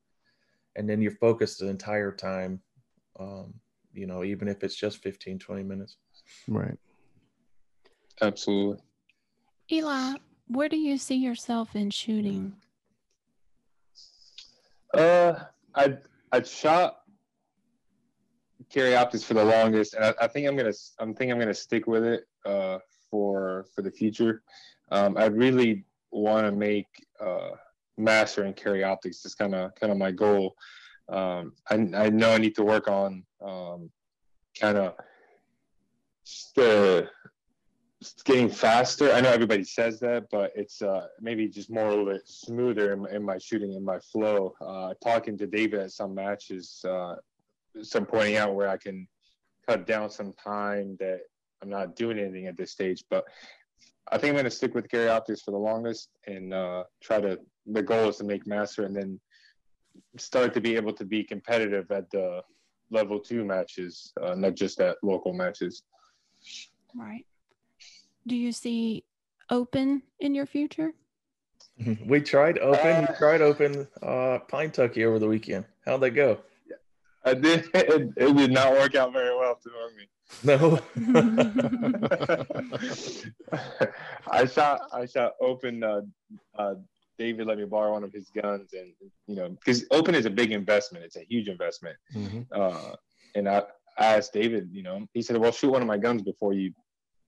and 0.75 0.89
then 0.89 1.01
you're 1.01 1.11
focused 1.11 1.59
the 1.59 1.67
entire 1.67 2.11
time. 2.11 2.59
Um, 3.19 3.53
you 3.93 4.07
know, 4.07 4.23
even 4.23 4.47
if 4.47 4.63
it's 4.63 4.75
just 4.75 4.97
15, 4.99 5.39
20 5.39 5.63
minutes. 5.63 5.97
Right. 6.47 6.77
Absolutely. 8.21 8.81
Eli, 9.71 10.15
where 10.47 10.69
do 10.69 10.77
you 10.77 10.97
see 10.97 11.15
yourself 11.15 11.75
in 11.75 11.89
shooting? 11.89 12.53
Uh, 14.93 15.33
I 15.73 15.97
I 16.31 16.41
shot 16.41 16.97
carry 18.69 18.95
optics 18.95 19.23
for 19.23 19.33
the 19.33 19.43
longest, 19.43 19.93
and 19.93 20.03
I, 20.03 20.13
I, 20.21 20.27
think 20.27 20.47
I'm 20.47 20.57
gonna 20.57 20.73
I'm 20.99 21.13
think 21.13 21.31
I'm 21.31 21.39
gonna 21.39 21.53
stick 21.53 21.87
with 21.87 22.03
it 22.03 22.25
uh, 22.45 22.79
for 23.09 23.65
for 23.73 23.81
the 23.81 23.91
future. 23.91 24.43
Um, 24.91 25.17
I 25.17 25.25
really 25.25 25.85
want 26.11 26.45
to 26.45 26.51
make 26.51 26.87
uh, 27.19 27.51
master 28.01 28.43
and 28.43 28.55
carry 28.55 28.83
optics. 28.83 29.25
is 29.25 29.35
kind 29.35 29.55
of 29.55 29.73
kind 29.75 29.91
of 29.91 29.97
my 29.97 30.11
goal. 30.11 30.55
Um, 31.09 31.53
I 31.69 31.75
I 31.95 32.09
know 32.09 32.31
I 32.31 32.37
need 32.37 32.55
to 32.55 32.63
work 32.63 32.87
on 32.87 33.23
um, 33.41 33.89
kind 34.59 34.77
of 34.77 34.95
the 36.55 37.09
getting 38.23 38.49
faster. 38.49 39.11
I 39.11 39.21
know 39.21 39.29
everybody 39.29 39.63
says 39.63 39.99
that, 39.99 40.27
but 40.31 40.51
it's 40.55 40.81
uh, 40.81 41.07
maybe 41.19 41.47
just 41.47 41.69
more 41.69 41.87
a 41.87 41.95
little 41.95 42.19
smoother 42.25 42.93
in, 42.93 43.05
in 43.15 43.23
my 43.23 43.37
shooting, 43.37 43.73
in 43.73 43.83
my 43.83 43.99
flow. 43.99 44.53
Uh, 44.61 44.93
talking 45.03 45.37
to 45.37 45.47
David 45.47 45.79
at 45.79 45.91
some 45.91 46.15
matches, 46.15 46.83
uh, 46.87 47.15
some 47.81 48.05
pointing 48.05 48.37
out 48.37 48.55
where 48.55 48.69
I 48.69 48.77
can 48.77 49.07
cut 49.67 49.85
down 49.85 50.09
some 50.09 50.33
time 50.33 50.97
that 50.99 51.19
I'm 51.61 51.69
not 51.69 51.95
doing 51.95 52.17
anything 52.17 52.47
at 52.47 52.57
this 52.57 52.71
stage. 52.71 53.03
But 53.09 53.25
I 54.11 54.17
think 54.17 54.29
I'm 54.29 54.35
going 54.35 54.45
to 54.45 54.51
stick 54.51 54.73
with 54.73 54.89
carry 54.89 55.09
optics 55.09 55.41
for 55.41 55.51
the 55.51 55.57
longest 55.57 56.09
and 56.27 56.53
uh, 56.53 56.83
try 57.01 57.21
to. 57.21 57.39
The 57.65 57.83
goal 57.83 58.09
is 58.09 58.17
to 58.17 58.23
make 58.23 58.47
master 58.47 58.85
and 58.85 58.95
then 58.95 59.19
start 60.17 60.53
to 60.53 60.61
be 60.61 60.75
able 60.75 60.93
to 60.93 61.05
be 61.05 61.23
competitive 61.23 61.91
at 61.91 62.09
the 62.11 62.41
level 62.89 63.19
two 63.19 63.45
matches, 63.45 64.13
uh, 64.21 64.35
not 64.35 64.55
just 64.55 64.79
at 64.79 64.97
local 65.03 65.33
matches. 65.33 65.83
Right 66.95 67.25
do 68.27 68.35
you 68.35 68.51
see 68.51 69.03
open 69.49 70.03
in 70.19 70.35
your 70.35 70.45
future? 70.45 70.93
We 72.05 72.21
tried 72.21 72.59
open. 72.59 73.05
Uh, 73.05 73.15
tried 73.17 73.41
open 73.41 73.87
uh, 74.03 74.39
Pinetucky 74.47 75.05
over 75.05 75.19
the 75.19 75.27
weekend. 75.27 75.65
How'd 75.85 76.01
that 76.01 76.11
go? 76.11 76.39
I 77.25 77.33
did. 77.33 77.69
It, 77.73 78.13
it 78.17 78.35
did 78.35 78.51
not 78.51 78.73
work 78.73 78.95
out 78.95 79.13
very 79.13 79.35
well 79.35 79.57
for 79.61 79.71
me. 79.97 80.07
No. 80.43 80.79
I 84.31 84.45
shot. 84.45 84.81
I 84.93 85.05
shot 85.05 85.33
open. 85.39 85.83
Uh, 85.83 86.01
uh, 86.55 86.75
David 87.21 87.45
let 87.45 87.59
me 87.59 87.65
borrow 87.65 87.91
one 87.91 88.03
of 88.03 88.11
his 88.11 88.31
guns, 88.31 88.73
and 88.73 88.91
you 89.27 89.35
know, 89.35 89.49
because 89.49 89.85
open 89.91 90.15
is 90.15 90.25
a 90.25 90.29
big 90.29 90.51
investment. 90.51 91.05
It's 91.05 91.17
a 91.17 91.25
huge 91.29 91.47
investment. 91.47 91.95
Mm-hmm. 92.15 92.41
Uh, 92.51 92.95
and 93.35 93.47
I, 93.47 93.61
I 93.99 94.17
asked 94.17 94.33
David. 94.33 94.69
You 94.71 94.81
know, 94.81 95.05
he 95.13 95.21
said, 95.21 95.37
"Well, 95.37 95.51
shoot 95.51 95.71
one 95.71 95.83
of 95.83 95.87
my 95.87 95.99
guns 95.99 96.23
before 96.23 96.53
you 96.53 96.73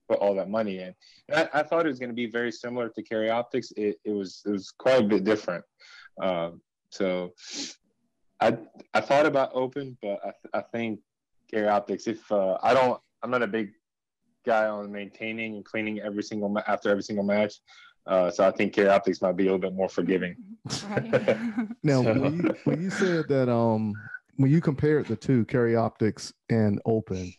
put 0.08 0.18
all 0.18 0.34
that 0.34 0.50
money 0.50 0.80
in. 0.80 0.94
I, 1.32 1.48
I, 1.54 1.62
thought 1.62 1.86
it 1.86 1.88
was 1.88 2.00
going 2.00 2.10
to 2.10 2.14
be 2.14 2.26
very 2.26 2.50
similar 2.50 2.88
to 2.88 3.02
Carry 3.02 3.30
Optics. 3.30 3.72
It, 3.76 3.96
it 4.04 4.10
was 4.10 4.42
it 4.44 4.50
was 4.50 4.70
quite 4.70 5.00
a 5.00 5.06
bit 5.06 5.22
different. 5.22 5.64
Um, 6.20 6.60
so 6.90 7.32
I 8.40 8.58
I 8.94 9.00
thought 9.00 9.26
about 9.26 9.50
Open, 9.54 9.96
but 10.02 10.18
I, 10.26 10.58
I 10.58 10.62
think 10.72 10.98
Carry 11.48 11.68
Optics. 11.68 12.08
If 12.08 12.30
uh, 12.32 12.58
I 12.64 12.74
don't, 12.74 13.00
I'm 13.22 13.30
not 13.30 13.42
a 13.42 13.46
big 13.46 13.70
guy 14.44 14.66
on 14.66 14.90
maintaining 14.90 15.54
and 15.54 15.64
cleaning 15.64 16.00
every 16.00 16.24
single 16.24 16.48
ma- 16.48 16.62
after 16.66 16.90
every 16.90 17.04
single 17.04 17.24
match. 17.24 17.54
Uh, 18.06 18.30
so 18.30 18.46
I 18.46 18.50
think 18.50 18.74
Carry 18.74 18.88
Optics 18.88 19.22
might 19.22 19.36
be 19.36 19.44
a 19.44 19.46
little 19.46 19.58
bit 19.58 19.74
more 19.74 19.88
forgiving. 19.88 20.36
now, 21.82 22.02
so. 22.02 22.14
when, 22.14 22.36
you, 22.36 22.54
when 22.64 22.82
you 22.82 22.90
said 22.90 23.28
that, 23.28 23.48
um, 23.48 23.94
when 24.36 24.50
you 24.50 24.60
compared 24.60 25.06
the 25.06 25.16
two, 25.16 25.44
Carry 25.46 25.76
Optics 25.76 26.32
and 26.50 26.80
Open, 26.84 27.32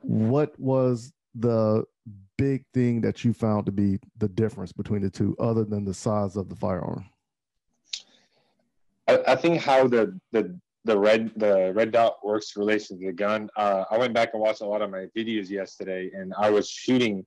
what 0.00 0.58
was 0.58 1.12
the 1.34 1.84
big 2.38 2.64
thing 2.72 3.00
that 3.02 3.24
you 3.24 3.32
found 3.32 3.66
to 3.66 3.72
be 3.72 3.98
the 4.18 4.28
difference 4.28 4.72
between 4.72 5.02
the 5.02 5.10
two, 5.10 5.36
other 5.38 5.64
than 5.64 5.84
the 5.84 5.94
size 5.94 6.36
of 6.36 6.48
the 6.48 6.56
firearm? 6.56 7.04
I, 9.08 9.18
I 9.28 9.36
think 9.36 9.60
how 9.60 9.88
the 9.88 10.18
the 10.32 10.58
the 10.84 10.98
red 10.98 11.32
the 11.36 11.72
red 11.74 11.90
dot 11.90 12.24
works 12.24 12.54
in 12.56 12.60
relation 12.60 12.98
to 12.98 13.06
the 13.06 13.12
gun. 13.12 13.50
Uh, 13.56 13.84
I 13.90 13.98
went 13.98 14.14
back 14.14 14.30
and 14.32 14.40
watched 14.40 14.62
a 14.62 14.66
lot 14.66 14.82
of 14.82 14.90
my 14.90 15.06
videos 15.16 15.50
yesterday, 15.50 16.10
and 16.14 16.32
I 16.38 16.50
was 16.50 16.68
shooting 16.68 17.26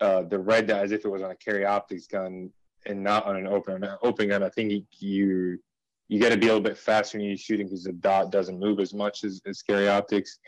uh, 0.00 0.22
the 0.22 0.38
red 0.38 0.66
dot 0.66 0.84
as 0.84 0.92
if 0.92 1.04
it 1.04 1.08
was 1.08 1.22
on 1.22 1.30
a 1.30 1.36
carry 1.36 1.64
optics 1.64 2.06
gun 2.06 2.50
and 2.86 3.02
not 3.02 3.26
on 3.26 3.36
an 3.36 3.46
open 3.46 3.86
open 4.02 4.28
gun. 4.28 4.42
I 4.42 4.50
think 4.50 4.84
you 4.98 5.58
you 6.08 6.20
got 6.20 6.30
to 6.30 6.36
be 6.36 6.46
a 6.46 6.48
little 6.48 6.62
bit 6.62 6.78
faster 6.78 7.18
when 7.18 7.26
you're 7.26 7.36
shooting 7.36 7.66
because 7.66 7.84
the 7.84 7.92
dot 7.92 8.32
doesn't 8.32 8.58
move 8.58 8.80
as 8.80 8.94
much 8.94 9.24
as, 9.24 9.42
as 9.46 9.60
carry 9.60 9.88
optics. 9.88 10.38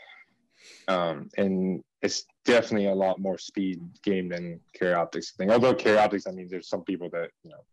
Um, 0.87 1.29
and 1.37 1.83
it's 2.01 2.25
definitely 2.45 2.87
a 2.87 2.95
lot 2.95 3.19
more 3.19 3.37
speed 3.37 3.79
game 4.03 4.29
than 4.29 4.59
carry 4.73 4.93
optics 4.93 5.31
thing. 5.31 5.51
Although 5.51 5.75
carry 5.75 5.97
optics, 5.97 6.25
I 6.27 6.31
mean, 6.31 6.47
there's 6.49 6.67
some 6.67 6.83
people 6.83 7.09
that 7.13 7.29
you 7.43 7.51
know 7.51 7.63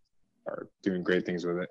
are 0.47 0.69
doing 0.83 1.03
great 1.03 1.25
things 1.25 1.47
with 1.47 1.59
it. 1.59 1.71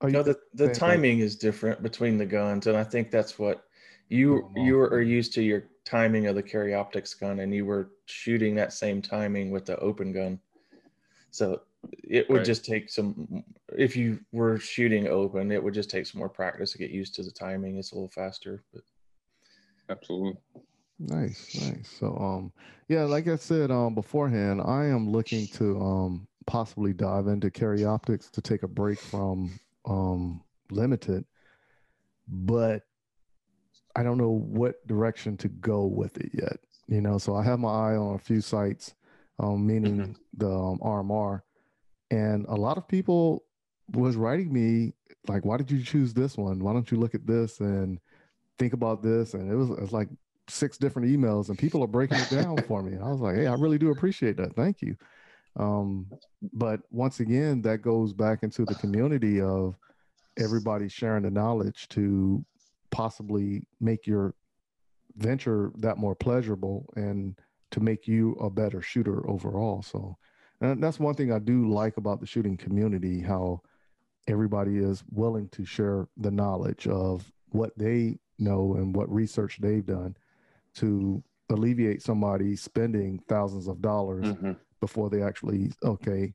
Are 0.00 0.08
you 0.08 0.14
No, 0.14 0.22
the, 0.22 0.38
the 0.54 0.72
timing 0.72 1.20
is 1.20 1.36
different 1.36 1.82
between 1.82 2.16
the 2.16 2.26
guns, 2.26 2.66
and 2.66 2.76
I 2.76 2.84
think 2.84 3.10
that's 3.10 3.38
what 3.38 3.64
you 4.08 4.48
you 4.56 4.78
are 4.78 5.02
used 5.02 5.32
to 5.34 5.42
your 5.42 5.64
timing 5.90 6.26
of 6.26 6.34
the 6.36 6.42
carry 6.42 6.74
optics 6.74 7.14
gun, 7.14 7.40
and 7.40 7.54
you 7.54 7.66
were 7.66 7.90
shooting 8.06 8.54
that 8.56 8.72
same 8.72 9.02
timing 9.02 9.50
with 9.50 9.66
the 9.66 9.76
open 9.78 10.12
gun. 10.12 10.38
So 11.30 11.62
it 12.04 12.28
would 12.28 12.38
Right. 12.38 12.46
just 12.46 12.64
take 12.64 12.90
some. 12.90 13.44
If 13.76 13.96
you 13.96 14.20
were 14.32 14.58
shooting 14.58 15.08
open, 15.08 15.50
it 15.50 15.62
would 15.62 15.74
just 15.74 15.90
take 15.90 16.06
some 16.06 16.18
more 16.18 16.28
practice 16.28 16.72
to 16.72 16.78
get 16.78 16.90
used 16.90 17.14
to 17.16 17.22
the 17.22 17.30
timing. 17.30 17.78
It's 17.78 17.92
a 17.92 17.94
little 17.94 18.10
faster, 18.10 18.62
but 18.72 18.82
Absolutely. 19.88 20.36
Nice, 20.98 21.54
nice. 21.60 21.88
So 21.98 22.14
um 22.16 22.52
yeah, 22.88 23.04
like 23.04 23.26
I 23.26 23.36
said 23.36 23.70
um 23.70 23.94
beforehand, 23.94 24.60
I 24.60 24.84
am 24.86 25.10
looking 25.10 25.46
to 25.48 25.80
um 25.80 26.28
possibly 26.46 26.92
dive 26.92 27.26
into 27.26 27.50
carry 27.50 27.84
optics 27.84 28.30
to 28.30 28.40
take 28.42 28.62
a 28.62 28.68
break 28.68 29.00
from 29.00 29.58
um 29.86 30.42
limited, 30.70 31.24
but 32.28 32.82
I 33.96 34.02
don't 34.02 34.18
know 34.18 34.30
what 34.30 34.86
direction 34.86 35.36
to 35.38 35.48
go 35.48 35.86
with 35.86 36.16
it 36.18 36.30
yet. 36.32 36.58
You 36.86 37.00
know, 37.00 37.18
so 37.18 37.36
I 37.36 37.44
have 37.44 37.60
my 37.60 37.68
eye 37.68 37.96
on 37.96 38.16
a 38.16 38.18
few 38.18 38.40
sights, 38.40 38.94
um, 39.38 39.66
meaning 39.66 40.16
the 40.36 40.50
um, 40.50 40.78
RMR, 40.82 41.42
and 42.10 42.44
a 42.48 42.54
lot 42.54 42.78
of 42.78 42.88
people 42.88 43.44
was 43.92 44.16
writing 44.16 44.52
me 44.52 44.94
like, 45.28 45.44
"Why 45.44 45.56
did 45.56 45.70
you 45.70 45.82
choose 45.82 46.12
this 46.12 46.36
one? 46.36 46.58
Why 46.58 46.72
don't 46.72 46.90
you 46.90 46.98
look 46.98 47.14
at 47.14 47.26
this 47.26 47.60
and 47.60 48.00
think 48.58 48.72
about 48.72 49.02
this?" 49.02 49.34
And 49.34 49.50
it 49.50 49.54
was 49.54 49.70
it's 49.70 49.92
like 49.92 50.08
six 50.48 50.78
different 50.78 51.08
emails, 51.08 51.48
and 51.48 51.58
people 51.58 51.82
are 51.84 51.88
breaking 51.88 52.18
it 52.18 52.30
down 52.30 52.56
for 52.68 52.82
me. 52.82 52.94
And 52.94 53.04
I 53.04 53.08
was 53.08 53.20
like, 53.20 53.36
"Hey, 53.36 53.46
I 53.46 53.54
really 53.54 53.78
do 53.78 53.90
appreciate 53.90 54.36
that. 54.38 54.56
Thank 54.56 54.82
you." 54.82 54.96
Um, 55.56 56.10
but 56.52 56.80
once 56.90 57.20
again, 57.20 57.62
that 57.62 57.82
goes 57.82 58.12
back 58.12 58.42
into 58.42 58.64
the 58.64 58.74
community 58.76 59.40
of 59.40 59.76
everybody 60.38 60.88
sharing 60.88 61.22
the 61.22 61.30
knowledge 61.30 61.88
to 61.90 62.44
possibly 62.90 63.62
make 63.80 64.06
your 64.06 64.34
venture 65.16 65.72
that 65.78 65.98
more 65.98 66.14
pleasurable 66.14 66.86
and 66.96 67.38
to 67.70 67.80
make 67.80 68.06
you 68.08 68.32
a 68.34 68.50
better 68.50 68.80
shooter 68.80 69.28
overall. 69.28 69.82
So 69.82 70.16
and 70.60 70.82
that's 70.82 71.00
one 71.00 71.14
thing 71.14 71.32
I 71.32 71.38
do 71.38 71.68
like 71.70 71.96
about 71.96 72.20
the 72.20 72.26
shooting 72.26 72.56
community, 72.56 73.20
how 73.20 73.62
everybody 74.28 74.76
is 74.78 75.02
willing 75.10 75.48
to 75.50 75.64
share 75.64 76.06
the 76.18 76.30
knowledge 76.30 76.86
of 76.86 77.32
what 77.50 77.76
they 77.78 78.18
know 78.38 78.74
and 78.74 78.94
what 78.94 79.10
research 79.12 79.58
they've 79.60 79.86
done 79.86 80.16
to 80.74 81.22
alleviate 81.50 82.02
somebody 82.02 82.54
spending 82.54 83.18
thousands 83.28 83.66
of 83.68 83.80
dollars 83.82 84.26
Mhm. 84.26 84.56
before 84.80 85.10
they 85.10 85.22
actually 85.22 85.72
okay 85.82 86.32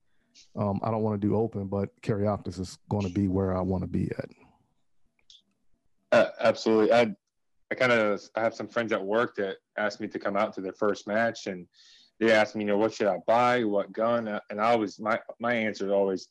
um, 0.58 0.80
i 0.84 0.92
don't 0.92 1.04
want 1.04 1.20
to 1.20 1.26
do 1.28 1.36
open 1.36 1.68
but 1.68 1.90
carry 2.02 2.28
optics 2.28 2.58
is 2.60 2.78
going 2.90 3.04
to 3.08 3.14
be 3.14 3.28
where 3.30 3.56
i 3.56 3.62
want 3.62 3.82
to 3.82 3.88
be 3.88 4.12
at 4.18 4.30
Uh, 6.12 6.28
absolutely. 6.40 6.94
I 6.94 7.16
I 7.72 7.76
kind 7.76 7.92
of 7.92 8.22
I 8.36 8.42
have 8.42 8.54
some 8.54 8.68
friends 8.68 8.92
at 8.92 9.04
work 9.04 9.36
that 9.38 9.58
asked 9.78 10.00
me 10.00 10.08
to 10.10 10.20
come 10.20 10.38
out 10.38 10.54
to 10.54 10.62
their 10.62 10.74
first 10.74 11.08
match, 11.08 11.48
and 11.48 11.68
they 12.20 12.32
asked 12.32 12.56
me, 12.56 12.64
you 12.64 12.68
know, 12.68 12.78
what 12.78 12.94
should 12.94 13.08
I 13.08 13.18
buy, 13.28 13.64
what 13.64 13.92
gun, 13.92 14.28
Uh, 14.28 14.40
and 14.50 14.62
I 14.62 14.72
always 14.72 15.00
my 15.00 15.20
my 15.40 15.54
answer 15.54 15.88
is 15.88 15.92
always 15.92 16.28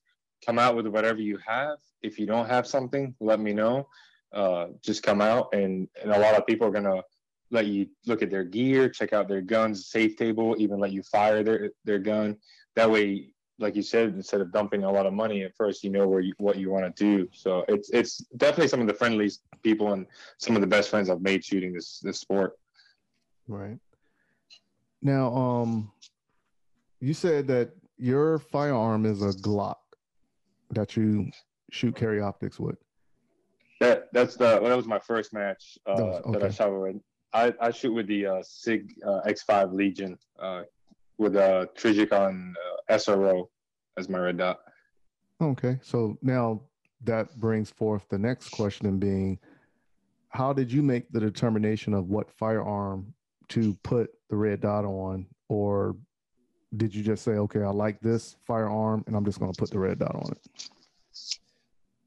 come 0.47 0.59
out 0.59 0.77
with 0.77 0.87
whatever 0.87 1.21
you 1.21 1.39
have. 1.45 1.79
If 2.03 2.19
you 2.19 2.27
don't 2.27 2.49
have 2.49 2.67
something, 2.67 3.15
let 3.21 3.41
me 3.41 3.53
know. 3.53 3.89
Uh, 4.33 4.69
just 4.83 5.03
come 5.03 5.21
out, 5.21 5.53
and 5.53 5.89
and 6.03 6.13
a 6.13 6.19
lot 6.19 6.35
of 6.37 6.47
people 6.47 6.67
are 6.67 6.71
gonna 6.73 7.03
let 7.51 7.67
you 7.67 7.87
look 8.07 8.23
at 8.23 8.31
their 8.31 8.45
gear, 8.45 8.89
check 8.89 9.13
out 9.13 9.29
their 9.29 9.43
guns, 9.43 9.87
safe 9.89 10.17
table, 10.17 10.57
even 10.59 10.79
let 10.81 10.93
you 10.93 11.03
fire 11.03 11.43
their 11.43 11.71
their 11.85 11.99
gun. 11.99 12.37
That 12.77 12.91
way, 12.91 13.31
like 13.59 13.77
you 13.77 13.83
said, 13.83 14.09
instead 14.15 14.41
of 14.41 14.53
dumping 14.53 14.83
a 14.85 14.91
lot 14.91 15.07
of 15.07 15.13
money 15.13 15.43
at 15.45 15.55
first, 15.57 15.85
you 15.85 15.91
know 15.91 16.07
where 16.09 16.21
you 16.21 16.35
what 16.39 16.57
you 16.57 16.71
want 16.71 16.85
to 16.97 17.05
do. 17.05 17.29
So 17.33 17.65
it's 17.69 17.91
it's 17.91 18.19
definitely 18.37 18.69
some 18.69 18.81
of 18.81 18.87
the 18.87 18.95
friendliest 18.95 19.43
people 19.63 19.93
and 19.93 20.07
some 20.39 20.55
of 20.57 20.61
the 20.61 20.67
best 20.67 20.91
friends 20.91 21.09
I've 21.09 21.23
made 21.23 21.45
shooting 21.45 21.73
this 21.73 22.01
this 22.01 22.19
sport. 22.19 22.59
right 23.47 23.79
now 25.03 25.35
um 25.35 25.93
you 27.01 27.13
said 27.13 27.47
that 27.47 27.71
your 27.99 28.39
firearm 28.39 29.05
is 29.05 29.21
a 29.23 29.33
glock 29.47 29.75
that 30.71 30.97
you 30.97 31.31
shoot 31.71 31.95
carry 31.95 32.21
optics 32.23 32.59
with 32.59 32.77
That 33.81 34.09
that's 34.13 34.37
the 34.37 34.59
that 34.61 34.77
was 34.77 34.87
my 34.87 34.99
first 34.99 35.33
match 35.35 35.79
uh, 35.87 35.97
That 35.97 36.05
was- 36.07 36.33
that 36.33 36.43
I 36.43 36.49
shot 36.49 36.73
with. 36.73 36.97
I, 37.35 37.53
I 37.61 37.71
shoot 37.73 37.93
with 37.93 38.07
the 38.07 38.27
uh, 38.27 38.43
Sig 38.45 38.93
uh, 39.05 39.21
X5 39.27 39.73
Legion 39.75 40.17
uh, 41.19 41.23
with 41.23 41.37
a 41.37 41.69
Trijicon 41.77 42.53
uh, 42.53 42.95
SRO 42.95 43.49
as 43.99 44.09
my 44.09 44.19
red 44.19 44.39
dot. 44.39 44.61
Okay, 45.41 45.79
so 45.83 46.19
now 46.23 46.63
that 47.05 47.39
brings 47.39 47.71
forth 47.71 48.05
the 48.09 48.19
next 48.19 48.51
question 48.51 48.99
being 48.99 49.39
how 50.31 50.53
did 50.53 50.73
you 50.73 50.83
make 50.83 51.11
the 51.13 51.21
determination 51.21 51.95
of 51.95 52.09
what 52.09 52.31
firearm 52.31 53.13
to 53.49 53.75
put 53.83 54.11
the 54.31 54.37
red 54.37 54.61
dot 54.61 54.85
on 54.85 55.27
or 55.49 55.97
did 56.77 56.95
you 56.95 57.03
just 57.05 57.23
say 57.23 57.33
okay 57.33 57.63
I 57.63 57.69
like 57.69 58.01
this 58.01 58.37
firearm 58.47 59.05
and 59.07 59.15
I'm 59.15 59.25
just 59.25 59.39
going 59.39 59.53
to 59.53 59.59
put 59.59 59.71
the 59.71 59.79
red 59.79 59.99
dot 59.99 60.17
on 60.17 60.33
it? 60.33 60.69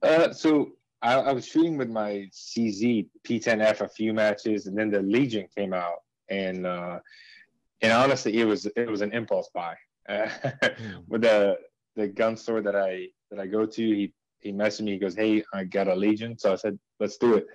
Uh, 0.02 0.34
so 0.34 0.72
I, 1.02 1.16
I 1.16 1.32
was 1.32 1.46
shooting 1.46 1.78
with 1.78 1.90
my 1.90 2.28
CZ 2.32 3.08
P10F 3.24 3.82
a 3.82 3.88
few 3.88 4.14
matches, 4.14 4.68
and 4.68 4.78
then 4.78 4.90
the 4.90 5.02
Legion 5.02 5.48
came 5.56 5.74
out, 5.74 6.04
and 6.30 6.66
uh, 6.66 7.00
and 7.82 7.92
honestly, 7.92 8.38
it 8.38 8.46
was 8.46 8.66
it 8.66 8.90
was 8.90 9.02
an 9.02 9.14
impulse 9.14 9.50
buy. 9.54 9.76
Uh, 10.08 10.30
with 11.08 11.22
the 11.22 11.58
the 11.96 12.08
gun 12.08 12.38
store 12.38 12.62
that 12.62 12.76
I 12.76 13.08
that 13.32 13.40
I 13.40 13.48
go 13.48 13.66
to, 13.66 13.82
he 13.82 14.14
he 14.40 14.52
messaged 14.52 14.82
me. 14.82 14.94
He 14.94 15.00
goes, 15.00 15.16
"Hey, 15.16 15.44
I 15.54 15.64
got 15.64 15.88
a 15.88 15.96
Legion," 15.96 16.38
so 16.38 16.54
I 16.54 16.56
said, 16.56 16.78
"Let's 17.00 17.18
do 17.18 17.36
it." 17.36 17.48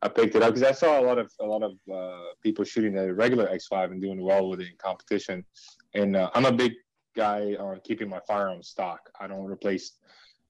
I 0.00 0.08
picked 0.08 0.36
it 0.36 0.42
up 0.42 0.54
because 0.54 0.68
I 0.68 0.72
saw 0.72 1.00
a 1.00 1.02
lot 1.02 1.18
of 1.18 1.32
a 1.40 1.44
lot 1.44 1.62
of 1.62 1.72
uh, 1.92 2.32
people 2.42 2.64
shooting 2.64 2.94
the 2.94 3.12
regular 3.12 3.48
X5 3.48 3.90
and 3.90 4.00
doing 4.00 4.22
well 4.22 4.48
with 4.48 4.60
it 4.60 4.68
in 4.68 4.76
competition, 4.78 5.44
and 5.94 6.16
uh, 6.16 6.30
I'm 6.34 6.44
a 6.44 6.52
big 6.52 6.72
guy 7.16 7.56
on 7.58 7.80
keeping 7.82 8.08
my 8.08 8.20
firearm 8.26 8.62
stock. 8.62 9.00
I 9.20 9.26
don't 9.26 9.44
replace 9.44 9.98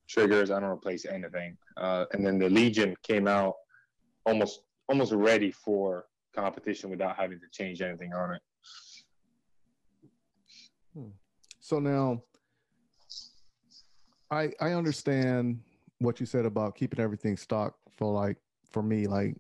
triggers. 0.09 0.51
I 0.51 0.61
don't 0.61 0.71
replace 0.71 1.07
anything. 1.07 1.57
Uh, 1.77 2.05
and 2.13 2.25
then 2.25 2.39
the 2.39 2.51
Legion 2.51 2.95
came 3.03 3.27
out 3.27 3.55
almost 4.27 4.61
almost 4.89 5.13
ready 5.13 5.51
for 5.51 6.07
competition 6.35 6.91
without 6.91 7.17
having 7.17 7.39
to 7.41 7.47
change 7.53 7.81
anything 7.83 8.13
on 8.13 8.35
it. 8.35 8.43
So 11.61 11.79
now 11.79 12.23
I 14.31 14.53
I 14.61 14.73
understand 14.73 15.61
what 15.99 16.21
you 16.21 16.27
said 16.27 16.47
about 16.47 16.77
keeping 16.77 17.01
everything 17.01 17.37
stock 17.37 17.75
for 17.97 18.13
like 18.13 18.37
for 18.71 18.83
me 18.83 19.07
like 19.07 19.37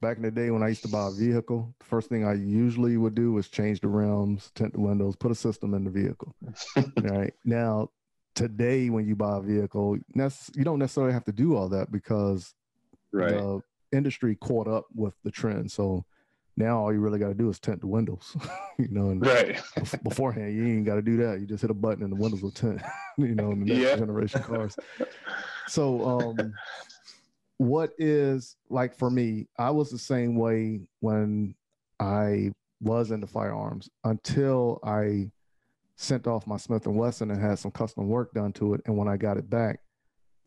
back 0.00 0.16
in 0.16 0.22
the 0.22 0.30
day 0.30 0.50
when 0.50 0.62
I 0.62 0.68
used 0.68 0.82
to 0.82 0.88
buy 0.88 1.08
a 1.08 1.10
vehicle, 1.10 1.74
the 1.78 1.84
first 1.84 2.08
thing 2.08 2.24
I 2.24 2.32
usually 2.32 2.96
would 2.96 3.14
do 3.14 3.32
was 3.32 3.48
change 3.48 3.80
the 3.80 3.88
rims, 3.88 4.50
tint 4.54 4.72
the 4.72 4.80
windows, 4.80 5.14
put 5.14 5.30
a 5.30 5.34
system 5.34 5.74
in 5.74 5.84
the 5.84 5.90
vehicle. 5.90 6.34
right. 6.96 7.34
Now 7.44 7.90
today 8.34 8.88
when 8.88 9.06
you 9.06 9.14
buy 9.14 9.36
a 9.38 9.42
vehicle, 9.42 9.98
you 10.14 10.64
don't 10.64 10.78
necessarily 10.78 11.12
have 11.12 11.24
to 11.24 11.32
do 11.32 11.56
all 11.56 11.68
that 11.68 11.92
because 11.92 12.54
Right. 13.12 13.32
the 13.32 13.60
industry 13.92 14.36
caught 14.36 14.68
up 14.68 14.86
with 14.94 15.14
the 15.24 15.30
trend. 15.30 15.70
So 15.72 16.04
now 16.60 16.78
all 16.78 16.92
you 16.92 17.00
really 17.00 17.18
got 17.18 17.28
to 17.28 17.34
do 17.34 17.48
is 17.48 17.58
tint 17.58 17.80
the 17.80 17.86
windows, 17.86 18.36
you 18.78 18.88
know, 18.90 19.10
and 19.10 19.24
Right. 19.24 19.60
beforehand 20.04 20.54
you 20.54 20.64
ain't 20.66 20.86
got 20.86 20.94
to 20.96 21.02
do 21.02 21.16
that. 21.18 21.40
You 21.40 21.46
just 21.46 21.62
hit 21.62 21.70
a 21.70 21.74
button 21.74 22.04
and 22.04 22.12
the 22.12 22.16
windows 22.16 22.42
will 22.42 22.52
tint, 22.52 22.80
you 23.18 23.34
know, 23.34 23.50
in 23.52 23.60
the 23.60 23.74
next 23.74 23.90
Yeah. 23.90 23.96
generation 23.96 24.42
cars. 24.42 24.76
So, 25.66 26.04
um, 26.04 26.52
what 27.58 27.90
is 27.98 28.56
like 28.68 28.94
for 28.96 29.08
me? 29.10 29.46
I 29.58 29.70
was 29.70 29.90
the 29.90 29.98
same 29.98 30.34
way 30.36 30.80
when 30.98 31.54
I 32.00 32.50
was 32.80 33.10
into 33.12 33.26
firearms 33.28 33.88
until 34.02 34.80
I 34.82 35.30
sent 35.96 36.26
off 36.26 36.46
my 36.46 36.56
Smith 36.56 36.86
and 36.86 36.96
Wesson 36.96 37.30
and 37.30 37.40
had 37.40 37.58
some 37.58 37.70
custom 37.70 38.08
work 38.08 38.32
done 38.34 38.52
to 38.54 38.74
it. 38.74 38.80
And 38.86 38.96
when 38.96 39.06
I 39.06 39.16
got 39.16 39.36
it 39.36 39.48
back, 39.48 39.78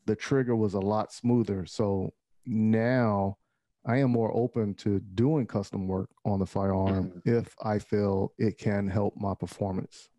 the 0.06 0.16
trigger 0.16 0.56
was 0.56 0.74
a 0.74 0.80
lot 0.80 1.14
smoother. 1.14 1.66
So 1.66 2.14
now 2.46 3.38
I 3.86 3.98
am 3.98 4.12
more 4.12 4.36
open 4.36 4.74
to 4.76 5.00
doing 5.00 5.46
custom 5.46 5.88
work 5.88 6.10
on 6.26 6.40
the 6.40 6.46
firearm 6.46 7.22
if 7.26 7.54
I 7.64 7.80
feel 7.80 8.32
it 8.38 8.58
can 8.58 8.88
help 8.88 9.16
my 9.18 9.34
performance. 9.34 10.10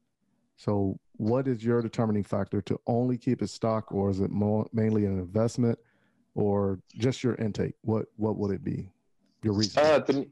So, 0.57 0.99
what 1.17 1.49
is 1.49 1.65
your 1.65 1.81
determining 1.81 2.25
factor 2.25 2.61
to 2.63 2.79
only 2.87 3.17
keep 3.17 3.43
it 3.43 3.49
stock, 3.49 3.91
or 3.93 4.11
is 4.11 4.21
it 4.21 4.31
more 4.31 4.67
mainly 4.73 5.07
an 5.07 5.19
investment, 5.19 5.79
or 6.35 6.81
just 6.97 7.25
your 7.25 7.37
intake? 7.37 7.75
What 7.83 8.07
what 8.17 8.37
would 8.37 8.51
it 8.51 8.63
be? 8.63 8.91
Your 9.43 9.55
reason? 9.55 9.83
Uh, 9.85 10.01
to 10.01 10.13
me, 10.13 10.29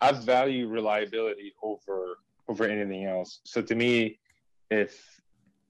I 0.00 0.12
value 0.12 0.68
reliability 0.68 1.54
over 1.62 2.18
over 2.48 2.64
anything 2.64 3.06
else. 3.06 3.40
So 3.44 3.62
to 3.62 3.74
me, 3.74 4.18
if 4.70 5.20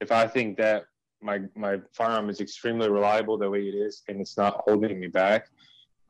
if 0.00 0.10
I 0.10 0.26
think 0.26 0.56
that 0.58 0.86
my 1.22 1.40
my 1.54 1.80
firearm 1.92 2.28
is 2.28 2.40
extremely 2.40 2.88
reliable 2.88 3.38
the 3.38 3.48
way 3.48 3.60
it 3.60 3.74
is 3.74 4.02
and 4.08 4.20
it's 4.20 4.36
not 4.36 4.62
holding 4.66 4.98
me 5.00 5.06
back, 5.06 5.48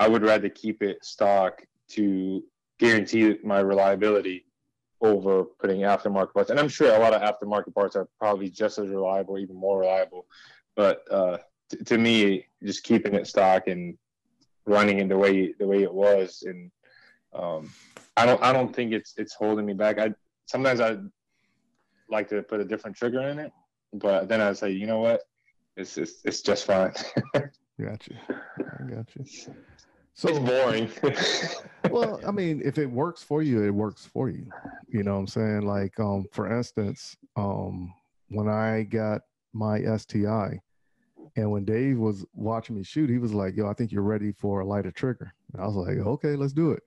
I 0.01 0.09
would 0.09 0.23
rather 0.23 0.49
keep 0.49 0.83
it 0.83 1.05
stock 1.05 1.63
to 1.91 2.43
guarantee 2.79 3.37
my 3.45 3.61
reliability 3.61 4.47
over 5.01 5.45
putting 5.45 5.83
aftermarket 5.83 6.33
parts. 6.33 6.51
And 6.51 6.59
I'm 6.59 6.69
sure 6.69 6.95
a 6.95 6.99
lot 6.99 7.15
of 7.15 7.23
aftermarket 7.23 7.75
parts 7.75 7.95
are 7.95 8.09
probably 8.19 8.49
just 8.49 8.79
as 8.79 8.89
reliable, 8.89 9.39
even 9.39 9.57
more 9.57 9.81
reliable. 9.81 10.27
But 10.77 11.03
uh, 11.11 11.39
t- 11.71 11.85
to 11.85 11.99
me, 11.99 12.47
just 12.63 12.83
keeping 12.83 13.15
it 13.15 13.27
stock 13.27 13.67
and 13.67 13.97
running 14.67 14.99
it 14.99 15.09
the 15.09 15.17
way 15.17 15.53
the 15.59 15.67
way 15.67 15.83
it 15.83 15.93
was, 15.93 16.43
and 16.47 16.71
um, 17.35 17.71
I 18.17 18.27
don't 18.27 18.43
I 18.43 18.53
don't 18.53 18.75
think 18.75 18.93
it's 18.93 19.15
it's 19.17 19.35
holding 19.35 19.67
me 19.67 19.75
back. 19.75 19.99
I 19.99 20.15
sometimes 20.47 20.81
I 20.81 20.97
like 22.09 22.29
to 22.29 22.43
put 22.43 22.61
a 22.61 22.65
different 22.65 22.97
trigger 22.97 23.21
in 23.29 23.39
it, 23.39 23.53
but 23.93 24.29
then 24.29 24.41
I 24.41 24.53
say, 24.55 24.71
you 24.71 24.87
know 24.87 25.01
what, 25.01 25.23
it's 25.77 25.97
it's, 25.99 26.25
it's 26.25 26.41
just 26.41 26.65
fine. 26.65 26.93
Gotcha. 27.81 28.15
I 28.29 28.85
got 28.85 29.09
you. 29.17 29.25
So 30.15 30.29
it's 30.29 30.39
boring. 30.39 30.91
well, 31.91 32.21
I 32.27 32.31
mean, 32.31 32.63
if 32.65 32.79
it 32.79 32.87
works 32.87 33.23
for 33.23 33.43
you, 33.43 33.65
it 33.65 33.71
works 33.71 34.07
for 34.07 34.29
you. 34.29 34.49
You 34.89 35.03
know 35.03 35.15
what 35.15 35.21
I'm 35.21 35.27
saying? 35.27 35.63
Like, 35.63 35.99
um, 35.99 36.27
for 36.33 36.57
instance, 36.57 37.17
um, 37.35 37.93
when 38.29 38.49
I 38.49 38.85
got 38.85 39.23
my 39.53 39.81
STI, 39.97 40.61
and 41.37 41.51
when 41.51 41.65
Dave 41.65 41.99
was 41.99 42.25
watching 42.33 42.77
me 42.77 42.85
shoot, 42.85 43.11
he 43.11 43.19
was 43.19 43.35
like, 43.35 43.57
"Yo, 43.57 43.67
I 43.67 43.75
think 43.75 43.91
you're 43.91 44.03
ready 44.03 44.31
for 44.31 44.61
a 44.61 44.67
lighter 44.67 44.93
trigger." 44.93 45.35
And 45.53 45.61
I 45.61 45.67
was 45.67 45.75
like, 45.75 45.99
"Okay, 45.99 46.37
let's 46.37 46.53
do 46.53 46.71
it." 46.71 46.83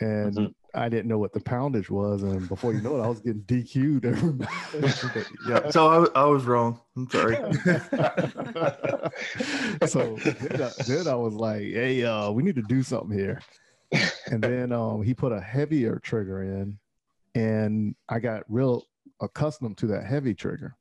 And 0.00 0.34
mm-hmm. 0.34 0.46
I 0.78 0.88
didn't 0.88 1.08
know 1.08 1.18
what 1.18 1.32
the 1.32 1.40
poundage 1.40 1.90
was, 1.90 2.22
and 2.22 2.48
before 2.48 2.72
you 2.72 2.80
know 2.80 2.96
it, 2.96 3.02
I 3.02 3.08
was 3.08 3.18
getting 3.20 3.42
DQ'd. 3.42 4.04
yeah, 5.48 5.70
so 5.70 5.88
I, 5.88 6.06
I 6.20 6.26
was 6.26 6.44
wrong. 6.44 6.78
I'm 6.96 7.10
sorry. 7.10 7.36
so 9.86 10.14
then 10.16 10.62
I, 10.62 10.70
then 10.86 11.08
I, 11.08 11.14
was 11.14 11.34
like, 11.34 11.62
"Hey, 11.62 12.04
uh, 12.04 12.30
we 12.30 12.44
need 12.44 12.54
to 12.56 12.62
do 12.62 12.82
something 12.82 13.18
here." 13.18 13.40
And 14.26 14.42
then 14.42 14.72
um, 14.72 15.02
he 15.02 15.14
put 15.14 15.32
a 15.32 15.40
heavier 15.40 15.98
trigger 15.98 16.42
in, 16.42 16.78
and 17.34 17.94
I 18.08 18.20
got 18.20 18.44
real 18.48 18.84
accustomed 19.20 19.78
to 19.78 19.88
that 19.88 20.04
heavy 20.04 20.34
trigger. 20.34 20.76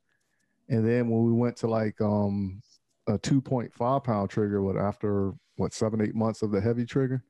And 0.70 0.88
then 0.88 1.10
when 1.10 1.24
we 1.24 1.34
went 1.34 1.58
to 1.58 1.68
like 1.68 2.00
um, 2.02 2.62
a 3.08 3.18
2.5 3.18 4.04
pound 4.04 4.30
trigger, 4.30 4.62
what 4.62 4.78
after 4.78 5.34
what 5.56 5.74
seven 5.74 6.02
eight 6.02 6.14
months 6.14 6.44
of 6.44 6.52
the 6.52 6.62
heavy 6.62 6.86
trigger, 6.86 7.24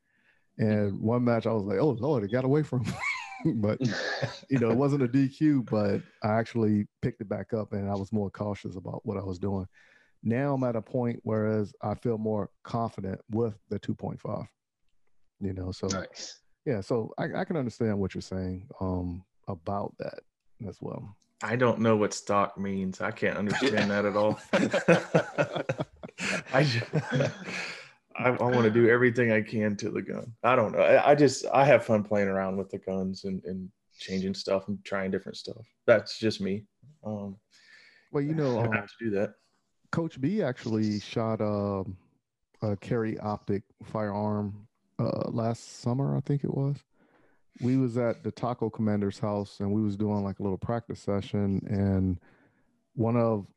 and 0.57 0.99
one 0.99 1.23
match, 1.23 1.45
I 1.45 1.53
was 1.53 1.63
like, 1.63 1.79
oh 1.79 1.91
Lord, 1.99 2.23
it 2.23 2.31
got 2.31 2.45
away 2.45 2.63
from 2.63 2.83
me. 2.83 2.93
but, 3.55 3.79
you 4.49 4.59
know, 4.59 4.71
it 4.71 4.77
wasn't 4.77 5.03
a 5.03 5.07
DQ, 5.07 5.69
but 5.69 6.01
I 6.27 6.37
actually 6.37 6.87
picked 7.01 7.21
it 7.21 7.29
back 7.29 7.53
up 7.53 7.73
and 7.73 7.89
I 7.89 7.95
was 7.95 8.11
more 8.11 8.29
cautious 8.29 8.75
about 8.75 9.05
what 9.05 9.17
I 9.17 9.23
was 9.23 9.39
doing. 9.39 9.67
Now 10.23 10.55
I'm 10.55 10.63
at 10.63 10.75
a 10.75 10.81
point 10.81 11.19
whereas 11.23 11.73
I 11.81 11.93
feel 11.95 12.17
more 12.17 12.49
confident 12.63 13.19
with 13.29 13.53
the 13.69 13.79
2.5, 13.79 14.47
you 15.39 15.53
know, 15.53 15.71
so 15.71 15.87
nice. 15.87 16.39
yeah, 16.65 16.81
so 16.81 17.13
I, 17.17 17.25
I 17.35 17.43
can 17.43 17.55
understand 17.55 17.99
what 17.99 18.15
you're 18.15 18.21
saying 18.21 18.67
um, 18.81 19.23
about 19.47 19.93
that 19.99 20.19
as 20.67 20.77
well. 20.81 21.15
I 21.43 21.55
don't 21.55 21.79
know 21.79 21.95
what 21.95 22.15
stock 22.15 22.57
means. 22.57 22.99
I 22.99 23.11
can't 23.11 23.37
understand 23.37 23.91
that 23.91 24.05
at 24.05 24.15
all. 24.15 24.39
I 26.53 26.63
just, 26.63 26.85
I, 28.17 28.29
I 28.29 28.43
want 28.43 28.63
to 28.63 28.71
do 28.71 28.89
everything 28.89 29.31
I 29.31 29.41
can 29.41 29.75
to 29.77 29.89
the 29.89 30.01
gun. 30.01 30.33
I 30.43 30.55
don't 30.55 30.71
know. 30.71 30.79
I, 30.79 31.11
I, 31.11 31.15
just 31.15 31.45
I 31.53 31.65
have 31.65 31.85
fun 31.85 32.03
playing 32.03 32.27
around 32.27 32.57
with 32.57 32.69
the 32.69 32.79
guns 32.79 33.25
and, 33.25 33.43
and 33.45 33.69
changing 33.99 34.33
stuff 34.33 34.67
and 34.67 34.83
trying 34.83 35.11
different 35.11 35.37
stuff. 35.37 35.65
That's 35.85 36.17
just 36.17 36.41
me. 36.41 36.65
Um, 37.05 37.37
well, 38.11 38.23
you 38.23 38.33
know, 38.33 38.59
um, 38.59 38.71
have 38.71 38.87
to 38.87 39.05
do 39.05 39.09
that. 39.11 39.33
Coach 39.91 40.19
B 40.19 40.41
actually 40.41 40.99
shot 40.99 41.41
a, 41.41 41.83
a 42.61 42.75
carry 42.77 43.19
optic 43.19 43.63
firearm 43.83 44.67
uh, 44.99 45.29
last 45.29 45.81
summer, 45.81 46.15
I 46.17 46.21
think 46.21 46.43
it 46.43 46.53
was. 46.53 46.77
We 47.61 47.77
was 47.77 47.97
at 47.97 48.23
the 48.23 48.31
Taco 48.31 48.69
Commander's 48.69 49.19
house 49.19 49.59
and 49.59 49.71
we 49.71 49.81
was 49.81 49.95
doing 49.95 50.23
like 50.23 50.39
a 50.39 50.43
little 50.43 50.57
practice 50.57 50.99
session, 50.99 51.61
and 51.69 52.19
one 52.93 53.15
of 53.15 53.47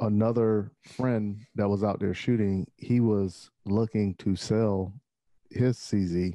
another 0.00 0.72
friend 0.82 1.38
that 1.54 1.68
was 1.68 1.84
out 1.84 2.00
there 2.00 2.14
shooting, 2.14 2.66
he 2.76 3.00
was 3.00 3.50
looking 3.64 4.14
to 4.16 4.36
sell 4.36 4.92
his 5.50 5.78
CZ 5.78 6.34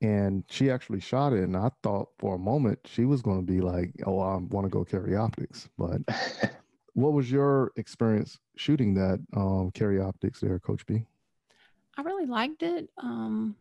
and 0.00 0.44
she 0.50 0.70
actually 0.70 1.00
shot 1.00 1.32
it. 1.32 1.44
And 1.44 1.56
I 1.56 1.70
thought 1.82 2.08
for 2.18 2.34
a 2.34 2.38
moment 2.38 2.80
she 2.84 3.04
was 3.04 3.22
going 3.22 3.46
to 3.46 3.52
be 3.52 3.60
like, 3.60 3.92
oh, 4.06 4.20
I 4.20 4.36
want 4.36 4.64
to 4.64 4.70
go 4.70 4.84
carry 4.84 5.16
optics. 5.16 5.68
But 5.78 6.00
what 6.94 7.12
was 7.12 7.30
your 7.30 7.72
experience 7.76 8.38
shooting 8.56 8.94
that 8.94 9.20
um, 9.34 9.70
carry 9.72 10.00
optics 10.00 10.40
there, 10.40 10.58
Coach 10.58 10.84
B? 10.86 11.04
I 11.96 12.02
really 12.02 12.26
liked 12.26 12.62
it. 12.62 12.90
Um, 12.98 13.56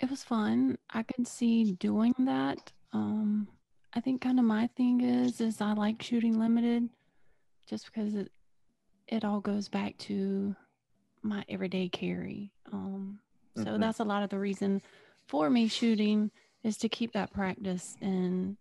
it 0.00 0.10
was 0.10 0.24
fun. 0.24 0.78
I 0.90 1.02
could 1.02 1.28
see 1.28 1.72
doing 1.72 2.14
that. 2.18 2.72
Um, 2.92 3.48
I 3.92 4.00
think 4.00 4.20
kind 4.20 4.38
of 4.38 4.44
my 4.44 4.68
thing 4.76 5.00
is 5.00 5.40
is 5.40 5.60
I 5.60 5.72
like 5.74 6.02
shooting 6.02 6.38
limited 6.38 6.88
just 7.70 7.86
because 7.86 8.14
it 8.14 8.30
it 9.06 9.24
all 9.24 9.40
goes 9.40 9.68
back 9.68 9.96
to 9.98 10.54
my 11.22 11.44
everyday 11.48 11.88
carry. 11.88 12.52
Um, 12.72 13.20
so 13.56 13.64
mm-hmm. 13.64 13.80
that's 13.80 14.00
a 14.00 14.04
lot 14.04 14.22
of 14.22 14.30
the 14.30 14.38
reason 14.38 14.82
for 15.26 15.48
me 15.48 15.68
shooting 15.68 16.30
is 16.62 16.76
to 16.78 16.88
keep 16.88 17.12
that 17.12 17.32
practice 17.32 17.96
and 18.00 18.56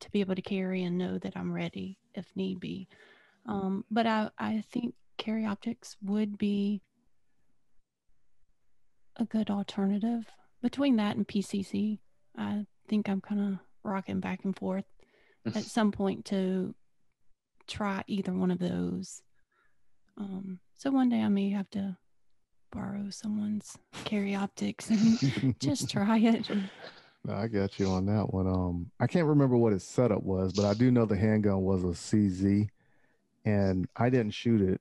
to 0.00 0.10
be 0.10 0.20
able 0.20 0.34
to 0.34 0.42
carry 0.42 0.82
and 0.82 0.98
know 0.98 1.18
that 1.18 1.36
I'm 1.36 1.52
ready 1.52 1.98
if 2.14 2.26
need 2.36 2.60
be. 2.60 2.88
Um, 3.46 3.84
but 3.90 4.06
I, 4.06 4.30
I 4.38 4.62
think 4.70 4.94
carry 5.16 5.46
optics 5.46 5.96
would 6.02 6.38
be 6.38 6.82
a 9.16 9.24
good 9.24 9.50
alternative 9.50 10.26
between 10.62 10.96
that 10.96 11.16
and 11.16 11.26
PCC. 11.26 11.98
I 12.36 12.66
think 12.88 13.08
I'm 13.08 13.20
kind 13.20 13.40
of 13.40 13.58
rocking 13.82 14.20
back 14.20 14.44
and 14.44 14.56
forth 14.56 14.84
at 15.46 15.64
some 15.64 15.92
point 15.92 16.24
to 16.26 16.74
try 17.66 18.04
either 18.06 18.32
one 18.32 18.50
of 18.50 18.58
those. 18.58 19.22
Um, 20.16 20.60
so 20.76 20.90
one 20.90 21.08
day 21.08 21.20
I 21.20 21.28
may 21.28 21.50
have 21.50 21.70
to 21.70 21.96
borrow 22.72 23.08
someone's 23.10 23.76
carry 24.04 24.34
optics 24.34 24.90
and 24.90 25.54
just 25.60 25.90
try 25.90 26.18
it. 26.18 26.50
No, 27.24 27.34
I 27.34 27.46
got 27.46 27.78
you 27.78 27.88
on 27.88 28.06
that 28.06 28.34
one. 28.34 28.46
Um, 28.46 28.90
I 29.00 29.06
can't 29.06 29.26
remember 29.26 29.56
what 29.56 29.72
his 29.72 29.84
setup 29.84 30.22
was, 30.22 30.52
but 30.52 30.66
I 30.66 30.74
do 30.74 30.90
know 30.90 31.06
the 31.06 31.16
handgun 31.16 31.62
was 31.62 31.82
a 31.82 31.88
CZ, 31.88 32.68
and 33.46 33.88
I 33.96 34.10
didn't 34.10 34.34
shoot 34.34 34.60
it. 34.60 34.80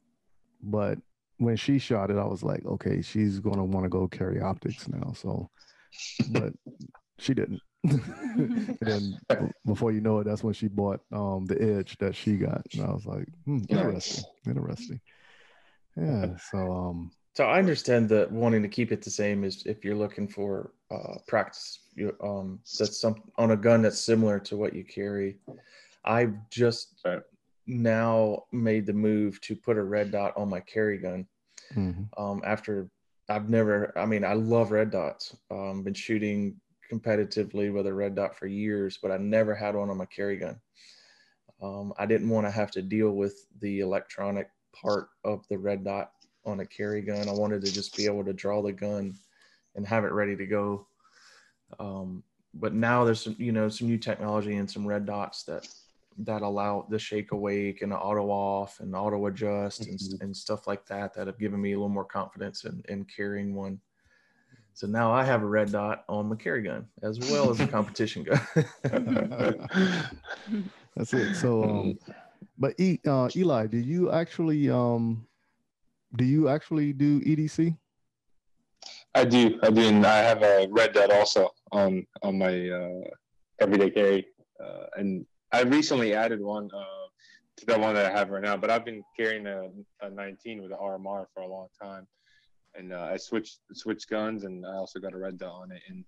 But 0.61 0.97
when 1.37 1.55
she 1.55 1.79
shot 1.79 2.09
it, 2.09 2.17
I 2.17 2.25
was 2.25 2.43
like, 2.43 2.65
okay, 2.65 3.01
she's 3.01 3.39
gonna 3.39 3.63
want 3.63 3.85
to 3.85 3.89
go 3.89 4.07
carry 4.07 4.41
optics 4.41 4.87
now. 4.89 5.13
So, 5.13 5.49
but 6.31 6.53
she 7.17 7.33
didn't. 7.33 7.61
And 7.83 8.77
then 8.81 9.19
before 9.65 9.91
you 9.91 10.01
know 10.01 10.19
it, 10.19 10.25
that's 10.25 10.43
when 10.43 10.53
she 10.53 10.67
bought 10.67 11.01
um, 11.11 11.45
the 11.45 11.61
edge 11.61 11.97
that 11.97 12.15
she 12.15 12.37
got, 12.37 12.61
and 12.73 12.83
I 12.83 12.91
was 12.91 13.05
like, 13.05 13.27
hmm, 13.45 13.59
interesting, 13.69 14.23
interesting. 14.47 15.01
Yeah. 15.97 16.35
So 16.51 16.57
um. 16.71 17.11
So 17.35 17.45
I 17.45 17.57
understand 17.57 18.09
that 18.09 18.31
wanting 18.31 18.61
to 18.61 18.69
keep 18.69 18.91
it 18.91 19.01
the 19.01 19.09
same 19.09 19.43
is 19.43 19.63
if 19.65 19.83
you're 19.83 19.95
looking 19.95 20.27
for 20.27 20.71
uh, 20.91 21.15
practice, 21.27 21.79
you, 21.95 22.15
um, 22.23 22.59
that's 22.77 23.01
some 23.01 23.15
on 23.37 23.51
a 23.51 23.57
gun 23.57 23.81
that's 23.81 23.99
similar 23.99 24.39
to 24.41 24.55
what 24.55 24.75
you 24.75 24.83
carry. 24.83 25.37
I've 26.05 26.35
just 26.51 27.03
now 27.65 28.43
made 28.51 28.85
the 28.85 28.93
move 28.93 29.41
to 29.41 29.55
put 29.55 29.77
a 29.77 29.83
red 29.83 30.11
dot 30.11 30.33
on 30.37 30.47
my 30.49 30.59
carry 30.59 30.99
gun. 30.99 31.25
Mm-hmm. 31.75 32.21
Um, 32.21 32.43
after 32.45 32.89
I've 33.29 33.49
never, 33.49 33.97
I 33.97 34.05
mean, 34.05 34.23
I 34.23 34.33
love 34.33 34.71
red 34.71 34.91
dots. 34.91 35.35
Um, 35.49 35.81
been 35.81 35.93
shooting 35.93 36.59
competitively 36.93 37.73
with 37.73 37.87
a 37.87 37.93
red 37.93 38.15
dot 38.15 38.37
for 38.37 38.47
years, 38.47 38.99
but 39.01 39.11
I 39.11 39.17
never 39.17 39.55
had 39.55 39.75
one 39.75 39.89
on 39.89 39.97
my 39.97 40.05
carry 40.05 40.37
gun. 40.37 40.59
Um, 41.61 41.93
I 41.97 42.05
didn't 42.05 42.29
want 42.29 42.45
to 42.45 42.51
have 42.51 42.71
to 42.71 42.81
deal 42.81 43.11
with 43.11 43.45
the 43.61 43.79
electronic 43.79 44.49
part 44.73 45.09
of 45.23 45.47
the 45.49 45.57
red 45.57 45.83
dot 45.83 46.11
on 46.45 46.59
a 46.59 46.65
carry 46.65 47.01
gun. 47.01 47.29
I 47.29 47.33
wanted 47.33 47.63
to 47.63 47.71
just 47.71 47.95
be 47.95 48.05
able 48.05 48.25
to 48.25 48.33
draw 48.33 48.61
the 48.61 48.73
gun 48.73 49.15
and 49.75 49.87
have 49.87 50.03
it 50.03 50.11
ready 50.11 50.35
to 50.35 50.45
go. 50.45 50.87
Um, 51.79 52.23
but 52.53 52.73
now 52.73 53.03
there's 53.03 53.21
some, 53.21 53.35
you 53.39 53.51
know, 53.51 53.69
some 53.69 53.87
new 53.87 53.97
technology 53.97 54.55
and 54.57 54.69
some 54.69 54.85
red 54.85 55.05
dots 55.05 55.43
that 55.43 55.67
that 56.19 56.43
allow 56.43 56.85
the 56.91 56.99
shake 56.99 57.31
awake 57.31 57.81
and 57.81 57.91
the 57.91 57.97
auto 57.97 58.29
off 58.29 58.79
and 58.79 58.95
auto 58.95 59.25
adjust 59.25 59.81
mm-hmm. 59.81 60.11
and, 60.11 60.21
and 60.21 60.37
stuff 60.37 60.67
like 60.67 60.85
that 60.85 61.11
that 61.13 61.25
have 61.25 61.39
given 61.39 61.59
me 61.59 61.73
a 61.73 61.75
little 61.75 61.89
more 61.89 62.05
confidence 62.05 62.65
in, 62.65 62.83
in 62.87 63.03
carrying 63.05 63.55
one. 63.55 63.79
So 64.75 64.87
now 64.87 65.11
I 65.11 65.23
have 65.23 65.43
a 65.43 65.45
red 65.45 65.71
dot 65.71 66.03
on 66.09 66.29
my 66.29 66.35
carry 66.35 66.63
gun 66.63 66.87
as 67.03 67.19
well 67.19 67.51
as 67.51 67.59
a 67.59 67.67
competition 67.67 68.23
gun. 68.23 68.39
That's 70.95 71.13
it. 71.13 71.35
So, 71.35 71.63
um, 71.63 71.99
but 72.57 72.73
e, 72.79 72.99
uh, 73.05 73.29
Eli, 73.35 73.67
do 73.67 73.77
you 73.77 74.11
actually 74.11 74.69
um, 74.71 75.27
do 76.15 76.25
you 76.25 76.49
actually 76.49 76.91
do 76.91 77.21
EDC? 77.21 77.77
I 79.15 79.25
do. 79.25 79.59
I 79.61 79.69
do. 79.69 79.87
And 79.87 80.05
I 80.05 80.17
have 80.17 80.41
a 80.41 80.67
red 80.71 80.93
dot 80.93 81.11
also 81.11 81.49
on 81.71 82.05
on 82.23 82.39
my 82.39 82.69
uh, 82.69 83.01
everyday 83.61 83.91
carry, 83.91 84.25
uh, 84.63 84.85
and 84.97 85.23
I 85.51 85.61
recently 85.61 86.15
added 86.15 86.41
one 86.41 86.69
uh, 86.75 87.07
to 87.57 87.65
the 87.67 87.77
one 87.77 87.93
that 87.93 88.07
I 88.07 88.17
have 88.17 88.31
right 88.31 88.41
now. 88.41 88.57
But 88.57 88.71
I've 88.71 88.85
been 88.85 89.03
carrying 89.15 89.45
a, 89.45 89.69
a 90.01 90.09
19 90.09 90.63
with 90.63 90.71
an 90.71 90.77
RMR 90.81 91.25
for 91.31 91.43
a 91.43 91.47
long 91.47 91.67
time 91.79 92.07
and 92.75 92.93
uh, 92.93 93.09
I 93.11 93.17
switched 93.17 93.59
switched 93.73 94.09
guns, 94.09 94.43
and 94.43 94.65
I 94.65 94.73
also 94.73 94.99
got 94.99 95.13
a 95.13 95.17
red 95.17 95.37
dot 95.37 95.53
on 95.53 95.71
it. 95.71 95.81
And 95.87 96.03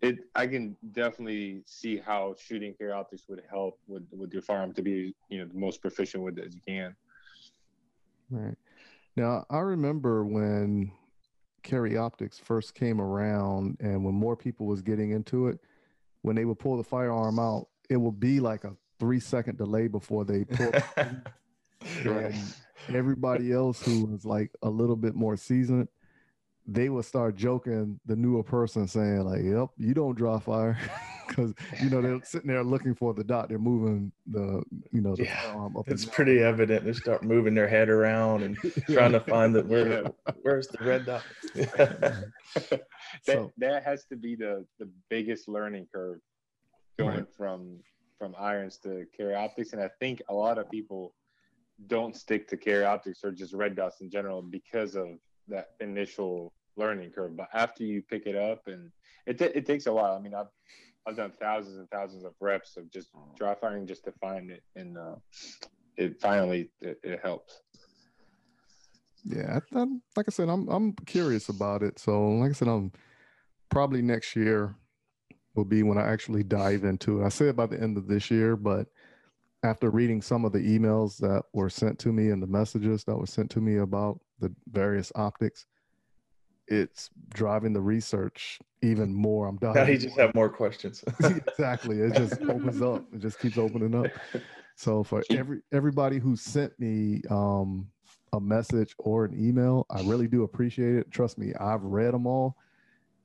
it, 0.00 0.18
I 0.34 0.46
can 0.46 0.76
definitely 0.92 1.62
see 1.66 1.98
how 1.98 2.34
shooting 2.38 2.74
carry 2.78 2.92
optics 2.92 3.24
would 3.28 3.42
help 3.48 3.78
with 3.86 4.06
with 4.12 4.32
your 4.32 4.42
firearm 4.42 4.72
to 4.74 4.82
be, 4.82 5.14
you 5.28 5.38
know, 5.38 5.46
the 5.46 5.58
most 5.58 5.80
proficient 5.80 6.22
with 6.22 6.38
it 6.38 6.46
as 6.46 6.54
you 6.54 6.60
can. 6.66 6.94
Right. 8.30 8.56
Now, 9.16 9.44
I 9.50 9.58
remember 9.58 10.24
when 10.24 10.92
Carry 11.62 11.96
Optics 11.96 12.38
first 12.38 12.74
came 12.74 13.00
around 13.00 13.76
and 13.80 14.04
when 14.04 14.14
more 14.14 14.36
people 14.36 14.66
was 14.66 14.82
getting 14.82 15.10
into 15.10 15.48
it, 15.48 15.58
when 16.22 16.36
they 16.36 16.44
would 16.44 16.58
pull 16.58 16.76
the 16.76 16.84
firearm 16.84 17.38
out, 17.38 17.66
it 17.88 17.96
would 17.96 18.20
be 18.20 18.40
like 18.40 18.64
a 18.64 18.74
three 18.98 19.20
second 19.20 19.58
delay 19.58 19.88
before 19.88 20.24
they 20.24 20.44
pull. 20.44 20.72
everybody 22.94 23.52
else 23.52 23.82
who 23.82 24.06
was 24.06 24.24
like 24.24 24.50
a 24.62 24.70
little 24.70 24.96
bit 24.96 25.14
more 25.14 25.36
seasoned, 25.36 25.88
they 26.72 26.88
would 26.88 27.04
start 27.04 27.34
joking 27.34 27.98
the 28.06 28.14
newer 28.14 28.42
person 28.44 28.86
saying 28.86 29.22
like, 29.24 29.42
"Yep, 29.42 29.70
you 29.76 29.92
don't 29.92 30.14
draw 30.16 30.38
fire," 30.38 30.78
because 31.28 31.52
you 31.82 31.90
know 31.90 32.00
they're 32.00 32.20
sitting 32.24 32.48
there 32.48 32.62
looking 32.62 32.94
for 32.94 33.12
the 33.12 33.24
dot. 33.24 33.48
They're 33.48 33.58
moving 33.58 34.12
the 34.26 34.62
you 34.92 35.00
know 35.00 35.16
the 35.16 35.24
Yeah, 35.24 35.68
up. 35.76 35.88
It's 35.88 36.04
and 36.04 36.12
pretty 36.12 36.38
evident. 36.40 36.84
They 36.84 36.92
start 36.92 37.24
moving 37.24 37.54
their 37.54 37.66
head 37.68 37.88
around 37.88 38.44
and 38.44 38.56
trying 38.88 39.12
to 39.12 39.20
find 39.20 39.54
the 39.54 39.62
where 39.64 40.04
where's 40.42 40.68
the 40.68 40.84
red 40.84 41.06
dot. 41.06 41.22
that, 41.54 42.84
So- 43.24 43.52
that 43.58 43.82
has 43.84 44.04
to 44.06 44.16
be 44.16 44.36
the 44.36 44.64
the 44.78 44.88
biggest 45.08 45.48
learning 45.48 45.88
curve 45.92 46.18
going 46.98 47.16
Right. 47.18 47.34
from 47.36 47.80
from 48.18 48.34
irons 48.38 48.78
to 48.84 49.06
carry 49.16 49.34
optics 49.34 49.72
and 49.72 49.80
i 49.82 49.88
think 49.98 50.20
a 50.28 50.34
lot 50.34 50.58
of 50.58 50.70
people 50.70 51.14
don't 51.86 52.14
stick 52.14 52.46
to 52.48 52.56
carry 52.58 52.84
optics 52.84 53.20
or 53.24 53.32
just 53.32 53.54
red 53.54 53.74
dots 53.74 54.02
in 54.02 54.10
general 54.10 54.42
because 54.42 54.94
of 54.94 55.08
that 55.48 55.68
initial 55.80 56.52
learning 56.76 57.10
curve 57.10 57.36
but 57.36 57.48
after 57.54 57.84
you 57.84 58.02
pick 58.02 58.26
it 58.26 58.36
up 58.36 58.66
and 58.66 58.90
it, 59.26 59.38
ta- 59.38 59.54
it 59.54 59.66
takes 59.66 59.86
a 59.86 59.92
while 59.92 60.14
i 60.14 60.20
mean 60.20 60.34
i've 60.34 60.46
i've 61.06 61.16
done 61.16 61.32
thousands 61.40 61.78
and 61.78 61.90
thousands 61.90 62.24
of 62.24 62.32
reps 62.40 62.76
of 62.76 62.90
just 62.90 63.08
dry 63.36 63.54
firing 63.54 63.86
just 63.86 64.04
to 64.04 64.12
find 64.12 64.50
it 64.50 64.62
and 64.76 64.96
uh, 64.96 65.16
it 65.96 66.20
finally 66.20 66.70
it, 66.80 66.98
it 67.02 67.20
helps 67.22 67.60
Yeah, 69.24 69.60
I, 69.74 69.78
I, 69.80 69.86
like 70.16 70.26
I 70.28 70.30
said, 70.32 70.48
I'm 70.48 70.68
I'm 70.68 70.92
curious 71.06 71.48
about 71.50 71.82
it. 71.82 71.98
So, 71.98 72.28
like 72.40 72.50
I 72.50 72.54
said, 72.54 72.68
I'm 72.68 72.90
probably 73.68 74.02
next 74.02 74.34
year 74.34 74.74
will 75.54 75.64
be 75.64 75.82
when 75.82 75.98
I 75.98 76.06
actually 76.10 76.42
dive 76.42 76.84
into 76.84 77.20
it. 77.20 77.26
I 77.26 77.28
said 77.28 77.56
by 77.56 77.66
the 77.66 77.80
end 77.80 77.96
of 77.96 78.06
this 78.06 78.30
year, 78.30 78.56
but 78.56 78.86
after 79.62 79.90
reading 79.90 80.22
some 80.22 80.44
of 80.44 80.52
the 80.52 80.58
emails 80.58 81.18
that 81.18 81.42
were 81.52 81.68
sent 81.68 81.98
to 82.00 82.12
me 82.12 82.30
and 82.30 82.42
the 82.42 82.46
messages 82.46 83.04
that 83.04 83.16
were 83.16 83.26
sent 83.26 83.50
to 83.50 83.60
me 83.60 83.76
about 83.76 84.20
the 84.38 84.52
various 84.70 85.12
optics, 85.14 85.66
it's 86.70 87.10
driving 87.34 87.72
the 87.72 87.80
research 87.80 88.60
even 88.80 89.12
more. 89.12 89.48
I'm 89.48 89.58
Now 89.60 89.74
diving 89.74 89.94
you 89.94 89.98
just 89.98 90.18
have 90.18 90.34
more 90.34 90.48
questions. 90.48 91.04
exactly. 91.24 92.00
It 92.00 92.14
just 92.14 92.40
opens 92.42 92.80
up. 92.82 93.04
It 93.12 93.18
just 93.18 93.38
keeps 93.40 93.58
opening 93.58 93.94
up. 93.94 94.06
So 94.76 95.04
for 95.04 95.22
every 95.28 95.60
everybody 95.72 96.18
who 96.18 96.36
sent 96.36 96.72
me 96.80 97.20
um, 97.28 97.86
a 98.32 98.40
message 98.40 98.94
or 98.96 99.26
an 99.26 99.34
email, 99.38 99.84
I 99.90 100.00
really 100.04 100.26
do 100.26 100.42
appreciate 100.44 100.94
it. 100.94 101.10
Trust 101.10 101.36
me, 101.36 101.52
I've 101.60 101.82
read 101.82 102.14
them 102.14 102.26
all, 102.26 102.56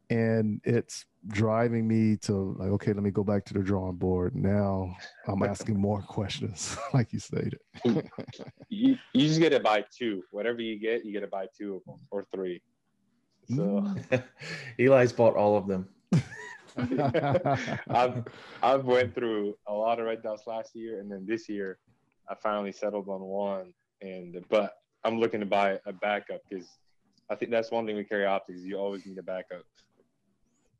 and 0.09 0.59
it's 0.65 1.05
driving 1.27 1.87
me 1.87 2.17
to 2.23 2.57
like, 2.59 2.71
okay, 2.71 2.91
let 2.91 3.03
me 3.03 3.11
go 3.11 3.23
back 3.23 3.45
to 3.45 3.53
the 3.53 3.61
drawing 3.61 3.95
board. 3.95 4.35
Now 4.35 4.97
I'm 5.29 5.43
asking 5.43 5.79
more 5.79 6.01
questions, 6.01 6.77
like 6.93 7.13
you 7.13 7.19
stated. 7.19 7.59
you, 8.67 8.97
you 9.13 9.27
just 9.27 9.39
get 9.39 9.51
to 9.51 9.61
buy 9.61 9.85
two 9.97 10.23
whatever 10.31 10.61
you 10.61 10.77
get 10.77 11.05
you 11.05 11.13
get 11.13 11.21
to 11.21 11.27
buy 11.27 11.47
two 11.57 11.75
of 11.75 11.85
them 11.85 12.01
or 12.11 12.25
three 12.33 12.61
so 13.53 13.95
Eli's 14.79 15.13
bought 15.13 15.35
all 15.35 15.57
of 15.57 15.67
them. 15.67 15.87
I've 17.89 18.23
I've 18.61 18.85
went 18.85 19.15
through 19.15 19.55
a 19.67 19.73
lot 19.73 19.99
of 19.99 20.05
red 20.05 20.21
dots 20.23 20.45
last 20.45 20.75
year, 20.75 20.99
and 20.99 21.11
then 21.11 21.25
this 21.25 21.47
year, 21.47 21.77
I 22.29 22.35
finally 22.35 22.71
settled 22.71 23.07
on 23.07 23.21
one. 23.21 23.73
And 24.01 24.43
but 24.49 24.77
I'm 25.03 25.19
looking 25.19 25.39
to 25.39 25.45
buy 25.45 25.79
a 25.85 25.93
backup 25.93 26.41
because 26.49 26.67
I 27.29 27.35
think 27.35 27.51
that's 27.51 27.71
one 27.71 27.85
thing 27.85 27.95
we 27.95 28.03
carry 28.03 28.25
optics. 28.25 28.61
You 28.61 28.77
always 28.77 29.05
need 29.05 29.17
a 29.17 29.23
backup. 29.23 29.63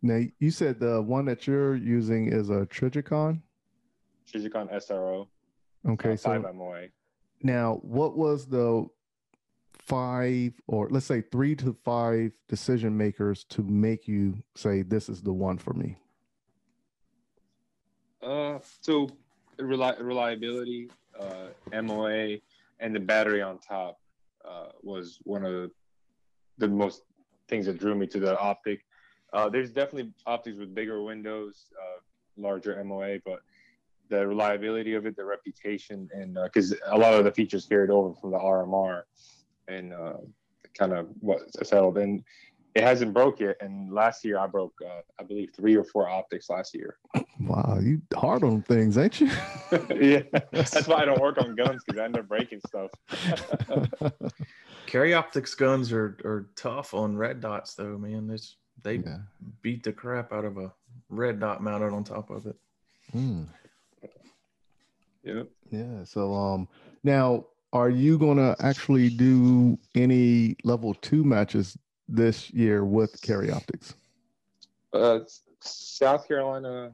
Now 0.02 0.22
you 0.40 0.52
said 0.52 0.80
the 0.80 1.02
one 1.02 1.26
that 1.26 1.48
you're 1.48 1.76
using 1.76 2.32
is 2.32 2.50
a 2.50 2.66
Trijicon. 2.66 3.42
Trijicon 4.32 4.74
SRO. 4.74 5.28
Okay, 5.88 6.14
uh, 6.14 6.16
so 6.18 6.30
five 6.30 6.56
MOA. 6.56 6.88
Now, 7.42 7.80
what 7.84 8.18
was 8.18 8.48
the 8.48 8.88
five 9.86 10.54
or 10.68 10.90
let's 10.90 11.06
say 11.06 11.22
three 11.22 11.56
to 11.56 11.76
five 11.84 12.32
decision 12.48 12.98
makers 12.98 13.44
to 13.46 13.64
make 13.64 14.08
you 14.08 14.36
say 14.56 14.82
this 14.82 15.10
is 15.10 15.22
the 15.22 15.34
one 15.34 15.58
for 15.58 15.74
me? 15.74 15.98
Uh, 18.22 18.58
so 18.82 19.08
reli- 19.60 20.00
reliability, 20.02 20.90
uh, 21.20 21.82
MOA, 21.82 22.38
and 22.80 22.96
the 22.96 23.00
battery 23.00 23.42
on 23.42 23.60
top 23.60 24.00
uh, 24.44 24.70
was 24.82 25.20
one 25.24 25.46
of 25.46 25.72
the, 26.58 26.68
most 26.68 27.04
things 27.48 27.68
that 27.68 27.78
drew 27.78 27.94
me 27.94 28.08
to 28.08 28.20
the 28.20 28.38
optic. 28.40 28.84
Uh, 29.34 29.50
there's 29.50 29.70
definitely 29.70 30.12
optics 30.26 30.58
with 30.58 30.74
bigger 30.74 31.04
windows, 31.04 31.68
uh, 31.80 32.00
larger 32.38 32.84
MOA, 32.84 33.20
but 33.24 33.40
the 34.10 34.26
reliability 34.26 34.96
of 34.96 35.06
it, 35.06 35.16
the 35.16 35.26
reputation, 35.26 36.08
and 36.14 36.38
because 36.44 36.74
a 36.88 36.98
lot 36.98 37.14
of 37.14 37.24
the 37.24 37.32
features 37.32 37.66
carried 37.66 37.90
over 37.90 38.14
from 38.16 38.32
the 38.32 38.38
RMR, 38.38 39.04
and 39.68 39.94
uh, 39.94 40.18
kind 40.78 40.94
of 40.94 41.08
what 41.20 41.42
settled. 41.66 41.98
And 41.98 42.24
it 42.76 42.84
hasn't 42.84 43.14
broke 43.14 43.40
yet. 43.40 43.56
And 43.62 43.92
last 43.92 44.26
year 44.26 44.38
I 44.38 44.48
broke, 44.48 44.74
uh, 44.86 45.02
I 45.20 45.24
believe, 45.24 45.50
three 45.56 45.76
or 45.76 45.84
four 45.84 46.10
optics 46.10 46.50
last 46.50 46.76
year. 46.76 46.98
Wow, 47.38 47.80
you 47.82 48.02
hard 48.16 48.46
on 48.46 48.62
things, 48.62 48.98
ain't 48.98 49.20
you? 49.20 49.30
yeah, 50.00 50.22
that's 50.52 50.88
why 50.88 51.02
I 51.02 51.06
don't 51.06 51.20
work 51.20 51.38
on 51.38 51.54
guns 51.54 51.84
because 51.86 52.00
I 52.00 52.06
end 52.06 52.18
up 52.18 52.30
breaking 52.30 52.62
stuff. 52.66 52.92
Carry 54.86 55.14
optics 55.14 55.54
guns 55.54 55.92
are, 55.92 56.18
are 56.24 56.48
tough 56.56 56.94
on 56.94 57.18
red 57.18 57.42
dots 57.42 57.74
though, 57.76 57.98
man. 57.98 58.28
There's 58.28 58.56
they 58.84 59.04
beat 59.62 59.84
the 59.84 59.92
crap 59.92 60.32
out 60.32 60.46
of 60.46 60.58
a 60.58 60.72
red 61.10 61.42
dot 61.42 61.62
mounted 61.62 61.92
on 61.92 62.06
top 62.06 62.30
of 62.30 62.46
it. 62.46 62.56
Hmm. 63.12 63.44
Yep. 65.24 65.48
Yeah. 65.72 66.04
So 66.06 66.34
um 66.34 66.70
now 67.04 67.48
are 67.76 67.90
you 67.90 68.18
gonna 68.18 68.56
actually 68.60 69.10
do 69.10 69.78
any 69.96 70.56
level 70.64 70.94
two 70.94 71.26
matches 71.26 71.78
this 72.08 72.50
year 72.52 72.86
with 72.86 73.22
carry 73.22 73.52
optics? 73.52 73.96
Uh, 74.94 75.20
South 75.60 76.26
Carolina 76.26 76.94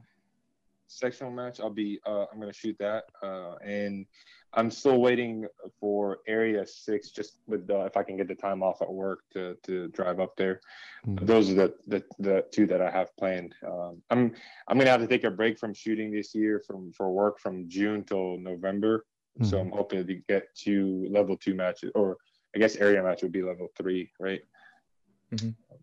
sectional 0.88 1.30
match. 1.30 1.60
I'll 1.60 1.70
be. 1.70 2.00
Uh, 2.04 2.24
I'm 2.32 2.40
gonna 2.40 2.52
shoot 2.52 2.76
that. 2.80 3.04
Uh, 3.22 3.54
and 3.64 4.06
I'm 4.54 4.72
still 4.72 5.00
waiting 5.00 5.46
for 5.78 6.18
Area 6.26 6.66
Six. 6.66 7.12
Just 7.12 7.38
with 7.46 7.68
the, 7.68 7.84
if 7.84 7.96
I 7.96 8.02
can 8.02 8.16
get 8.16 8.26
the 8.26 8.34
time 8.34 8.60
off 8.60 8.82
at 8.82 8.92
work 8.92 9.20
to 9.34 9.56
to 9.62 9.86
drive 9.88 10.18
up 10.18 10.34
there. 10.36 10.60
Those 11.06 11.48
are 11.50 11.54
the, 11.54 11.74
the 11.86 12.04
the 12.18 12.44
two 12.50 12.66
that 12.66 12.82
I 12.82 12.90
have 12.90 13.16
planned. 13.16 13.54
Um, 13.64 14.02
I'm 14.10 14.34
I'm 14.66 14.78
gonna 14.78 14.90
have 14.90 15.00
to 15.00 15.06
take 15.06 15.22
a 15.22 15.30
break 15.30 15.60
from 15.60 15.74
shooting 15.74 16.10
this 16.10 16.34
year 16.34 16.60
from 16.66 16.92
for 16.92 17.12
work 17.12 17.38
from 17.38 17.68
June 17.68 18.02
till 18.02 18.36
November. 18.38 19.04
So 19.40 19.58
I'm 19.58 19.70
hoping 19.70 20.06
to 20.06 20.14
get 20.28 20.54
to 20.64 21.08
level 21.10 21.36
two 21.36 21.54
matches, 21.54 21.90
or 21.94 22.18
I 22.54 22.58
guess 22.58 22.76
area 22.76 23.02
match 23.02 23.22
would 23.22 23.32
be 23.32 23.42
level 23.42 23.68
three, 23.76 24.10
right? 24.20 24.42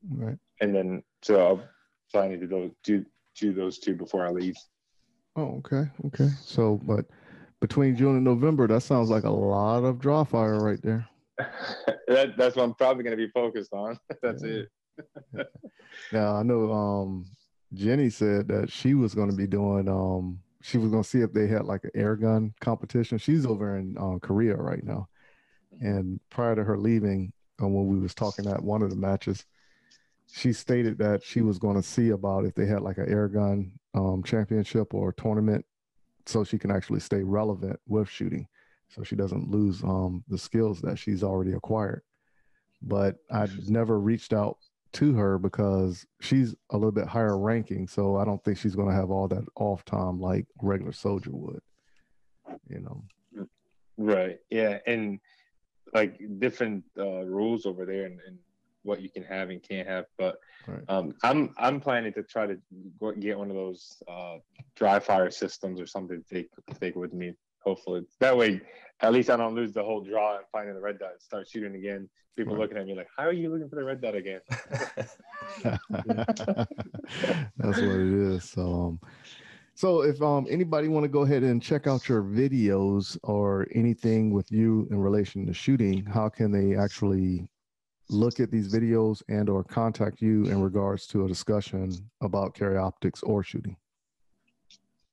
Right. 0.09 0.38
And 0.61 0.76
then 0.76 1.03
so 1.23 1.39
I'll 1.39 1.63
planning 2.11 2.39
to 2.39 2.47
do 2.47 2.76
do 2.84 3.05
do 3.35 3.53
those 3.53 3.80
two 3.80 3.95
before 3.95 4.26
I 4.26 4.30
leave. 4.30 4.55
Oh, 5.35 5.61
okay. 5.65 5.89
Okay. 6.07 6.30
So 6.41 6.80
but 6.84 7.05
between 7.59 7.95
June 7.95 8.15
and 8.15 8.23
November, 8.23 8.67
that 8.67 8.81
sounds 8.81 9.09
like 9.09 9.23
a 9.23 9.30
lot 9.30 9.84
of 9.84 9.99
dry 9.99 10.23
fire 10.23 10.59
right 10.59 10.81
there. 10.81 11.07
that, 12.07 12.35
that's 12.38 12.55
what 12.55 12.63
I'm 12.63 12.73
probably 12.76 13.03
going 13.03 13.17
to 13.17 13.26
be 13.26 13.31
focused 13.31 13.73
on. 13.73 13.97
that's 14.21 14.43
it. 14.43 14.69
Now 16.11 16.35
I 16.35 16.43
know 16.43 16.71
um 16.71 17.26
Jenny 17.73 18.09
said 18.09 18.47
that 18.49 18.71
she 18.71 18.93
was 18.93 19.15
going 19.15 19.30
to 19.30 19.35
be 19.35 19.47
doing 19.47 19.88
um 19.88 20.39
she 20.61 20.77
was 20.77 20.91
to 20.91 21.03
see 21.03 21.22
if 21.22 21.34
they 21.34 21.48
had 21.48 21.65
like 21.65 21.84
an 21.84 21.91
air 21.95 22.15
gun 22.15 22.53
competition. 22.60 23.18
She's 23.18 23.45
over 23.45 23.77
in 23.77 23.98
um, 23.98 24.19
Korea 24.19 24.56
right 24.56 24.84
now, 24.84 25.07
and 25.80 26.19
prior 26.30 26.56
to 26.56 26.64
her 26.64 26.77
leaving, 26.77 27.31
uh, 27.61 27.68
when 27.68 27.88
we 27.88 27.99
was 27.99 28.14
talking 28.14 28.48
at 28.48 28.61
one 28.61 28.81
of 28.81 28.90
the 28.90 28.95
matches, 28.95 29.45
she 30.31 30.53
stated 30.53 30.98
that 30.99 31.23
she 31.23 31.41
was 31.41 31.57
going 31.57 31.76
to 31.76 31.84
see 31.84 32.10
about 32.10 32.45
if 32.45 32.56
they 32.56 32.65
had 32.65 32.81
like 32.81 32.98
an 32.98 33.10
air 33.10 33.27
gun 33.27 33.72
um, 33.94 34.23
championship 34.23 34.94
or 34.94 35.14
tournament, 35.14 35.65
so 36.26 36.44
she 36.44 36.57
can 36.57 36.72
actually 36.72 36.99
stay 36.99 37.23
relevant 37.23 37.80
with 37.88 38.10
shooting, 38.10 38.48
so 38.90 39.03
she 39.03 39.15
doesn't 39.15 39.49
lose 39.49 39.84
um, 39.84 40.23
the 40.27 40.38
skills 40.38 40.81
that 40.81 40.99
she's 40.99 41.23
already 41.23 41.53
acquired. 41.53 42.02
But 42.81 43.18
I 43.31 43.48
never 43.68 43.99
reached 43.99 44.34
out 44.34 44.57
to 44.94 45.14
her 45.14 45.38
because 45.38 46.06
she's 46.20 46.56
a 46.72 46.78
little 46.78 46.91
bit 46.91 47.07
higher 47.07 47.38
ranking, 47.38 47.88
so 47.88 48.18
I 48.18 48.26
don't 48.26 48.44
think 48.44 48.57
she's 48.57 48.76
going 48.76 48.90
to 48.90 48.95
have 48.95 49.11
all 49.11 49.28
that 49.28 49.44
off 49.56 49.86
time 49.86 50.20
like 50.20 50.45
regular 50.61 50.91
soldier 50.91 51.32
would. 51.32 51.61
You 52.68 52.80
know. 52.80 53.48
Right. 53.98 54.40
Yeah. 54.49 54.80
And 54.88 55.20
like 55.94 56.20
different 56.40 56.84
uh, 56.98 57.24
rules 57.26 57.66
over 57.66 57.86
there 57.86 58.06
and, 58.06 58.20
and 58.26 58.38
what 58.84 59.02
you 59.02 59.10
can 59.10 59.24
have 59.24 59.49
and 59.49 59.61
can't 59.61 59.88
have. 59.88 60.06
But 60.18 60.38
Right. 60.68 60.84
um, 60.88 61.14
I'm 61.24 61.53
I'm 61.57 61.80
planning 61.80 62.14
to 62.14 62.24
try 62.24 62.45
to 62.45 62.57
go, 62.99 63.11
get 63.11 63.38
one 63.38 63.49
of 63.49 63.56
those 63.56 64.02
uh, 64.07 64.38
dry 64.76 64.99
fire 64.99 65.32
systems 65.32 65.80
or 65.82 65.88
something 65.88 66.24
to 66.24 66.36
take 66.36 66.49
take 66.80 66.95
with 66.95 67.14
me. 67.14 67.34
Hopefully 67.70 68.02
that 68.20 68.36
way 68.36 68.62
at 69.02 69.14
least 69.14 69.30
I 69.30 69.38
don't 69.38 69.56
lose 69.56 69.72
the 69.74 69.84
whole 69.84 70.02
draw 70.02 70.38
and 70.38 70.46
finding 70.52 70.74
the 70.76 70.82
red 70.82 71.00
dot. 71.00 71.12
and 71.12 71.22
Start 71.22 71.48
shooting 71.48 71.76
again. 71.76 72.10
People 72.36 72.54
Right. 72.54 72.62
looking 72.64 72.78
at 72.78 72.86
me 72.86 72.96
like, 72.96 73.08
"How 73.16 73.24
are 73.24 73.34
you 73.34 73.50
looking 73.52 73.70
for 73.70 73.76
the 73.76 73.84
red 73.84 74.02
dot 74.02 74.16
again?" 74.16 74.41
That's 77.58 77.82
what 77.82 78.00
it 78.00 78.14
is. 78.34 78.44
So, 78.50 78.62
um, 78.62 79.00
so 79.76 80.02
if 80.02 80.22
um 80.22 80.48
anybody 80.50 80.88
want 80.88 81.04
to 81.06 81.10
go 81.10 81.22
ahead 81.22 81.44
and 81.44 81.62
check 81.62 81.88
out 81.88 82.10
your 82.10 82.24
videos 82.24 83.18
or 83.24 83.68
anything 83.74 84.32
with 84.32 84.52
you 84.52 84.88
in 84.91 85.00
relation 85.00 85.46
to 85.46 85.54
shooting, 85.54 86.06
how 86.06 86.28
can 86.30 86.52
they 86.52 86.76
actually 86.76 87.48
look 88.10 88.40
at 88.40 88.52
these 88.52 88.74
videos 88.74 89.22
and 89.30 89.50
or 89.50 89.64
contact 89.64 90.22
you 90.22 90.46
in 90.46 90.62
regards 90.62 91.06
to 91.08 91.26
a 91.26 91.28
discussion 91.28 91.91
about 92.22 92.54
carry 92.56 92.78
optics 92.78 93.22
or 93.24 93.44
shooting? 93.44 93.78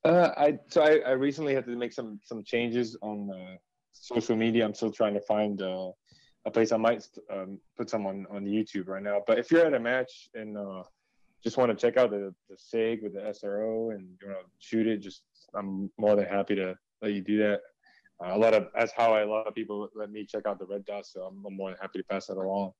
Uh, 0.07 0.33
I 0.37 0.57
so 0.69 0.83
I, 0.83 0.99
I 1.05 1.11
recently 1.11 1.53
had 1.53 1.65
to 1.65 1.75
make 1.75 1.91
some 1.91 2.19
some 2.23 2.43
changes 2.43 2.95
on 3.01 3.29
uh, 3.29 3.57
social 3.91 4.35
media. 4.35 4.63
I'm 4.63 4.73
still 4.73 4.91
trying 4.91 5.13
to 5.15 5.21
find 5.21 5.61
uh, 5.61 5.89
a 6.45 6.51
place 6.51 6.71
I 6.71 6.77
might 6.77 7.05
um, 7.29 7.59
put 7.77 7.89
some 7.89 8.07
on, 8.07 8.25
on 8.31 8.45
YouTube 8.45 8.87
right 8.87 9.03
now. 9.03 9.21
But 9.27 9.37
if 9.37 9.51
you're 9.51 9.65
at 9.65 9.73
a 9.73 9.79
match 9.79 10.29
and 10.33 10.57
uh, 10.57 10.83
just 11.43 11.57
want 11.57 11.71
to 11.71 11.75
check 11.75 11.97
out 11.97 12.11
the 12.11 12.33
the 12.49 12.57
Sig 12.57 13.03
with 13.03 13.15
the 13.15 13.19
SRO 13.19 13.93
and 13.93 14.07
you 14.21 14.27
want 14.27 14.39
know 14.39 14.45
shoot 14.59 14.87
it, 14.87 14.99
just 14.99 15.23
I'm 15.53 15.91
more 15.97 16.15
than 16.15 16.25
happy 16.25 16.55
to 16.55 16.75
let 17.01 17.11
you 17.11 17.21
do 17.21 17.37
that. 17.39 17.59
Uh, 18.23 18.33
a 18.33 18.37
lot 18.37 18.53
of 18.53 18.67
that's 18.73 18.93
how 18.93 19.13
I, 19.13 19.21
a 19.21 19.27
lot 19.27 19.45
of 19.45 19.55
people 19.55 19.89
let 19.93 20.09
me 20.09 20.25
check 20.25 20.45
out 20.45 20.57
the 20.57 20.65
red 20.65 20.85
dot, 20.85 21.05
so 21.05 21.23
I'm, 21.23 21.43
I'm 21.45 21.57
more 21.57 21.71
than 21.71 21.79
happy 21.81 21.99
to 21.99 22.05
pass 22.05 22.27
that 22.27 22.37
along. 22.37 22.71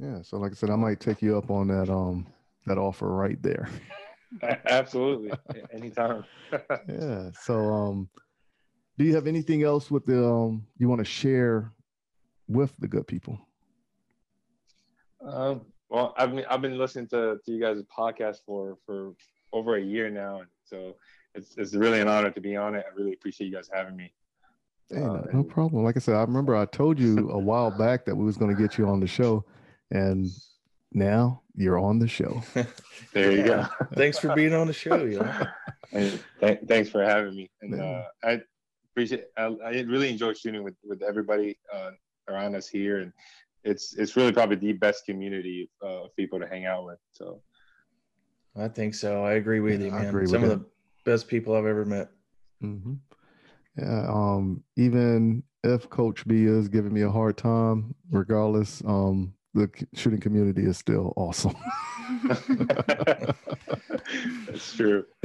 Yeah. 0.00 0.22
So 0.22 0.38
like 0.38 0.50
I 0.50 0.54
said, 0.54 0.70
I 0.70 0.76
might 0.76 0.98
take 0.98 1.22
you 1.22 1.38
up 1.38 1.50
on 1.50 1.68
that 1.68 1.88
um 1.88 2.26
that 2.66 2.78
offer 2.78 3.06
right 3.06 3.40
there. 3.42 3.68
Absolutely, 4.66 5.32
anytime. 5.72 6.24
yeah. 6.88 7.30
So 7.40 7.54
um 7.54 8.08
do 8.98 9.04
you 9.04 9.14
have 9.14 9.26
anything 9.26 9.62
else 9.62 9.90
with 9.90 10.06
the 10.06 10.24
um 10.24 10.66
you 10.78 10.88
want 10.88 11.00
to 11.00 11.04
share 11.04 11.72
with 12.48 12.74
the 12.78 12.88
good 12.88 13.06
people? 13.06 13.38
Um, 15.24 15.62
well, 15.88 16.14
I've 16.16 16.34
been, 16.34 16.44
I've 16.48 16.62
been 16.62 16.78
listening 16.78 17.06
to, 17.08 17.38
to 17.44 17.52
you 17.52 17.60
guys' 17.60 17.82
podcast 17.96 18.38
for, 18.46 18.78
for 18.86 19.12
over 19.52 19.76
a 19.76 19.82
year 19.82 20.10
now. 20.10 20.40
And 20.40 20.48
so 20.64 20.96
it's, 21.34 21.54
it's 21.56 21.74
really 21.74 22.00
an 22.00 22.08
honor 22.08 22.30
to 22.30 22.40
be 22.40 22.56
on 22.56 22.74
it. 22.74 22.84
I 22.90 22.94
really 22.94 23.12
appreciate 23.12 23.48
you 23.48 23.54
guys 23.54 23.68
having 23.72 23.96
me. 23.96 24.12
Hey, 24.90 25.00
no, 25.00 25.24
no 25.32 25.44
problem. 25.44 25.84
Like 25.84 25.96
I 25.96 26.00
said, 26.00 26.16
I 26.16 26.22
remember 26.22 26.56
I 26.56 26.66
told 26.66 26.98
you 26.98 27.30
a 27.30 27.38
while 27.38 27.70
back 27.70 28.04
that 28.06 28.14
we 28.14 28.24
was 28.24 28.36
going 28.36 28.54
to 28.54 28.60
get 28.60 28.78
you 28.78 28.88
on 28.88 29.00
the 29.00 29.06
show, 29.06 29.44
and 29.90 30.26
now 30.94 31.42
you're 31.54 31.78
on 31.78 31.98
the 31.98 32.08
show. 32.08 32.42
There 33.14 33.32
you 33.32 33.42
go. 33.42 33.66
Thanks 33.94 34.18
for 34.18 34.34
being 34.34 34.54
on 34.54 34.66
the 34.66 34.72
show. 34.72 35.04
You 35.04 35.20
know? 35.22 35.46
And 35.92 36.18
th- 36.40 36.60
thanks 36.66 36.88
for 36.88 37.02
having 37.02 37.34
me. 37.36 37.50
And 37.60 37.78
uh, 37.80 38.04
I 38.24 38.40
appreciate. 38.92 39.24
I, 39.36 39.54
I 39.64 39.70
really 39.82 40.08
enjoy 40.08 40.32
shooting 40.32 40.62
with 40.62 40.76
with 40.84 41.02
everybody 41.02 41.58
uh, 41.74 41.90
around 42.30 42.54
us 42.54 42.68
here, 42.68 43.00
and 43.00 43.12
it's 43.64 43.94
it's 43.96 44.16
really 44.16 44.32
probably 44.32 44.56
the 44.56 44.72
best 44.72 45.04
community 45.04 45.68
uh, 45.84 46.04
of 46.04 46.16
people 46.16 46.40
to 46.40 46.46
hang 46.46 46.64
out 46.64 46.86
with. 46.86 46.98
So 47.12 47.42
I 48.56 48.68
think 48.68 48.94
so. 48.94 49.24
I 49.24 49.32
agree 49.32 49.60
with 49.60 49.80
Yeah, 49.80 49.86
you, 49.88 49.92
I 49.92 49.98
man. 50.00 50.08
agree 50.08 50.26
Some 50.26 50.42
with 50.42 50.52
of 50.52 50.60
the 50.60 50.66
best 51.04 51.28
people 51.28 51.54
I've 51.54 51.66
ever 51.66 51.84
met. 51.84 52.08
hmm 52.60 52.94
Yeah. 53.76 54.06
Um. 54.08 54.62
Even 54.76 55.42
if 55.64 55.90
Coach 55.90 56.26
B 56.26 56.44
is 56.44 56.68
giving 56.68 56.94
me 56.94 57.02
a 57.02 57.10
hard 57.10 57.36
time, 57.36 57.94
regardless, 58.10 58.82
um, 58.86 59.34
the 59.54 59.70
shooting 59.94 60.20
community 60.20 60.62
is 60.64 60.78
still 60.78 61.12
awesome. 61.16 61.54
that's 64.46 64.74
true. 64.74 65.04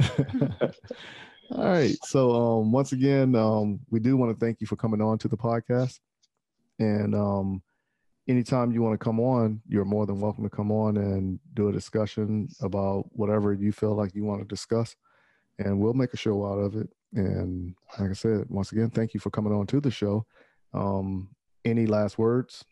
All 1.50 1.64
right. 1.64 1.96
So 2.04 2.32
um 2.32 2.72
once 2.72 2.92
again, 2.92 3.34
um 3.34 3.80
we 3.90 4.00
do 4.00 4.16
want 4.16 4.32
to 4.32 4.44
thank 4.44 4.60
you 4.60 4.66
for 4.66 4.76
coming 4.76 5.00
on 5.00 5.18
to 5.18 5.28
the 5.28 5.36
podcast. 5.36 5.98
And 6.78 7.14
um 7.14 7.62
anytime 8.28 8.70
you 8.72 8.82
want 8.82 8.98
to 8.98 9.02
come 9.04 9.18
on, 9.18 9.62
you're 9.66 9.86
more 9.86 10.04
than 10.04 10.20
welcome 10.20 10.44
to 10.44 10.50
come 10.50 10.70
on 10.70 10.98
and 10.98 11.40
do 11.54 11.68
a 11.68 11.72
discussion 11.72 12.48
about 12.60 13.06
whatever 13.12 13.54
you 13.54 13.72
feel 13.72 13.94
like 13.94 14.14
you 14.14 14.24
want 14.24 14.42
to 14.42 14.46
discuss. 14.46 14.94
And 15.58 15.80
we'll 15.80 15.94
make 15.94 16.12
a 16.12 16.18
show 16.18 16.46
out 16.46 16.58
of 16.58 16.76
it. 16.76 16.88
And 17.14 17.74
like 17.98 18.10
I 18.10 18.14
said, 18.14 18.44
once 18.50 18.72
again, 18.72 18.90
thank 18.90 19.14
you 19.14 19.20
for 19.20 19.30
coming 19.30 19.54
on 19.54 19.66
to 19.68 19.80
the 19.80 19.90
show. 19.90 20.26
Um 20.74 21.30
any 21.64 21.86
last 21.86 22.18
words? 22.18 22.64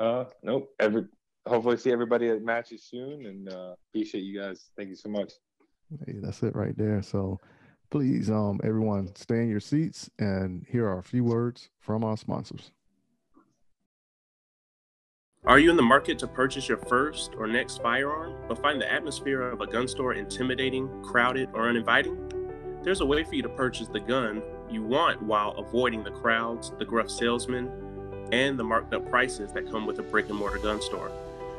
Uh, 0.00 0.24
nope. 0.42 0.70
Every 0.78 1.06
hopefully 1.46 1.76
see 1.76 1.90
everybody 1.90 2.28
at 2.28 2.42
matches 2.42 2.84
soon, 2.84 3.26
and 3.26 3.52
uh, 3.52 3.74
appreciate 3.90 4.22
you 4.22 4.38
guys. 4.38 4.70
Thank 4.76 4.90
you 4.90 4.96
so 4.96 5.08
much. 5.08 5.32
Hey, 6.06 6.14
that's 6.20 6.42
it 6.42 6.54
right 6.54 6.76
there. 6.76 7.02
So 7.02 7.40
please, 7.90 8.30
um, 8.30 8.60
everyone 8.62 9.14
stay 9.14 9.42
in 9.42 9.48
your 9.48 9.60
seats 9.60 10.10
and 10.18 10.66
here 10.68 10.86
are 10.86 10.98
a 10.98 11.02
few 11.02 11.24
words 11.24 11.70
from 11.78 12.04
our 12.04 12.16
sponsors. 12.16 12.72
Are 15.44 15.58
you 15.58 15.70
in 15.70 15.76
the 15.76 15.82
market 15.82 16.18
to 16.18 16.26
purchase 16.26 16.68
your 16.68 16.78
first 16.78 17.34
or 17.38 17.46
next 17.46 17.80
firearm, 17.80 18.34
but 18.48 18.60
find 18.60 18.80
the 18.80 18.92
atmosphere 18.92 19.42
of 19.42 19.60
a 19.60 19.66
gun 19.66 19.88
store 19.88 20.12
intimidating, 20.12 20.90
crowded, 21.02 21.48
or 21.54 21.68
uninviting? 21.68 22.18
There's 22.82 23.00
a 23.00 23.06
way 23.06 23.24
for 23.24 23.34
you 23.34 23.42
to 23.42 23.48
purchase 23.48 23.88
the 23.88 24.00
gun 24.00 24.42
you 24.68 24.82
want 24.82 25.22
while 25.22 25.52
avoiding 25.52 26.04
the 26.04 26.10
crowds, 26.10 26.72
the 26.78 26.84
gruff 26.84 27.08
salesmen, 27.08 27.70
and 28.32 28.58
the 28.58 28.64
marked 28.64 28.92
up 28.94 29.08
prices 29.08 29.52
that 29.52 29.70
come 29.70 29.86
with 29.86 29.98
a 29.98 30.02
brick 30.02 30.28
and 30.28 30.38
mortar 30.38 30.58
gun 30.58 30.80
store. 30.80 31.10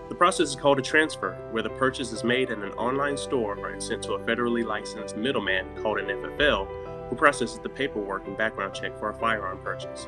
The 0.09 0.15
process 0.15 0.49
is 0.49 0.55
called 0.55 0.79
a 0.79 0.81
transfer, 0.81 1.33
where 1.51 1.61
the 1.63 1.69
purchase 1.69 2.11
is 2.11 2.23
made 2.23 2.49
in 2.49 2.63
an 2.63 2.71
online 2.71 3.15
store 3.15 3.67
and 3.67 3.81
sent 3.81 4.01
to 4.03 4.13
a 4.13 4.19
federally 4.19 4.65
licensed 4.65 5.15
middleman 5.15 5.67
called 5.81 5.99
an 5.99 6.07
FFL, 6.07 6.67
who 7.09 7.15
processes 7.15 7.59
the 7.59 7.69
paperwork 7.69 8.25
and 8.27 8.37
background 8.37 8.73
check 8.73 8.97
for 8.97 9.09
a 9.09 9.13
firearm 9.13 9.59
purchase. 9.59 10.07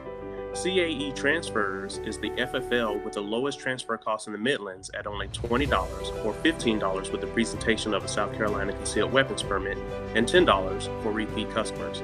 CAE 0.54 1.16
Transfers 1.16 2.00
is 2.00 2.18
the 2.18 2.30
FFL 2.32 3.04
with 3.06 3.14
the 3.14 3.22
lowest 3.22 3.58
transfer 3.58 3.96
cost 3.98 4.28
in 4.28 4.34
the 4.34 4.40
Midlands 4.40 4.92
at 4.94 5.08
only 5.08 5.30
$20 5.30 6.26
or 6.26 6.34
$15 6.34 7.12
with 7.12 7.22
the 7.22 7.28
presentation 7.28 7.94
of 7.94 8.04
a 8.04 8.08
South 8.08 8.34
Carolina 8.34 8.74
concealed 8.74 9.14
weapons 9.14 9.44
permit 9.44 9.78
and 10.14 10.28
$10 10.28 11.04
for 11.04 11.12
repeat 11.12 11.50
customers. 11.52 12.04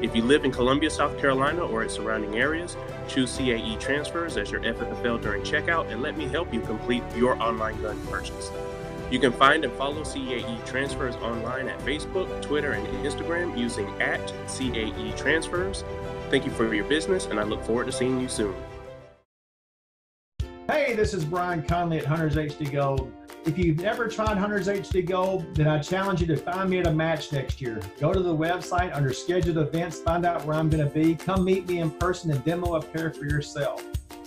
If 0.00 0.14
you 0.14 0.22
live 0.22 0.44
in 0.44 0.52
Columbia, 0.52 0.90
South 0.90 1.18
Carolina 1.18 1.66
or 1.66 1.82
its 1.82 1.94
surrounding 1.94 2.36
areas, 2.36 2.76
choose 3.08 3.36
CAE 3.36 3.80
Transfers 3.80 4.36
as 4.36 4.48
your 4.48 4.60
FFL 4.60 5.20
during 5.20 5.42
checkout 5.42 5.90
and 5.90 6.00
let 6.02 6.16
me 6.16 6.28
help 6.28 6.54
you 6.54 6.60
complete 6.60 7.02
your 7.16 7.40
online 7.42 7.82
gun 7.82 7.98
purchase. 8.06 8.52
You 9.10 9.18
can 9.18 9.32
find 9.32 9.64
and 9.64 9.72
follow 9.72 10.04
CAE 10.04 10.64
Transfers 10.64 11.16
online 11.16 11.68
at 11.68 11.80
Facebook, 11.80 12.40
Twitter, 12.40 12.72
and 12.72 12.86
Instagram 13.04 13.58
using 13.58 13.88
at 14.00 14.20
CAE 14.46 15.16
Transfers. 15.16 15.82
Thank 16.30 16.44
you 16.44 16.52
for 16.52 16.72
your 16.72 16.84
business, 16.84 17.26
and 17.26 17.40
I 17.40 17.42
look 17.42 17.64
forward 17.64 17.86
to 17.86 17.92
seeing 17.92 18.20
you 18.20 18.28
soon. 18.28 18.54
Hey, 20.70 20.94
this 20.94 21.14
is 21.14 21.24
Brian 21.24 21.62
Conley 21.62 21.96
at 21.96 22.04
Hunters 22.04 22.34
HD 22.34 22.70
Gold. 22.70 23.10
If 23.46 23.56
you've 23.56 23.80
never 23.80 24.06
tried 24.06 24.36
Hunters 24.36 24.68
HD 24.68 25.02
Gold, 25.02 25.54
then 25.54 25.66
I 25.66 25.78
challenge 25.78 26.20
you 26.20 26.26
to 26.26 26.36
find 26.36 26.68
me 26.68 26.78
at 26.78 26.86
a 26.86 26.92
match 26.92 27.32
next 27.32 27.62
year. 27.62 27.80
Go 27.98 28.12
to 28.12 28.20
the 28.20 28.36
website 28.36 28.94
under 28.94 29.14
scheduled 29.14 29.56
events, 29.56 30.00
find 30.00 30.26
out 30.26 30.44
where 30.44 30.58
I'm 30.58 30.68
going 30.68 30.86
to 30.86 30.92
be. 30.92 31.14
Come 31.14 31.42
meet 31.42 31.66
me 31.66 31.78
in 31.78 31.90
person 31.90 32.30
and 32.32 32.44
demo 32.44 32.74
a 32.74 32.82
pair 32.82 33.10
for 33.10 33.24
yourself. 33.24 33.82